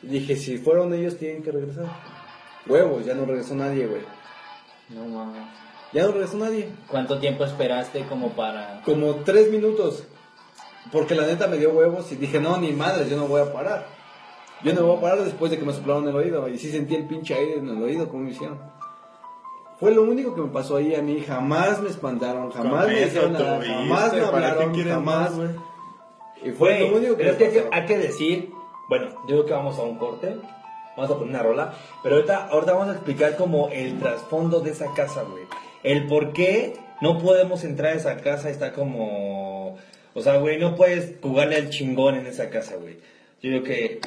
Dije, 0.00 0.36
si 0.36 0.56
fueron 0.58 0.94
ellos, 0.94 1.18
tienen 1.18 1.42
que 1.42 1.52
regresar. 1.52 1.86
Huevos, 2.66 3.04
ya 3.04 3.14
no 3.14 3.26
regresó 3.26 3.54
nadie, 3.54 3.86
güey. 3.86 4.02
No 4.88 5.04
mames. 5.06 5.42
Ya 5.92 6.04
no 6.04 6.12
regresó 6.12 6.38
nadie. 6.38 6.68
¿Cuánto 6.88 7.18
tiempo 7.18 7.44
esperaste 7.44 8.04
como 8.06 8.30
para...? 8.30 8.80
Como 8.84 9.16
tres 9.16 9.50
minutos. 9.50 10.04
Porque 10.90 11.14
la 11.14 11.26
neta 11.26 11.46
me 11.46 11.56
dio 11.58 11.70
huevos 11.72 12.10
y 12.12 12.16
dije, 12.16 12.40
no, 12.40 12.56
ni 12.58 12.72
madres, 12.72 13.08
yo 13.10 13.16
no 13.16 13.26
voy 13.26 13.42
a 13.42 13.52
parar. 13.52 13.86
Yo 14.64 14.72
no 14.72 14.86
voy 14.86 14.96
a 14.96 15.00
parar 15.00 15.24
después 15.24 15.50
de 15.50 15.58
que 15.58 15.64
me 15.64 15.72
soplaron 15.72 16.08
el 16.08 16.16
oído. 16.16 16.48
Y 16.48 16.58
sí 16.58 16.70
sentí 16.70 16.94
el 16.94 17.06
pinche 17.06 17.34
aire 17.34 17.58
en 17.58 17.68
el 17.68 17.82
oído, 17.82 18.08
como 18.08 18.24
me 18.24 18.30
hicieron. 18.30 18.58
Fue 19.78 19.94
lo 19.94 20.02
único 20.02 20.34
que 20.34 20.40
me 20.40 20.48
pasó 20.48 20.76
ahí 20.76 20.94
a 20.94 21.02
mí. 21.02 21.20
Jamás 21.20 21.80
me 21.80 21.90
espantaron, 21.90 22.50
jamás 22.50 22.86
me 22.86 23.02
eso 23.02 23.06
dijeron 23.06 23.32
nada, 23.34 23.62
jamás 23.62 24.12
me 24.12 24.22
¿para 24.22 24.56
qué 24.56 24.64
hablaron, 24.64 24.84
jamás. 24.84 25.32
y 26.42 26.50
fue 26.50 26.80
lo 26.80 26.96
único 26.96 27.16
que 27.16 27.24
pero 27.24 27.26
me 27.26 27.30
es 27.32 27.36
que 27.36 27.44
hay, 27.44 27.50
pasó. 27.50 27.70
que 27.70 27.76
hay 27.76 27.86
que 27.86 27.98
decir, 27.98 28.50
bueno, 28.88 29.08
yo 29.22 29.26
creo 29.26 29.46
que 29.46 29.52
vamos 29.52 29.78
a 29.78 29.82
un 29.82 29.98
corte, 29.98 30.36
vamos 30.96 31.10
a 31.10 31.14
poner 31.14 31.28
una 31.28 31.42
rola, 31.42 31.74
pero 32.02 32.16
ahorita, 32.16 32.46
ahorita 32.46 32.72
vamos 32.72 32.88
a 32.88 32.92
explicar 32.92 33.36
como 33.36 33.68
el 33.68 33.98
trasfondo 33.98 34.60
de 34.60 34.70
esa 34.70 34.94
casa, 34.94 35.24
güey. 35.24 35.44
El 35.82 36.06
por 36.06 36.32
qué 36.32 36.74
no 37.00 37.18
podemos 37.18 37.64
entrar 37.64 37.92
a 37.92 37.96
esa 37.96 38.16
casa 38.16 38.48
está 38.48 38.72
como... 38.72 39.76
O 40.14 40.22
sea, 40.22 40.36
güey, 40.36 40.58
no 40.58 40.76
puedes 40.76 41.16
jugarle 41.20 41.56
al 41.56 41.68
chingón 41.68 42.14
en 42.14 42.26
esa 42.26 42.48
casa, 42.48 42.76
güey. 42.76 42.94
Yo 43.42 43.50
creo 43.50 43.62
que... 43.62 44.00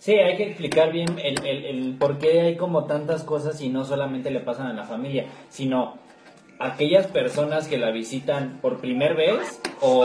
Sí, 0.00 0.14
hay 0.14 0.38
que 0.38 0.44
explicar 0.44 0.92
bien 0.92 1.18
el, 1.22 1.44
el, 1.44 1.64
el 1.66 1.94
por 1.98 2.16
qué 2.18 2.40
hay 2.40 2.56
como 2.56 2.84
tantas 2.86 3.22
cosas 3.22 3.60
y 3.60 3.68
no 3.68 3.84
solamente 3.84 4.30
le 4.30 4.40
pasan 4.40 4.66
a 4.68 4.72
la 4.72 4.84
familia, 4.84 5.26
sino 5.50 5.98
aquellas 6.58 7.06
personas 7.06 7.68
que 7.68 7.76
la 7.76 7.90
visitan 7.90 8.58
por 8.62 8.78
primera 8.80 9.12
vez 9.14 9.60
o 9.82 10.00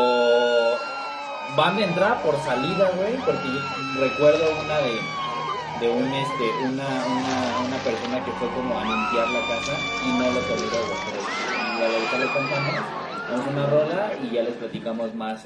van 1.55 1.77
de 1.77 1.85
entrada 1.85 2.21
por 2.23 2.35
salida, 2.41 2.91
güey, 2.97 3.13
porque 3.23 3.47
yo 3.47 4.01
recuerdo 4.03 4.43
una 4.65 4.77
de, 4.79 4.99
de 5.79 5.89
un 5.89 6.13
este 6.13 6.43
una, 6.65 6.83
una, 6.83 7.67
una 7.67 7.77
persona 7.77 8.25
que 8.25 8.31
fue 8.31 8.49
como 8.49 8.77
a 8.77 8.83
limpiar 8.83 9.29
la 9.29 9.47
casa 9.47 9.77
y 10.05 10.11
no 10.19 10.25
lo 10.29 10.39
toleró, 10.41 10.87
güey. 10.87 10.99
pero- 11.07 11.93
ahorita 11.93 12.17
le 12.17 12.25
contamos, 12.33 13.49
una 13.53 13.65
rola 13.67 14.11
y 14.23 14.33
ya 14.35 14.41
les 14.43 14.53
platicamos 14.55 15.13
más. 15.15 15.45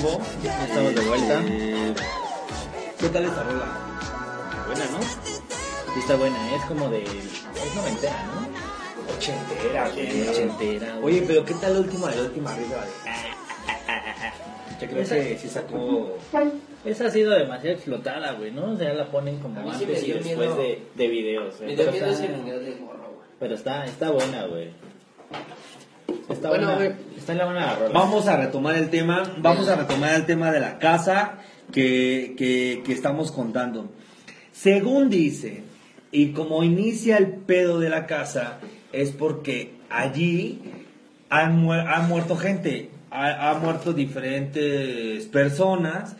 vivo. 0.00 0.20
Ya 0.42 0.64
estamos 0.64 0.94
de 0.94 1.00
vuelta. 1.02 1.42
Eh, 1.46 1.94
¿Qué 2.98 3.08
tal 3.08 3.24
esta 3.24 3.42
rola? 3.42 3.66
Buena, 4.66 4.84
¿no? 4.86 5.02
Sí 5.02 5.98
está 6.00 6.16
buena, 6.16 6.54
es 6.54 6.62
como 6.66 6.88
de... 6.88 7.02
es 7.02 7.74
noventera, 7.74 8.24
¿no? 8.26 9.16
Ochentera, 9.16 9.88
güey. 9.90 10.28
Ochentera, 10.28 10.96
güey. 11.00 11.14
Oye, 11.16 11.24
pero 11.26 11.44
¿qué 11.44 11.54
tal 11.54 11.74
la 11.74 11.80
última, 11.80 12.10
la 12.14 12.22
última 12.22 12.52
arriba? 12.52 12.84
Yo 14.80 14.86
creo 14.88 15.04
que 15.08 15.38
sí 15.38 15.48
sacó... 15.48 16.16
Esa 16.84 17.06
ha 17.06 17.10
sido 17.10 17.32
demasiado 17.32 17.76
explotada, 17.76 18.32
güey, 18.32 18.52
¿no? 18.52 18.72
O 18.72 18.76
sea, 18.76 18.94
la 18.94 19.10
ponen 19.10 19.38
como 19.40 19.60
sí 19.74 19.84
antes 19.84 20.02
y 20.04 20.12
después 20.12 20.36
miedo. 20.38 20.56
de, 20.56 20.82
de 20.94 21.08
videos. 21.08 21.56
güey. 21.58 21.70
Me 21.70 21.76
dio 21.76 21.84
Pero 21.84 21.92
miedo 21.92 22.06
ese 22.06 22.24
está- 22.24 22.38
video 22.38 22.60
de 22.60 22.74
morro, 22.76 23.12
güey. 23.16 23.28
Pero 23.38 23.54
está, 23.54 23.84
está 23.84 24.10
buena, 24.10 24.46
güey. 24.46 24.70
Está 26.30 26.48
Bueno, 26.48 26.74
buena. 26.76 26.96
Vamos 27.92 28.28
a 28.28 28.36
retomar 28.36 28.76
el 28.76 28.90
tema, 28.90 29.34
vamos 29.38 29.68
a 29.68 29.76
retomar 29.76 30.14
el 30.14 30.26
tema 30.26 30.50
de 30.50 30.60
la 30.60 30.78
casa 30.78 31.38
que, 31.72 32.34
que, 32.36 32.92
estamos 32.92 33.32
contando. 33.32 33.90
Según 34.52 35.10
dice, 35.10 35.62
y 36.12 36.32
como 36.32 36.62
inicia 36.64 37.16
el 37.16 37.28
pedo 37.28 37.78
de 37.78 37.88
la 37.88 38.06
casa, 38.06 38.58
es 38.92 39.10
porque 39.12 39.74
allí 39.88 40.60
ha 41.28 41.46
muerto 41.46 42.36
gente, 42.36 42.90
ha, 43.10 43.50
ha 43.50 43.54
muerto 43.54 43.92
diferentes 43.92 45.26
personas 45.26 46.16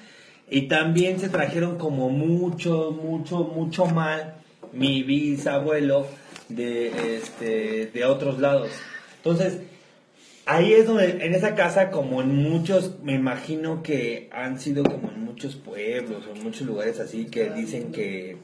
y 0.48 0.62
también 0.62 1.20
se 1.20 1.28
trajeron 1.28 1.78
como 1.78 2.10
mucho, 2.10 2.90
mucho, 2.92 3.38
mucho 3.44 3.86
mal 3.86 4.34
mi 4.72 5.02
bisabuelo 5.02 6.06
de, 6.48 7.16
este, 7.16 7.86
de 7.86 8.04
otros 8.04 8.38
lados. 8.38 8.70
Entonces, 9.16 9.58
Ahí 10.52 10.72
es 10.72 10.88
donde, 10.88 11.24
en 11.24 11.32
esa 11.32 11.54
casa, 11.54 11.92
como 11.92 12.20
en 12.22 12.34
muchos, 12.34 12.98
me 13.04 13.14
imagino 13.14 13.84
que 13.84 14.28
han 14.32 14.58
sido 14.58 14.82
como 14.82 15.08
en 15.12 15.24
muchos 15.24 15.54
pueblos 15.54 16.26
o 16.26 16.34
en 16.34 16.42
muchos 16.42 16.66
lugares 16.66 16.98
así 16.98 17.26
que 17.26 17.50
dicen 17.50 17.92
que, 17.92 18.36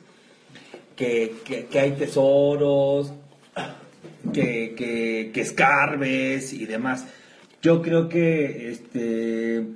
que, 0.94 1.34
que, 1.44 1.66
que 1.66 1.80
hay 1.80 1.90
tesoros, 1.96 3.12
que, 4.32 4.76
que, 4.76 5.32
que 5.34 5.40
escarbes 5.40 6.52
y 6.52 6.66
demás. 6.66 7.08
Yo 7.60 7.82
creo 7.82 8.08
que 8.08 8.70
este 8.70 9.66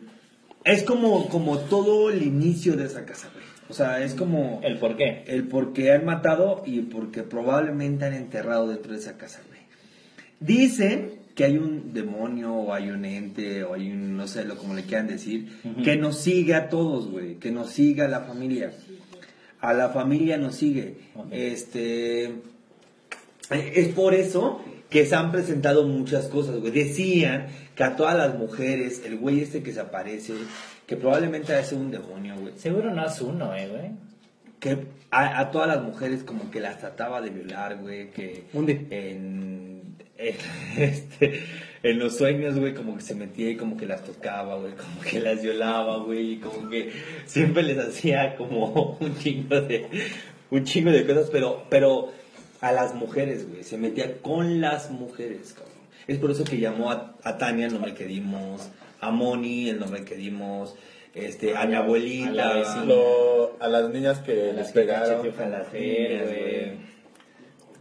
es 0.62 0.85
como, 0.85 1.28
como 1.31 1.59
todo 1.59 2.11
el 2.11 2.22
inicio 2.22 2.76
de 2.76 2.85
esa 2.85 3.05
casa, 3.05 3.28
güey. 3.33 3.45
O 3.68 3.72
sea, 3.72 4.05
es 4.05 4.14
como 4.14 4.61
¿El 4.62 4.78
por 4.78 4.97
qué? 4.97 5.24
el 5.26 5.49
por 5.49 5.72
qué 5.72 5.91
han 5.91 6.05
matado 6.05 6.62
y 6.64 6.83
porque 6.83 7.24
probablemente 7.24 8.05
han 8.05 8.14
enterrado 8.14 8.68
dentro 8.68 8.93
de 8.93 8.99
esa 8.99 9.18
casa, 9.18 9.41
güey. 9.49 9.62
Dicen 10.39 11.20
que 11.35 11.45
hay 11.45 11.57
un 11.57 11.93
demonio 11.93 12.53
o 12.53 12.74
hay 12.74 12.91
un 12.91 13.05
ente 13.05 13.64
o 13.64 13.74
hay 13.74 13.91
un, 13.91 14.16
no 14.16 14.26
sé, 14.26 14.45
lo 14.45 14.57
como 14.57 14.74
le 14.74 14.83
quieran 14.85 15.07
decir, 15.07 15.49
que 15.85 15.97
nos 15.97 16.18
sigue 16.18 16.55
a 16.55 16.68
todos, 16.68 17.09
güey, 17.11 17.37
que 17.37 17.51
nos 17.51 17.70
siga 17.70 18.05
a 18.07 18.09
la 18.09 18.20
familia. 18.20 18.72
A 19.61 19.72
la 19.72 19.91
familia 19.91 20.37
nos 20.39 20.55
sigue. 20.57 20.95
Este, 21.31 22.24
eh, 22.24 23.72
es 23.74 23.89
por 23.89 24.14
eso 24.14 24.62
que 24.89 25.07
se 25.07 25.14
han 25.14 25.31
presentado 25.31 25.87
muchas 25.87 26.26
cosas, 26.28 26.57
güey. 26.57 26.72
Decían 26.72 27.47
que 27.74 27.85
a 27.85 27.97
todas 27.97 28.16
las 28.16 28.39
mujeres, 28.39 29.03
el 29.05 29.16
güey 29.18 29.41
este 29.41 29.62
que 29.62 29.72
se 29.72 29.81
aparece, 29.81 30.35
que 30.87 30.97
probablemente 30.97 31.55
ha 31.55 31.62
sido 31.62 31.81
un 31.81 31.91
demonio, 31.93 32.35
güey 32.37 32.55
Seguro 32.57 32.93
no 32.93 33.07
es 33.07 33.20
uno, 33.20 33.55
eh, 33.55 33.68
güey. 33.68 33.91
que 34.59 34.87
a, 35.12 35.41
a 35.41 35.51
todas 35.51 35.68
las 35.68 35.83
mujeres 35.83 36.24
como 36.24 36.51
que 36.51 36.61
las 36.61 36.78
trataba 36.78 37.20
de 37.20 37.31
violar, 37.31 37.78
güey, 37.78 38.11
que 38.11 38.45
¿Dónde? 38.53 38.87
en, 38.91 39.70
este, 40.79 41.43
en 41.83 41.99
los 41.99 42.18
sueños, 42.18 42.59
güey, 42.59 42.75
como 42.75 42.97
que 42.97 43.03
se 43.03 43.14
metía 43.14 43.51
y 43.51 43.57
como 43.57 43.77
que 43.77 43.87
las 43.87 44.05
tocaba, 44.05 44.57
güey, 44.57 44.73
como 44.75 45.01
que 45.01 45.21
las 45.21 45.43
violaba, 45.43 45.99
güey, 45.99 46.33
y 46.33 46.37
como 46.39 46.68
que 46.68 46.93
siempre 47.25 47.62
les 47.62 47.79
hacía 47.79 48.37
como 48.37 48.97
un 49.01 49.16
chingo 49.18 49.61
de, 49.61 49.87
un 50.51 50.64
chingo 50.64 50.91
de 50.91 51.07
cosas, 51.07 51.31
pero, 51.31 51.64
pero 51.71 52.12
a 52.61 52.73
las 52.73 52.95
mujeres, 52.95 53.49
güey, 53.49 53.64
se 53.64 53.79
metía 53.79 54.18
con 54.21 54.61
las 54.61 54.91
mujeres, 54.91 55.55
cabrón. 55.55 55.71
Es 56.07 56.18
por 56.18 56.31
eso 56.31 56.45
que 56.45 56.59
llamó 56.59 56.91
a, 56.91 57.16
a 57.23 57.39
Tania 57.39 57.66
el 57.66 57.73
nombre 57.73 57.95
que 57.95 58.05
dimos, 58.05 58.68
a 59.01 59.11
Moni 59.11 59.71
el 59.71 59.79
nombre 59.79 60.05
que 60.05 60.16
dimos, 60.16 60.75
este, 61.14 61.57
a 61.57 61.66
mi 61.66 61.75
abuelita, 61.75 62.51
a 62.51 63.68
la 63.68 63.81
las 63.81 63.91
niñas 63.91 64.18
que 64.21 64.33
A 64.33 64.35
les 64.35 64.57
las 64.57 64.73
pegaron. 64.73 65.27
a 65.41 65.47
la 65.47 65.64
feria, 65.64 66.25
güey. 66.25 66.89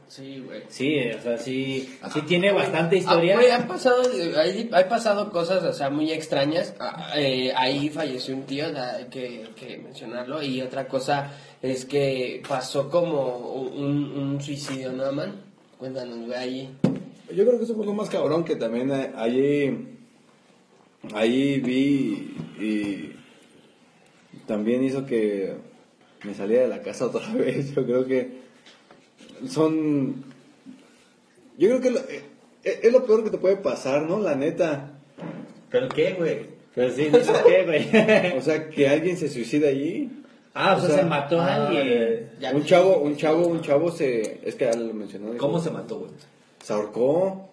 Sí, 0.10 0.44
güey. 0.44 0.64
Sí, 0.70 1.00
o 1.16 1.22
sea, 1.22 1.38
sí, 1.38 1.88
sí 2.12 2.22
tiene 2.24 2.52
bastante 2.52 2.98
historia. 2.98 3.36
Ah, 3.36 3.38
güey, 3.38 3.52
han 3.52 3.68
pasado, 3.68 4.02
hay, 4.38 4.68
hay 4.72 4.84
pasado 4.86 5.30
cosas, 5.30 5.64
o 5.64 5.72
sea, 5.72 5.92
muy 5.92 6.12
extrañas. 6.12 6.74
Ah, 6.80 7.14
eh, 7.16 7.54
ahí 7.56 7.90
falleció 7.90 8.36
un 8.36 8.44
tío, 8.44 8.66
hay 8.66 9.06
que, 9.06 9.50
que 9.56 9.78
mencionarlo. 9.78 10.42
Y 10.42 10.64
otra 10.64 10.88
cosa 10.88 11.32
es 11.62 11.86
que 11.86 12.42
pasó 12.50 12.90
como 12.90 13.38
un, 13.38 14.12
un 14.18 14.42
suicidio, 14.42 14.92
¿no, 14.92 15.12
man? 15.12 15.44
Cuéntanos, 15.78 16.26
güey, 16.26 16.34
ahí. 16.34 16.78
Yo 17.32 17.46
creo 17.46 17.60
que 17.60 17.66
eso 17.66 17.76
fue 17.76 17.86
lo 17.86 17.94
más 17.94 18.10
cabrón 18.10 18.44
que 18.44 18.56
también 18.56 18.92
eh, 18.92 19.12
ahí, 19.16 19.96
ahí 21.14 21.60
vi 21.60 22.36
y 22.60 23.16
también 24.48 24.84
hizo 24.84 25.06
que 25.06 25.54
me 26.24 26.34
saliera 26.34 26.64
de 26.64 26.70
la 26.70 26.82
casa 26.82 27.06
otra 27.06 27.28
vez. 27.36 27.76
Yo 27.76 27.86
creo 27.86 28.08
que 28.08 28.49
son... 29.48 30.24
Yo 31.58 31.68
creo 31.70 31.82
que 31.82 31.92
lo- 31.92 32.00
eh, 32.00 32.24
eh, 32.64 32.80
es 32.84 32.92
lo 32.94 33.06
peor 33.06 33.24
que 33.24 33.30
te 33.30 33.38
puede 33.38 33.58
pasar, 33.58 34.04
¿no? 34.04 34.20
La 34.20 34.36
neta. 34.36 34.92
¿Pero 35.70 35.90
qué, 35.90 36.14
güey? 36.14 36.48
Pero 36.76 36.92
sí, 36.94 37.06
dices 37.06 37.30
qué, 37.46 37.66
güey. 37.66 38.38
O 38.38 38.42
sea, 38.42 38.70
que 38.70 38.88
alguien 38.88 39.18
se 39.18 39.30
suicida 39.30 39.70
allí. 39.70 40.10
Ah, 40.54 40.76
o 40.78 40.82
sea, 40.86 40.96
se 40.98 41.04
mató 41.04 41.40
a 41.40 41.46
ah, 41.48 41.68
alguien. 41.68 42.30
Un 42.54 42.64
chavo, 42.66 42.98
un 43.00 43.16
chavo, 43.16 43.48
un 43.48 43.62
chavo 43.62 43.92
se... 43.92 44.40
Es 44.48 44.56
que 44.56 44.66
ya 44.66 44.74
lo 44.74 44.94
mencionó. 44.94 45.28
dijo, 45.32 45.38
¿Cómo 45.46 45.60
se 45.60 45.70
mató, 45.72 46.00
güey? 46.00 46.12
Se 46.64 46.74
ahorcó. 46.74 47.50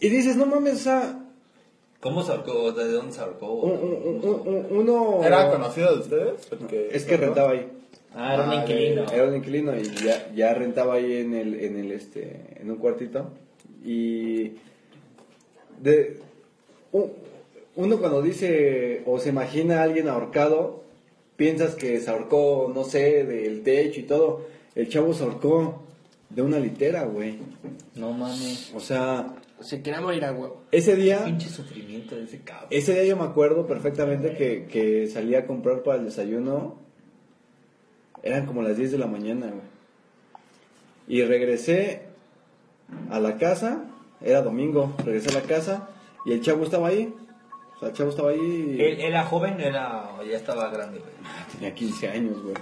Y 0.00 0.08
dices, 0.08 0.36
no 0.36 0.46
mames, 0.46 0.74
o 0.74 0.78
sea... 0.78 1.22
¿Cómo 2.00 2.22
se 2.22 2.30
ahorcó? 2.32 2.72
¿De 2.72 2.92
dónde 2.92 3.12
se 3.12 3.20
ahorcó? 3.20 3.52
un- 3.52 3.72
un- 3.72 4.20
un- 4.24 4.48
un- 4.48 4.66
uno... 4.70 5.20
¿Era 5.24 5.50
conocido 5.50 5.94
de 5.94 6.00
ustedes? 6.02 6.46
Porque- 6.46 6.90
Es 6.92 7.04
que 7.04 7.16
rentaba 7.16 7.52
ahí. 7.52 7.66
Ah, 8.16 8.34
era 8.34 8.44
un 8.44 8.50
Ah, 8.50 8.54
inquilino. 8.56 9.04
Era 9.12 9.24
un 9.28 9.36
inquilino 9.36 9.76
y 9.76 9.82
ya, 10.04 10.32
ya 10.34 10.54
rentaba 10.54 10.94
ahí 10.94 11.18
en 11.18 11.34
el, 11.34 11.54
en 11.54 11.76
el 11.78 11.92
este, 11.92 12.40
en 12.60 12.70
un 12.70 12.78
cuartito. 12.78 13.30
Y 13.84 14.52
de 15.80 16.18
uno 17.76 17.98
cuando 17.98 18.22
dice 18.22 19.02
o 19.06 19.18
se 19.18 19.28
imagina 19.28 19.80
a 19.80 19.82
alguien 19.82 20.08
ahorcado, 20.08 20.82
piensas 21.36 21.74
que 21.74 22.00
se 22.00 22.10
ahorcó, 22.10 22.72
no 22.74 22.84
sé, 22.84 23.24
del 23.24 23.62
techo 23.62 24.00
y 24.00 24.04
todo. 24.04 24.46
El 24.74 24.88
chavo 24.88 25.12
se 25.14 25.24
ahorcó 25.24 25.82
de 26.30 26.42
una 26.42 26.58
litera, 26.58 27.04
güey. 27.04 27.38
No 27.94 28.12
mames. 28.12 28.72
O 28.74 28.80
sea, 28.80 29.34
Se 29.60 29.82
quería 29.82 30.00
morir 30.00 30.24
a 30.24 30.32
huevo. 30.32 30.62
ese 30.72 30.96
día, 30.96 31.24
Pinche 31.24 31.48
sufrimiento 31.48 32.16
de 32.16 32.24
ese 32.24 32.40
cabrón. 32.40 32.68
ese 32.70 32.94
día 32.94 33.04
yo 33.04 33.16
me 33.16 33.24
acuerdo 33.24 33.66
perfectamente 33.66 34.34
que, 34.36 34.64
que 34.66 35.06
salí 35.06 35.34
a 35.34 35.46
comprar 35.46 35.82
para 35.82 35.98
el 35.98 36.06
desayuno. 36.06 36.85
Eran 38.26 38.44
como 38.44 38.60
las 38.60 38.76
10 38.76 38.90
de 38.90 38.98
la 38.98 39.06
mañana, 39.06 39.46
güey. 39.46 39.62
Y 41.06 41.22
regresé 41.22 42.02
a 43.08 43.20
la 43.20 43.36
casa, 43.36 43.84
era 44.20 44.42
domingo, 44.42 44.92
regresé 45.04 45.30
a 45.30 45.40
la 45.40 45.46
casa 45.46 45.88
y 46.24 46.32
el 46.32 46.40
chavo 46.40 46.64
estaba 46.64 46.88
ahí. 46.88 47.14
O 47.76 47.78
sea, 47.78 47.90
el 47.90 47.94
chavo 47.94 48.10
estaba 48.10 48.30
ahí. 48.30 48.76
¿Él 48.80 49.00
era 49.00 49.24
joven 49.24 49.60
era 49.60 50.10
ya 50.28 50.36
estaba 50.36 50.68
grande, 50.70 50.98
güey? 50.98 51.12
Tenía 51.52 51.72
15 51.72 52.08
años, 52.08 52.42
güey. 52.42 52.56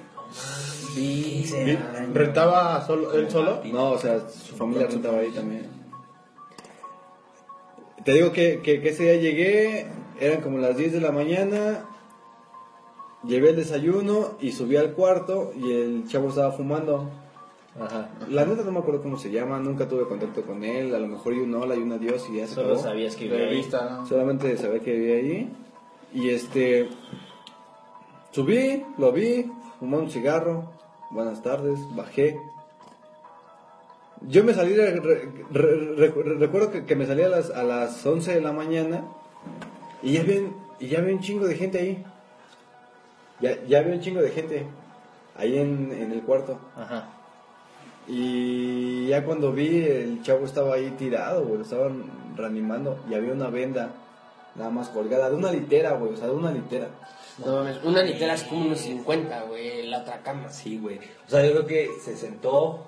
¿Rentaba 2.12 2.84
solo, 2.86 3.14
él 3.14 3.30
solo? 3.30 3.62
No, 3.64 3.92
o 3.92 3.98
sea, 3.98 4.20
su 4.28 4.54
familia 4.56 4.86
rentaba 4.86 5.20
ahí 5.20 5.30
también. 5.30 5.66
Te 8.04 8.12
digo 8.12 8.32
que, 8.32 8.60
que, 8.60 8.82
que 8.82 8.90
ese 8.90 9.04
día 9.04 9.16
llegué, 9.16 9.86
eran 10.20 10.42
como 10.42 10.58
las 10.58 10.76
10 10.76 10.92
de 10.92 11.00
la 11.00 11.10
mañana, 11.10 11.86
llevé 13.26 13.50
el 13.50 13.56
desayuno 13.56 14.36
y 14.40 14.52
subí 14.52 14.76
al 14.76 14.92
cuarto 14.92 15.52
y 15.56 15.72
el 15.72 16.08
chavo 16.08 16.28
estaba 16.28 16.52
fumando. 16.52 17.10
Ajá. 17.80 18.08
La 18.28 18.44
neta 18.44 18.62
no 18.62 18.70
me 18.70 18.78
acuerdo 18.78 19.02
cómo 19.02 19.16
se 19.16 19.30
llama, 19.32 19.58
nunca 19.58 19.88
tuve 19.88 20.06
contacto 20.06 20.42
con 20.42 20.62
él, 20.62 20.94
a 20.94 20.98
lo 20.98 21.08
mejor 21.08 21.34
y 21.34 21.40
un 21.40 21.54
hola 21.54 21.74
y 21.74 21.78
un 21.80 21.92
adiós 21.92 22.28
y 22.30 22.36
ya 22.36 22.46
se 22.46 22.54
Solo 22.54 22.68
acabó. 22.68 22.82
sabías 22.82 23.16
que 23.16 23.24
vivía 23.24 23.46
ahí. 23.48 23.56
vista, 23.56 23.90
¿no? 23.90 24.06
Solamente 24.06 24.56
sabía 24.56 24.80
que 24.80 24.92
vivía 24.92 25.14
ahí. 25.16 25.52
Y 26.14 26.28
este. 26.30 26.88
Subí, 28.30 28.84
lo 28.98 29.12
vi, 29.12 29.50
fumé 29.78 29.96
un 29.98 30.10
cigarro. 30.10 30.70
Buenas 31.10 31.42
tardes, 31.42 31.78
bajé. 31.96 32.36
Yo 34.22 34.42
me 34.42 34.54
salí, 34.54 34.74
re- 34.74 34.92
re- 35.00 35.30
re- 35.52 36.08
re- 36.08 36.34
recuerdo 36.38 36.70
que, 36.70 36.84
que 36.84 36.96
me 36.96 37.06
salí 37.06 37.22
a 37.22 37.28
las, 37.28 37.50
a 37.50 37.62
las 37.62 38.04
11 38.06 38.34
de 38.34 38.40
la 38.40 38.52
mañana. 38.52 39.04
Y 40.02 40.12
ya 40.12 40.20
había, 40.22 40.40
y 40.80 40.86
ya 40.88 40.98
había 41.00 41.14
un 41.14 41.20
chingo 41.20 41.46
de 41.46 41.56
gente 41.56 41.78
ahí. 41.78 42.04
Ya, 43.40 43.62
ya 43.66 43.78
había 43.80 43.94
un 43.94 44.00
chingo 44.00 44.22
de 44.22 44.30
gente 44.30 44.66
ahí 45.36 45.58
en, 45.58 45.92
en 45.92 46.12
el 46.12 46.22
cuarto. 46.22 46.58
Ajá. 46.76 47.08
Y 48.06 49.06
ya 49.08 49.24
cuando 49.24 49.52
vi, 49.52 49.82
el 49.84 50.22
chavo 50.22 50.44
estaba 50.44 50.74
ahí 50.74 50.90
tirado, 50.98 51.44
güey, 51.44 51.58
lo 51.58 51.62
estaban 51.62 52.04
reanimando 52.36 53.02
y 53.08 53.14
había 53.14 53.32
una 53.32 53.48
venda 53.48 53.90
nada 54.54 54.70
más 54.70 54.88
colgada 54.90 55.30
de 55.30 55.36
una 55.36 55.50
litera, 55.50 55.92
güey, 55.92 56.12
o 56.12 56.16
sea, 56.16 56.26
de 56.26 56.34
una 56.34 56.50
litera. 56.50 56.88
No 57.44 57.56
mames, 57.56 57.82
una 57.82 58.02
litera 58.02 58.34
es 58.34 58.44
como 58.44 58.66
unos 58.66 58.78
50, 58.80 59.42
güey, 59.44 59.86
la 59.88 60.00
otra 60.00 60.22
cama. 60.22 60.50
Sí, 60.50 60.78
güey. 60.78 60.98
O 61.26 61.30
sea, 61.30 61.44
yo 61.44 61.52
creo 61.52 61.66
que 61.66 61.90
se 62.02 62.16
sentó 62.16 62.86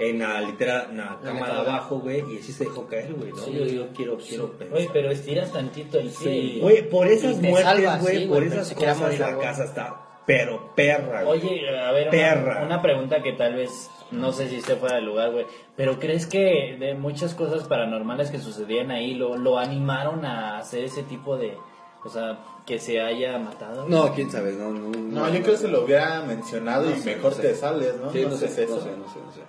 en 0.00 0.18
la 0.18 0.40
litera, 0.40 0.86
en 0.90 0.96
la 0.96 1.18
cama 1.22 1.46
de 1.46 1.52
abajo, 1.60 1.98
güey, 2.00 2.24
y 2.32 2.38
así 2.38 2.52
se 2.52 2.64
dejó 2.64 2.86
caer, 2.86 3.12
güey, 3.14 3.30
¿no? 3.32 3.36
Sí. 3.38 3.52
Yo 3.52 3.64
digo, 3.64 3.86
quiero, 3.94 4.16
quiero 4.18 4.50
pensar. 4.52 4.76
Oye, 4.78 4.88
pero 4.92 5.10
estiras 5.10 5.52
tantito 5.52 5.98
el 5.98 6.08
pie. 6.10 6.34
y- 6.34 6.60
Güey, 6.60 6.88
por 6.88 7.06
esas 7.06 7.36
muertes, 7.40 8.00
güey, 8.00 8.18
sí, 8.22 8.26
por 8.26 8.42
esas 8.42 8.72
cosas 8.74 8.98
morir, 8.98 9.20
la 9.20 9.38
casa 9.38 9.64
está, 9.64 10.22
pero 10.26 10.72
perra, 10.74 11.24
güey. 11.24 11.40
Oye, 11.40 11.78
a 11.78 11.92
ver, 11.92 12.08
Perra. 12.10 12.56
una, 12.58 12.66
una 12.66 12.82
pregunta 12.82 13.22
que 13.22 13.32
tal 13.34 13.54
vez, 13.56 13.90
no 14.10 14.32
sé 14.32 14.48
si 14.48 14.56
esté 14.56 14.76
fuera 14.76 14.96
de 14.96 15.02
lugar, 15.02 15.32
güey, 15.32 15.44
pero 15.76 15.98
¿crees 15.98 16.26
que 16.26 16.76
de 16.80 16.94
muchas 16.94 17.34
cosas 17.34 17.68
paranormales 17.68 18.30
que 18.30 18.38
sucedían 18.38 18.90
ahí 18.90 19.14
lo, 19.14 19.36
lo 19.36 19.58
animaron 19.58 20.24
a 20.24 20.58
hacer 20.58 20.84
ese 20.84 21.02
tipo 21.02 21.36
de, 21.36 21.56
O 22.02 22.08
sea, 22.08 22.38
que 22.64 22.78
se 22.78 22.98
haya 23.00 23.36
matado. 23.38 23.86
No, 23.86 24.14
quién 24.14 24.30
sabe, 24.30 24.52
no, 24.52 24.70
no. 24.70 24.88
No, 24.88 25.26
yo 25.28 25.40
creo 25.42 25.52
que 25.52 25.58
se 25.58 25.68
lo 25.68 25.84
hubiera 25.84 26.22
mencionado 26.22 26.84
No 26.88 26.96
y 26.96 26.98
sé, 27.00 27.16
mejor 27.16 27.32
no 27.32 27.36
sé. 27.36 27.42
te 27.42 27.54
sales, 27.54 27.94
¿no? 28.00 28.10
Sí, 28.10 28.22
no, 28.22 28.30
no 28.30 28.36
sé 28.36 28.48
sé, 28.48 28.64
eso. 28.64 28.76
no 28.76 28.80
sé, 28.80 28.90
no 28.96 29.08
sé, 29.12 29.18
no 29.20 29.32
sé. 29.32 29.40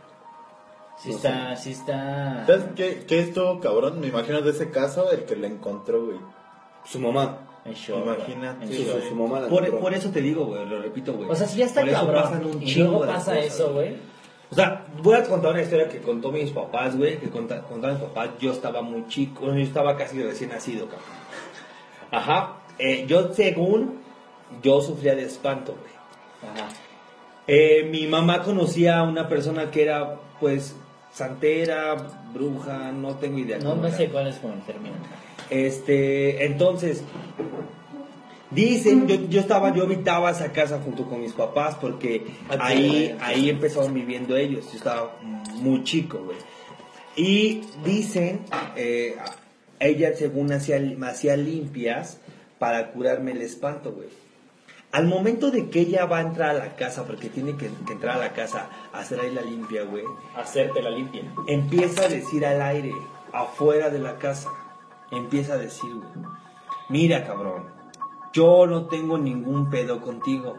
Sí 1.01 1.11
está, 1.11 1.55
sí 1.55 1.71
está... 1.71 2.43
¿Sabes 2.45 2.65
qué, 2.75 3.03
qué 3.07 3.19
estuvo 3.21 3.59
cabrón? 3.59 3.99
Me 3.99 4.07
imagino 4.07 4.41
de 4.41 4.51
ese 4.51 4.69
caso 4.69 5.11
el 5.11 5.25
que 5.25 5.35
le 5.35 5.47
encontró, 5.47 6.05
güey. 6.05 6.17
Su 6.85 6.99
mamá. 6.99 7.39
En 7.65 7.73
shock, 7.73 8.03
güey. 8.03 8.15
Imagínate. 8.17 8.65
En 8.65 8.71
Su, 8.73 8.83
shock. 8.83 9.01
su, 9.03 9.09
su 9.09 9.15
mamá 9.15 9.39
la 9.39 9.47
Por, 9.47 9.59
encontró. 9.63 9.79
por 9.81 9.93
eso 9.93 10.09
te 10.11 10.21
digo, 10.21 10.45
güey, 10.45 10.65
lo 10.67 10.81
repito, 10.81 11.13
güey. 11.13 11.29
O 11.29 11.35
sea, 11.35 11.47
si 11.47 11.57
ya 11.59 11.65
está 11.65 11.81
Por 11.81 11.89
eso 11.89 12.05
pasan 12.07 12.31
cabrón 12.41 12.55
un 12.57 12.61
y 12.63 12.65
chingo 12.67 12.89
luego 12.91 13.05
de 13.05 13.13
pasa 13.13 13.33
cosas, 13.35 13.45
eso, 13.53 13.73
güey. 13.73 13.95
O 14.51 14.55
sea, 14.55 14.85
voy 15.01 15.15
a 15.15 15.23
contar 15.23 15.53
una 15.53 15.61
historia 15.63 15.87
que 15.89 15.99
contó 16.01 16.31
mis 16.31 16.51
papás, 16.51 16.95
güey, 16.97 17.17
que 17.19 17.29
conta- 17.29 17.61
contaron 17.63 17.97
mis 17.99 18.05
papás, 18.09 18.29
yo 18.39 18.51
estaba 18.51 18.81
muy 18.81 19.07
chico, 19.07 19.41
bueno, 19.45 19.57
yo 19.57 19.63
estaba 19.63 19.95
casi 19.95 20.21
recién 20.21 20.49
nacido, 20.49 20.85
cabrón. 20.87 21.05
Ajá, 22.11 22.57
eh, 22.77 23.05
yo 23.07 23.33
según, 23.33 24.01
yo 24.61 24.81
sufría 24.81 25.15
de 25.15 25.23
espanto, 25.23 25.73
güey. 25.79 26.53
Ajá. 26.53 26.67
Eh, 27.47 27.87
mi 27.89 28.07
mamá 28.07 28.43
conocía 28.43 28.99
a 28.99 29.03
una 29.03 29.27
persona 29.29 29.71
que 29.71 29.83
era, 29.83 30.17
pues, 30.39 30.75
santera, 31.13 31.95
bruja, 32.33 32.91
no 32.91 33.15
tengo 33.15 33.39
idea. 33.39 33.59
No, 33.59 33.75
no 33.75 33.89
sé 33.91 34.09
cuál 34.09 34.27
es 34.27 34.37
como 34.37 34.53
el 34.53 34.61
término. 34.61 34.95
Este, 35.49 36.45
entonces, 36.45 37.03
dicen, 38.49 39.07
yo, 39.07 39.15
yo 39.27 39.41
estaba, 39.41 39.73
yo 39.73 39.83
habitaba 39.83 40.31
esa 40.31 40.51
casa 40.51 40.79
junto 40.83 41.05
con 41.05 41.21
mis 41.21 41.33
papás 41.33 41.75
porque 41.75 42.25
ahí, 42.59 43.15
ahí 43.21 43.49
empezaron 43.49 43.93
viviendo 43.93 44.35
ellos. 44.35 44.65
Yo 44.71 44.77
estaba 44.77 45.17
muy 45.55 45.83
chico, 45.83 46.19
güey. 46.23 46.37
Y 47.15 47.63
dicen, 47.83 48.41
eh, 48.77 49.17
ella 49.79 50.13
según 50.15 50.51
hacía, 50.53 50.79
hacía 51.03 51.35
limpias 51.35 52.19
para 52.59 52.91
curarme 52.91 53.31
el 53.31 53.41
espanto, 53.41 53.91
güey. 53.91 54.07
Al 54.91 55.07
momento 55.07 55.51
de 55.51 55.69
que 55.69 55.81
ella 55.81 56.05
va 56.05 56.17
a 56.17 56.21
entrar 56.21 56.49
a 56.49 56.53
la 56.53 56.75
casa, 56.75 57.05
porque 57.05 57.29
tiene 57.29 57.55
que, 57.55 57.71
que 57.87 57.93
entrar 57.93 58.17
a 58.17 58.19
la 58.19 58.33
casa 58.33 58.69
a 58.91 58.99
hacer 58.99 59.21
ahí 59.21 59.33
la 59.33 59.41
limpia, 59.41 59.83
güey, 59.83 60.03
Hacerte 60.35 60.81
la 60.81 60.89
limpia. 60.89 61.23
empieza 61.47 62.03
a 62.03 62.09
decir 62.09 62.45
al 62.45 62.61
aire, 62.61 62.93
afuera 63.31 63.89
de 63.89 63.99
la 63.99 64.17
casa, 64.17 64.49
empieza 65.09 65.53
a 65.53 65.57
decir, 65.57 65.93
güey, 65.93 66.25
mira 66.89 67.25
cabrón, 67.25 67.67
yo 68.33 68.67
no 68.67 68.87
tengo 68.87 69.17
ningún 69.17 69.69
pedo 69.69 70.01
contigo, 70.01 70.57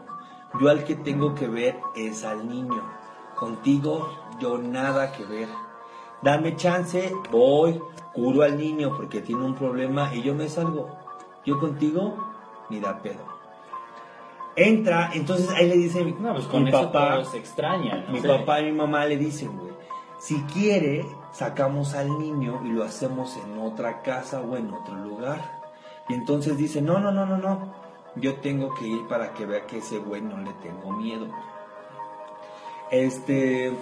yo 0.59 0.69
al 0.69 0.83
que 0.83 0.95
tengo 0.95 1.35
que 1.35 1.47
ver 1.47 1.75
es 1.95 2.23
al 2.23 2.49
niño, 2.49 2.81
contigo 3.35 4.09
yo 4.39 4.57
nada 4.57 5.11
que 5.11 5.25
ver, 5.25 5.47
dame 6.23 6.55
chance, 6.55 7.13
voy, 7.31 7.79
curo 8.13 8.41
al 8.41 8.57
niño 8.57 8.95
porque 8.95 9.21
tiene 9.21 9.43
un 9.43 9.53
problema 9.53 10.13
y 10.15 10.23
yo 10.23 10.33
me 10.33 10.49
salgo, 10.49 10.89
yo 11.45 11.59
contigo 11.59 12.33
ni 12.69 12.79
da 12.79 12.99
pedo. 12.99 13.32
Entra, 14.55 15.09
entonces 15.13 15.49
ahí 15.49 15.67
le 15.67 15.75
dice 15.77 16.03
mi, 16.03 16.11
No, 16.13 16.33
pues 16.33 16.45
con 16.45 16.63
mi 16.63 16.69
eso 16.69 16.91
papá, 16.91 17.15
todo 17.15 17.25
se 17.25 17.37
extraña, 17.39 18.03
¿no? 18.07 18.13
mi 18.13 18.21
Sí. 18.21 18.27
papá 18.27 18.61
y 18.61 18.65
mi 18.65 18.71
mamá 18.73 19.05
le 19.05 19.17
dicen, 19.17 19.57
güey, 19.57 19.73
si 20.19 20.35
quiere, 20.43 21.05
sacamos 21.31 21.95
al 21.95 22.19
niño 22.19 22.61
y 22.63 22.69
lo 22.69 22.83
hacemos 22.83 23.35
en 23.37 23.57
otra 23.59 24.01
casa 24.03 24.41
o 24.41 24.55
en 24.55 24.71
otro 24.71 24.93
lugar. 24.95 25.41
Y 26.07 26.13
entonces 26.13 26.55
dice, 26.57 26.81
no, 26.81 26.99
no, 26.99 27.11
no, 27.11 27.25
no, 27.25 27.37
no, 27.37 27.73
yo 28.15 28.35
tengo 28.35 28.73
que 28.75 28.85
ir 28.85 29.07
para 29.07 29.33
que 29.33 29.45
vea 29.47 29.65
que 29.65 29.77
ese 29.79 29.97
güey 29.97 30.21
no 30.21 30.37
le 30.37 30.51
tengo 30.61 30.91
miedo. 30.91 31.27
Este, 32.91 33.73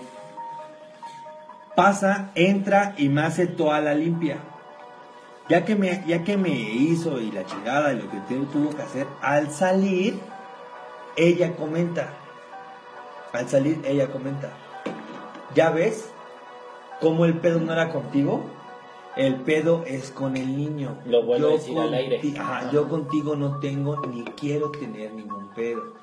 pasa, 1.76 2.32
entra 2.36 2.94
y 2.98 3.10
me 3.10 3.22
hace 3.24 3.48
toda 3.48 3.82
la 3.82 3.94
limpia. 3.94 4.38
Ya 5.50 5.66
que 5.66 5.76
me, 5.76 6.04
ya 6.08 6.24
que 6.24 6.38
me 6.38 6.50
hizo 6.52 7.20
y 7.20 7.30
la 7.32 7.46
chingada 7.46 7.92
y 7.92 7.98
lo 8.02 8.10
que 8.10 8.18
tu- 8.22 8.46
tuvo 8.46 8.70
que 8.70 8.82
hacer, 8.84 9.06
al 9.22 9.52
salir, 9.52 10.18
ella 11.16 11.56
comenta, 11.56 12.14
al 13.34 13.48
salir 13.50 13.82
ella 13.86 14.12
comenta, 14.12 14.52
¿ya 15.56 15.70
ves 15.70 16.12
cómo 17.00 17.26
el 17.26 17.38
pedo 17.38 17.60
no 17.60 17.74
era 17.74 17.90
contigo? 17.90 18.44
El 19.16 19.36
pedo 19.42 19.84
es 19.86 20.10
con 20.12 20.38
el 20.38 20.56
niño. 20.56 20.98
Lo 21.06 21.24
vuelve 21.24 21.50
a 21.50 21.52
decir 21.54 21.78
al 21.78 21.94
aire. 21.94 22.22
Ajá. 22.40 22.72
yo 22.72 22.88
contigo 22.88 23.36
no 23.36 23.60
tengo 23.60 24.06
ni 24.08 24.24
quiero 24.24 24.72
tener 24.72 25.14
ningún 25.14 25.50
pedo. 25.50 25.94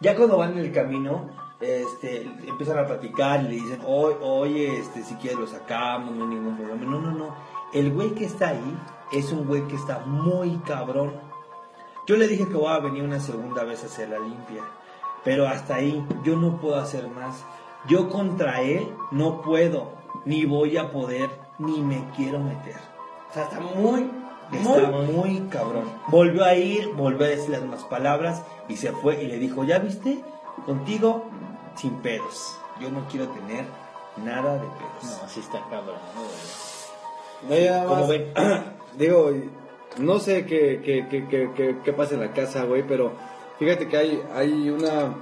Ya 0.00 0.16
cuando 0.16 0.38
van 0.38 0.52
en 0.52 0.58
el 0.58 0.72
camino, 0.72 1.28
este, 1.60 2.22
empiezan 2.46 2.78
a 2.78 2.86
platicar 2.86 3.40
y 3.40 3.48
le 3.48 3.54
dicen, 3.54 3.80
oye, 3.86 4.16
oye, 4.22 4.78
este, 4.78 5.02
si 5.02 5.14
quieres 5.16 5.38
lo 5.38 5.46
sacamos, 5.46 6.14
no 6.14 6.24
hay 6.24 6.30
ningún 6.30 6.56
problema. 6.56 6.84
No, 6.84 7.00
no, 7.00 7.12
no. 7.12 7.34
El 7.72 7.92
güey 7.92 8.10
que 8.10 8.24
está 8.24 8.48
ahí 8.48 8.78
es 9.12 9.32
un 9.32 9.46
güey 9.46 9.66
que 9.66 9.76
está 9.76 10.00
muy 10.00 10.56
cabrón. 10.66 11.12
Yo 12.06 12.16
le 12.16 12.28
dije 12.28 12.46
que 12.46 12.54
voy 12.54 12.72
a 12.72 12.78
venir 12.78 13.02
una 13.02 13.20
segunda 13.20 13.64
vez 13.64 13.82
a 13.82 13.86
hacer 13.86 14.08
la 14.08 14.18
limpia. 14.18 14.62
Pero 15.24 15.48
hasta 15.48 15.76
ahí, 15.76 16.06
yo 16.22 16.36
no 16.36 16.60
puedo 16.60 16.76
hacer 16.76 17.08
más. 17.08 17.44
Yo 17.88 18.08
contra 18.08 18.62
él 18.62 18.88
no 19.10 19.42
puedo, 19.42 19.92
ni 20.24 20.44
voy 20.44 20.76
a 20.76 20.90
poder, 20.92 21.28
ni 21.58 21.80
me 21.80 22.04
quiero 22.16 22.38
meter. 22.38 22.76
O 23.30 23.34
sea, 23.34 23.44
está 23.44 23.60
muy, 23.60 24.08
Está 24.52 24.90
muy... 24.90 25.40
cabrón. 25.50 25.90
Volvió 26.08 26.44
a 26.44 26.54
ir, 26.54 26.92
volvió 26.94 27.26
a 27.26 27.30
decir 27.30 27.50
las 27.50 27.62
mismas 27.62 27.84
palabras 27.84 28.42
y 28.68 28.76
se 28.76 28.92
fue 28.92 29.22
y 29.22 29.26
le 29.26 29.38
dijo, 29.38 29.64
¿ya 29.64 29.78
viste? 29.78 30.22
Contigo, 30.64 31.24
sin 31.74 31.94
pedos. 31.96 32.56
Yo 32.80 32.90
no 32.90 33.06
quiero 33.08 33.28
tener 33.28 33.64
nada 34.24 34.54
de 34.54 34.60
pedos. 34.60 35.20
No, 35.22 35.28
sí 35.28 35.40
está 35.40 35.60
cabrón. 35.68 35.96
No, 37.48 37.88
¿Cómo 37.88 38.00
más, 38.00 38.08
ven? 38.08 38.32
digo, 38.98 39.30
no 39.98 40.18
sé 40.18 40.44
qué, 40.46 40.80
qué, 40.84 41.06
qué, 41.28 41.76
qué, 41.82 41.92
pasa 41.92 42.14
en 42.14 42.20
la 42.20 42.32
casa, 42.32 42.64
güey, 42.64 42.82
pero 42.86 43.12
fíjate 43.58 43.88
que 43.88 43.96
hay, 43.96 44.22
hay 44.34 44.70
una 44.70 45.14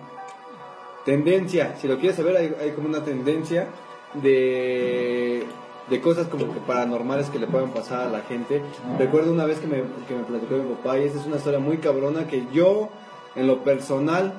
tendencia, 1.05 1.77
si 1.77 1.89
lo 1.89 1.99
quieres 1.99 2.16
saber, 2.16 2.37
hay, 2.37 2.55
hay 2.61 2.70
como 2.72 2.89
una 2.89 3.05
tendencia 3.05 3.68
de, 4.14 5.45
de 5.89 6.01
cosas 6.01 6.29
como 6.29 6.53
que 6.53 6.61
paranormales 6.61 7.31
que 7.31 7.39
le 7.39 7.47
pueden 7.47 7.70
pasar 7.70 8.09
a 8.09 8.11
la 8.11 8.20
gente. 8.22 8.62
Recuerdo 8.99 9.33
una 9.33 9.45
vez 9.45 9.59
que 9.59 9.66
me, 9.66 9.83
que 10.09 10.14
me 10.14 10.25
platicó 10.25 10.57
mi 10.57 10.75
papá 10.75 10.99
y 10.99 11.05
esa 11.05 11.20
es 11.20 11.27
una 11.27 11.37
historia 11.37 11.59
muy 11.59 11.79
cabrona 11.79 12.27
que 12.27 12.45
yo, 12.53 12.89
en 13.37 13.47
lo 13.47 13.62
personal, 13.62 14.33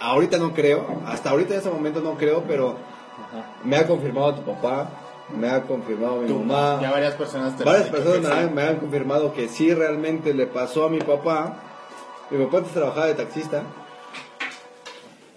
ahorita 0.00 0.38
no 0.38 0.54
creo, 0.54 0.86
hasta 1.06 1.30
ahorita 1.30 1.54
en 1.54 1.60
ese 1.60 1.70
momento 1.70 2.00
no 2.00 2.14
creo, 2.14 2.44
pero 2.48 2.76
me 3.64 3.76
ha 3.76 3.86
confirmado 3.86 4.34
tu 4.34 4.42
papá, 4.42 4.90
me 5.38 5.48
ha 5.48 5.62
confirmado 5.62 6.20
mi 6.22 6.28
Tú, 6.28 6.38
mamá. 6.40 6.78
Ya 6.82 6.90
varias 6.90 7.14
personas 7.14 7.56
te 7.56 7.64
Varias 7.64 7.88
personas 7.88 8.20
me 8.20 8.26
sí. 8.26 8.32
han, 8.32 8.54
me 8.54 8.62
han 8.62 8.76
confirmado 8.76 9.32
que 9.34 9.48
sí 9.48 9.72
realmente 9.74 10.32
le 10.34 10.46
pasó 10.46 10.84
a 10.84 10.88
mi 10.90 10.98
papá. 11.00 11.62
Mi 12.30 12.44
papá 12.44 12.58
antes 12.58 12.72
trabajaba 12.72 13.06
de 13.06 13.14
taxista. 13.14 13.62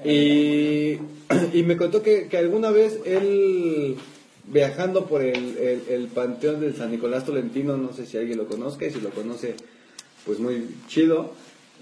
Y, 0.04 1.00
y 1.54 1.64
me 1.64 1.78
contó 1.78 2.02
que, 2.02 2.28
que 2.28 2.38
alguna 2.38 2.72
vez 2.72 3.00
él, 3.06 3.98
viajando 4.46 5.06
por 5.06 5.22
el, 5.22 5.58
el- 5.58 5.84
el 5.90 6.08
panteón 6.08 6.60
del 6.60 6.76
San 6.76 6.92
Nicolás 6.92 7.26
Tolentino, 7.26 7.78
no 7.78 7.94
sé 7.94 8.06
si 8.06 8.18
alguien 8.18 8.38
lo 8.38 8.46
conozca, 8.48 8.86
y 8.86 8.92
si 8.92 9.00
lo 9.02 9.10
conoce, 9.12 9.56
pues 10.26 10.40
muy 10.40 10.68
chido. 10.88 11.32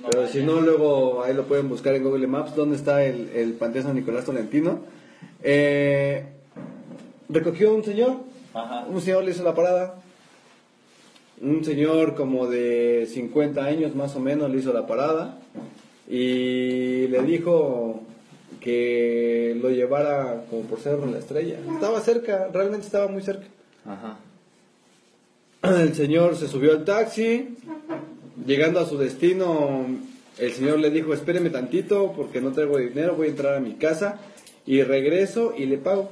Pero 0.10 0.28
si 0.28 0.42
no, 0.42 0.62
luego 0.62 1.24
ahí 1.24 1.34
lo 1.34 1.44
pueden 1.46 1.70
buscar 1.70 1.94
en 1.96 2.04
Google 2.04 2.26
Maps, 2.26 2.56
dónde 2.56 2.76
está 2.76 3.04
el, 3.06 3.30
el 3.36 3.54
panteón 3.54 3.86
San 3.86 3.96
Nicolás 3.96 4.26
Tolentino. 4.26 4.80
Eh, 5.44 6.26
recogió 7.32 7.74
un 7.74 7.84
señor, 7.84 8.18
Ajá. 8.54 8.86
un 8.90 9.02
señor 9.02 9.24
le 9.24 9.32
hizo 9.32 9.44
la 9.44 9.56
parada. 9.56 9.96
Un 11.42 11.66
señor 11.66 12.14
como 12.16 12.46
de 12.48 13.08
50 13.12 13.64
años 13.66 13.96
más 13.96 14.16
o 14.16 14.20
menos 14.20 14.52
le 14.52 14.60
hizo 14.60 14.72
la 14.74 14.86
parada 14.86 15.40
y 16.08 17.08
le 17.08 17.22
dijo 17.24 18.02
que 18.60 19.58
lo 19.60 19.72
llevara 19.72 20.44
como 20.50 20.62
por 20.64 20.80
Cerro 20.80 21.08
de 21.08 21.14
la 21.14 21.18
Estrella. 21.18 21.58
Estaba 21.74 22.00
cerca, 22.02 22.48
realmente 22.54 22.86
estaba 22.86 23.08
muy 23.08 23.24
cerca. 23.24 23.48
Ajá. 23.86 24.20
El 25.64 25.96
señor 25.96 26.36
se 26.36 26.48
subió 26.48 26.72
al 26.74 26.86
taxi, 26.86 27.56
llegando 28.46 28.80
a 28.80 28.86
su 28.86 28.98
destino, 28.98 29.86
el 30.38 30.52
señor 30.54 30.80
le 30.80 30.92
dijo, 30.92 31.14
espéreme 31.14 31.50
tantito 31.50 32.14
porque 32.16 32.42
no 32.42 32.52
traigo 32.52 32.78
dinero, 32.78 33.16
voy 33.16 33.28
a 33.28 33.30
entrar 33.32 33.56
a 33.56 33.60
mi 33.60 33.74
casa 33.74 34.20
y 34.66 34.84
regreso 34.84 35.54
y 35.58 35.66
le 35.66 35.78
pago. 35.78 36.10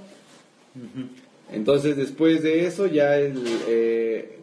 Entonces 1.51 1.97
después 1.97 2.43
de 2.43 2.65
eso 2.65 2.85
ya 2.85 3.17
el, 3.17 3.41
eh, 3.67 4.39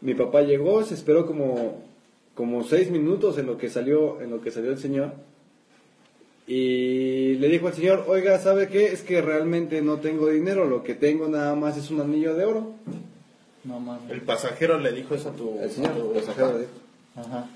mi 0.00 0.14
papá 0.14 0.42
llegó, 0.42 0.82
se 0.84 0.94
esperó 0.94 1.26
como, 1.26 1.82
como 2.34 2.64
seis 2.64 2.90
minutos 2.90 3.38
en 3.38 3.46
lo 3.46 3.58
que 3.58 3.70
salió, 3.70 4.20
en 4.20 4.30
lo 4.30 4.40
que 4.40 4.50
salió 4.50 4.70
el 4.72 4.78
señor. 4.78 5.12
Y 6.46 7.34
le 7.36 7.48
dijo 7.48 7.68
al 7.68 7.74
señor, 7.74 8.04
oiga, 8.08 8.38
¿sabe 8.38 8.68
qué? 8.68 8.86
Es 8.86 9.02
que 9.02 9.22
realmente 9.22 9.80
no 9.80 9.98
tengo 9.98 10.28
dinero, 10.28 10.66
lo 10.66 10.82
que 10.82 10.94
tengo 10.94 11.28
nada 11.28 11.54
más 11.54 11.76
es 11.76 11.90
un 11.90 12.00
anillo 12.00 12.34
de 12.34 12.44
oro. 12.44 12.72
No 13.62 13.78
mames. 13.78 14.10
El 14.10 14.22
pasajero 14.22 14.78
le 14.78 14.90
dijo 14.90 15.14
eso 15.14 15.28
a 15.28 15.32
tu, 15.32 15.60
El 15.60 15.70
señor, 15.70 15.92
a 15.92 15.94
tu 15.94 16.12
el 16.12 16.20
pasajero 16.20 16.46
papá. 16.48 16.58
le 16.58 16.64
dijo. 16.64 16.72
Ajá. 17.14 17.46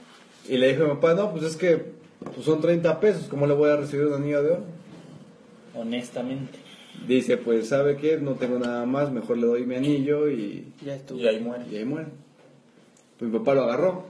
Y 0.48 0.56
le 0.58 0.68
dijo 0.68 0.84
a 0.84 0.86
mi 0.86 0.94
papá, 0.94 1.14
no, 1.14 1.32
pues 1.32 1.42
es 1.42 1.56
que 1.56 1.96
pues 2.32 2.46
son 2.46 2.60
30 2.60 3.00
pesos, 3.00 3.26
¿cómo 3.28 3.46
le 3.48 3.54
voy 3.54 3.70
a 3.70 3.76
recibir 3.76 4.06
un 4.06 4.14
anillo 4.14 4.42
de 4.42 4.50
oro? 4.52 4.64
Honestamente. 5.74 6.58
Dice, 7.06 7.36
pues, 7.36 7.68
¿sabe 7.68 7.96
qué? 7.96 8.18
No 8.18 8.32
tengo 8.32 8.58
nada 8.58 8.84
más, 8.86 9.10
mejor 9.12 9.38
le 9.38 9.46
doy 9.46 9.64
mi 9.66 9.76
anillo 9.76 10.28
y, 10.28 10.72
Ya 10.84 10.94
estuvo. 10.96 11.18
Y 11.18 11.26
ahí 11.28 11.40
muere. 11.40 11.64
y 11.70 11.76
ahí 11.76 11.84
muere. 11.84 12.08
Pues 13.18 13.30
mi 13.30 13.38
papá 13.38 13.54
lo 13.54 13.62
agarró. 13.64 14.04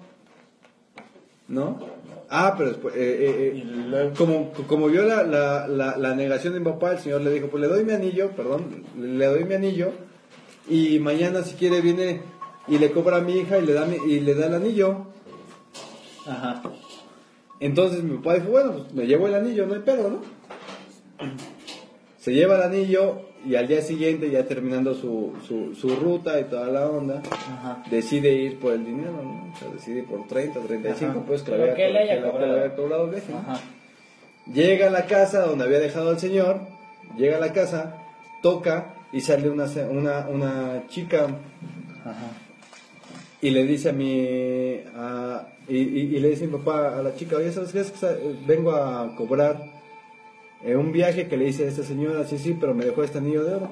¿no? 1.49 1.79
Ah, 2.29 2.55
pero 2.59 2.71
después, 2.71 2.95
eh, 2.97 3.53
eh, 3.55 3.65
eh, 3.65 4.13
como, 4.19 4.53
como 4.67 4.89
vio 4.89 5.05
la, 5.05 5.23
la, 5.23 5.69
la, 5.69 5.97
la 5.97 6.15
negación 6.17 6.55
de 6.55 6.59
mi 6.59 6.65
papá, 6.67 6.91
el 6.93 6.99
señor 6.99 7.21
le 7.21 7.31
dijo, 7.33 7.47
pues 7.47 7.61
le 7.61 7.69
doy 7.69 7.85
mi 7.85 7.93
anillo, 7.93 8.31
perdón, 8.33 8.83
le 8.99 9.27
doy 9.27 9.45
mi 9.45 9.55
anillo, 9.55 9.93
y 10.69 10.99
mañana 10.99 11.45
si 11.45 11.55
quiere 11.55 11.81
viene 11.81 12.23
y 12.67 12.79
le 12.79 12.91
cobra 12.91 13.19
a 13.19 13.21
mi 13.21 13.35
hija 13.37 13.59
y 13.59 13.65
le 13.67 13.75
da, 13.75 13.87
mi- 13.87 14.13
y 14.13 14.19
le 14.19 14.35
da 14.35 14.47
el 14.49 14.55
anillo. 14.55 15.07
Ajá. 16.27 16.63
Entonces 17.61 18.03
mi 18.03 18.17
papá 18.17 18.35
dijo, 18.35 18.49
bueno, 18.49 18.73
pues 18.73 18.93
me 18.93 19.07
llevo 19.07 19.29
el 19.29 19.35
anillo, 19.37 19.67
no 19.67 19.75
hay 19.75 19.81
pedo, 19.83 20.11
¿no? 20.11 20.21
Se 22.27 22.33
lleva 22.35 22.57
el 22.57 22.63
anillo 22.63 23.21
y 23.47 23.55
al 23.55 23.69
día 23.69 23.81
siguiente, 23.83 24.29
ya 24.33 24.45
terminando 24.49 24.95
su, 24.95 25.33
su, 25.47 25.77
su 25.77 25.95
ruta 25.95 26.41
y 26.41 26.45
toda 26.45 26.67
la 26.67 26.89
onda, 26.89 27.23
Ajá. 27.31 27.85
decide 27.89 28.33
ir 28.33 28.59
por 28.59 28.73
el 28.73 28.85
dinero, 28.85 29.13
¿no? 29.23 29.53
O 29.53 29.57
sea, 29.57 29.69
decide 29.73 29.99
ir 30.01 30.07
por 30.07 30.27
30, 30.27 30.59
35 30.59 31.11
Ajá. 31.13 31.21
pues 31.25 31.43
que 31.43 31.53
le 31.53 31.63
había, 31.63 31.75
que 31.77 31.83
que 32.17 32.17
que 32.17 32.31
cobrado. 32.77 33.07
viaje, 33.11 33.33
¿no? 33.33 34.53
Llega 34.53 34.89
a 34.89 34.91
la 34.91 35.07
casa 35.07 35.43
donde 35.43 35.67
había 35.67 35.79
dejado 35.79 36.11
al 36.11 36.19
señor, 36.19 36.63
llega 37.17 37.37
a 37.37 37.41
la 37.41 37.53
casa, 37.53 37.95
toca 38.43 38.97
y 39.13 39.21
sale 39.21 39.49
una, 39.49 39.67
una, 39.89 40.27
una 40.29 40.83
chica 40.89 41.27
Ajá. 42.05 42.27
y 43.41 43.51
le 43.51 43.63
dice 43.67 43.91
a 43.91 43.93
mi 43.93 44.81
a- 44.97 45.47
y, 45.69 45.77
y- 45.79 46.17
y 46.17 46.19
le 46.19 46.31
dice 46.31 46.47
a 46.47 46.49
mi 46.49 46.55
papá 46.59 46.99
a 46.99 47.03
la 47.05 47.15
chica 47.15 47.37
oye 47.37 47.53
sabes 47.53 47.71
qué 47.71 47.81
es 47.83 47.93
que 47.93 48.07
vengo 48.49 48.73
a 48.73 49.15
cobrar 49.17 49.76
eh, 50.63 50.77
un 50.77 50.93
viaje 50.93 51.29
que 51.29 51.37
le 51.37 51.49
hice 51.49 51.65
a 51.65 51.69
esta 51.69 51.83
señora 51.83 52.25
sí 52.25 52.39
sí 52.39 52.57
pero 52.59 52.75
me 52.75 52.85
dejó 52.85 53.03
este 53.03 53.19
anillo 53.19 53.45
de 53.45 53.55
oro. 53.55 53.71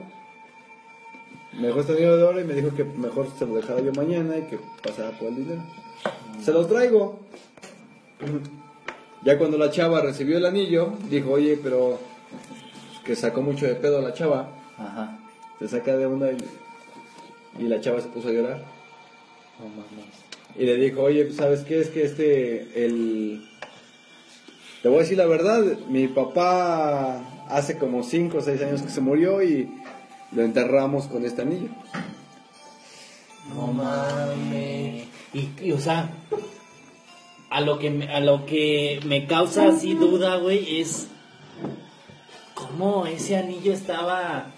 Me 1.52 1.68
dejó 1.68 1.80
este 1.80 1.92
anillo 1.92 2.16
de 2.16 2.22
oro 2.22 2.40
y 2.40 2.44
me 2.44 2.54
dijo 2.54 2.74
que 2.74 2.84
mejor 2.84 3.28
se 3.38 3.46
lo 3.46 3.54
dejara 3.56 3.80
yo 3.80 3.92
mañana 3.92 4.36
y 4.38 4.42
que 4.42 4.58
pasara 4.82 5.10
por 5.18 5.28
el 5.28 5.36
dinero. 5.36 5.62
Se 6.42 6.52
lo 6.52 6.66
traigo. 6.66 7.20
Ya 9.24 9.38
cuando 9.38 9.56
la 9.58 9.70
chava 9.70 10.00
recibió 10.02 10.36
el 10.38 10.46
anillo 10.46 10.92
dijo 11.10 11.32
oye 11.32 11.58
pero 11.62 11.98
que 13.04 13.16
sacó 13.16 13.42
mucho 13.42 13.66
de 13.66 13.74
pedo 13.74 13.98
a 13.98 14.02
la 14.02 14.14
chava 14.14 14.50
Ajá. 14.78 15.18
se 15.58 15.68
saca 15.68 15.96
de 15.96 16.06
onda 16.06 16.30
y, 16.32 16.38
y 17.58 17.68
la 17.68 17.80
chava 17.80 18.00
se 18.00 18.08
puso 18.08 18.28
a 18.28 18.32
llorar. 18.32 18.74
Y 20.56 20.66
le 20.66 20.76
dijo, 20.76 21.02
oye, 21.02 21.32
¿sabes 21.32 21.60
qué? 21.60 21.80
Es 21.80 21.88
que 21.90 22.04
este, 22.04 22.84
el... 22.84 23.44
Te 24.84 24.90
voy 24.90 24.98
a 24.98 25.00
decir 25.00 25.16
la 25.16 25.24
verdad, 25.24 25.62
mi 25.88 26.08
papá 26.08 27.18
hace 27.48 27.78
como 27.78 28.02
5 28.02 28.36
o 28.36 28.40
6 28.42 28.60
años 28.62 28.82
que 28.82 28.90
se 28.90 29.00
murió 29.00 29.42
y 29.42 29.68
lo 30.32 30.42
enterramos 30.42 31.06
con 31.06 31.24
este 31.24 31.40
anillo. 31.40 31.70
No 33.54 33.68
mames. 33.68 35.04
Y, 35.32 35.48
y, 35.62 35.72
o 35.72 35.78
sea, 35.80 36.10
a 37.48 37.60
lo 37.62 37.78
que 37.78 37.88
me, 37.90 38.14
a 38.14 38.20
lo 38.20 38.44
que 38.44 39.00
me 39.06 39.26
causa 39.26 39.68
así 39.68 39.94
duda, 39.94 40.36
güey, 40.36 40.80
es 40.82 41.08
cómo 42.54 43.06
ese 43.06 43.36
anillo 43.38 43.72
estaba 43.72 44.48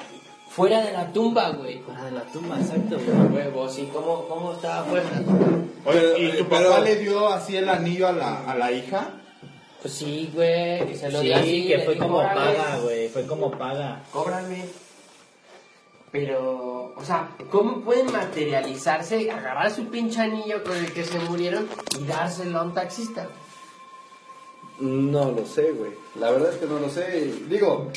Fuera 0.49 0.81
de 0.85 0.93
la 0.93 1.13
tumba, 1.13 1.51
güey. 1.51 1.81
fuera 1.81 2.05
de 2.05 2.13
la 2.13 2.23
tumba, 2.23 2.59
exacto, 2.59 2.97
A 2.97 3.25
güey. 3.29 3.45
huevo, 3.45 3.69
sí, 3.69 3.89
¿cómo, 3.93 4.27
cómo 4.27 4.55
estaba 4.55 4.85
fuera? 4.87 5.07
Oye, 5.85 6.19
¿y 6.19 6.39
tu 6.39 6.47
Pero- 6.49 6.71
papá 6.71 6.81
le 6.81 6.97
dio 6.97 7.29
así 7.29 7.57
el 7.57 7.69
anillo 7.69 8.09
a 8.09 8.13
la, 8.13 8.51
a 8.51 8.55
la 8.57 8.73
hija? 8.73 9.16
Pues 9.87 9.99
sí, 9.99 10.29
güey, 10.35 10.85
que 10.85 10.97
se 10.97 11.13
lo 11.13 11.21
Sí, 11.21 11.27
dio 11.29 11.37
así. 11.37 11.69
que 11.69 11.79
fue 11.79 11.97
como 11.97 12.17
"Órale, 12.17 12.35
paga, 12.57 12.79
güey, 12.83 13.09
fue 13.09 13.25
como 13.25 13.53
paga. 13.53 14.03
Cóbrame. 14.13 14.65
Pero, 16.11 16.93
o 16.97 17.05
sea, 17.05 17.29
¿cómo 17.53 17.83
pueden 17.83 18.11
materializarse, 18.11 19.31
agarrar 19.31 19.71
su 19.71 19.85
pinche 19.87 20.21
anillo 20.23 20.65
con 20.65 20.77
el 20.77 20.93
que 20.93 21.05
se 21.05 21.21
murieron 21.21 21.69
y 22.01 22.03
dárselo 22.05 22.59
a 22.59 22.63
un 22.65 22.75
taxista? 22.75 23.29
No 24.81 25.31
lo 25.31 25.47
sé, 25.47 25.71
güey. 25.71 25.93
La 26.19 26.33
verdad 26.33 26.53
es 26.53 26.59
que 26.59 26.67
no 26.67 26.81
lo 26.81 26.91
sé. 26.91 27.33
Digo, 27.49 27.93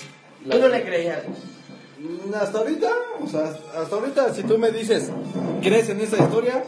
la- 0.45 0.53
Tú 0.57 0.61
no 0.61 0.67
le 0.67 0.83
creías. 0.83 1.23
Hasta 2.39 2.59
ahorita, 2.59 2.91
o 3.19 3.27
sea, 3.27 3.57
hasta 3.75 3.95
ahorita, 3.95 4.31
si 4.35 4.43
tú 4.43 4.59
me 4.59 4.69
dices, 4.69 5.09
¿crees 5.63 5.89
en 5.89 6.01
esa 6.01 6.17
historia? 6.23 6.63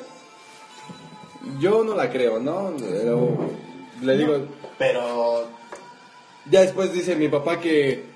Yo 1.59 1.83
no 1.83 1.93
la 1.95 2.09
creo, 2.09 2.39
¿no? 2.39 2.73
Pero 2.79 3.37
le 4.01 4.17
digo, 4.17 4.45
Pero 4.77 5.47
Ya 6.49 6.61
después 6.61 6.91
dice 6.93 7.15
mi 7.15 7.27
papá 7.29 7.59
que 7.59 8.09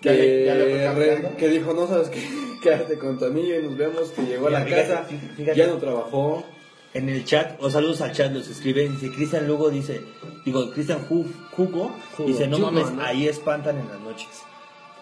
que, 0.00 0.08
Ya 0.46 0.54
le- 0.54 0.80
ya 0.82 0.92
le 0.92 1.16
re- 1.22 1.36
que 1.36 1.48
dijo, 1.48 1.72
no 1.72 1.86
sabes 1.86 2.08
qué, 2.10 2.20
quédate 2.62 2.98
con 2.98 3.18
tu 3.18 3.24
anillo 3.26 3.58
y 3.60 3.62
nos 3.62 3.76
vemos, 3.76 4.10
que 4.10 4.22
llegó 4.22 4.48
a 4.48 4.50
la 4.50 4.62
fíjate, 4.64 4.82
casa, 4.88 5.04
fíjate. 5.36 5.56
ya 5.58 5.66
no 5.68 5.76
trabajó. 5.78 6.44
En 6.94 7.08
el 7.10 7.24
chat, 7.24 7.62
o 7.62 7.68
saludos 7.70 8.00
al 8.00 8.12
chat, 8.12 8.32
los 8.32 8.48
escriben, 8.48 8.92
dice 8.98 9.14
Cristian 9.14 9.46
Lugo, 9.46 9.68
dice, 9.70 10.00
digo, 10.44 10.70
Cristian 10.72 11.06
Ju- 11.08 11.30
Jugo, 11.52 11.94
dice, 12.26 12.46
no 12.46 12.56
Jugo, 12.58 12.70
mames, 12.70 12.90
¿no? 12.92 13.02
ahí 13.02 13.26
espantan 13.28 13.78
en 13.78 13.88
las 13.88 14.00
noches. 14.00 14.28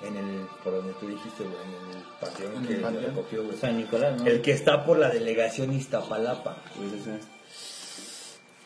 En 0.03 0.17
el, 0.17 0.41
por 0.63 0.75
donde 0.75 0.93
tú 0.95 1.07
dijiste, 1.09 1.45
güey, 1.45 1.55
en 1.55 1.97
el 1.97 2.05
panteón 2.21 2.67
que 2.67 2.73
el 2.75 2.81
lo 2.81 2.87
panteón. 2.87 3.05
recogió, 3.15 3.45
güey. 3.45 3.57
San 3.57 3.77
Nicolás, 3.77 4.21
¿no? 4.21 4.27
El 4.27 4.43
que 4.43 4.53
está 4.53 4.85
por 4.85 4.99
la 4.99 5.09
delegación 5.11 5.73
Iztapalapa. 5.73 6.57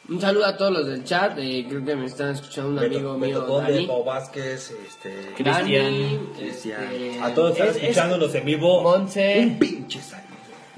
Un 0.08 0.20
saludo 0.20 0.46
a 0.46 0.56
todos 0.56 0.72
los 0.72 0.86
del 0.86 1.04
chat. 1.04 1.38
eh, 1.38 1.66
creo 1.68 1.84
que 1.84 1.94
me 1.94 2.06
están 2.06 2.30
escuchando 2.30 2.70
un 2.70 2.76
Beto- 2.76 2.96
amigo 2.96 3.18
Beto 3.18 3.26
mío, 3.40 3.46
Conde, 3.46 3.72
Dani. 3.74 3.86
Pau 3.86 4.04
Vázquez, 4.04 4.70
este, 4.86 5.14
Cristian. 5.36 5.94
este, 6.40 6.74
A 7.20 7.34
todos 7.34 7.52
están 7.52 7.68
es- 7.68 7.76
es- 7.76 7.82
escuchándonos 7.82 8.34
en 8.34 8.44
vivo. 8.44 8.82
Monse. 8.82 9.38
Un 9.40 9.58
pinche 9.58 10.00
saludo. 10.00 10.26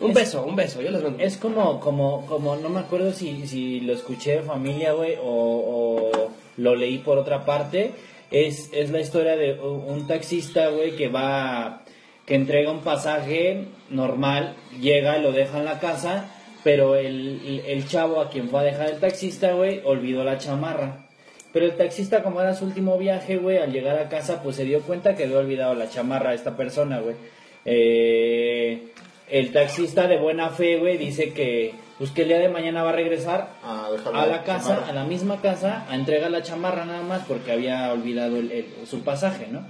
Un 0.00 0.14
beso, 0.14 0.42
un 0.44 0.56
beso, 0.56 0.80
yo 0.80 0.90
les 0.90 1.02
mando. 1.02 1.22
Es 1.22 1.36
como, 1.36 1.78
como, 1.78 2.24
como, 2.26 2.56
no 2.56 2.70
me 2.70 2.80
acuerdo 2.80 3.12
si, 3.12 3.46
si 3.46 3.80
lo 3.80 3.92
escuché 3.92 4.36
de 4.36 4.42
familia, 4.42 4.92
güey, 4.94 5.14
o, 5.22 6.10
o 6.12 6.30
lo 6.56 6.74
leí 6.74 6.98
por 6.98 7.18
otra 7.18 7.44
parte. 7.44 7.92
Es, 8.30 8.70
es 8.72 8.90
la 8.90 9.00
historia 9.00 9.36
de 9.36 9.60
un 9.60 10.06
taxista, 10.06 10.68
güey, 10.68 10.96
que 10.96 11.08
va, 11.08 11.82
que 12.26 12.34
entrega 12.34 12.70
un 12.72 12.80
pasaje 12.80 13.66
normal, 13.90 14.54
llega 14.80 15.18
y 15.18 15.22
lo 15.22 15.32
deja 15.32 15.58
en 15.58 15.64
la 15.66 15.78
casa, 15.80 16.30
pero 16.62 16.96
el, 16.96 17.62
el, 17.66 17.88
chavo 17.88 18.20
a 18.20 18.28
quien 18.30 18.48
fue 18.48 18.60
a 18.60 18.64
dejar 18.64 18.90
el 18.90 19.00
taxista, 19.00 19.52
güey, 19.52 19.80
olvidó 19.84 20.24
la 20.24 20.38
chamarra. 20.38 21.06
Pero 21.52 21.64
el 21.66 21.72
taxista, 21.76 22.22
como 22.22 22.40
era 22.40 22.54
su 22.54 22.64
último 22.64 22.96
viaje, 22.98 23.36
güey, 23.38 23.58
al 23.58 23.72
llegar 23.72 23.98
a 23.98 24.08
casa, 24.08 24.42
pues 24.42 24.56
se 24.56 24.64
dio 24.64 24.82
cuenta 24.82 25.16
que 25.16 25.24
había 25.24 25.38
olvidado 25.38 25.74
la 25.74 25.88
chamarra 25.88 26.30
a 26.30 26.34
esta 26.34 26.56
persona, 26.56 27.00
güey. 27.00 27.16
Eh, 27.64 28.82
el 29.28 29.52
taxista 29.52 30.06
de 30.06 30.18
buena 30.18 30.50
fe, 30.50 30.78
güey, 30.78 30.96
dice 30.96 31.32
que, 31.32 31.72
pues 31.98 32.10
que 32.10 32.22
el 32.22 32.28
día 32.28 32.38
de 32.38 32.48
mañana 32.48 32.82
va 32.82 32.90
a 32.90 32.94
regresar 32.94 33.48
a, 33.64 33.88
la 34.26 34.42
casa, 34.44 34.68
chamarra. 34.74 34.88
a 34.88 34.92
la 34.92 35.04
misma 35.04 35.40
casa, 35.40 35.86
a 35.88 35.94
entregar 35.94 36.30
la 36.30 36.42
chamarra 36.42 36.84
nada 36.84 37.02
más 37.02 37.22
porque 37.26 37.52
había 37.52 37.92
olvidado 37.92 38.36
el- 38.38 38.50
el- 38.52 38.66
su 38.86 39.02
pasaje, 39.02 39.46
¿no? 39.50 39.62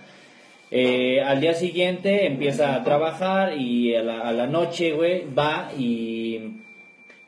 Eh, 0.70 1.20
al 1.22 1.41
día 1.41 1.55
siguiente 1.55 2.26
empieza 2.26 2.74
a 2.74 2.84
trabajar 2.84 3.57
y 3.57 3.95
a 3.97 4.03
la, 4.03 4.20
a 4.20 4.32
la 4.32 4.47
noche, 4.47 4.93
güey, 4.93 5.24
va 5.34 5.70
y, 5.76 6.53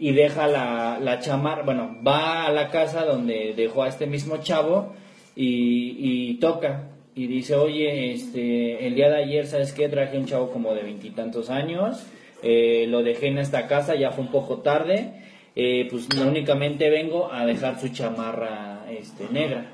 y 0.02 0.10
deja 0.10 0.48
la, 0.48 0.98
la 1.00 1.20
chamarra, 1.20 1.62
bueno, 1.62 1.96
va 2.04 2.46
a 2.46 2.50
la 2.50 2.70
casa 2.70 3.04
donde 3.04 3.54
dejó 3.56 3.84
a 3.84 3.88
este 3.88 4.08
mismo 4.08 4.38
chavo 4.38 4.94
y, 5.36 6.34
toca 6.40 6.88
y 7.14 7.28
dice, 7.28 7.54
oye, 7.54 8.12
este, 8.12 8.84
el 8.84 8.96
día 8.96 9.08
de 9.10 9.22
ayer, 9.22 9.46
¿sabes 9.46 9.72
qué? 9.72 9.88
Traje 9.88 10.18
un 10.18 10.26
chavo 10.26 10.50
como 10.50 10.74
de 10.74 10.82
veintitantos 10.82 11.50
años, 11.50 12.04
eh, 12.42 12.86
lo 12.88 13.04
dejé 13.04 13.28
en 13.28 13.38
esta 13.38 13.68
casa, 13.68 13.94
ya 13.94 14.10
fue 14.10 14.24
un 14.24 14.32
poco 14.32 14.56
tarde, 14.56 15.22
eh, 15.54 15.86
pues 15.88 16.08
no 16.16 16.26
únicamente 16.26 16.90
vengo 16.90 17.32
a 17.32 17.46
dejar 17.46 17.78
su 17.78 17.86
chamarra 17.90 18.84
este, 18.90 19.28
negra. 19.30 19.66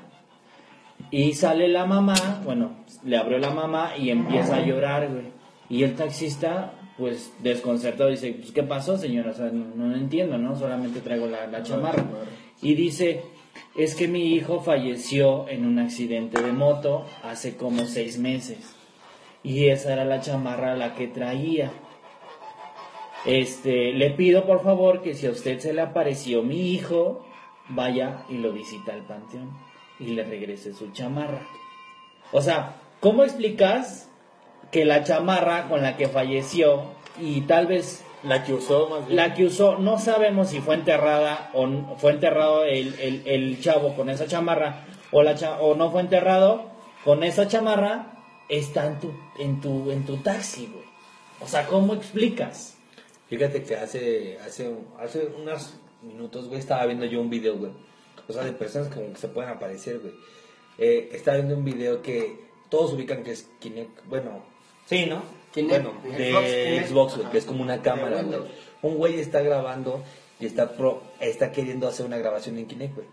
Y 1.09 1.33
sale 1.33 1.67
la 1.69 1.87
mamá, 1.87 2.43
bueno, 2.45 2.85
le 3.03 3.17
abrió 3.17 3.39
la 3.39 3.49
mamá 3.49 3.93
y 3.97 4.11
empieza 4.11 4.57
a 4.57 4.61
llorar, 4.63 5.09
güey. 5.09 5.25
Y 5.71 5.81
el 5.81 5.95
taxista, 5.95 6.73
pues 6.99 7.33
desconcertado, 7.41 8.09
dice, 8.09 8.33
pues 8.33 8.51
¿qué 8.51 8.61
pasó, 8.61 8.97
señora? 8.97 9.31
O 9.31 9.33
sea, 9.33 9.45
no, 9.45 9.87
no 9.87 9.95
entiendo, 9.95 10.37
¿no? 10.37 10.55
Solamente 10.57 10.99
traigo 10.99 11.25
la, 11.27 11.47
la 11.47 11.63
chamarra. 11.63 12.05
Y 12.61 12.75
dice, 12.75 13.23
es 13.75 13.95
que 13.95 14.09
mi 14.09 14.33
hijo 14.33 14.59
falleció 14.59 15.47
en 15.47 15.65
un 15.65 15.79
accidente 15.79 16.41
de 16.43 16.51
moto 16.51 17.05
hace 17.23 17.55
como 17.55 17.85
seis 17.85 18.19
meses. 18.19 18.75
Y 19.41 19.69
esa 19.69 19.93
era 19.93 20.03
la 20.03 20.19
chamarra 20.19 20.75
la 20.75 20.93
que 20.93 21.07
traía. 21.07 21.71
Este, 23.25 23.93
le 23.93 24.11
pido 24.11 24.45
por 24.45 24.61
favor 24.61 25.01
que 25.01 25.13
si 25.13 25.25
a 25.27 25.31
usted 25.31 25.59
se 25.59 25.73
le 25.73 25.81
apareció 25.81 26.43
mi 26.43 26.73
hijo, 26.73 27.25
vaya 27.69 28.25
y 28.29 28.37
lo 28.37 28.51
visita 28.51 28.93
al 28.93 29.05
panteón 29.05 29.57
y 29.99 30.07
le 30.07 30.25
regrese 30.25 30.73
su 30.73 30.91
chamarra. 30.91 31.47
O 32.33 32.41
sea, 32.41 32.81
¿cómo 32.99 33.23
explicas 33.23 34.08
que 34.71 34.85
la 34.85 35.03
chamarra 35.03 35.67
con 35.67 35.81
la 35.81 35.97
que 35.97 36.07
falleció 36.07 36.83
y 37.19 37.41
tal 37.41 37.67
vez 37.67 38.03
La 38.23 38.43
que 38.43 38.53
usó 38.53 38.89
más 38.89 39.05
bien. 39.05 39.15
la 39.15 39.33
que 39.33 39.45
usó, 39.45 39.77
no 39.77 39.97
sabemos 39.99 40.49
si 40.49 40.59
fue 40.61 40.75
enterrada 40.75 41.49
o 41.53 41.95
fue 41.97 42.11
enterrado 42.11 42.63
el, 42.65 42.93
el- 42.99 43.23
el 43.25 43.61
chavo 43.61 43.95
con 43.95 44.09
esa 44.09 44.27
chamarra 44.27 44.85
o, 45.11 45.23
la 45.23 45.35
cha- 45.35 45.59
o 45.59 45.75
no 45.75 45.91
fue 45.91 46.01
enterrado 46.01 46.69
con 47.03 47.23
esa 47.23 47.47
chamarra, 47.47 48.13
está 48.49 48.85
en 48.87 48.99
tu, 48.99 49.13
en 49.39 49.61
tu, 49.61 49.89
en 49.91 50.05
tu 50.05 50.17
taxi, 50.17 50.67
güey. 50.71 50.85
O 51.39 51.47
sea, 51.47 51.65
¿cómo 51.65 51.93
explicas? 51.93 52.75
Fíjate 53.29 53.63
que 53.63 53.75
hace, 53.75 54.37
hace, 54.45 54.75
hace 54.99 55.25
unos 55.41 55.75
minutos, 56.01 56.47
güey, 56.47 56.59
estaba 56.59 56.85
viendo 56.85 57.05
yo 57.05 57.21
un 57.21 57.29
video, 57.29 57.55
güey. 57.57 57.71
o 58.27 58.33
sea, 58.33 58.43
de 58.43 58.51
personas 58.51 58.89
como 58.93 59.11
que 59.13 59.19
se 59.19 59.29
pueden 59.29 59.49
aparecer, 59.51 59.99
güey. 59.99 60.13
Eh, 60.77 61.09
estaba 61.13 61.37
viendo 61.37 61.55
un 61.55 61.63
video 61.65 62.01
que 62.01 62.47
todos 62.69 62.93
ubican 62.93 63.23
que 63.23 63.31
es 63.31 63.49
Kinect, 63.59 64.05
bueno, 64.07 64.43
sí, 64.89 65.05
¿no? 65.05 65.21
Bueno, 65.55 65.93
Xbox 66.03 66.47
de. 66.47 66.85
Xbox, 66.87 67.13
güey, 67.13 67.23
Ajá. 67.23 67.31
que 67.31 67.37
es 67.37 67.45
como 67.45 67.63
una 67.63 67.81
cámara, 67.81 68.21
güey. 68.21 68.39
Un 68.81 68.97
güey 68.97 69.19
está 69.19 69.41
grabando 69.41 70.03
y 70.39 70.45
está, 70.45 70.71
pro, 70.71 71.03
está 71.19 71.51
queriendo 71.51 71.87
hacer 71.87 72.05
una 72.05 72.17
grabación 72.17 72.57
en 72.57 72.65
Kinect, 72.65 72.95
güey. 72.95 73.07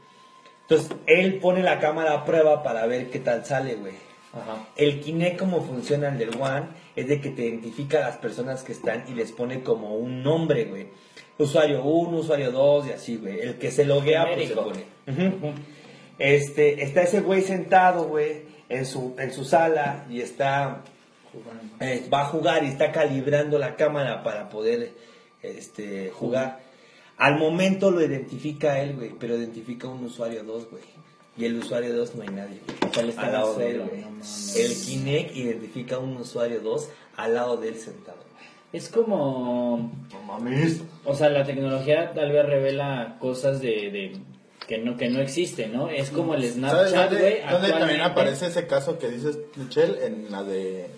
Entonces, 0.62 0.96
él 1.06 1.38
pone 1.38 1.62
la 1.62 1.78
cámara 1.78 2.12
a 2.12 2.24
prueba 2.24 2.62
para 2.62 2.86
ver 2.86 3.10
qué 3.10 3.20
tal 3.20 3.44
sale, 3.44 3.76
güey. 3.76 3.94
Ajá. 4.32 4.68
El 4.76 5.00
Kinect 5.00 5.38
como 5.38 5.62
funciona 5.62 6.08
el 6.08 6.18
del 6.18 6.40
One 6.40 6.66
es 6.94 7.08
de 7.08 7.20
que 7.20 7.30
te 7.30 7.42
identifica 7.46 7.98
a 7.98 8.08
las 8.08 8.16
personas 8.18 8.62
que 8.62 8.72
están 8.72 9.04
y 9.08 9.14
les 9.14 9.32
pone 9.32 9.62
como 9.62 9.96
un 9.96 10.22
nombre, 10.22 10.64
güey. 10.64 10.88
Usuario 11.38 11.82
1, 11.82 12.18
usuario 12.18 12.50
2 12.50 12.86
y 12.88 12.92
así, 12.92 13.16
güey. 13.16 13.40
El 13.40 13.58
que 13.58 13.70
se 13.70 13.84
loguea, 13.84 14.26
pues 14.34 14.48
se 14.48 14.54
pone. 14.56 14.84
Este, 16.18 16.82
está 16.82 17.02
ese 17.02 17.20
güey 17.20 17.42
sentado, 17.42 18.04
güey, 18.04 18.42
en 18.68 18.86
su, 18.86 19.14
en 19.18 19.32
su 19.32 19.44
sala 19.44 20.06
y 20.08 20.20
está, 20.20 20.82
eh, 21.80 22.08
va 22.12 22.22
a 22.22 22.24
jugar 22.26 22.64
y 22.64 22.68
está 22.68 22.92
calibrando 22.92 23.58
la 23.58 23.76
cámara 23.76 24.22
para 24.22 24.48
poder, 24.48 24.92
este, 25.42 26.10
jugar. 26.10 26.60
Al 27.16 27.38
momento 27.38 27.90
lo 27.90 28.02
identifica 28.02 28.80
él, 28.80 28.94
güey, 28.94 29.12
pero 29.18 29.36
identifica 29.36 29.88
un 29.88 30.04
usuario 30.04 30.42
2, 30.44 30.70
güey. 30.70 30.82
Y 31.38 31.44
el 31.44 31.58
usuario 31.58 31.94
2 31.96 32.14
no 32.14 32.22
hay 32.22 32.28
nadie, 32.28 32.60
güey. 32.66 32.90
O 32.90 32.94
sea, 32.94 33.02
él 33.02 33.08
está 33.10 33.26
al 33.26 33.32
lado 33.32 33.54
de 33.54 33.70
él, 33.70 33.82
güey. 33.82 34.04
el 34.56 34.74
Kinect 34.74 35.36
identifica 35.36 35.98
un 35.98 36.16
usuario 36.16 36.60
2 36.60 36.88
al 37.16 37.34
lado 37.34 37.56
de 37.56 37.68
él 37.68 37.76
sentado. 37.76 38.18
Es 38.72 38.88
como. 38.88 39.92
No 40.12 40.22
mames. 40.22 40.82
O 41.04 41.14
sea, 41.14 41.30
la 41.30 41.44
tecnología 41.44 42.12
tal 42.12 42.32
vez 42.32 42.44
revela 42.44 43.16
cosas 43.20 43.60
de. 43.60 43.90
de 43.90 44.16
que 44.66 44.78
no, 44.78 44.96
que 44.96 45.08
no 45.08 45.20
existen, 45.20 45.72
¿no? 45.72 45.88
Es 45.88 46.10
como 46.10 46.34
el 46.34 46.42
¿Sabes 46.42 46.56
Snapchat, 46.56 47.10
dónde, 47.10 47.18
güey. 47.20 47.52
dónde 47.52 47.68
también 47.68 48.00
actualmente. 48.00 48.02
aparece 48.02 48.46
ese 48.46 48.66
caso 48.66 48.98
que 48.98 49.08
dices, 49.08 49.38
Michelle? 49.54 50.04
En 50.04 50.30
la 50.30 50.42
de 50.42 50.88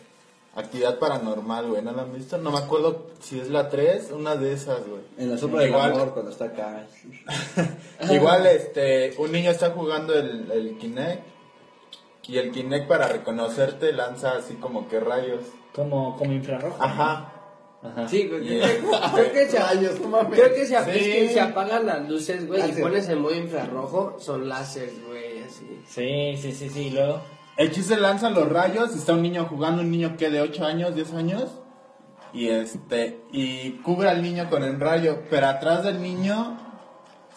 Actividad 0.59 0.98
Paranormal, 0.98 1.68
güey. 1.68 1.82
¿No 1.82 1.92
la 1.92 2.02
han 2.02 2.12
visto? 2.12 2.36
No 2.38 2.50
me 2.50 2.59
acuerdo 2.59 3.06
si 3.20 3.38
es 3.38 3.48
la 3.48 3.68
3, 3.68 4.11
una 4.12 4.34
de 4.36 4.52
esas, 4.52 4.86
güey. 4.86 5.02
En 5.16 5.30
la 5.30 5.38
sopa 5.38 5.61
del 5.61 5.70
Igual. 5.70 5.92
amor, 5.92 6.12
cuando 6.12 6.30
está 6.32 6.46
acá. 6.46 6.86
Igual, 8.11 8.46
este, 8.46 9.14
un 9.18 9.30
niño 9.32 9.50
está 9.50 9.70
jugando 9.70 10.14
el, 10.14 10.50
el 10.50 10.78
Kinect 10.78 11.22
y 12.26 12.38
el 12.38 12.50
Kinect 12.52 12.86
para 12.88 13.09
reconocerte 13.09 13.92
lanza 13.92 14.32
así 14.32 14.54
como 14.54 14.88
que 14.88 15.00
rayos. 15.00 15.44
Como, 15.74 16.16
como 16.16 16.32
infrarrojo. 16.32 16.76
Ajá. 16.82 17.32
Ajá. 17.82 18.09
Sí, 18.09 18.26
güey, 18.28 18.56
Y- 18.56 18.61
creo 18.61 19.32
que- 19.32 19.46
se, 19.48 19.59
Rayos, 19.61 20.00
no 20.00 20.09
mames. 20.09 20.38
creo 20.40 20.52
que 20.52 20.66
se, 20.66 20.76
Sí. 20.84 20.90
es 20.90 21.04
que 21.28 21.28
se 21.34 21.40
apagan 21.40 21.86
las 21.86 22.09
luces, 22.09 22.46
güey, 22.48 22.59
y 22.61 22.66
Láser. 22.66 22.82
pones 22.82 23.09
en 23.09 23.20
modo 23.20 23.34
infrarrojo, 23.36 24.16
son 24.18 24.48
láseres, 24.48 24.94
güey, 25.06 25.38
así. 25.44 25.80
Sí, 25.86 26.36
sí, 26.36 26.52
sí, 26.52 26.68
sí. 26.68 26.86
y 26.88 26.90
Luego. 26.90 27.20
El 27.59 27.72
chiste 27.72 27.96
lanzan 27.96 28.34
los 28.34 28.48
rayos 28.48 28.94
y 28.94 28.98
está 28.98 29.14
un 29.14 29.22
niño 29.22 29.46
jugando, 29.46 29.82
un 29.82 29.90
niño 29.90 30.16
que 30.16 30.30
de 30.30 30.40
8 30.40 30.64
años, 30.64 30.94
10 30.94 31.12
años. 31.14 31.61
Y 32.32 32.50
este, 32.50 33.20
y 33.32 33.72
cubre 33.82 34.09
al 34.09 34.22
niño 34.22 34.48
con 34.48 34.62
el 34.62 34.78
rayo, 34.78 35.24
pero 35.28 35.48
atrás 35.48 35.82
del 35.82 36.00
niño 36.00 36.56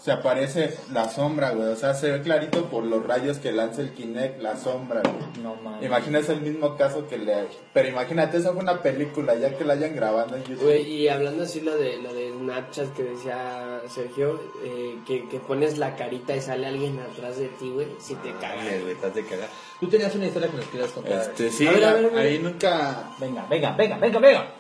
se 0.02 0.12
aparece 0.12 0.76
la 0.92 1.08
sombra, 1.10 1.52
güey. 1.52 1.68
O 1.68 1.76
sea, 1.76 1.94
se 1.94 2.10
ve 2.10 2.22
clarito 2.24 2.66
por 2.66 2.84
los 2.84 3.06
rayos 3.06 3.38
que 3.38 3.52
lanza 3.52 3.82
el 3.82 3.94
Kinect, 3.94 4.42
la 4.42 4.58
sombra, 4.58 5.02
güey. 5.04 5.44
No 5.44 5.56
mames. 5.56 5.86
Imagínate 5.86 6.34
el 6.34 6.42
mismo 6.42 6.76
caso 6.76 7.08
que 7.08 7.20
le... 7.20 7.48
Pero 7.72 7.90
imagínate, 7.90 8.38
eso 8.38 8.52
fue 8.54 8.64
una 8.64 8.82
película, 8.82 9.36
ya 9.36 9.56
que 9.56 9.64
la 9.64 9.74
hayan 9.74 9.96
grabado 9.96 10.36
en 10.36 10.44
YouTube. 10.44 10.64
Güey, 10.64 10.92
y 10.92 11.08
hablando 11.08 11.44
así 11.44 11.62
lo 11.62 11.78
de 11.78 11.98
lo 12.02 12.12
de 12.16 12.32
Snapchat 12.32 12.94
que 12.96 13.04
decía 13.04 13.80
Sergio, 13.88 14.42
eh, 14.64 14.98
que, 15.06 15.30
que 15.30 15.40
pones 15.40 15.78
la 15.78 15.96
carita 15.96 16.36
y 16.36 16.42
sale 16.42 16.66
alguien 16.66 17.00
atrás 17.00 17.38
de 17.38 17.50
ti, 17.50 17.70
güey, 17.70 17.88
si 18.00 18.16
te 18.16 18.32
cagas. 18.34 18.58
Mames, 18.58 18.82
güey, 18.82 18.94
estás 18.94 19.14
de 19.14 19.24
cagar. 19.24 19.50
Tú 19.80 19.88
tenías 19.88 20.16
una 20.16 20.26
historia 20.26 20.50
que 20.50 20.58
nos 20.58 20.66
quieras 20.66 20.92
contar. 20.92 21.22
Este, 21.22 21.52
sí, 21.52 21.68
A 21.68 21.72
ver, 21.74 21.86
a 21.86 21.94
ver, 21.94 22.06
a 22.06 22.10
ver. 22.10 22.18
ahí 22.18 22.40
nunca... 22.40 23.12
Venga, 23.20 23.46
venga, 23.48 23.76
venga, 23.78 23.98
venga, 23.98 24.20
venga. 24.20 24.54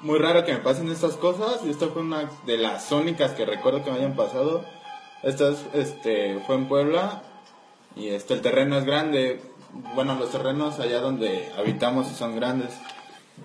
Muy 0.00 0.20
raro 0.20 0.44
que 0.44 0.52
me 0.52 0.58
pasen 0.58 0.88
estas 0.88 1.16
cosas 1.16 1.62
y 1.64 1.70
esta 1.70 1.88
fue 1.88 2.02
una 2.02 2.30
de 2.46 2.58
las 2.58 2.92
únicas 2.92 3.32
que 3.32 3.44
recuerdo 3.44 3.82
que 3.82 3.90
me 3.90 3.96
hayan 3.96 4.14
pasado. 4.14 4.64
Esta 5.24 5.50
es, 5.50 5.58
este, 5.72 6.38
fue 6.46 6.56
en 6.56 6.68
Puebla 6.68 7.22
y 7.96 8.08
este, 8.08 8.34
el 8.34 8.42
terreno 8.42 8.78
es 8.78 8.84
grande. 8.84 9.40
Bueno, 9.94 10.16
los 10.16 10.30
terrenos 10.30 10.78
allá 10.80 11.00
donde 11.00 11.48
habitamos 11.56 12.08
son 12.08 12.36
grandes. 12.36 12.70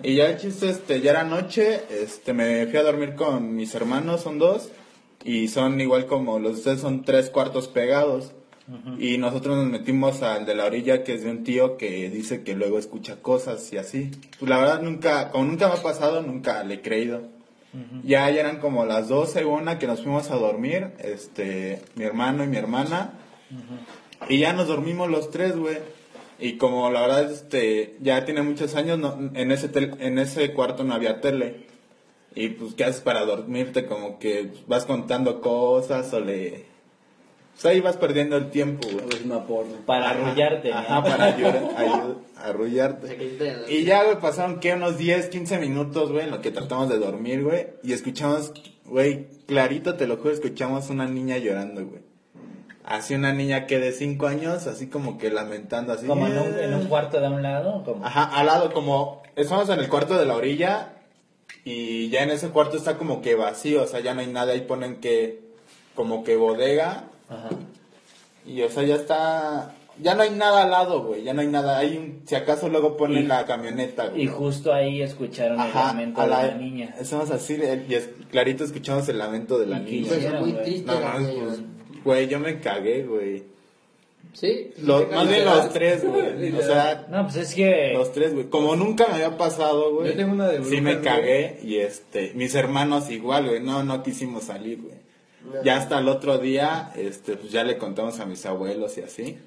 Y 0.02 0.16
ya 0.16 0.26
el 0.26 0.38
chiste, 0.38 0.68
este, 0.68 1.00
ya 1.00 1.10
era 1.12 1.24
noche, 1.24 1.80
este, 1.90 2.32
me 2.32 2.66
fui 2.66 2.78
a 2.78 2.82
dormir 2.82 3.14
con 3.14 3.56
mis 3.56 3.74
hermanos, 3.74 4.20
son 4.20 4.38
dos, 4.38 4.70
y 5.24 5.48
son 5.48 5.80
igual 5.80 6.06
como 6.06 6.38
los 6.38 6.52
de 6.52 6.58
ustedes, 6.58 6.80
son 6.80 7.02
tres 7.04 7.30
cuartos 7.30 7.68
pegados. 7.68 8.32
Y 9.00 9.18
nosotros 9.18 9.56
nos 9.56 9.66
metimos 9.66 10.22
al 10.22 10.46
de 10.46 10.54
la 10.54 10.66
orilla, 10.66 11.02
que 11.02 11.14
es 11.14 11.24
de 11.24 11.30
un 11.32 11.42
tío 11.42 11.76
que 11.76 12.08
dice 12.08 12.44
que 12.44 12.54
luego 12.54 12.78
escucha 12.78 13.16
cosas 13.20 13.72
y 13.72 13.78
así. 13.78 14.12
Pues 14.38 14.48
la 14.48 14.58
verdad 14.58 14.80
nunca, 14.80 15.30
como 15.32 15.44
nunca 15.44 15.66
me 15.66 15.74
ha 15.74 15.82
pasado, 15.82 16.22
nunca 16.22 16.62
le 16.62 16.74
he 16.74 16.80
creído. 16.80 17.39
Ya, 18.02 18.28
ya 18.30 18.40
eran 18.40 18.58
como 18.58 18.84
las 18.84 19.08
12, 19.08 19.44
una 19.44 19.78
que 19.78 19.86
nos 19.86 20.02
fuimos 20.02 20.30
a 20.30 20.36
dormir, 20.36 20.88
este, 20.98 21.80
mi 21.94 22.04
hermano 22.04 22.42
y 22.44 22.48
mi 22.48 22.56
hermana. 22.56 23.12
Y 24.28 24.38
ya 24.38 24.52
nos 24.52 24.66
dormimos 24.68 25.08
los 25.08 25.30
tres, 25.30 25.56
güey. 25.56 25.78
Y 26.38 26.56
como 26.56 26.90
la 26.90 27.02
verdad, 27.02 27.30
este, 27.30 27.96
ya 28.00 28.24
tiene 28.24 28.42
muchos 28.42 28.74
años, 28.74 28.98
no- 28.98 29.30
en, 29.34 29.52
ese 29.52 29.68
tel- 29.68 29.96
en 30.00 30.18
ese 30.18 30.52
cuarto 30.52 30.84
no 30.84 30.94
había 30.94 31.20
tele. 31.20 31.66
Y 32.34 32.48
pues, 32.50 32.74
¿qué 32.74 32.84
haces 32.84 33.02
para 33.02 33.24
dormirte? 33.24 33.86
Como 33.86 34.18
que 34.18 34.50
vas 34.66 34.84
contando 34.84 35.40
cosas 35.40 36.12
o 36.12 36.20
le... 36.20 36.64
Pues 37.60 37.74
ahí 37.74 37.80
vas 37.80 37.96
perdiendo 37.98 38.36
el 38.36 38.50
tiempo, 38.50 38.88
güey. 38.90 39.04
Para 39.86 40.10
arrullarte. 40.10 40.70
¿no? 40.70 40.76
Ajá, 40.78 41.02
para 41.02 41.24
ayudar, 41.26 41.62
ayud- 41.76 42.16
arrullarte. 42.36 43.06
Y 43.68 43.84
ya, 43.84 44.04
güey, 44.04 44.18
pasaron, 44.18 44.60
¿qué? 44.60 44.72
Unos 44.74 44.96
10, 44.96 45.28
15 45.28 45.58
minutos, 45.58 46.10
güey, 46.10 46.24
en 46.24 46.30
lo 46.30 46.40
que 46.40 46.50
tratamos 46.50 46.88
de 46.88 46.98
dormir, 46.98 47.42
güey. 47.42 47.66
Y 47.82 47.92
escuchamos, 47.92 48.52
güey, 48.86 49.26
clarito, 49.46 49.94
te 49.96 50.06
lo 50.06 50.16
juro, 50.16 50.30
escuchamos 50.32 50.88
una 50.88 51.06
niña 51.06 51.36
llorando, 51.36 51.84
güey. 51.84 52.00
Así 52.82 53.14
una 53.14 53.32
niña 53.34 53.66
que 53.66 53.78
de 53.78 53.92
5 53.92 54.26
años, 54.26 54.66
así 54.66 54.86
como 54.86 55.18
que 55.18 55.30
lamentando, 55.30 55.92
así. 55.92 56.06
Como 56.06 56.26
en 56.28 56.38
un, 56.38 56.58
en 56.58 56.74
un 56.74 56.86
cuarto 56.86 57.20
de 57.20 57.28
un 57.28 57.42
lado. 57.42 57.84
Como... 57.84 58.04
Ajá, 58.06 58.24
al 58.24 58.46
lado, 58.46 58.72
como, 58.72 59.22
estamos 59.36 59.68
en 59.68 59.80
el 59.80 59.88
cuarto 59.90 60.18
de 60.18 60.24
la 60.24 60.34
orilla. 60.34 60.94
Y 61.64 62.08
ya 62.08 62.22
en 62.22 62.30
ese 62.30 62.48
cuarto 62.48 62.78
está 62.78 62.96
como 62.96 63.20
que 63.20 63.34
vacío, 63.34 63.82
o 63.82 63.86
sea, 63.86 64.00
ya 64.00 64.14
no 64.14 64.20
hay 64.22 64.28
nada. 64.28 64.52
Ahí 64.52 64.62
ponen 64.62 64.96
que, 64.96 65.40
como 65.94 66.24
que 66.24 66.36
bodega. 66.36 67.04
Ajá. 67.30 67.48
Y 68.46 68.60
o 68.62 68.68
sea, 68.68 68.82
ya 68.82 68.96
está. 68.96 69.74
Ya 70.02 70.14
no 70.14 70.22
hay 70.22 70.30
nada 70.30 70.62
al 70.62 70.70
lado, 70.70 71.02
güey. 71.04 71.22
Ya 71.24 71.34
no 71.34 71.42
hay 71.42 71.48
nada. 71.48 71.78
Hay 71.78 71.96
un, 71.96 72.22
si 72.26 72.34
acaso 72.34 72.68
luego 72.70 72.96
ponen 72.96 73.24
Y- 73.24 73.26
la 73.26 73.44
camioneta, 73.44 74.08
güey. 74.08 74.22
Y 74.22 74.26
justo 74.28 74.72
ahí 74.72 75.02
escucharon 75.02 75.60
el 75.60 75.66
Ajá, 75.68 75.88
lamento 75.88 76.20
a 76.20 76.24
de 76.24 76.30
la, 76.30 76.46
la 76.46 76.54
niña. 76.54 76.94
Estamos 76.98 77.30
así, 77.30 77.56
de- 77.56 77.84
y 77.86 77.94
es, 77.94 78.08
clarito 78.30 78.64
escuchamos 78.64 79.06
el 79.10 79.18
lamento 79.18 79.58
de 79.58 79.66
la 79.66 79.78
Y 79.80 79.84
niña. 79.84 80.08
Pues 80.08 80.24
es 80.24 80.32
muy 80.40 80.52
güey. 80.52 80.64
triste, 80.64 80.86
No, 80.86 81.00
la 81.00 81.18
niña. 81.18 81.32
pues, 81.44 81.60
güey, 82.04 82.28
yo 82.28 82.40
me 82.40 82.60
cagué, 82.60 83.02
güey. 83.04 83.42
¿Sí? 84.32 84.70
Los, 84.82 85.10
más 85.10 85.28
bien 85.28 85.44
los 85.44 85.70
tres, 85.70 86.04
güey. 86.06 86.52
O 86.54 86.62
sea, 86.62 87.06
No, 87.10 87.24
pues 87.24 87.36
es 87.36 87.54
que. 87.54 87.92
los 87.92 88.12
tres, 88.12 88.32
güey. 88.32 88.48
Como 88.48 88.76
nunca 88.76 89.06
me 89.08 89.14
había 89.14 89.36
pasado, 89.36 89.92
güey. 89.94 90.12
Yo 90.12 90.16
tengo 90.16 90.32
una 90.32 90.48
de 90.48 90.58
Sí 90.58 90.62
brujas, 90.62 90.82
me 90.82 90.92
güey. 90.94 91.04
cagué 91.04 91.60
y 91.62 91.76
este, 91.78 92.32
mis 92.36 92.54
hermanos 92.54 93.10
igual, 93.10 93.48
güey. 93.48 93.60
No, 93.60 93.82
no 93.84 94.02
quisimos 94.02 94.44
salir, 94.44 94.80
güey. 94.80 94.94
Ya 95.64 95.76
hasta 95.78 95.98
el 95.98 96.08
otro 96.08 96.38
día, 96.38 96.92
este, 96.96 97.36
pues 97.36 97.50
ya 97.52 97.64
le 97.64 97.78
contamos 97.78 98.20
a 98.20 98.26
mis 98.26 98.44
abuelos 98.46 98.96
y 98.98 99.02
así. 99.02 99.38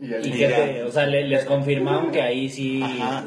Y 0.00 0.12
el 0.12 0.26
y 0.26 0.30
que 0.32 0.82
o 0.86 0.92
sea, 0.92 1.06
le- 1.06 1.26
les 1.26 1.44
confirmaron 1.46 2.10
que 2.12 2.20
ahí 2.20 2.48
sí. 2.50 2.82
Ajá. 2.82 3.24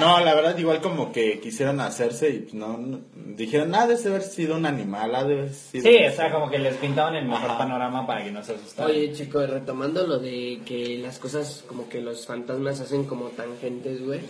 No, 0.00 0.20
la 0.24 0.34
verdad, 0.34 0.56
igual 0.56 0.80
como 0.80 1.10
que 1.12 1.40
quisieron 1.40 1.80
hacerse 1.80 2.30
y 2.30 2.38
pues, 2.40 2.54
no, 2.54 2.78
no- 2.78 3.00
dijeron, 3.36 3.74
ah, 3.74 3.86
debe 3.88 4.08
haber 4.08 4.22
sido 4.22 4.54
un 4.56 4.64
animal, 4.64 5.14
ha 5.16 5.24
de 5.24 5.34
haber 5.34 5.52
sido. 5.52 5.82
Sí, 5.84 5.96
o 6.06 6.12
sea, 6.12 6.30
como 6.32 6.48
que 6.48 6.58
les 6.60 6.76
pintaban 6.76 7.16
el 7.16 7.26
mejor 7.26 7.50
Ajá. 7.50 7.58
panorama 7.58 8.06
para 8.06 8.22
que 8.24 8.30
no 8.30 8.42
se 8.44 8.54
asustaran. 8.54 8.90
Oye, 8.92 9.12
chicos, 9.12 9.50
retomando 9.50 10.06
lo 10.06 10.18
de 10.20 10.60
que 10.64 10.96
las 10.98 11.18
cosas, 11.18 11.64
como 11.66 11.88
que 11.88 12.00
los 12.00 12.24
fantasmas 12.26 12.80
hacen 12.80 13.04
como 13.04 13.26
tangentes, 13.30 14.04
güey. 14.04 14.20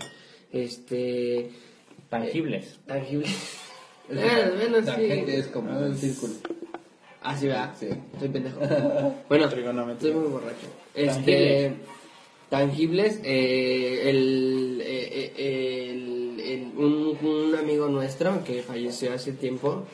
Este. 0.51 1.51
Tangibles. 2.09 2.79
Tangibles. 2.87 3.31
Ah, 4.11 4.51
bueno, 4.57 4.79
sí. 4.95 5.07
gente 5.09 5.37
es 5.39 5.47
como 5.49 5.79
un 5.79 5.97
círculo. 5.97 6.33
Ah, 7.25 7.37
sí, 7.37 7.49
va. 7.49 7.73
Sí. 7.79 7.89
Soy 8.19 8.29
pendejo. 8.29 8.59
Bueno, 9.29 9.47
estoy 9.47 10.13
muy 10.13 10.29
borracho. 10.29 10.67
Este. 10.95 11.07
Tangibles. 11.11 11.73
Tangibles. 12.49 13.21
eh, 13.25 14.11
el, 14.11 14.83
eh, 14.85 15.33
eh, 15.37 15.91
el- 15.91 16.41
el- 16.41 16.73
un, 16.77 17.17
un 17.23 17.55
amigo 17.55 17.89
nuestro 17.89 18.43
que 18.45 18.63
falleció 18.63 19.13
hace 19.15 19.33
tiempo. 19.33 19.85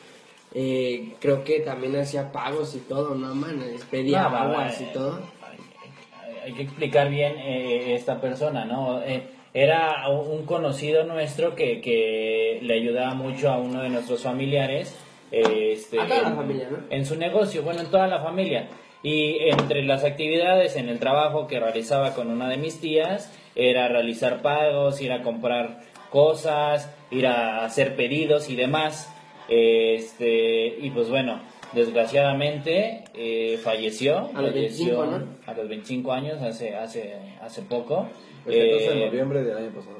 eh, 0.53 1.13
creo 1.19 1.43
que 1.43 1.59
también 1.59 1.95
hacía 1.95 2.31
pagos 2.31 2.73
y 2.75 2.79
todo, 2.79 3.13
¿no, 3.13 3.35
man? 3.35 3.59
Les 3.59 3.83
Pedía 3.85 4.23
No, 4.23 4.31
va, 4.31 4.41
aguas 4.43 4.81
y 4.81 4.85
todo. 4.85 5.19
Hay- 5.43 6.39
Hay 6.45 6.53
que 6.53 6.63
explicar 6.63 7.09
bien 7.11 7.33
eh, 7.37 7.93
esta 7.93 8.19
persona, 8.19 8.65
¿no? 8.65 8.99
Eh, 9.03 9.23
era 9.53 10.09
un 10.09 10.45
conocido 10.47 11.03
nuestro 11.03 11.53
que, 11.55 11.81
que 11.81 12.59
le 12.63 12.73
ayudaba 12.73 13.13
mucho 13.13 13.49
a 13.51 13.57
uno 13.59 13.83
de 13.83 13.89
nuestros 13.89 14.23
familiares. 14.23 14.95
Este, 15.31 15.99
A 15.99 16.05
toda 16.07 16.21
la 16.23 16.27
en- 16.29 16.35
familia, 16.35 16.67
¿no? 16.71 16.77
En 16.89 17.05
su 17.05 17.15
negocio, 17.15 17.63
bueno, 17.63 17.81
en 17.81 17.87
toda 17.91 18.07
la 18.07 18.21
familia. 18.21 18.67
Y 19.01 19.37
entre 19.49 19.83
las 19.83 20.03
actividades 20.03 20.75
en 20.75 20.89
el 20.89 20.99
trabajo 20.99 21.47
que 21.47 21.59
realizaba 21.59 22.13
con 22.13 22.29
una 22.29 22.49
de 22.49 22.57
mis 22.57 22.81
tías 22.81 23.31
era 23.55 23.87
realizar 23.87 24.41
pagos, 24.41 24.99
ir 25.01 25.11
a 25.13 25.21
comprar 25.23 25.81
cosas, 26.09 26.93
ir 27.11 27.25
a 27.27 27.63
hacer 27.63 27.95
pedidos 27.95 28.49
y 28.49 28.55
demás. 28.57 29.13
Este, 29.47 30.77
y 30.79 30.89
pues 30.91 31.09
bueno, 31.09 31.39
desgraciadamente 31.73 33.03
eh, 33.13 33.57
falleció. 33.63 34.29
A 34.33 34.41
los 34.41 34.51
falleció 34.51 34.99
25, 35.01 35.05
¿no? 35.05 35.27
A 35.45 35.53
los 35.53 35.69
25 35.69 36.11
años, 36.11 36.41
hace, 36.41 36.75
hace, 36.75 37.15
hace 37.41 37.61
poco. 37.63 38.07
El 38.45 38.53
14 38.71 38.89
de 38.89 39.01
Eh, 39.03 39.05
noviembre 39.05 39.43
del 39.43 39.57
año 39.57 39.69
pasado. 39.71 39.97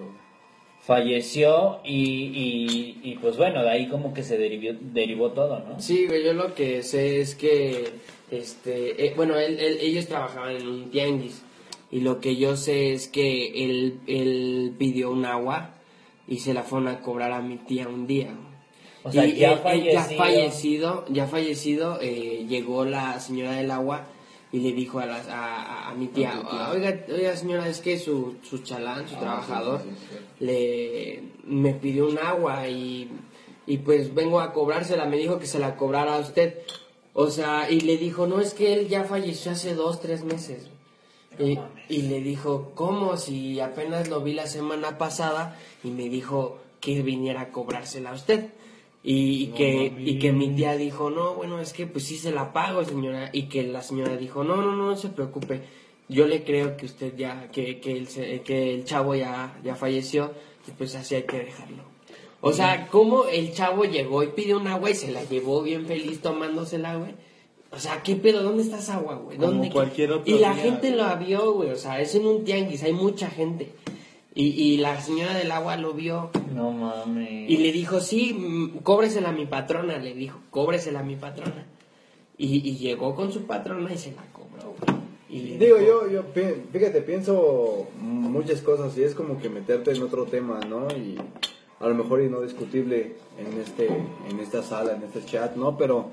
Falleció 0.90 1.82
y, 1.86 1.94
y, 1.94 3.00
y, 3.04 3.16
pues 3.22 3.38
bueno, 3.38 3.62
de 3.62 3.70
ahí 3.70 3.88
como 3.90 4.12
que 4.12 4.24
se 4.24 4.40
derivó, 4.40 4.76
derivó 4.82 5.30
todo, 5.34 5.60
¿no? 5.60 5.80
Sí, 5.80 6.08
güey, 6.08 6.24
yo 6.26 6.34
lo 6.34 6.56
que 6.56 6.82
sé 6.82 7.22
es 7.22 7.36
que, 7.36 7.90
este, 8.32 9.06
eh, 9.06 9.14
bueno, 9.16 9.38
él- 9.38 9.60
él- 9.60 9.78
ellos 9.82 10.08
trabajaban 10.08 10.56
en 10.56 10.68
un 10.68 10.90
tianguis 10.90 11.44
y 11.92 12.00
lo 12.02 12.20
que 12.20 12.38
yo 12.38 12.58
sé 12.58 12.92
es 12.94 13.08
que 13.08 13.66
él, 13.66 14.00
él 14.08 14.74
pidió 14.80 15.12
un 15.12 15.26
agua 15.26 15.76
y 16.28 16.40
se 16.40 16.56
la 16.56 16.64
fueron 16.64 16.88
a 16.88 17.02
cobrar 17.02 17.34
a 17.34 17.42
mi 17.44 17.58
tía 17.58 17.88
un 17.88 18.08
día. 18.08 18.36
O 19.04 19.12
sea, 19.12 19.28
Y 19.28 19.36
ya 19.36 19.52
él- 19.54 19.60
él 19.66 19.84
ya 19.94 20.02
fallecido. 20.02 20.18
fallecido, 20.24 21.06
ya 21.10 21.28
fallecido, 21.28 22.00
eh, 22.02 22.46
llegó 22.50 22.84
la 22.86 23.20
señora 23.20 23.52
del 23.52 23.70
agua 23.70 24.08
y 24.52 24.60
le 24.60 24.72
dijo 24.72 25.00
a, 25.00 25.06
las- 25.06 25.28
a, 25.28 25.62
a- 25.62 25.90
a 25.90 25.94
mi 25.96 26.08
tía, 26.08 26.34
oiga, 26.72 27.06
oiga 27.14 27.36
señora, 27.36 27.68
es 27.68 27.80
que 27.82 28.00
su, 28.00 28.36
su 28.42 28.60
chalán, 28.60 29.08
su 29.08 29.16
trabajador, 29.16 29.82
le 30.40 31.24
me 31.46 31.74
pidió 31.74 32.08
un 32.08 32.18
agua 32.20 32.68
y, 32.68 33.10
y 33.66 33.78
pues 33.80 34.14
vengo 34.14 34.40
a 34.40 34.54
cobrársela, 34.54 35.06
me 35.06 35.18
dijo 35.18 35.40
que 35.40 35.46
se 35.48 35.60
la 35.60 35.76
cobrara 35.76 36.16
a 36.16 36.20
usted. 36.20 36.60
O 37.14 37.30
sea, 37.30 37.70
y 37.70 37.82
le 37.82 37.98
dijo, 37.98 38.28
no, 38.28 38.40
es 38.40 38.54
que 38.54 38.74
él 38.74 38.88
ya 38.88 39.04
falleció 39.04 39.52
hace 39.52 39.74
dos, 39.74 40.00
tres 40.00 40.24
meses. 40.24 40.68
Y, 41.40 41.58
y 41.90 42.04
le 42.04 42.22
dijo, 42.22 42.72
¿cómo? 42.76 43.18
Si 43.18 43.60
apenas 43.60 44.10
lo 44.10 44.22
vi 44.22 44.34
la 44.34 44.48
semana 44.48 44.98
pasada 44.98 45.58
y 45.84 45.90
me 45.90 46.08
dijo 46.10 46.60
que 46.80 47.02
viniera 47.02 47.42
a 47.42 47.52
cobrársela 47.52 48.12
a 48.12 48.14
usted. 48.14 48.50
Y, 49.02 49.44
y 49.44 49.48
que, 49.48 49.94
y 49.98 50.20
que 50.20 50.32
mi 50.34 50.50
tía 50.56 50.76
dijo, 50.76 51.10
no, 51.10 51.36
bueno, 51.36 51.60
es 51.62 51.72
que 51.74 51.88
pues 51.88 52.04
sí 52.06 52.18
se 52.18 52.32
la 52.32 52.52
pago, 52.52 52.84
señora. 52.84 53.30
Y 53.32 53.44
que 53.44 53.64
la 53.64 53.82
señora 53.82 54.18
dijo, 54.18 54.44
no, 54.44 54.58
no, 54.58 54.76
no, 54.76 54.88
no 54.88 54.96
se 54.96 55.10
preocupe. 55.10 55.62
Yo 56.10 56.28
le 56.28 56.44
creo 56.44 56.76
que 56.76 56.86
usted 56.86 57.16
ya, 57.16 57.50
que, 57.52 57.80
que, 57.80 57.92
el, 57.94 58.08
que 58.44 58.74
el 58.74 58.84
chavo 58.84 59.16
ya, 59.16 59.58
ya 59.64 59.76
falleció, 59.76 60.32
y 60.68 60.72
pues 60.72 60.96
así 60.96 61.16
hay 61.16 61.24
que 61.24 61.38
dejarlo. 61.40 61.84
O 62.42 62.52
sea, 62.54 62.88
¿cómo 62.88 63.26
el 63.26 63.54
chavo 63.54 63.84
llegó 63.86 64.24
y 64.24 64.28
pidió 64.28 64.58
un 64.58 64.68
agua 64.68 64.90
y 64.90 64.96
se 64.96 65.12
la 65.12 65.24
llevó 65.24 65.62
bien 65.62 65.86
feliz 65.86 66.22
tomándosela, 66.22 66.96
güey? 66.96 67.14
O 67.72 67.78
sea, 67.78 68.02
¿qué 68.02 68.16
pedo? 68.16 68.42
¿Dónde 68.42 68.64
está 68.64 68.80
esa 68.80 68.96
agua, 68.96 69.16
güey? 69.16 69.38
Como 69.38 69.52
¿Dónde? 69.52 69.70
cualquier 69.70 70.12
otro 70.14 70.34
Y 70.34 70.40
la 70.40 70.54
día. 70.54 70.64
gente 70.64 70.92
lo 70.92 71.16
vio, 71.18 71.54
güey. 71.54 71.70
O 71.70 71.76
sea, 71.76 72.02
es 72.02 72.16
en 72.16 72.26
un 72.26 72.44
tianguis, 72.44 72.82
hay 72.84 72.94
mucha 72.94 73.30
gente. 73.30 73.72
Y, 74.42 74.46
y 74.52 74.78
la 74.78 75.02
señora 75.02 75.34
del 75.34 75.52
agua 75.52 75.76
lo 75.76 75.92
vio 75.94 76.30
No 76.56 76.72
mames. 76.72 77.50
y 77.50 77.58
le 77.58 77.74
dijo, 77.74 78.00
sí, 78.00 78.34
mm, 78.34 78.78
cóbresela 78.84 79.30
a 79.30 79.34
mi 79.34 79.46
patrona. 79.46 79.98
Le 79.98 80.14
dijo, 80.14 80.40
cóbresela 80.50 81.02
a 81.02 81.04
mi 81.04 81.18
patrona. 81.18 81.66
Y, 82.38 82.70
y 82.70 82.78
llegó 82.78 83.16
con 83.16 83.34
su 83.34 83.44
patrona 83.46 83.94
y 83.94 83.98
se 83.98 84.14
la 84.14 84.24
cobró, 84.32 84.74
güey. 84.80 84.98
Y 85.30 85.42
le 85.42 85.66
Digo, 85.66 85.78
dijo, 85.78 86.08
yo, 86.08 86.10
yo, 86.10 86.24
fíjate, 86.72 87.02
pienso 87.02 87.88
muchas 88.00 88.62
cosas 88.62 88.98
y 88.98 89.04
es 89.04 89.14
como 89.14 89.42
que 89.42 89.50
meterte 89.50 89.92
en 89.92 90.02
otro 90.04 90.24
tema, 90.24 90.62
¿no? 90.62 90.88
Y 90.96 91.18
a 91.82 91.88
lo 91.90 91.96
mejor 91.96 92.22
y 92.22 92.30
no 92.30 92.40
discutible 92.40 93.18
en 93.38 93.60
este, 93.60 93.88
en 93.88 94.40
esta 94.40 94.64
sala, 94.64 94.94
en 94.94 95.04
este 95.04 95.26
chat, 95.26 95.58
¿no? 95.58 95.78
Pero 95.78 96.12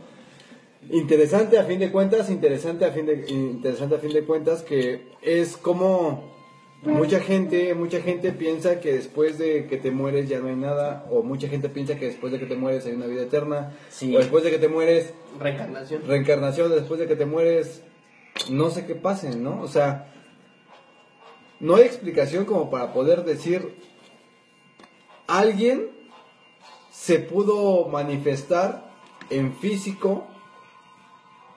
interesante 0.91 1.61
a 1.61 1.65
fin 1.65 1.79
de 1.79 1.93
cuentas, 1.93 2.29
interesante 2.29 2.87
a 2.87 2.91
fin 2.91 3.07
de, 3.07 3.25
interesante 3.29 3.95
a 3.95 3.99
fin 3.99 4.13
de 4.13 4.25
cuentas 4.25 4.63
que 4.63 5.13
es 5.23 5.57
como 5.57 6.36
mucha 6.83 7.21
gente, 7.21 7.75
mucha 7.75 8.01
gente 8.01 8.33
piensa 8.33 8.81
que 8.81 8.93
después 8.93 9.39
de 9.39 9.67
que 9.67 9.77
te 9.77 9.91
mueres 9.91 10.29
ya 10.29 10.39
no 10.39 10.49
hay 10.49 10.57
nada, 10.57 11.07
o 11.11 11.23
mucha 11.23 11.49
gente 11.49 11.69
piensa 11.69 11.97
que 11.99 12.07
después 12.07 12.33
de 12.33 12.39
que 12.39 12.47
te 12.47 12.57
mueres 12.57 12.87
hay 12.87 12.93
una 12.93 13.07
vida 13.07 13.23
eterna, 13.23 13.73
Sí. 13.89 14.15
o 14.15 14.19
después 14.19 14.45
de 14.45 14.51
que 14.51 14.59
te 14.59 14.69
mueres 14.69 15.13
Reencarnación. 15.41 16.03
reencarnación 16.07 16.71
después 16.71 17.01
de 17.01 17.07
que 17.07 17.17
te 17.17 17.27
mueres, 17.27 17.83
no 18.51 18.71
sé 18.71 18.87
qué 18.87 18.95
pase, 18.95 19.35
¿no? 19.37 19.61
O 19.63 19.69
sea, 19.69 20.13
no 21.59 21.77
hay 21.77 21.83
explicación 21.85 22.45
como 22.45 22.71
para 22.71 22.93
poder 22.93 23.25
decir, 23.25 23.75
alguien 25.27 25.91
se 26.91 27.19
pudo 27.19 27.87
manifestar 27.89 28.91
en 29.31 29.55
físico 29.57 30.27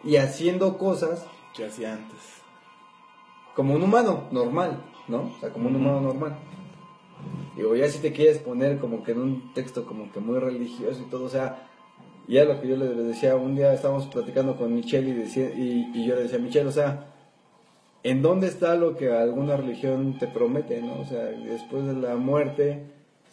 y 0.04 0.16
haciendo 0.16 0.78
cosas 0.78 1.26
que 1.56 1.66
hacía 1.66 1.94
antes. 1.94 2.18
como 3.56 3.74
un 3.76 3.84
humano 3.84 4.30
normal, 4.32 4.82
¿no? 5.10 5.32
O 5.36 5.40
sea, 5.40 5.50
como 5.50 5.68
un 5.70 5.76
humano 5.76 6.02
normal. 6.02 6.38
Digo, 7.56 7.76
ya 7.76 7.90
si 7.90 8.00
te 8.00 8.14
quieres 8.14 8.38
poner 8.38 8.78
como 8.78 9.04
que 9.04 9.12
en 9.12 9.20
un 9.20 9.54
texto 9.54 9.86
como 9.86 10.12
que 10.12 10.20
muy 10.20 10.40
religioso 10.40 11.02
y 11.02 11.10
todo, 11.10 11.26
o 11.26 11.30
sea, 11.30 11.68
ya 12.28 12.46
lo 12.46 12.62
que 12.62 12.68
yo 12.68 12.78
le 12.78 12.96
le 12.96 13.04
decía, 13.04 13.36
un 13.36 13.56
día 13.56 13.74
estábamos 13.74 14.06
platicando 14.08 14.56
con 14.56 14.74
Michelle 14.74 15.10
y, 15.10 15.14
decía, 15.14 15.50
y, 15.50 15.92
y 15.94 16.06
yo 16.06 16.16
le 16.16 16.24
decía 16.24 16.40
Michelle, 16.40 16.68
o 16.68 16.72
sea, 16.72 17.08
¿en 18.04 18.22
dónde 18.22 18.48
está 18.48 18.76
lo 18.76 18.96
que 18.96 19.12
alguna 19.12 19.58
religión 19.58 20.18
te 20.18 20.28
promete, 20.28 20.82
no? 20.82 21.00
O 21.02 21.06
sea, 21.06 21.24
después 21.24 21.86
de 21.86 21.94
la 21.94 22.16
muerte, 22.16 22.84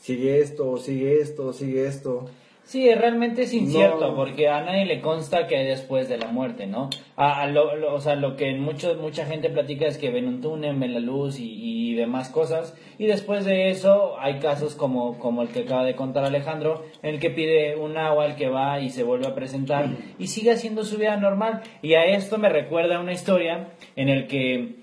sigue 0.01 0.41
esto, 0.41 0.71
o 0.71 0.79
sigue 0.79 1.21
esto, 1.21 1.49
o 1.49 1.53
sigue 1.53 1.87
esto. 1.87 2.27
Sí, 2.69 2.93
realmente 2.93 3.43
es 3.43 3.55
incierto, 3.55 4.09
No. 4.09 4.17
porque 4.17 4.49
a 4.49 4.61
nadie 4.61 4.87
le 4.87 5.01
consta 5.01 5.47
que 5.47 5.57
hay 5.57 5.67
después 5.67 6.09
de 6.09 6.19
la 6.19 6.27
muerte, 6.27 6.67
¿no? 6.67 6.91
A, 7.15 7.43
a 7.43 7.47
lo, 7.47 7.77
lo- 7.77 7.95
o 7.95 8.01
sea, 8.01 8.17
lo 8.17 8.35
que 8.35 8.53
mucho, 8.55 8.97
mucha 9.01 9.25
gente 9.25 9.49
platica 9.51 9.87
es 9.87 9.99
que 9.99 10.11
ven 10.11 10.27
un 10.27 10.41
túnel, 10.41 10.75
ven 10.75 10.93
la 10.93 10.99
luz 10.99 11.39
y, 11.39 11.47
y 11.93 11.95
demás 11.95 12.29
cosas, 12.29 12.77
y 12.99 13.07
después 13.07 13.45
de 13.45 13.71
eso 13.71 14.19
hay 14.19 14.41
casos 14.41 14.75
como, 14.75 15.17
como 15.21 15.43
el 15.43 15.49
que 15.51 15.61
acaba 15.61 15.85
de 15.85 15.95
contar 15.95 16.25
Alejandro, 16.25 16.83
en 17.05 17.15
el 17.15 17.21
que 17.21 17.31
pide 17.31 17.77
un 17.77 17.97
agua, 17.97 18.27
el 18.27 18.35
que 18.35 18.49
va 18.49 18.81
y 18.81 18.91
se 18.91 19.05
vuelve 19.05 19.29
a 19.29 19.35
presentar, 19.37 19.89
y 20.19 20.27
sigue 20.27 20.51
haciendo 20.51 20.85
su 20.85 20.99
vida 20.99 21.17
normal, 21.17 21.63
y 21.83 21.95
a 21.95 22.05
esto 22.05 22.37
me 22.37 22.49
recuerda 22.49 22.99
una 22.99 23.13
historia 23.13 23.69
en 23.95 24.09
el 24.09 24.27
que 24.27 24.75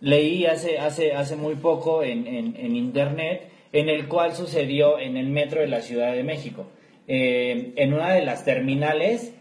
leí 0.00 0.46
hace, 0.46 0.78
hace, 0.78 1.12
hace 1.14 1.34
muy 1.34 1.56
poco 1.56 2.04
en, 2.04 2.24
en, 2.28 2.54
en 2.56 2.76
internet, 2.76 3.48
en 3.72 3.88
el 3.88 4.06
cual 4.06 4.32
sucedió 4.34 5.00
en 5.00 5.16
el 5.16 5.26
metro 5.26 5.60
de 5.60 5.66
la 5.66 5.80
Ciudad 5.80 6.12
de 6.12 6.22
México. 6.22 6.66
Eh, 7.14 7.74
en 7.76 7.92
una 7.92 8.14
de 8.14 8.24
las 8.24 8.42
terminales, 8.42 9.34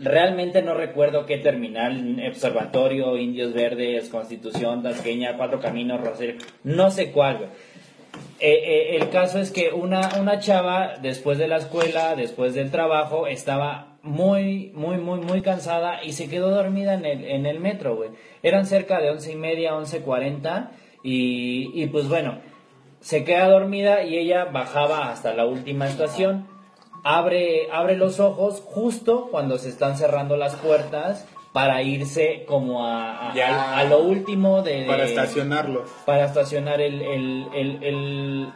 realmente 0.00 0.62
no 0.62 0.72
recuerdo 0.72 1.26
qué 1.26 1.36
terminal, 1.36 2.18
Observatorio, 2.26 3.18
Indios 3.18 3.52
Verdes, 3.52 4.08
Constitución, 4.08 4.82
Tasqueña, 4.82 5.36
Cuatro 5.36 5.60
Caminos, 5.60 6.00
Rosario, 6.00 6.36
no 6.64 6.90
sé 6.90 7.12
cuál. 7.12 7.50
Eh, 8.40 8.54
eh, 8.54 8.96
el 8.96 9.10
caso 9.10 9.38
es 9.38 9.50
que 9.50 9.68
una, 9.68 10.18
una 10.18 10.38
chava, 10.38 10.94
después 11.02 11.36
de 11.36 11.46
la 11.46 11.58
escuela, 11.58 12.16
después 12.16 12.54
del 12.54 12.70
trabajo, 12.70 13.26
estaba 13.26 13.98
muy, 14.02 14.72
muy, 14.74 14.96
muy, 14.96 15.20
muy 15.20 15.42
cansada 15.42 16.02
y 16.02 16.12
se 16.14 16.30
quedó 16.30 16.48
dormida 16.48 16.94
en 16.94 17.04
el, 17.04 17.24
en 17.26 17.44
el 17.44 17.60
metro, 17.60 17.96
güey. 17.96 18.12
Eran 18.42 18.64
cerca 18.64 18.98
de 18.98 19.10
once 19.10 19.30
y 19.30 19.36
media, 19.36 19.76
once 19.76 20.00
cuarenta 20.00 20.70
y, 21.04 21.70
y 21.74 21.86
pues 21.88 22.08
bueno, 22.08 22.38
se 23.00 23.24
queda 23.24 23.46
dormida 23.50 24.04
y 24.04 24.16
ella 24.16 24.46
bajaba 24.46 25.10
hasta 25.10 25.34
la 25.34 25.44
última 25.44 25.86
estación. 25.86 26.50
Abre, 27.04 27.68
abre 27.72 27.96
los 27.96 28.20
ojos 28.20 28.60
justo 28.64 29.28
cuando 29.30 29.58
se 29.58 29.68
están 29.68 29.96
cerrando 29.96 30.36
las 30.36 30.54
puertas 30.56 31.26
para 31.52 31.82
irse 31.82 32.44
como 32.46 32.86
a, 32.86 33.30
a- 33.30 33.34
Ya. 33.34 33.76
a 33.78 33.84
lo 33.84 33.98
último 33.98 34.62
de, 34.62 34.80
de- 34.82 34.86
Para 34.86 35.04
estacionarlos. 35.04 35.90
para 36.06 36.24
estacionar 36.24 36.80
el, 36.80 37.02
el, 37.02 37.46
el, 37.54 37.82
el, 37.82 38.48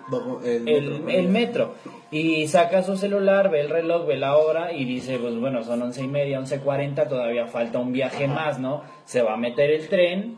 El, 0.44 0.68
el- 0.68 0.90
metro, 1.00 1.18
el 1.18 1.28
metro. 1.28 1.74
Y 2.10 2.46
saca 2.46 2.82
su 2.84 2.96
celular, 2.96 3.50
ve 3.50 3.60
el 3.60 3.68
reloj, 3.68 4.06
ve 4.06 4.16
la 4.16 4.36
hora 4.36 4.72
y 4.72 4.84
dice, 4.84 5.18
pues 5.18 5.36
bueno, 5.38 5.62
son 5.64 5.82
once 5.82 6.02
y 6.02 6.08
media, 6.08 6.38
once 6.38 6.60
cuarenta, 6.60 7.08
todavía 7.08 7.48
falta 7.48 7.78
un 7.80 7.92
viaje 7.92 8.28
más, 8.28 8.58
¿no? 8.60 8.84
Se 9.04 9.20
va 9.22 9.34
a 9.34 9.36
meter 9.36 9.70
el 9.72 9.88
tren, 9.88 10.36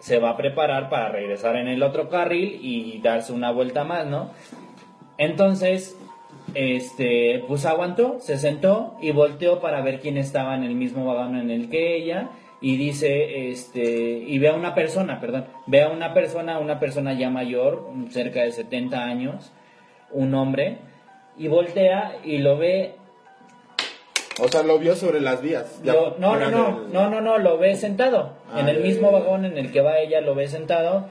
se 0.00 0.18
va 0.18 0.30
a 0.30 0.36
preparar 0.36 0.88
para 0.88 1.10
regresar 1.10 1.54
en 1.56 1.68
el 1.68 1.82
otro 1.82 2.08
carril 2.08 2.58
y 2.62 2.98
darse 3.02 3.32
una 3.32 3.52
vuelta 3.52 3.84
más, 3.84 4.06
¿no? 4.06 4.30
Entonces, 5.18 5.96
este, 6.54 7.42
pues 7.48 7.64
aguantó, 7.66 8.16
se 8.20 8.38
sentó 8.38 8.96
y 9.00 9.10
volteó 9.12 9.60
para 9.60 9.80
ver 9.82 10.00
quién 10.00 10.16
estaba 10.16 10.54
en 10.54 10.64
el 10.64 10.74
mismo 10.74 11.04
vagón 11.06 11.36
en 11.36 11.50
el 11.50 11.68
que 11.70 11.96
ella 11.96 12.28
y 12.60 12.76
dice, 12.76 13.50
este, 13.50 13.82
y 14.26 14.38
ve 14.38 14.48
a 14.48 14.54
una 14.54 14.74
persona, 14.74 15.20
perdón, 15.20 15.46
ve 15.66 15.82
a 15.82 15.88
una 15.88 16.14
persona, 16.14 16.58
una 16.60 16.78
persona 16.78 17.12
ya 17.14 17.28
mayor, 17.28 17.88
cerca 18.10 18.42
de 18.42 18.52
70 18.52 19.02
años, 19.04 19.52
un 20.12 20.32
hombre, 20.34 20.78
y 21.36 21.48
voltea 21.48 22.16
y 22.24 22.38
lo 22.38 22.56
ve, 22.58 22.94
O 24.40 24.48
sea, 24.48 24.62
lo 24.62 24.78
vio 24.78 24.94
sobre 24.94 25.20
las 25.20 25.42
vías. 25.42 25.80
lo- 25.84 26.16
no, 26.18 26.36
no, 26.36 26.50
no, 26.50 26.80
no, 26.92 27.10
no, 27.10 27.20
no, 27.20 27.38
lo 27.38 27.58
ve 27.58 27.74
sentado, 27.76 28.34
Ah, 28.52 28.60
en 28.60 28.68
el 28.68 28.78
ya, 28.78 28.82
mismo 28.84 29.10
vagón 29.10 29.44
en 29.44 29.58
el 29.58 29.72
que 29.72 29.80
va 29.80 29.98
ella, 29.98 30.20
lo 30.20 30.34
ve 30.34 30.46
sentado 30.48 31.10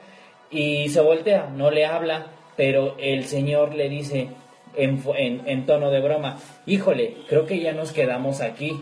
y 0.49 0.87
se 0.89 1.01
voltea, 1.01 1.49
no 1.55 1.69
le 1.69 1.85
habla, 1.85 2.27
pero 2.55 2.95
el 2.97 3.25
señor 3.25 3.75
le 3.75 3.89
dice 3.89 4.29
en, 4.75 5.03
en, 5.17 5.41
en 5.47 5.65
tono 5.65 5.89
de 5.91 5.99
broma, 6.01 6.37
híjole, 6.65 7.17
creo 7.27 7.45
que 7.45 7.59
ya 7.59 7.71
nos 7.73 7.91
quedamos 7.91 8.41
aquí. 8.41 8.79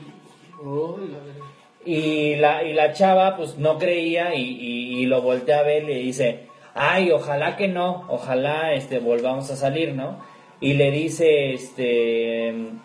Y 1.85 2.35
la, 2.35 2.63
y 2.63 2.73
la 2.73 2.93
chava 2.93 3.37
pues 3.37 3.57
no 3.57 3.77
creía 3.77 4.35
y, 4.35 5.05
lo 5.05 5.21
voltea 5.21 5.59
a 5.59 5.63
ver 5.63 5.83
y 5.83 5.87
le 5.87 5.95
dice, 5.99 6.47
ay, 6.75 7.11
ojalá 7.11 7.55
que 7.55 7.67
no, 7.67 8.05
ojalá 8.09 8.73
este, 8.73 8.99
volvamos 8.99 9.49
a 9.49 9.55
salir, 9.55 9.93
¿no? 9.95 10.19
Y 10.61 10.73
le 10.73 10.91
dice 10.91 11.53
este, 11.53 12.49
el- 12.49 12.77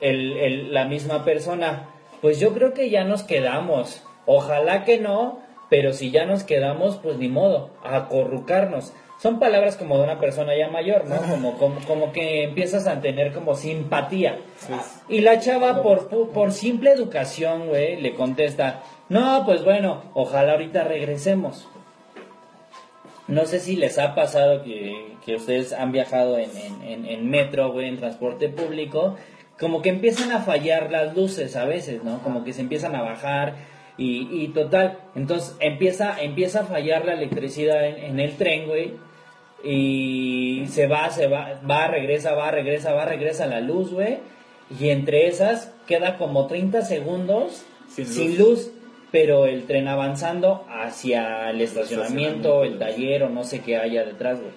el- 0.00 0.74
la 0.74 0.84
misma 0.84 1.24
persona, 1.24 1.88
pues 2.20 2.40
yo 2.40 2.52
creo 2.52 2.74
que 2.74 2.90
ya 2.90 3.04
nos 3.04 3.22
quedamos, 3.22 4.02
ojalá 4.26 4.84
que 4.84 4.98
no, 4.98 5.38
pero 5.70 5.92
si 5.92 6.10
ya 6.10 6.26
nos 6.26 6.42
quedamos, 6.42 6.96
pues 6.96 7.16
ni 7.18 7.28
modo, 7.28 7.70
a 7.84 7.96
acurrucarnos. 7.96 8.92
Son 9.20 9.38
palabras 9.38 9.76
como 9.76 9.96
de 9.96 10.04
una 10.04 10.18
persona 10.20 10.54
ya 10.56 10.68
mayor, 10.68 11.06
¿no? 11.06 11.16
Como, 11.16 11.56
como, 11.58 11.80
como 11.86 12.12
que 12.12 12.44
empiezas 12.44 12.86
a 12.86 13.00
tener 13.00 13.32
como 13.32 13.54
simpatía. 13.54 14.38
Y 15.08 15.20
la 15.20 15.38
chava, 15.40 15.82
por, 15.82 16.08
por 16.30 16.52
simple 16.52 16.90
educación, 16.92 17.68
güey, 17.68 18.00
le 18.00 18.14
contesta, 18.14 18.82
no, 19.08 19.44
pues 19.46 19.64
bueno, 19.64 20.02
ojalá 20.14 20.52
ahorita 20.52 20.84
regresemos. 20.84 21.66
No 23.26 23.46
sé 23.46 23.60
si 23.60 23.76
les 23.76 23.98
ha 23.98 24.14
pasado 24.14 24.62
que, 24.62 25.14
que 25.24 25.36
ustedes 25.36 25.72
han 25.72 25.92
viajado 25.92 26.36
en, 26.36 26.50
en, 26.56 26.82
en- 26.82 27.06
en 27.06 27.30
metro, 27.30 27.72
güey, 27.72 27.88
en 27.88 27.96
transporte 27.96 28.50
público, 28.50 29.16
como 29.58 29.80
que 29.80 29.88
empiezan 29.88 30.32
a 30.32 30.40
fallar 30.40 30.90
las 30.90 31.14
luces 31.16 31.56
a 31.56 31.64
veces, 31.64 32.04
¿no? 32.04 32.18
Como 32.22 32.44
que 32.44 32.52
se 32.52 32.60
empiezan 32.60 32.94
a 32.94 33.00
bajar 33.02 33.54
y, 33.96 34.42
y 34.42 34.48
total, 34.48 34.98
entonces 35.14 35.56
empieza, 35.60 36.20
empieza 36.20 36.60
a 36.60 36.64
fallar 36.64 37.04
la 37.04 37.14
electricidad 37.14 37.86
en, 37.86 37.98
en 37.98 38.20
el 38.20 38.36
tren, 38.36 38.66
güey, 38.66 38.94
y 39.62 40.64
se 40.68 40.86
va, 40.86 41.10
se 41.10 41.26
va, 41.26 41.60
va, 41.68 41.86
regresa, 41.88 42.34
va, 42.34 42.50
regresa, 42.50 42.92
va, 42.92 43.04
regresa 43.04 43.46
la 43.46 43.60
luz, 43.60 43.92
güey, 43.92 44.18
y 44.78 44.90
entre 44.90 45.28
esas 45.28 45.72
queda 45.86 46.16
como 46.18 46.46
30 46.46 46.82
segundos 46.82 47.64
Sin 47.88 48.06
sin, 48.06 48.38
luz. 48.38 48.70
pero 49.10 49.46
el 49.46 49.64
tren 49.66 49.88
avanzando 49.88 50.66
hacia 50.68 51.50
el 51.50 51.60
estacionamiento, 51.60 52.64
el 52.64 52.78
taller 52.78 53.22
o 53.24 53.28
no 53.28 53.44
sé 53.44 53.60
qué 53.60 53.76
haya 53.76 54.04
detrás, 54.04 54.40
güey. 54.40 54.52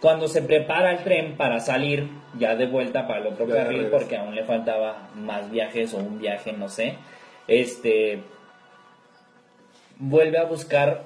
Cuando 0.00 0.28
se 0.28 0.42
prepara 0.42 0.92
el 0.92 0.98
tren 1.04 1.36
para 1.36 1.58
salir 1.58 2.08
ya 2.38 2.54
de 2.54 2.66
vuelta 2.66 3.06
para 3.06 3.20
el 3.20 3.28
otro 3.28 3.46
Ya 3.48 3.54
carril, 3.54 3.86
porque 3.86 4.16
aún 4.16 4.34
le 4.34 4.44
faltaba 4.44 5.08
más 5.14 5.50
viajes 5.50 5.94
o 5.94 5.98
un 5.98 6.18
viaje, 6.18 6.52
no 6.52 6.68
sé, 6.68 6.96
este 7.48 8.20
vuelve 9.98 10.38
a 10.38 10.44
buscar 10.44 11.04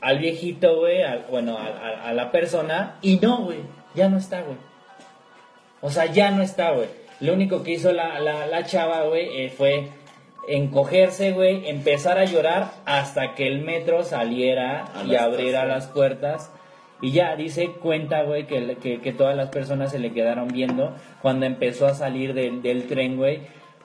al 0.00 0.18
viejito, 0.18 0.76
güey, 0.78 1.02
al- 1.02 1.26
bueno, 1.30 1.56
a, 1.58 1.66
a- 1.66 2.08
a 2.08 2.12
la 2.12 2.32
persona, 2.32 2.96
y 3.02 3.16
no, 3.18 3.44
güey, 3.44 3.60
ya 3.94 4.08
no 4.08 4.18
está, 4.18 4.42
güey. 4.42 4.56
O 5.80 5.90
sea, 5.90 6.06
ya 6.06 6.30
no 6.30 6.42
está, 6.42 6.70
güey. 6.72 6.88
Lo 7.20 7.34
único 7.34 7.62
que 7.62 7.72
hizo 7.72 7.92
la, 7.92 8.18
la, 8.18 8.46
la 8.46 8.64
chava, 8.64 9.02
güey, 9.04 9.44
eh, 9.44 9.50
fue 9.50 9.88
encogerse, 10.48 11.32
güey, 11.32 11.68
empezar 11.68 12.18
a 12.18 12.24
llorar 12.24 12.72
hasta 12.84 13.34
que 13.36 13.46
el 13.46 13.60
metro 13.60 14.02
saliera 14.02 14.86
A 14.94 15.04
y 15.04 15.14
abriera 15.14 15.64
las 15.66 15.86
puertas. 15.86 16.50
Y 17.00 17.12
ya 17.12 17.34
dice, 17.36 17.68
cuenta, 17.80 18.22
güey, 18.22 18.46
que, 18.46 18.76
que, 18.76 19.00
que 19.00 19.12
todas 19.12 19.36
las 19.36 19.48
personas 19.50 19.90
se 19.92 19.98
le 20.00 20.12
quedaron 20.12 20.48
viendo 20.48 20.96
cuando 21.20 21.46
empezó 21.46 21.86
a 21.86 21.94
salir 21.94 22.32
del, 22.34 22.62
del 22.62 22.86
tren, 22.88 23.16
güey, 23.16 23.40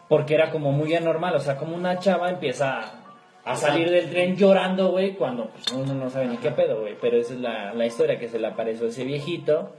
porque 0.10 0.34
era 0.36 0.52
como 0.52 0.72
muy 0.72 0.94
anormal, 0.96 1.36
o 1.36 1.40
sea, 1.40 1.58
como 1.58 1.76
una 1.76 2.00
chava 2.00 2.30
empieza 2.30 2.80
a, 2.80 3.02
a 3.46 3.56
salir 3.56 3.90
del 3.90 4.10
tren 4.10 4.36
llorando, 4.38 4.90
güey, 4.92 5.14
cuando 5.16 5.50
pues, 5.50 5.72
uno 5.74 5.94
no 5.94 6.10
sabe 6.10 6.28
ni 6.28 6.38
qué 6.38 6.52
pedo, 6.52 6.82
güey, 6.82 6.96
pero 7.00 7.18
esa 7.18 7.34
es 7.34 7.40
la, 7.42 7.74
la 7.74 7.86
historia 7.86 8.18
que 8.20 8.30
se 8.30 8.40
le 8.40 8.48
apareció 8.48 8.86
a 8.86 8.90
ese 8.90 9.04
viejito, 9.04 9.74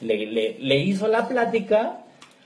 le, 0.00 0.26
le, 0.26 0.56
le 0.58 0.76
hizo 0.78 1.06
la 1.08 1.28
plática 1.28 1.98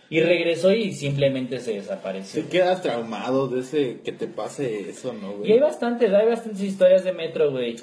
y 0.09 0.21
regresó 0.21 0.73
y 0.73 0.93
simplemente 0.93 1.59
se 1.59 1.75
desapareció. 1.75 2.43
Si 2.43 2.49
quedas 2.49 2.81
traumado 2.83 3.49
de 3.49 3.61
ese 3.61 4.01
que 4.05 4.13
te 4.13 4.27
pase 4.29 4.89
eso, 4.91 5.13
¿no, 5.13 5.31
Y 5.45 5.53
hay 5.53 5.59
güey? 5.59 5.61
bastantes, 5.61 6.13
hay 6.13 6.29
bastantes 6.29 6.63
historias 6.63 7.03
de 7.05 7.13
metro, 7.13 7.51
güey. 7.51 7.77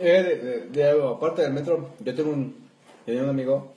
Eh, 0.00 0.68
de, 0.72 0.82
de- 0.82 0.90
aparte 1.02 1.42
del 1.42 1.52
metro, 1.52 1.90
yo 2.00 2.14
tengo 2.14 2.30
un, 2.30 2.56
tenía 3.06 3.22
un 3.22 3.28
amigo. 3.30 3.72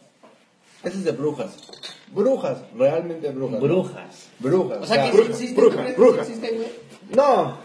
Ese 0.84 0.98
es 0.98 1.04
de 1.06 1.12
brujas. 1.12 1.56
Brujas, 2.14 2.58
realmente 2.78 3.30
brujas. 3.32 3.60
¿no? 3.62 3.68
Brujas. 3.68 4.30
Brujas. 4.40 4.78
O 4.82 4.86
sea, 4.86 5.04
que 5.04 5.12
sí 5.12 5.18
bruja, 5.18 5.30
existe, 5.32 5.62
bruja, 5.62 5.88
¿sí 5.88 5.94
bruja. 5.98 6.22
existe, 6.22 6.50
güey? 6.52 6.68
No, 7.16 7.58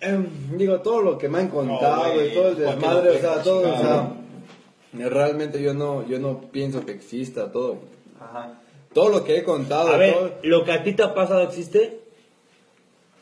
em, 0.00 0.26
digo, 0.56 0.80
todo 0.80 1.02
lo 1.02 1.18
que 1.18 1.28
me 1.28 1.38
han 1.38 1.48
contado 1.48 2.06
No, 2.08 2.12
güey, 2.14 2.30
y 2.30 2.34
todo 2.34 2.48
el 2.48 2.56
¿para 2.56 2.66
qué 2.68 2.76
desmadre, 2.76 3.10
o 3.10 3.20
sea, 3.20 3.42
todo, 3.42 3.60
o 3.74 3.78
sea, 3.78 4.12
realmente 5.08 5.60
yo 5.62 5.74
no, 5.74 6.06
yo 6.06 6.18
no 6.18 6.40
pienso 6.52 6.84
que 6.86 6.92
exista 6.92 7.50
todo. 7.52 7.78
Ajá. 8.20 8.60
Todo 8.92 9.10
lo 9.10 9.24
que 9.24 9.36
he 9.36 9.44
contado, 9.44 9.88
A 9.88 9.96
ver, 9.96 10.14
todo- 10.14 10.32
¿lo 10.42 10.64
que 10.64 10.72
a 10.72 10.82
ti 10.82 10.92
te 10.94 11.02
ha 11.02 11.14
pasado 11.14 11.42
existe? 11.42 12.00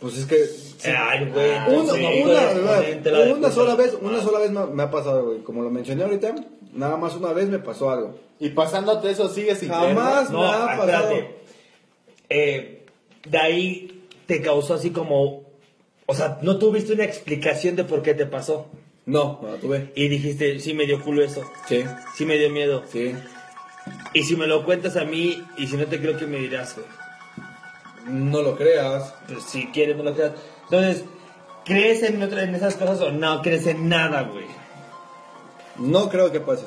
pues 0.01 0.19
es 0.19 0.27
que 0.27 0.45
sí. 0.45 0.91
Ay, 0.95 1.31
güey. 1.33 1.51
Una, 1.81 1.93
una- 3.35 3.51
sola 3.51 3.75
vez, 3.75 3.97
una 4.01 4.21
sola 4.21 4.39
vez 4.41 4.51
me, 4.51 4.67
me 4.67 4.83
ha 4.83 4.91
pasado, 4.91 5.25
güey. 5.25 5.39
Como 5.41 5.63
lo 5.63 5.71
mencioné 5.71 6.05
ahorita, 6.05 6.35
nada 6.77 6.97
más 6.97 7.15
una 7.17 7.33
vez 7.33 7.49
me 7.49 7.59
pasó 7.59 7.91
algo. 7.91 8.19
Y 8.39 8.51
pasándote 8.51 9.11
eso, 9.11 9.29
sigues 9.29 9.59
sin 9.59 9.69
Jamás 9.71 10.31
No, 10.31 10.41
me 10.41 10.47
ha 10.47 10.51
pasado. 10.77 10.87
espérate. 10.87 11.37
Eh, 12.29 12.85
de 13.29 13.39
ahí 13.39 14.09
te 14.27 14.43
causó 14.43 14.75
así 14.75 14.91
como... 14.91 15.45
O 16.07 16.15
sea, 16.15 16.39
no 16.43 16.59
tuviste 16.59 16.93
una 16.93 17.05
explicación 17.05 17.75
de 17.77 17.85
por 17.85 18.03
qué 18.03 18.15
te 18.15 18.27
pasó. 18.27 18.67
No, 19.07 19.41
no 19.43 19.53
la 19.53 19.57
tuve. 19.57 19.93
Y 19.95 20.09
dijiste, 20.09 20.59
sí 20.61 20.75
me 20.75 20.87
dio 20.87 21.03
culo 21.03 21.23
eso. 21.25 21.43
Sí, 21.69 21.85
Sí 22.15 22.25
me 22.27 22.37
dio 22.39 22.51
miedo. 22.51 22.83
sí. 22.91 23.15
Y 24.13 24.25
si 24.25 24.35
me 24.37 24.47
lo 24.49 24.65
cuentas 24.65 24.97
a 24.97 25.05
mí, 25.05 25.45
y 25.57 25.67
si 25.69 25.77
no 25.77 25.87
te 25.87 26.01
creo 26.01 26.17
que 26.17 26.27
me 26.27 26.39
dirás, 26.39 26.75
güey. 26.75 26.87
No 28.09 28.43
lo 28.43 28.57
creas. 28.57 29.15
Pues 29.29 29.45
si 29.45 29.67
quieres, 29.69 29.97
no 29.97 30.03
lo 30.05 30.15
creas. 30.15 30.33
Entonces, 30.65 31.05
¿crees 31.65 32.03
en, 32.03 32.21
otra- 32.23 32.43
en 32.45 32.55
esas 32.55 32.75
cosas 32.77 33.01
o 33.01 33.13
no 33.13 33.43
crees 33.43 33.67
en 33.67 33.89
nada, 33.89 34.23
güey? 34.23 34.45
No 35.79 36.09
creo 36.09 36.33
que 36.33 36.41
pase. 36.41 36.67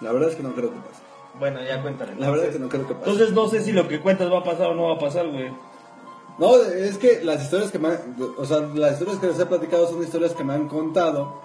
La 0.00 0.12
verdad 0.12 0.30
es 0.30 0.36
que 0.36 0.42
no 0.42 0.54
creo 0.54 0.70
que 0.70 0.78
pase. 0.78 1.02
Bueno, 1.38 1.60
ya 1.62 1.82
cuéntale. 1.82 2.14
La 2.16 2.30
verdad 2.30 2.46
es 2.46 2.52
que 2.52 2.58
no 2.58 2.68
creo 2.68 2.86
que 2.86 2.94
pase. 2.94 3.10
Entonces 3.10 3.34
no 3.34 3.48
sé 3.48 3.62
si 3.62 3.72
lo 3.72 3.88
que 3.88 4.00
cuentas 4.00 4.30
va 4.30 4.38
a 4.38 4.44
pasar 4.44 4.68
o 4.68 4.74
no 4.74 4.88
va 4.88 4.94
a 4.94 4.98
pasar, 4.98 5.28
güey. 5.28 5.52
No, 6.38 6.56
es 6.56 6.98
que 6.98 7.22
las 7.22 7.42
historias 7.42 7.70
que 7.70 7.78
me 7.78 7.88
han, 7.88 8.16
o 8.36 8.44
sea, 8.44 8.58
las 8.74 8.92
historias 8.92 9.18
que 9.18 9.28
les 9.28 9.38
he 9.38 9.46
platicado 9.46 9.88
son 9.88 10.02
historias 10.02 10.32
que 10.32 10.42
me 10.42 10.52
han 10.52 10.68
contado 10.68 11.40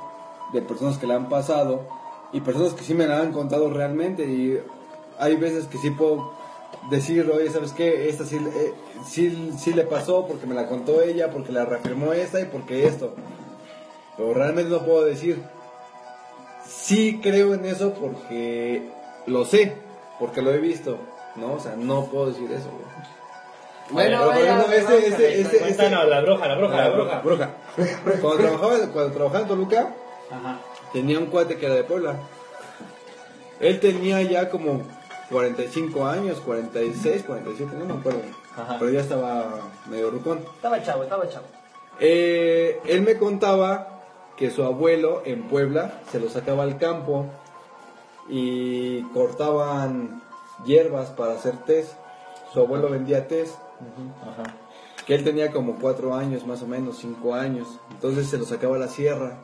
de 0.52 0.64
personas 0.64 0.98
que 0.98 1.06
le 1.06 1.14
han 1.14 1.30
pasado 1.30 1.88
y 2.34 2.42
personas 2.42 2.74
que 2.74 2.84
sí 2.84 2.96
me 2.96 3.06
la 3.06 3.20
han 3.20 3.32
contado 3.32 3.70
realmente 3.70 4.26
y 4.26 4.60
hay 5.20 5.36
veces 5.36 5.66
que 5.66 5.78
sí 5.78 5.92
puedo 5.92 6.34
decir, 6.90 7.30
oye, 7.30 7.50
¿sabes 7.52 7.74
qué? 7.74 8.10
Esta 8.10 8.26
sí, 8.26 8.38
eh, 8.38 8.74
sí, 9.06 9.52
sí 9.60 9.74
le 9.74 9.84
pasó 9.84 10.26
porque 10.26 10.48
me 10.48 10.56
la 10.56 10.68
contó 10.68 11.02
ella, 11.02 11.30
porque 11.30 11.52
la 11.52 11.66
reafirmó 11.66 12.14
esta 12.14 12.40
y 12.40 12.46
porque 12.46 12.88
esto. 12.88 13.14
Pero 14.18 14.34
realmente 14.34 14.72
no 14.72 14.84
puedo 14.84 15.06
decir. 15.06 15.44
Sí 16.70 17.20
creo 17.22 17.54
en 17.56 17.66
eso 17.66 17.94
porque 17.94 18.90
lo 19.26 19.44
sé, 19.46 19.76
porque 20.20 20.42
lo 20.42 20.52
he 20.54 20.60
visto, 20.60 20.98
¿no? 21.36 21.54
O 21.54 21.60
sea, 21.60 21.76
no 21.76 22.06
puedo 22.06 22.28
decir 22.28 22.52
eso, 22.52 22.70
güey. 22.70 22.86
Bueno, 23.92 24.32
ejemplo, 24.34 24.72
este, 24.72 24.98
este, 25.08 25.08
este, 25.08 25.42
este- 25.42 25.60
Cuéntanos, 25.60 26.08
la 26.08 26.22
bruja, 26.22 26.48
la 26.48 26.56
bruja, 26.58 26.76
la 26.78 26.90
bruja. 26.90 27.20
bruja. 27.22 27.50
Cuando 28.22 28.38
trabajaba, 28.44 28.78
cuando 28.94 29.12
trabajaba 29.14 29.42
en 29.42 29.48
Toluca, 29.48 29.96
Ajá. 30.30 30.60
tenía 30.94 31.18
un 31.18 31.26
cuate 31.26 31.58
que 31.58 31.66
era 31.66 31.74
de 31.76 31.84
Puebla. 31.84 32.20
Él 33.60 33.80
tenía 33.80 34.22
ya 34.22 34.50
como 34.50 34.84
45 35.32 36.06
años, 36.06 36.40
46, 36.42 37.24
47, 37.24 37.76
no 37.80 37.86
me 37.86 38.00
acuerdo. 38.00 38.22
Ajá. 38.56 38.78
Pero 38.80 38.92
ya 38.92 39.00
estaba 39.02 39.48
medio 39.90 40.12
rucón. 40.12 40.40
Estaba 40.56 40.84
chavo, 40.84 41.02
estaba 41.04 41.28
chavo. 41.28 41.46
Eh, 42.00 42.80
él 42.86 43.02
me 43.02 43.18
contaba 43.18 43.99
que 44.40 44.50
su 44.50 44.64
abuelo 44.64 45.22
en 45.26 45.50
Puebla 45.50 46.00
se 46.10 46.18
lo 46.18 46.30
sacaba 46.30 46.64
al 46.64 46.78
campo 46.78 47.26
y 48.30 49.02
cortaban 49.14 50.24
hierbas 50.66 51.10
para 51.10 51.34
hacer 51.34 51.58
test. 51.66 51.92
Su 52.54 52.62
abuelo 52.62 52.90
vendía 52.90 53.28
test. 53.28 53.56
Ajá. 54.22 54.56
que 55.06 55.16
él 55.16 55.24
tenía 55.24 55.52
como 55.52 55.76
cuatro 55.76 56.14
años, 56.14 56.46
más 56.46 56.62
o 56.62 56.68
menos, 56.68 56.98
cinco 56.98 57.36
años. 57.36 57.68
Entonces 57.92 58.28
se 58.28 58.38
lo 58.38 58.46
sacaba 58.46 58.78
a 58.78 58.80
la 58.80 58.88
sierra 58.88 59.40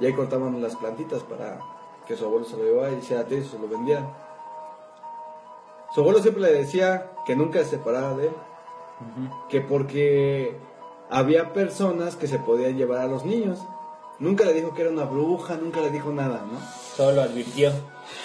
y 0.00 0.06
ahí 0.06 0.12
cortaban 0.12 0.60
las 0.60 0.74
plantitas 0.74 1.22
para 1.22 1.60
que 2.06 2.16
su 2.16 2.24
abuelo 2.24 2.44
se 2.44 2.56
lo 2.56 2.64
llevara 2.64 2.92
y 2.92 2.96
hiciera 2.96 3.24
té 3.24 3.36
y 3.36 3.44
se 3.44 3.58
lo 3.60 3.68
vendieran. 3.68 4.12
Su 5.94 6.00
abuelo 6.00 6.20
siempre 6.20 6.42
le 6.42 6.52
decía 6.52 7.12
que 7.26 7.36
nunca 7.36 7.60
se 7.60 7.70
separara 7.70 8.16
de 8.16 8.26
él, 8.26 8.32
que 9.48 9.60
porque 9.60 10.56
había 11.10 11.52
personas 11.52 12.16
que 12.16 12.26
se 12.26 12.40
podían 12.40 12.76
llevar 12.76 13.02
a 13.02 13.06
los 13.06 13.24
niños. 13.24 13.60
Nunca 14.20 14.44
le 14.44 14.52
dijo 14.52 14.74
que 14.74 14.82
era 14.82 14.90
una 14.90 15.04
bruja, 15.04 15.56
nunca 15.56 15.80
le 15.80 15.90
dijo 15.90 16.12
nada, 16.12 16.44
¿no? 16.50 16.58
Solo 16.96 17.12
lo 17.16 17.22
advirtió. 17.22 17.72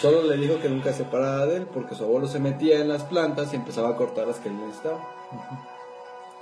Solo 0.02 0.24
le 0.24 0.36
dijo 0.38 0.60
que 0.60 0.68
nunca 0.70 0.92
se 0.92 1.00
separara 1.00 1.46
de 1.46 1.58
él 1.58 1.68
porque 1.74 1.96
su 1.96 2.04
abuelo 2.04 2.28
se 2.28 2.40
metía 2.40 2.80
en 2.82 2.90
las 2.90 3.04
plantas 3.04 3.54
y 3.54 3.56
empezaba 3.56 3.90
a 3.90 3.96
cortar 3.96 4.28
las 4.28 4.38
que 4.38 4.50
él 4.50 4.58
necesitaba. 4.60 5.00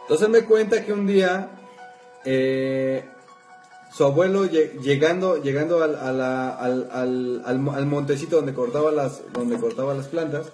Entonces 0.02 0.28
me 0.30 0.44
cuenta 0.46 0.84
que 0.84 0.92
un 0.92 1.06
día 1.06 1.50
eh, 2.26 3.08
su 3.92 4.04
abuelo 4.06 4.46
lle- 4.48 4.80
llegando, 4.82 5.38
llegando 5.42 5.84
al, 5.84 5.96
a 5.98 6.12
la- 6.12 6.50
al, 6.56 6.90
al- 6.92 7.42
al 7.76 7.86
montecito 7.86 8.38
donde 8.38 8.54
cortaba, 8.56 8.92
las, 8.92 9.22
donde 9.34 9.58
cortaba 9.60 9.94
las 9.94 10.08
plantas, 10.08 10.48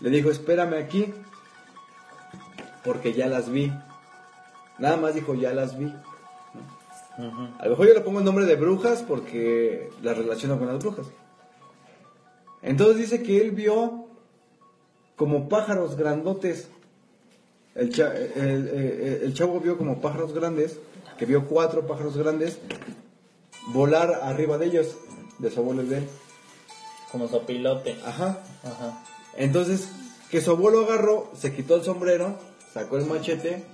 le 0.00 0.10
dijo, 0.10 0.30
espérame 0.30 0.74
aquí 0.82 1.14
porque 2.82 3.12
ya 3.12 3.28
las 3.28 3.50
vi. 3.50 3.72
Nada 4.78 4.96
más 4.96 5.14
dijo, 5.14 5.34
ya 5.34 5.52
las 5.52 5.78
vi. 5.78 5.94
A 7.16 7.64
lo 7.64 7.70
mejor 7.70 7.86
yo 7.88 7.94
le 7.94 8.00
pongo 8.00 8.18
el 8.18 8.24
nombre 8.24 8.44
de 8.46 8.56
brujas 8.56 9.02
porque 9.02 9.88
las 10.02 10.16
relaciono 10.18 10.58
con 10.58 10.66
las 10.68 10.78
brujas. 10.78 11.06
Entonces 12.62 12.96
dice 12.96 13.22
que 13.22 13.40
él 13.40 13.50
vio 13.52 14.06
como 15.16 15.48
pájaros 15.48 15.96
grandotes. 15.96 16.68
El, 17.74 17.92
cha- 17.92 18.14
el- 18.14 18.68
el- 18.68 19.20
el 19.24 19.34
chavo 19.34 19.60
vio 19.60 19.76
como 19.76 20.00
pájaros 20.00 20.32
grandes, 20.32 20.78
que 21.18 21.26
vio 21.26 21.46
cuatro 21.46 21.86
pájaros 21.86 22.16
grandes 22.16 22.58
volar 23.68 24.20
arriba 24.22 24.58
de 24.58 24.66
ellos, 24.66 24.96
de 25.38 25.50
su 25.50 25.60
abuelo 25.60 25.82
de 25.84 25.98
él. 25.98 26.08
Como 27.12 27.28
sopilote. 27.28 27.96
Ajá. 28.04 28.38
Ajá. 28.64 29.02
Entonces, 29.36 29.88
que 30.30 30.40
su 30.40 30.50
abuelo 30.52 30.84
agarró, 30.84 31.30
se 31.36 31.52
quitó 31.52 31.76
el 31.76 31.82
sombrero, 31.82 32.36
sacó 32.72 32.96
el 32.96 33.06
machete, 33.06 33.64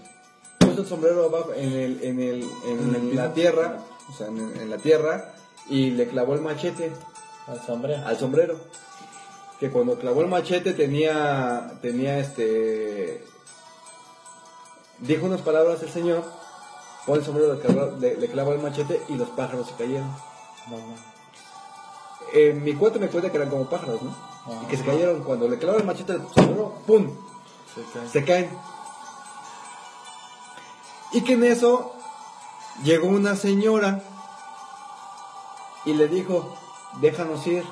el 0.81 0.87
sombrero 0.87 1.53
en, 1.55 1.73
el, 1.73 2.03
en, 2.05 2.21
el, 2.21 2.51
en, 2.65 3.17
la 3.17 3.33
tierra, 3.33 3.79
o 4.09 4.13
sea, 4.13 4.27
en, 4.29 4.69
la 4.71 4.79
tierra, 4.79 5.35
y 5.69 5.91
le 5.91 6.09
clavó 6.09 6.35
el 6.35 6.41
machete 6.41 6.93
Al 7.47 7.61
sombrero. 7.65 8.07
al 8.07 8.19
sombrero. 8.19 8.57
Que 9.59 9.71
cuando 9.71 9.99
clavó 9.99 10.23
el 10.23 10.29
machete 10.29 10.73
tenía, 10.73 11.73
tenía 11.83 12.19
este, 12.19 13.23
dijo 15.01 15.27
unas 15.27 15.43
palabras 15.43 15.83
el 15.83 15.91
señor, 15.91 16.25
pone 17.07 17.19
el 17.21 17.25
sombrero, 17.25 17.55
le 17.55 17.61
clavó, 17.61 17.97
le- 17.99 18.17
le 18.17 18.29
clavó 18.29 18.53
el 18.53 18.61
machete 18.61 19.01
y 19.09 19.15
los 19.17 19.29
pájaros 19.31 19.67
se 19.69 19.75
cayeron. 19.75 20.09
No, 20.69 20.77
no. 20.77 20.95
Eh, 22.33 22.53
mi 22.53 22.75
cuento 22.75 22.99
me 23.01 23.09
cuenta 23.09 23.31
que 23.31 23.37
eran 23.37 23.51
como 23.51 23.69
pájaros, 23.69 24.01
¿no? 24.03 24.15
Ah. 24.47 24.63
Y 24.65 24.67
que 24.67 24.77
se 24.77 24.85
cayeron 24.85 25.23
cuando 25.25 25.49
le 25.49 25.59
clavó 25.59 25.79
el 25.79 25.85
machete 25.85 26.13
al 26.13 26.27
sombrero, 26.35 26.75
¡pum! 26.87 27.11
Se 28.13 28.25
caen. 28.25 28.49
Y 31.13 31.23
que 31.23 31.33
en 31.35 31.45
eso 31.45 31.95
llegó 32.83 33.09
una 33.09 33.37
señora 33.37 34.03
y 35.85 35.95
le 35.95 36.09
dijo, 36.09 36.55
déjanos 37.01 37.47
ir, 37.47 37.65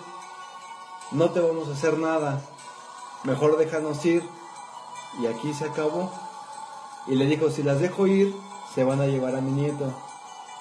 no 1.12 1.30
te 1.30 1.40
vamos 1.40 1.68
a 1.68 1.72
hacer 1.72 1.98
nada, 1.98 2.40
mejor 3.24 3.56
déjanos 3.56 4.04
ir. 4.04 4.28
Y 5.20 5.26
aquí 5.26 5.54
se 5.54 5.64
acabó. 5.66 6.12
Y 7.06 7.14
le 7.14 7.26
dijo, 7.26 7.50
si 7.50 7.62
las 7.62 7.80
dejo 7.80 8.06
ir, 8.06 8.34
se 8.74 8.84
van 8.84 9.00
a 9.00 9.06
llevar 9.06 9.34
a 9.34 9.40
mi 9.40 9.52
nieto. 9.52 9.94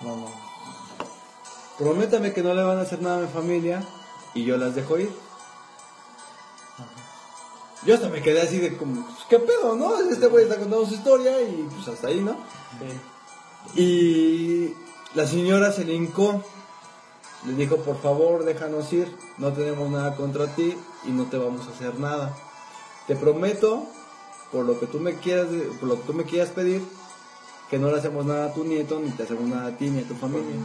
No, 0.01 0.15
no. 0.15 0.27
Prométame 1.77 2.33
que 2.33 2.41
no 2.41 2.53
le 2.53 2.63
van 2.63 2.77
a 2.77 2.81
hacer 2.81 3.01
nada 3.01 3.17
a 3.17 3.21
mi 3.21 3.27
familia 3.27 3.83
y 4.33 4.45
yo 4.45 4.57
las 4.57 4.75
dejo 4.75 4.97
ir. 4.97 5.11
Yo 7.83 7.95
hasta 7.95 8.09
me 8.09 8.21
quedé 8.21 8.41
así 8.41 8.57
de 8.57 8.75
como, 8.75 9.05
pues, 9.05 9.19
¿qué 9.29 9.39
pedo, 9.39 9.75
no? 9.75 9.99
Este 9.99 10.27
güey 10.27 10.43
está 10.43 10.57
contando 10.57 10.85
su 10.85 10.95
historia 10.95 11.41
y 11.41 11.69
pues 11.73 11.87
hasta 11.87 12.07
ahí, 12.07 12.19
¿no? 12.19 12.37
Y 13.75 14.73
la 15.15 15.27
señora 15.27 15.71
se 15.71 15.85
le 15.85 15.93
hincó, 15.93 16.43
le 17.45 17.53
dijo, 17.53 17.77
por 17.77 17.99
favor, 18.01 18.45
déjanos 18.45 18.91
ir, 18.93 19.15
no 19.37 19.53
tenemos 19.53 19.89
nada 19.89 20.15
contra 20.15 20.47
ti 20.47 20.75
y 21.05 21.11
no 21.11 21.25
te 21.25 21.37
vamos 21.37 21.67
a 21.67 21.71
hacer 21.71 21.99
nada. 21.99 22.35
Te 23.07 23.15
prometo, 23.15 23.85
por 24.51 24.65
lo 24.65 24.79
que 24.79 24.87
tú 24.87 24.99
me 24.99 25.15
quieras, 25.15 25.47
por 25.79 25.89
lo 25.89 25.95
que 25.95 26.07
tú 26.07 26.13
me 26.13 26.23
quieras 26.23 26.49
pedir, 26.49 26.81
que 27.69 27.79
no 27.79 27.91
le 27.91 27.97
hacemos 27.97 28.25
nada 28.25 28.47
a 28.47 28.53
tu 28.53 28.63
nieto, 28.63 28.99
ni 28.99 29.11
te 29.11 29.23
hacemos 29.23 29.43
nada 29.43 29.67
a 29.67 29.77
ti, 29.77 29.89
ni 29.89 30.01
a 30.01 30.07
tu 30.07 30.15
familia. 30.15 30.55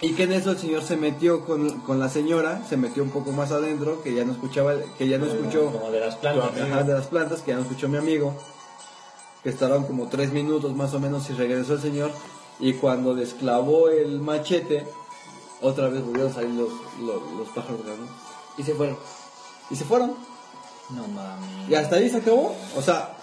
Y 0.00 0.12
que 0.12 0.24
en 0.24 0.32
eso 0.32 0.50
el 0.50 0.58
señor 0.58 0.82
se 0.82 0.96
metió 0.96 1.46
con, 1.46 1.80
con 1.80 1.98
la 1.98 2.10
señora, 2.10 2.62
se 2.68 2.76
metió 2.76 3.02
un 3.02 3.10
poco 3.10 3.32
más 3.32 3.50
adentro, 3.50 4.02
que 4.02 4.14
ya 4.14 4.24
no 4.24 4.32
escuchaba, 4.32 4.74
que 4.98 5.08
ya 5.08 5.16
no 5.16 5.26
escuchó 5.26 5.72
Como 5.72 5.90
de 5.90 6.00
las 6.00 6.16
plantas. 6.16 6.60
Ajá, 6.60 6.82
de 6.82 6.92
las 6.92 7.06
plantas, 7.06 7.40
que 7.40 7.52
ya 7.52 7.56
no 7.56 7.62
escuchó 7.62 7.88
mi 7.88 7.96
amigo, 7.96 8.34
estaban 9.50 9.84
como 9.84 10.08
tres 10.08 10.32
minutos 10.32 10.74
más 10.74 10.92
o 10.94 11.00
menos 11.00 11.28
y 11.30 11.34
regresó 11.34 11.74
el 11.74 11.80
señor, 11.80 12.10
y 12.58 12.74
cuando 12.74 13.14
desclavó 13.14 13.88
el 13.88 14.20
machete, 14.20 14.86
otra 15.60 15.88
vez 15.88 16.04
volvieron 16.04 16.30
a 16.30 16.34
salir 16.34 16.50
los, 16.50 16.70
los, 17.00 17.22
los 17.38 17.48
pájaros 17.48 17.84
grandes. 17.84 18.08
Y 18.58 18.62
se 18.62 18.74
fueron. 18.74 18.96
Y 19.70 19.76
se 19.76 19.84
fueron. 19.84 20.14
No 20.90 21.06
mames. 21.08 21.68
Y 21.68 21.74
hasta 21.74 21.96
ahí 21.96 22.08
se 22.08 22.18
acabó. 22.18 22.54
O 22.76 22.82
sea, 22.82 23.16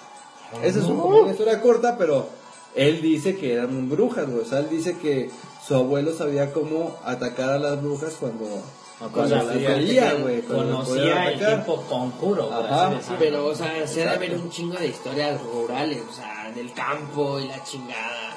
esa 0.62 0.80
es 0.80 0.86
un- 0.86 1.00
una 1.00 1.32
historia 1.32 1.62
corta, 1.62 1.98
pero 1.98 2.28
él 2.76 3.02
dice 3.02 3.36
que 3.38 3.54
eran 3.54 3.90
brujas, 3.90 4.28
güey. 4.30 4.42
O 4.42 4.46
sea, 4.46 4.60
él 4.60 4.70
dice 4.70 4.98
que 4.98 5.32
su 5.66 5.74
abuelo 5.76 6.14
sabía 6.14 6.52
cómo 6.54 6.96
atacar 7.04 7.50
a 7.52 7.58
las 7.60 7.82
brujas 7.82 8.16
cuando, 8.20 8.46
Conocía- 9.12 9.76
veía, 9.76 10.14
güey. 10.14 10.42
cuando 10.42 10.80
las 10.80 10.88
podía 10.90 11.04
Conocía 11.04 11.30
el 11.30 11.36
atacar. 11.36 11.60
tipo 11.60 11.76
conjuro, 11.84 12.50
por 12.50 12.66
Ajá. 12.66 12.88
así 12.88 12.96
decirlo. 12.96 13.18
Pero, 13.20 13.46
o 13.48 13.56
sea, 13.56 13.88
se 13.88 14.04
ha 14.08 14.12
de 14.14 14.18
ver 14.28 14.38
un 14.38 14.50
chingo 14.50 14.76
de 14.78 14.88
historias 14.88 15.42
rurales, 15.42 16.02
o 16.10 16.14
sea, 16.14 16.52
del 16.56 16.72
campo 16.74 17.40
y 17.40 17.48
la 17.48 17.64
chingada. 17.64 18.30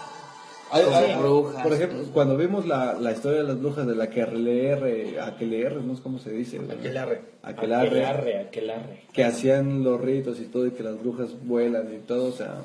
Hay- 0.70 0.82
hay- 0.82 1.16
brujas. 1.16 1.62
Por 1.62 1.72
ejemplo, 1.74 1.98
cuando 2.12 2.36
vimos 2.36 2.66
la, 2.66 2.94
la 2.94 3.12
historia 3.12 3.38
de 3.38 3.44
las 3.44 3.60
brujas 3.60 3.86
de 3.86 3.94
la 3.94 4.10
que 4.10 4.22
aquelarre, 4.22 5.20
aquelarre, 5.20 5.80
no 5.82 5.94
sé 5.94 6.02
cómo 6.02 6.18
se 6.18 6.30
dice. 6.32 6.58
güey. 6.58 6.76
Aquelarre. 6.76 7.22
Aquelarre. 7.42 7.86
Aquelarre, 7.88 8.40
aquelarre. 8.40 9.02
que 9.12 9.24
hacían 9.24 9.84
los 9.84 10.00
ritos 10.00 10.40
y 10.40 10.46
todo 10.46 10.66
y 10.66 10.72
que 10.72 10.82
las 10.82 10.98
brujas 11.00 11.28
vuelan 11.44 11.94
y 11.94 11.98
todo, 11.98 12.26
o 12.28 12.32
sea, 12.32 12.56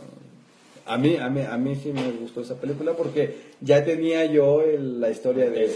a 0.86 0.98
mí 0.98 1.16
a 1.18 1.30
mí 1.30 1.42
a 1.42 1.58
mí 1.58 1.76
sí 1.76 1.92
me 1.94 2.12
gustó 2.12 2.42
esa 2.42 2.56
película 2.60 2.94
porque 2.94 3.52
ya 3.62 3.84
tenía 3.86 4.26
yo 4.26 4.62
el- 4.62 5.00
la 5.00 5.10
historia 5.10 5.50
de, 5.50 5.70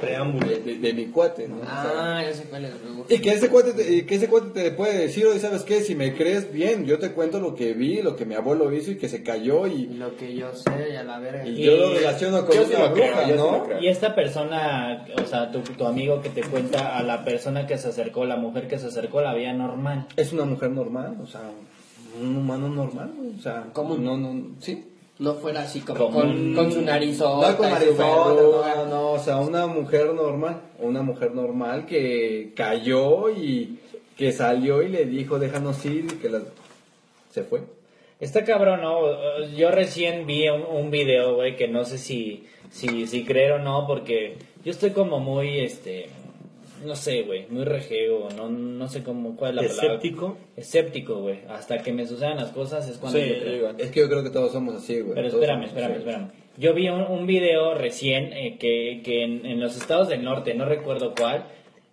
preámbulo 0.00 0.46
de, 0.48 0.60
de- 0.60 0.78
de 0.78 0.92
mi 0.94 1.06
cuate, 1.06 1.48
¿no? 1.48 1.56
Ah, 1.66 2.22
ya 2.24 2.32
sé 2.32 2.44
cuál 2.44 2.64
es. 2.66 2.72
y 3.08 3.18
que 3.20 3.30
ese 3.30 3.48
cuate 3.48 3.72
te, 3.72 3.92
y 3.92 4.02
que 4.02 4.14
ese 4.16 4.28
cuate 4.28 4.48
te 4.62 4.70
puede 4.72 4.98
decir, 4.98 5.26
oye, 5.26 5.38
¿sabes 5.40 5.62
qué? 5.62 5.80
Si 5.82 5.94
me 5.94 6.14
crees 6.14 6.52
bien, 6.52 6.86
yo 6.86 6.98
te 6.98 7.12
cuento 7.12 7.40
lo 7.40 7.54
que 7.54 7.72
vi, 7.74 8.02
lo 8.02 8.16
que 8.16 8.24
mi 8.24 8.34
abuelo 8.34 8.72
hizo 8.72 8.90
y 8.92 8.96
que 8.96 9.08
se 9.08 9.22
cayó 9.22 9.66
Y 9.66 9.82
y, 9.82 9.86
lo 9.96 10.16
que 10.16 10.34
yo 10.34 10.52
sé, 10.54 10.92
ya 10.92 11.02
la 11.02 11.18
verga. 11.18 11.46
y 11.46 11.62
yo 11.62 11.76
lo 11.76 11.94
relaciono 11.94 12.46
con 12.46 12.56
una 12.58 12.66
creo, 12.66 12.90
bruja, 12.90 13.26
¿no? 13.36 13.80
Y 13.80 13.88
esta 13.88 14.14
persona, 14.14 15.06
o 15.22 15.26
sea, 15.26 15.50
tu, 15.50 15.60
tu 15.60 15.86
amigo 15.86 16.20
que 16.22 16.28
te 16.30 16.42
cuenta 16.42 16.96
a 16.96 17.02
la 17.02 17.24
persona 17.24 17.66
que 17.66 17.78
se 17.78 17.88
acercó, 17.88 18.24
la 18.24 18.36
mujer 18.36 18.68
que 18.68 18.78
se 18.78 18.86
acercó, 18.86 19.20
la 19.20 19.34
veía 19.34 19.52
normal. 19.52 20.06
Es 20.16 20.32
una 20.32 20.44
mujer 20.44 20.70
normal, 20.70 21.16
o 21.22 21.26
sea, 21.26 21.42
un 22.20 22.36
humano 22.36 22.68
normal, 22.68 23.12
o 23.38 23.42
sea, 23.42 23.66
Común. 23.72 24.04
no, 24.04 24.16
no, 24.16 24.56
sí. 24.60 24.84
No 25.18 25.32
fuera 25.34 25.62
así 25.62 25.80
como 25.80 25.98
Como 25.98 26.20
con, 26.20 26.28
un- 26.30 26.54
con 26.54 26.70
su 26.70 26.82
narizota. 26.82 27.50
No 27.52 27.56
con 27.56 27.70
narizota, 27.70 28.32
verruga. 28.34 28.74
no, 28.76 28.86
no, 28.86 29.10
o 29.12 29.18
sea, 29.18 29.38
una 29.38 29.66
mujer 29.66 30.12
normal, 30.12 30.60
una 30.78 31.00
mujer 31.02 31.34
normal 31.34 31.86
que 31.86 32.52
cayó 32.54 33.30
y 33.30 33.78
que 34.16 34.32
salió 34.32 34.82
y 34.82 34.88
le 34.88 35.06
dijo, 35.06 35.38
déjanos 35.38 35.82
ir 35.86 36.04
y 36.04 36.16
que 36.16 36.28
la... 36.28 36.40
se 37.30 37.44
fue. 37.44 37.62
Está 38.20 38.44
cabrón, 38.44 38.80
¿no? 38.82 39.46
Yo 39.56 39.70
recién 39.70 40.26
vi 40.26 40.48
un, 40.50 40.62
un 40.62 40.90
video, 40.90 41.34
güey, 41.36 41.56
que 41.56 41.66
no 41.68 41.84
sé 41.86 41.96
si, 41.98 42.46
si, 42.70 43.06
si 43.06 43.24
creer 43.24 43.52
o 43.52 43.58
no, 43.58 43.86
porque 43.86 44.36
yo 44.64 44.70
estoy 44.70 44.90
como 44.90 45.18
muy, 45.18 45.60
este, 45.60 46.08
no 46.84 46.94
sé, 46.96 47.22
güey, 47.22 47.46
muy 47.48 47.64
rejego, 47.64 48.28
no, 48.36 48.48
no 48.48 48.88
sé 48.88 49.02
cómo, 49.02 49.36
cuál 49.36 49.50
es 49.50 49.56
la 49.56 49.68
palabra. 49.68 49.86
¿Escéptico? 49.96 50.36
Escéptico, 50.56 51.20
güey. 51.20 51.40
Hasta 51.48 51.78
que 51.78 51.92
me 51.92 52.06
sucedan 52.06 52.36
las 52.36 52.50
cosas 52.50 52.88
es 52.88 52.98
cuando 52.98 53.18
Sí, 53.18 53.26
yo 53.28 53.38
creo. 53.40 53.70
Es 53.78 53.90
que 53.90 54.00
yo 54.00 54.08
creo 54.08 54.22
que 54.22 54.30
todos 54.30 54.52
somos 54.52 54.74
así, 54.76 55.00
güey. 55.00 55.14
Pero 55.14 55.28
todos 55.30 55.42
espérame, 55.42 55.64
espérame, 55.64 55.90
así. 55.92 55.98
espérame. 56.00 56.30
Yo 56.58 56.72
vi 56.74 56.88
un, 56.88 57.02
un 57.02 57.26
video 57.26 57.74
recién 57.74 58.32
eh, 58.32 58.56
que, 58.58 59.00
que 59.04 59.24
en, 59.24 59.44
en 59.44 59.60
los 59.60 59.76
estados 59.76 60.08
del 60.08 60.24
norte, 60.24 60.54
no 60.54 60.64
recuerdo 60.64 61.14
cuál, 61.14 61.44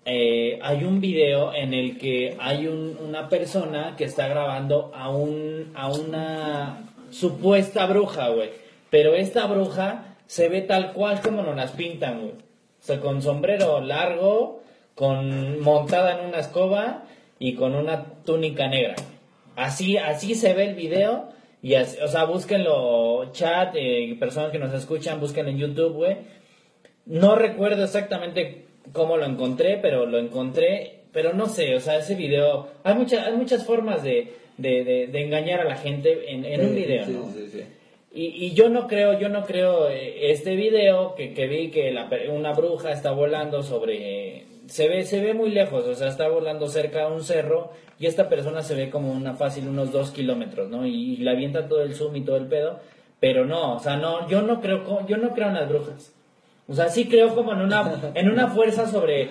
eh, 0.05 0.59
hay 0.61 0.83
un 0.83 0.99
video 1.01 1.53
en 1.53 1.73
el 1.73 1.97
que 1.97 2.35
hay 2.39 2.67
un- 2.67 2.97
una 3.05 3.27
persona 3.29 3.95
que 3.97 4.05
está 4.05 4.27
grabando 4.27 4.91
a, 4.95 5.09
un, 5.09 5.71
a 5.75 5.91
una 5.91 6.89
supuesta 7.09 7.85
bruja, 7.85 8.29
güey. 8.29 8.49
Pero 8.89 9.15
esta 9.15 9.45
bruja 9.47 10.15
se 10.27 10.49
ve 10.49 10.61
tal 10.61 10.93
cual 10.93 11.21
como 11.21 11.41
nos 11.43 11.55
las 11.55 11.71
pintan, 11.71 12.19
güey. 12.21 12.31
O 12.31 12.85
sea, 12.85 12.99
con 12.99 13.21
sombrero 13.21 13.79
largo, 13.81 14.62
con 14.95 15.59
montada 15.61 16.19
en 16.19 16.27
una 16.27 16.39
escoba 16.39 17.03
y 17.39 17.55
con 17.55 17.75
una 17.75 18.05
túnica 18.25 18.67
negra. 18.67 18.95
Así, 19.55 19.97
así 19.97 20.35
se 20.35 20.53
ve 20.53 20.65
el 20.65 20.75
video. 20.75 21.29
Y 21.61 21.75
así- 21.75 21.97
o 22.01 22.07
sea, 22.07 22.25
búsquenlo, 22.25 23.31
chat, 23.31 23.73
eh, 23.75 24.15
personas 24.19 24.51
que 24.51 24.59
nos 24.59 24.73
escuchan, 24.73 25.19
búsquenlo 25.19 25.51
en 25.51 25.57
YouTube, 25.57 25.93
güey. 25.93 26.17
No 27.05 27.35
recuerdo 27.35 27.83
exactamente 27.83 28.65
cómo 28.91 29.17
lo 29.17 29.25
encontré, 29.25 29.77
pero 29.81 30.05
lo 30.05 30.17
encontré. 30.19 30.99
Pero 31.11 31.33
no 31.33 31.45
sé, 31.47 31.75
o 31.75 31.79
sea, 31.79 31.97
ese 31.97 32.15
video. 32.15 32.67
Hay, 32.83 32.95
muchas 32.95 33.25
hay 33.27 33.33
muchas 33.33 33.65
formas 33.65 34.03
de, 34.03 34.33
de, 34.57 34.83
de- 34.83 35.07
de 35.07 35.21
engañar 35.21 35.59
a 35.61 35.65
la 35.65 35.75
gente 35.75 36.31
en, 36.33 36.43
en 36.43 36.61
un 36.65 36.75
video, 36.75 37.05
sí, 37.05 37.11
¿no? 37.13 37.31
sí, 37.31 37.49
sí. 37.51 37.63
Y, 38.15 38.45
y 38.45 38.53
yo 38.53 38.69
no 38.69 38.87
creo, 38.87 39.19
yo 39.19 39.29
no 39.29 39.43
creo 39.45 39.89
eh, 39.89 40.31
este 40.31 40.55
video 40.55 41.13
que, 41.15 41.33
que 41.33 41.47
vi 41.47 41.69
que 41.69 41.91
la 41.91 42.09
una 42.31 42.51
bruja 42.53 42.91
está 42.91 43.11
volando 43.11 43.61
sobre, 43.63 44.43
se 44.67 44.87
ve, 44.87 45.03
se 45.05 45.21
ve 45.21 45.33
muy 45.33 45.49
lejos, 45.49 45.85
o 45.85 45.95
sea, 45.95 46.07
está 46.07 46.27
volando 46.27 46.67
cerca 46.67 47.07
de 47.07 47.11
un 47.13 47.23
cerro 47.23 47.71
y 47.99 48.05
esta 48.07 48.29
persona 48.29 48.61
se 48.63 48.75
ve 48.75 48.89
como 48.89 49.11
una 49.11 49.33
fácil 49.35 49.67
unos 49.67 49.91
dos 49.91 50.11
kilómetros, 50.11 50.69
¿no? 50.69 50.85
Y, 50.85 51.17
le 51.17 51.29
avienta 51.31 51.67
todo 51.67 51.81
el 51.81 51.95
zoom 51.95 52.15
y 52.15 52.21
todo 52.21 52.37
el 52.37 52.47
pedo, 52.47 52.79
pero 53.19 53.45
no, 53.45 53.75
o 53.75 53.79
sea, 53.79 53.97
no, 53.97 54.27
yo 54.29 54.41
no 54.41 54.61
creo, 54.61 55.05
yo 55.07 55.17
no 55.17 55.33
creo 55.33 55.47
en 55.49 55.53
las 55.55 55.69
brujas. 55.69 56.13
O 56.67 56.73
sea, 56.73 56.87
sí 56.89 57.07
creo 57.07 57.35
como 57.35 57.51
en 57.53 57.61
una, 57.61 58.11
en 58.15 58.29
una 58.31 58.47
fuerza 58.47 58.87
sobre, 58.87 59.29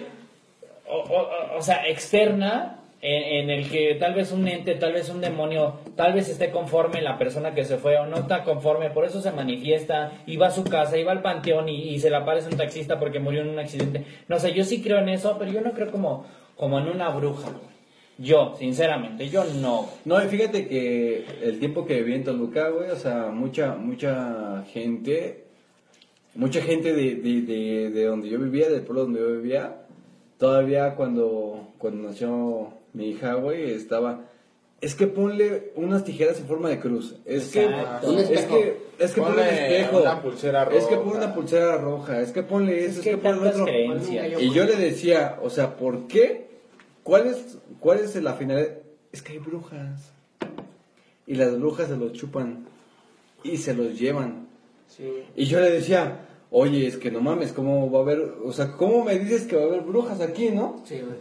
o- 0.89 1.57
o 1.57 1.63
sea, 1.63 1.89
externa 1.89 2.79
en, 3.05 3.51
el 3.51 3.69
que 3.69 3.97
tal 3.97 4.15
vez 4.15 4.31
un 4.31 4.47
ente, 4.47 4.77
tal 4.77 4.93
vez 4.93 5.11
un 5.11 5.20
demonio, 5.20 5.81
tal 5.97 6.12
vez 6.12 6.29
esté 6.29 6.53
conforme 6.53 7.03
la 7.03 7.19
persona 7.19 7.53
que 7.53 7.65
se 7.65 7.77
fue 7.77 7.99
o 7.99 8.07
no 8.07 8.19
está 8.19 8.45
conforme, 8.45 8.91
por 8.91 9.05
eso 9.05 9.20
se 9.20 9.33
manifiesta 9.33 10.23
y 10.24 10.37
va 10.37 10.47
a 10.47 10.51
su 10.53 10.62
casa 10.62 10.97
y 10.97 11.03
va 11.03 11.11
al 11.11 11.20
panteón 11.20 11.69
y, 11.69 11.99
se 11.99 12.11
le 12.11 12.16
aparece 12.16 12.49
un 12.49 12.57
taxista 12.57 13.01
porque 13.01 13.19
murió 13.19 13.43
en 13.43 13.49
un 13.49 13.59
accidente. 13.59 14.05
No 14.29 14.39
sé, 14.39 14.53
yo 14.53 14.65
sí 14.65 14.81
creo 14.81 14.99
en 14.99 15.09
eso, 15.09 15.37
pero 15.37 15.51
yo 15.51 15.61
no 15.62 15.73
creo 15.73 15.91
como, 15.91 16.27
como 16.57 16.79
en 16.79 16.89
una 16.89 17.09
bruja. 17.09 17.51
Yo, 18.19 18.55
sinceramente, 18.57 19.29
yo 19.29 19.43
no. 19.61 19.89
No, 20.05 20.23
y 20.23 20.29
fíjate 20.29 20.69
que 20.69 21.24
el 21.43 21.59
tiempo 21.59 21.85
que 21.85 22.03
viví 22.03 22.15
en 22.15 22.24
Toluca, 22.24 22.69
güey, 22.69 22.91
o 22.91 22.97
sea, 22.97 23.31
mucha, 23.33 23.74
mucha 23.74 24.62
gente, 24.73 25.47
mucha 26.37 26.61
gente 26.61 26.93
de, 26.93 27.16
de, 27.16 27.41
de, 27.41 27.91
de 27.91 28.05
donde 28.05 28.29
yo 28.29 28.39
vivía, 28.39 28.70
del 28.70 28.83
pueblo 28.83 29.05
donde 29.05 29.19
yo 29.19 29.33
vivía, 29.33 29.77
todavía 30.39 30.95
cuando, 30.95 31.73
cuando 31.79 32.09
nació 32.09 32.82
mi 32.94 33.10
hija, 33.10 33.35
güey, 33.35 33.73
estaba, 33.73 34.24
es 34.81 34.94
que 34.94 35.06
ponle 35.06 35.73
unas 35.77 36.05
tijeras 36.05 36.39
en 36.40 36.47
forma 36.47 36.69
de 36.69 36.81
cruz, 36.81 37.16
es 37.24 37.55
Exacto. 37.56 38.14
que, 38.16 38.23
es 38.35 38.40
que, 38.47 38.77
es 38.98 39.12
que 39.12 39.20
ponle 39.20 39.43
un 39.43 39.48
espejo, 39.48 40.01
una 40.02 40.23
pulsera 40.23 40.62
es 40.73 40.85
que 40.86 40.94
roja. 40.97 41.05
ponle 41.05 41.19
una 41.24 41.35
pulsera 41.35 41.77
roja, 41.78 42.20
es 42.20 42.32
que 42.32 42.43
ponle 42.43 42.85
eso, 42.85 43.01
es, 43.01 43.06
Es 43.06 43.12
que 43.12 43.16
ponle 43.19 43.48
otro. 43.48 43.64
creencias. 43.64 44.43
Y 44.43 44.51
yo 44.51 44.64
le 44.64 44.77
decía, 44.77 45.39
o 45.43 45.51
sea, 45.51 45.77
¿por 45.77 46.06
qué? 46.09 46.48
¿Cuál 47.02 47.27
es, 47.28 47.59
cuál 47.81 48.01
es 48.01 48.14
la 48.23 48.35
finalidad? 48.35 48.69
Es 49.12 49.23
que 49.23 49.32
hay 49.32 49.39
brujas. 49.39 50.12
Y 51.27 51.35
las 51.36 51.59
brujas 51.59 51.89
se 51.89 51.97
los 51.97 52.12
chupan 52.12 52.66
y 53.44 53.56
se 53.59 53.74
los 53.74 53.98
llevan. 53.98 54.47
Y 55.36 55.47
yo 55.47 55.60
le 55.60 55.70
decía, 55.70 56.27
oye, 56.51 56.86
es 56.86 56.97
que 56.97 57.10
no 57.10 57.20
mames, 57.20 57.52
¿cómo 57.52 57.90
va 57.90 58.01
a 58.01 58.02
haber, 58.02 58.35
o 58.44 58.52
sea, 58.52 58.73
cómo 58.73 59.05
me 59.05 59.19
dices 59.19 59.44
que 59.44 59.56
va 59.56 59.62
a 59.62 59.66
haber 59.66 59.81
brujas 59.82 60.20
aquí, 60.20 60.51
no? 60.51 60.82
Sí, 60.85 60.97
güey. 61.01 61.14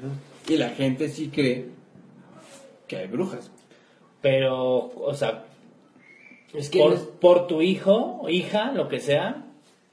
Y 0.47 0.57
la 0.57 0.69
gente 0.69 1.09
sí 1.09 1.29
cree 1.29 1.67
que 2.87 2.97
hay 2.97 3.07
brujas. 3.07 3.51
Pero, 4.21 4.91
o 4.95 5.13
sea, 5.13 5.45
Es 6.53 6.69
que 6.69 6.79
no 6.79 6.85
por, 6.85 6.93
es- 6.93 6.99
por 7.01 7.47
tu 7.47 7.61
hijo, 7.61 8.25
hija, 8.29 8.71
lo 8.73 8.87
que 8.87 8.99
sea, 8.99 9.45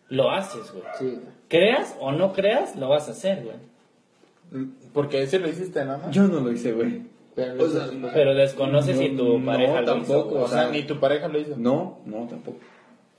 lo 0.09 0.31
haces, 0.31 0.71
güey. 0.73 0.85
Sí. 0.99 1.19
Creas 1.49 1.97
o 2.01 2.13
no 2.13 2.33
creas, 2.33 2.77
lo 2.77 2.89
vas 2.89 3.09
a 3.09 3.13
hacer, 3.13 3.45
güey. 3.45 4.67
Porque 4.93 5.23
ese 5.23 5.39
lo 5.39 5.49
hiciste, 5.49 5.85
¿no? 5.85 6.11
Yo 6.11 6.25
no 6.29 6.41
lo 6.41 6.51
hice, 6.53 6.73
güey. 6.73 7.03
Pero 7.35 7.63
O 7.65 7.69
sea, 7.69 7.89
Pero 8.13 8.35
desconoces 8.35 8.99
si 8.99 9.11
tu 9.11 9.39
No, 9.39 9.47
pareja 9.47 9.81
lo 9.83 9.87
tampoco. 9.87 10.31
hizo. 10.37 10.45
O 10.45 10.49
sea, 10.49 10.71
ni 10.71 10.83
tu 10.83 10.99
pareja 10.99 11.29
lo 11.29 11.39
hizo. 11.39 11.55
No, 11.57 12.01
no, 12.05 12.27
tampoco. 12.27 12.59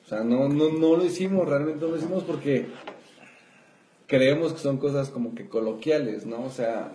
O 0.03 0.07
sea, 0.09 0.23
no, 0.23 0.49
no, 0.49 0.71
no 0.71 0.97
lo 0.97 1.05
hicimos, 1.05 1.47
realmente 1.47 1.85
no 1.85 1.91
lo 1.91 1.97
hicimos 1.97 2.23
porque 2.23 2.65
creemos 4.07 4.53
que 4.53 4.59
son 4.59 4.77
cosas 4.77 5.09
como 5.09 5.35
que 5.35 5.47
coloquiales, 5.47 6.25
¿no? 6.25 6.43
O 6.43 6.49
sea, 6.49 6.91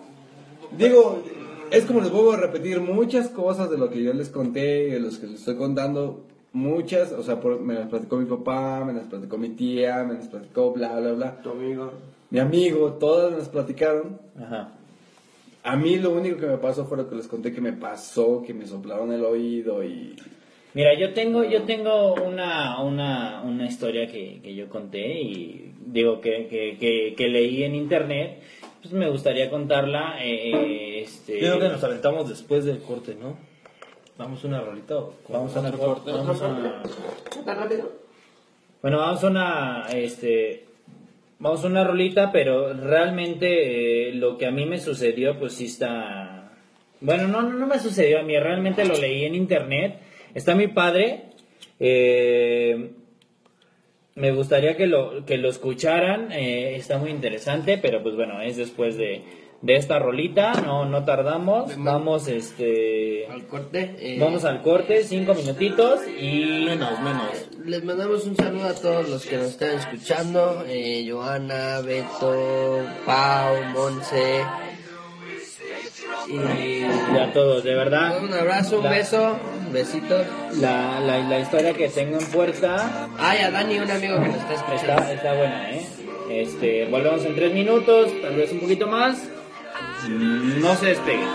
digo, 0.78 1.22
es 1.70 1.84
como 1.84 2.00
les 2.00 2.10
vuelvo 2.10 2.32
a 2.32 2.36
repetir, 2.36 2.80
muchas 2.80 3.28
cosas 3.28 3.70
de 3.70 3.78
lo 3.78 3.90
que 3.90 4.02
yo 4.02 4.12
les 4.12 4.28
conté, 4.28 4.90
de 4.90 5.00
los 5.00 5.18
que 5.18 5.26
les 5.26 5.40
estoy 5.40 5.56
contando, 5.56 6.26
muchas, 6.52 7.12
o 7.12 7.22
sea, 7.22 7.40
por- 7.40 7.60
me 7.60 7.74
las 7.74 7.88
platicó 7.88 8.16
mi 8.16 8.26
papá, 8.26 8.84
me 8.84 8.92
las 8.92 9.06
platicó 9.06 9.38
mi 9.38 9.50
tía, 9.50 10.04
me 10.04 10.14
las 10.14 10.28
platicó 10.28 10.72
bla, 10.72 10.98
bla, 11.00 11.12
bla. 11.12 11.42
Tu 11.42 11.50
amigo. 11.50 11.92
Mi 12.30 12.38
amigo, 12.38 12.92
todas 12.94 13.32
me 13.32 13.38
las 13.38 13.48
platicaron. 13.48 14.18
Ajá. 14.40 14.72
A 15.62 15.76
mí 15.76 15.96
lo 15.96 16.10
único 16.12 16.36
que 16.36 16.46
me 16.46 16.58
pasó 16.58 16.84
fue 16.84 16.98
lo 16.98 17.08
que 17.08 17.16
les 17.16 17.26
conté 17.26 17.52
que 17.52 17.60
me 17.60 17.72
pasó, 17.72 18.42
que 18.46 18.52
me 18.52 18.66
soplaron 18.66 19.12
el 19.12 19.24
oído 19.24 19.82
y... 19.82 20.14
Mira, 20.74 20.98
yo 20.98 21.14
tengo, 21.14 21.44
yo 21.44 21.62
tengo 21.62 22.14
una, 22.14 22.82
una, 22.82 23.42
una 23.42 23.66
historia 23.66 24.06
que, 24.08 24.40
que 24.42 24.54
yo 24.54 24.68
conté 24.68 25.20
y 25.22 25.72
digo 25.86 26.20
que, 26.20 26.48
que, 26.48 26.76
que, 26.78 27.14
que 27.16 27.28
leí 27.28 27.62
en 27.62 27.76
internet. 27.76 28.40
Pues 28.84 28.92
me 28.92 29.08
gustaría 29.08 29.48
contarla. 29.48 30.18
eh, 30.22 31.00
este, 31.00 31.40
Yo 31.40 31.56
creo 31.56 31.60
que 31.60 31.68
nos 31.70 31.82
aventamos 31.82 32.28
después 32.28 32.66
del 32.66 32.82
corte, 32.82 33.14
¿no? 33.14 33.38
Vamos 34.18 34.44
a 34.44 34.46
una 34.46 34.60
rolita 34.60 34.98
o 34.98 35.14
Vamos 35.30 35.56
a 35.56 35.60
una 35.60 35.72
corte. 35.72 36.12
Vamos 36.12 36.42
a, 36.42 36.82
¿Tan 37.46 37.56
rápido? 37.56 37.90
bueno, 38.82 38.98
vamos 38.98 39.24
a 39.24 39.28
una, 39.28 39.86
este, 39.90 40.66
vamos 41.38 41.64
a 41.64 41.66
una 41.68 41.82
rolita, 41.82 42.30
pero 42.30 42.74
realmente 42.74 44.10
eh, 44.10 44.12
lo 44.12 44.36
que 44.36 44.44
a 44.44 44.50
mí 44.50 44.66
me 44.66 44.78
sucedió, 44.78 45.38
pues 45.38 45.54
sí 45.54 45.64
está, 45.64 46.52
bueno, 47.00 47.26
no, 47.26 47.40
no 47.40 47.66
me 47.66 47.78
sucedió 47.78 48.20
a 48.20 48.22
mí, 48.22 48.38
realmente 48.38 48.84
lo 48.84 48.98
leí 48.98 49.24
en 49.24 49.34
internet. 49.34 49.98
Está 50.34 50.54
mi 50.54 50.68
padre, 50.68 51.30
eh, 51.80 52.90
me 54.14 54.32
gustaría 54.32 54.76
que 54.76 54.86
lo, 54.86 55.24
que 55.24 55.38
lo 55.38 55.48
escucharan, 55.48 56.30
eh, 56.32 56.76
está 56.76 56.98
muy 56.98 57.10
interesante, 57.10 57.78
pero 57.78 58.02
pues 58.02 58.14
bueno, 58.14 58.40
es 58.42 58.56
después 58.56 58.96
de, 58.96 59.22
de 59.60 59.74
esta 59.76 59.98
rolita, 59.98 60.52
no, 60.64 60.84
no 60.84 61.04
tardamos, 61.04 61.72
vamos, 61.78 62.28
este, 62.28 63.26
Al 63.26 63.46
corte. 63.46 63.96
eh, 63.98 64.18
vamos 64.20 64.44
al 64.44 64.62
corte, 64.62 65.02
cinco 65.04 65.34
minutitos 65.34 66.00
y... 66.06 66.64
Menos, 66.66 67.00
menos. 67.00 67.48
Les 67.64 67.82
mandamos 67.82 68.24
un 68.26 68.36
saludo 68.36 68.66
a 68.68 68.74
todos 68.74 69.08
los 69.08 69.24
que 69.26 69.36
nos 69.38 69.46
están 69.46 69.70
escuchando. 69.78 70.64
Eh, 70.68 71.08
Joana, 71.10 71.80
Beto, 71.80 72.82
Pau, 73.06 73.54
Monse. 73.72 74.42
Y 76.28 76.84
a 77.18 77.32
todos, 77.32 77.62
de 77.64 77.74
verdad. 77.74 78.22
un 78.22 78.32
abrazo, 78.32 78.78
un 78.78 78.84
La- 78.84 78.90
beso, 78.90 79.36
un 79.66 79.72
besito. 79.72 80.16
La, 80.60 81.00
la, 81.00 81.18
la 81.18 81.38
historia 81.40 81.72
que 81.74 81.88
tengo 81.88 82.18
en 82.18 82.26
puerta 82.26 83.08
Ay, 83.18 83.38
a 83.40 83.50
Dani, 83.50 83.78
un 83.78 83.90
amigo 83.90 84.14
que 84.20 84.28
nos 84.28 84.36
está 84.36 84.54
escuchando. 84.54 84.92
está, 85.02 85.12
está 85.12 85.34
buena, 85.34 85.70
¿eh? 85.72 85.86
Este, 86.30 86.86
volvemos 86.86 87.24
en 87.24 87.34
tres 87.34 87.52
minutos, 87.52 88.10
tal 88.22 88.36
vez 88.36 88.50
un 88.52 88.60
poquito 88.60 88.86
más. 88.86 89.18
No 90.08 90.74
se 90.76 90.86
despeguen. 90.86 91.28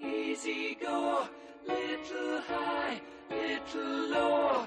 Easy 0.00 0.76
go, 0.80 1.28
little 1.66 2.40
high, 2.48 3.00
little 3.30 4.08
low. 4.10 4.66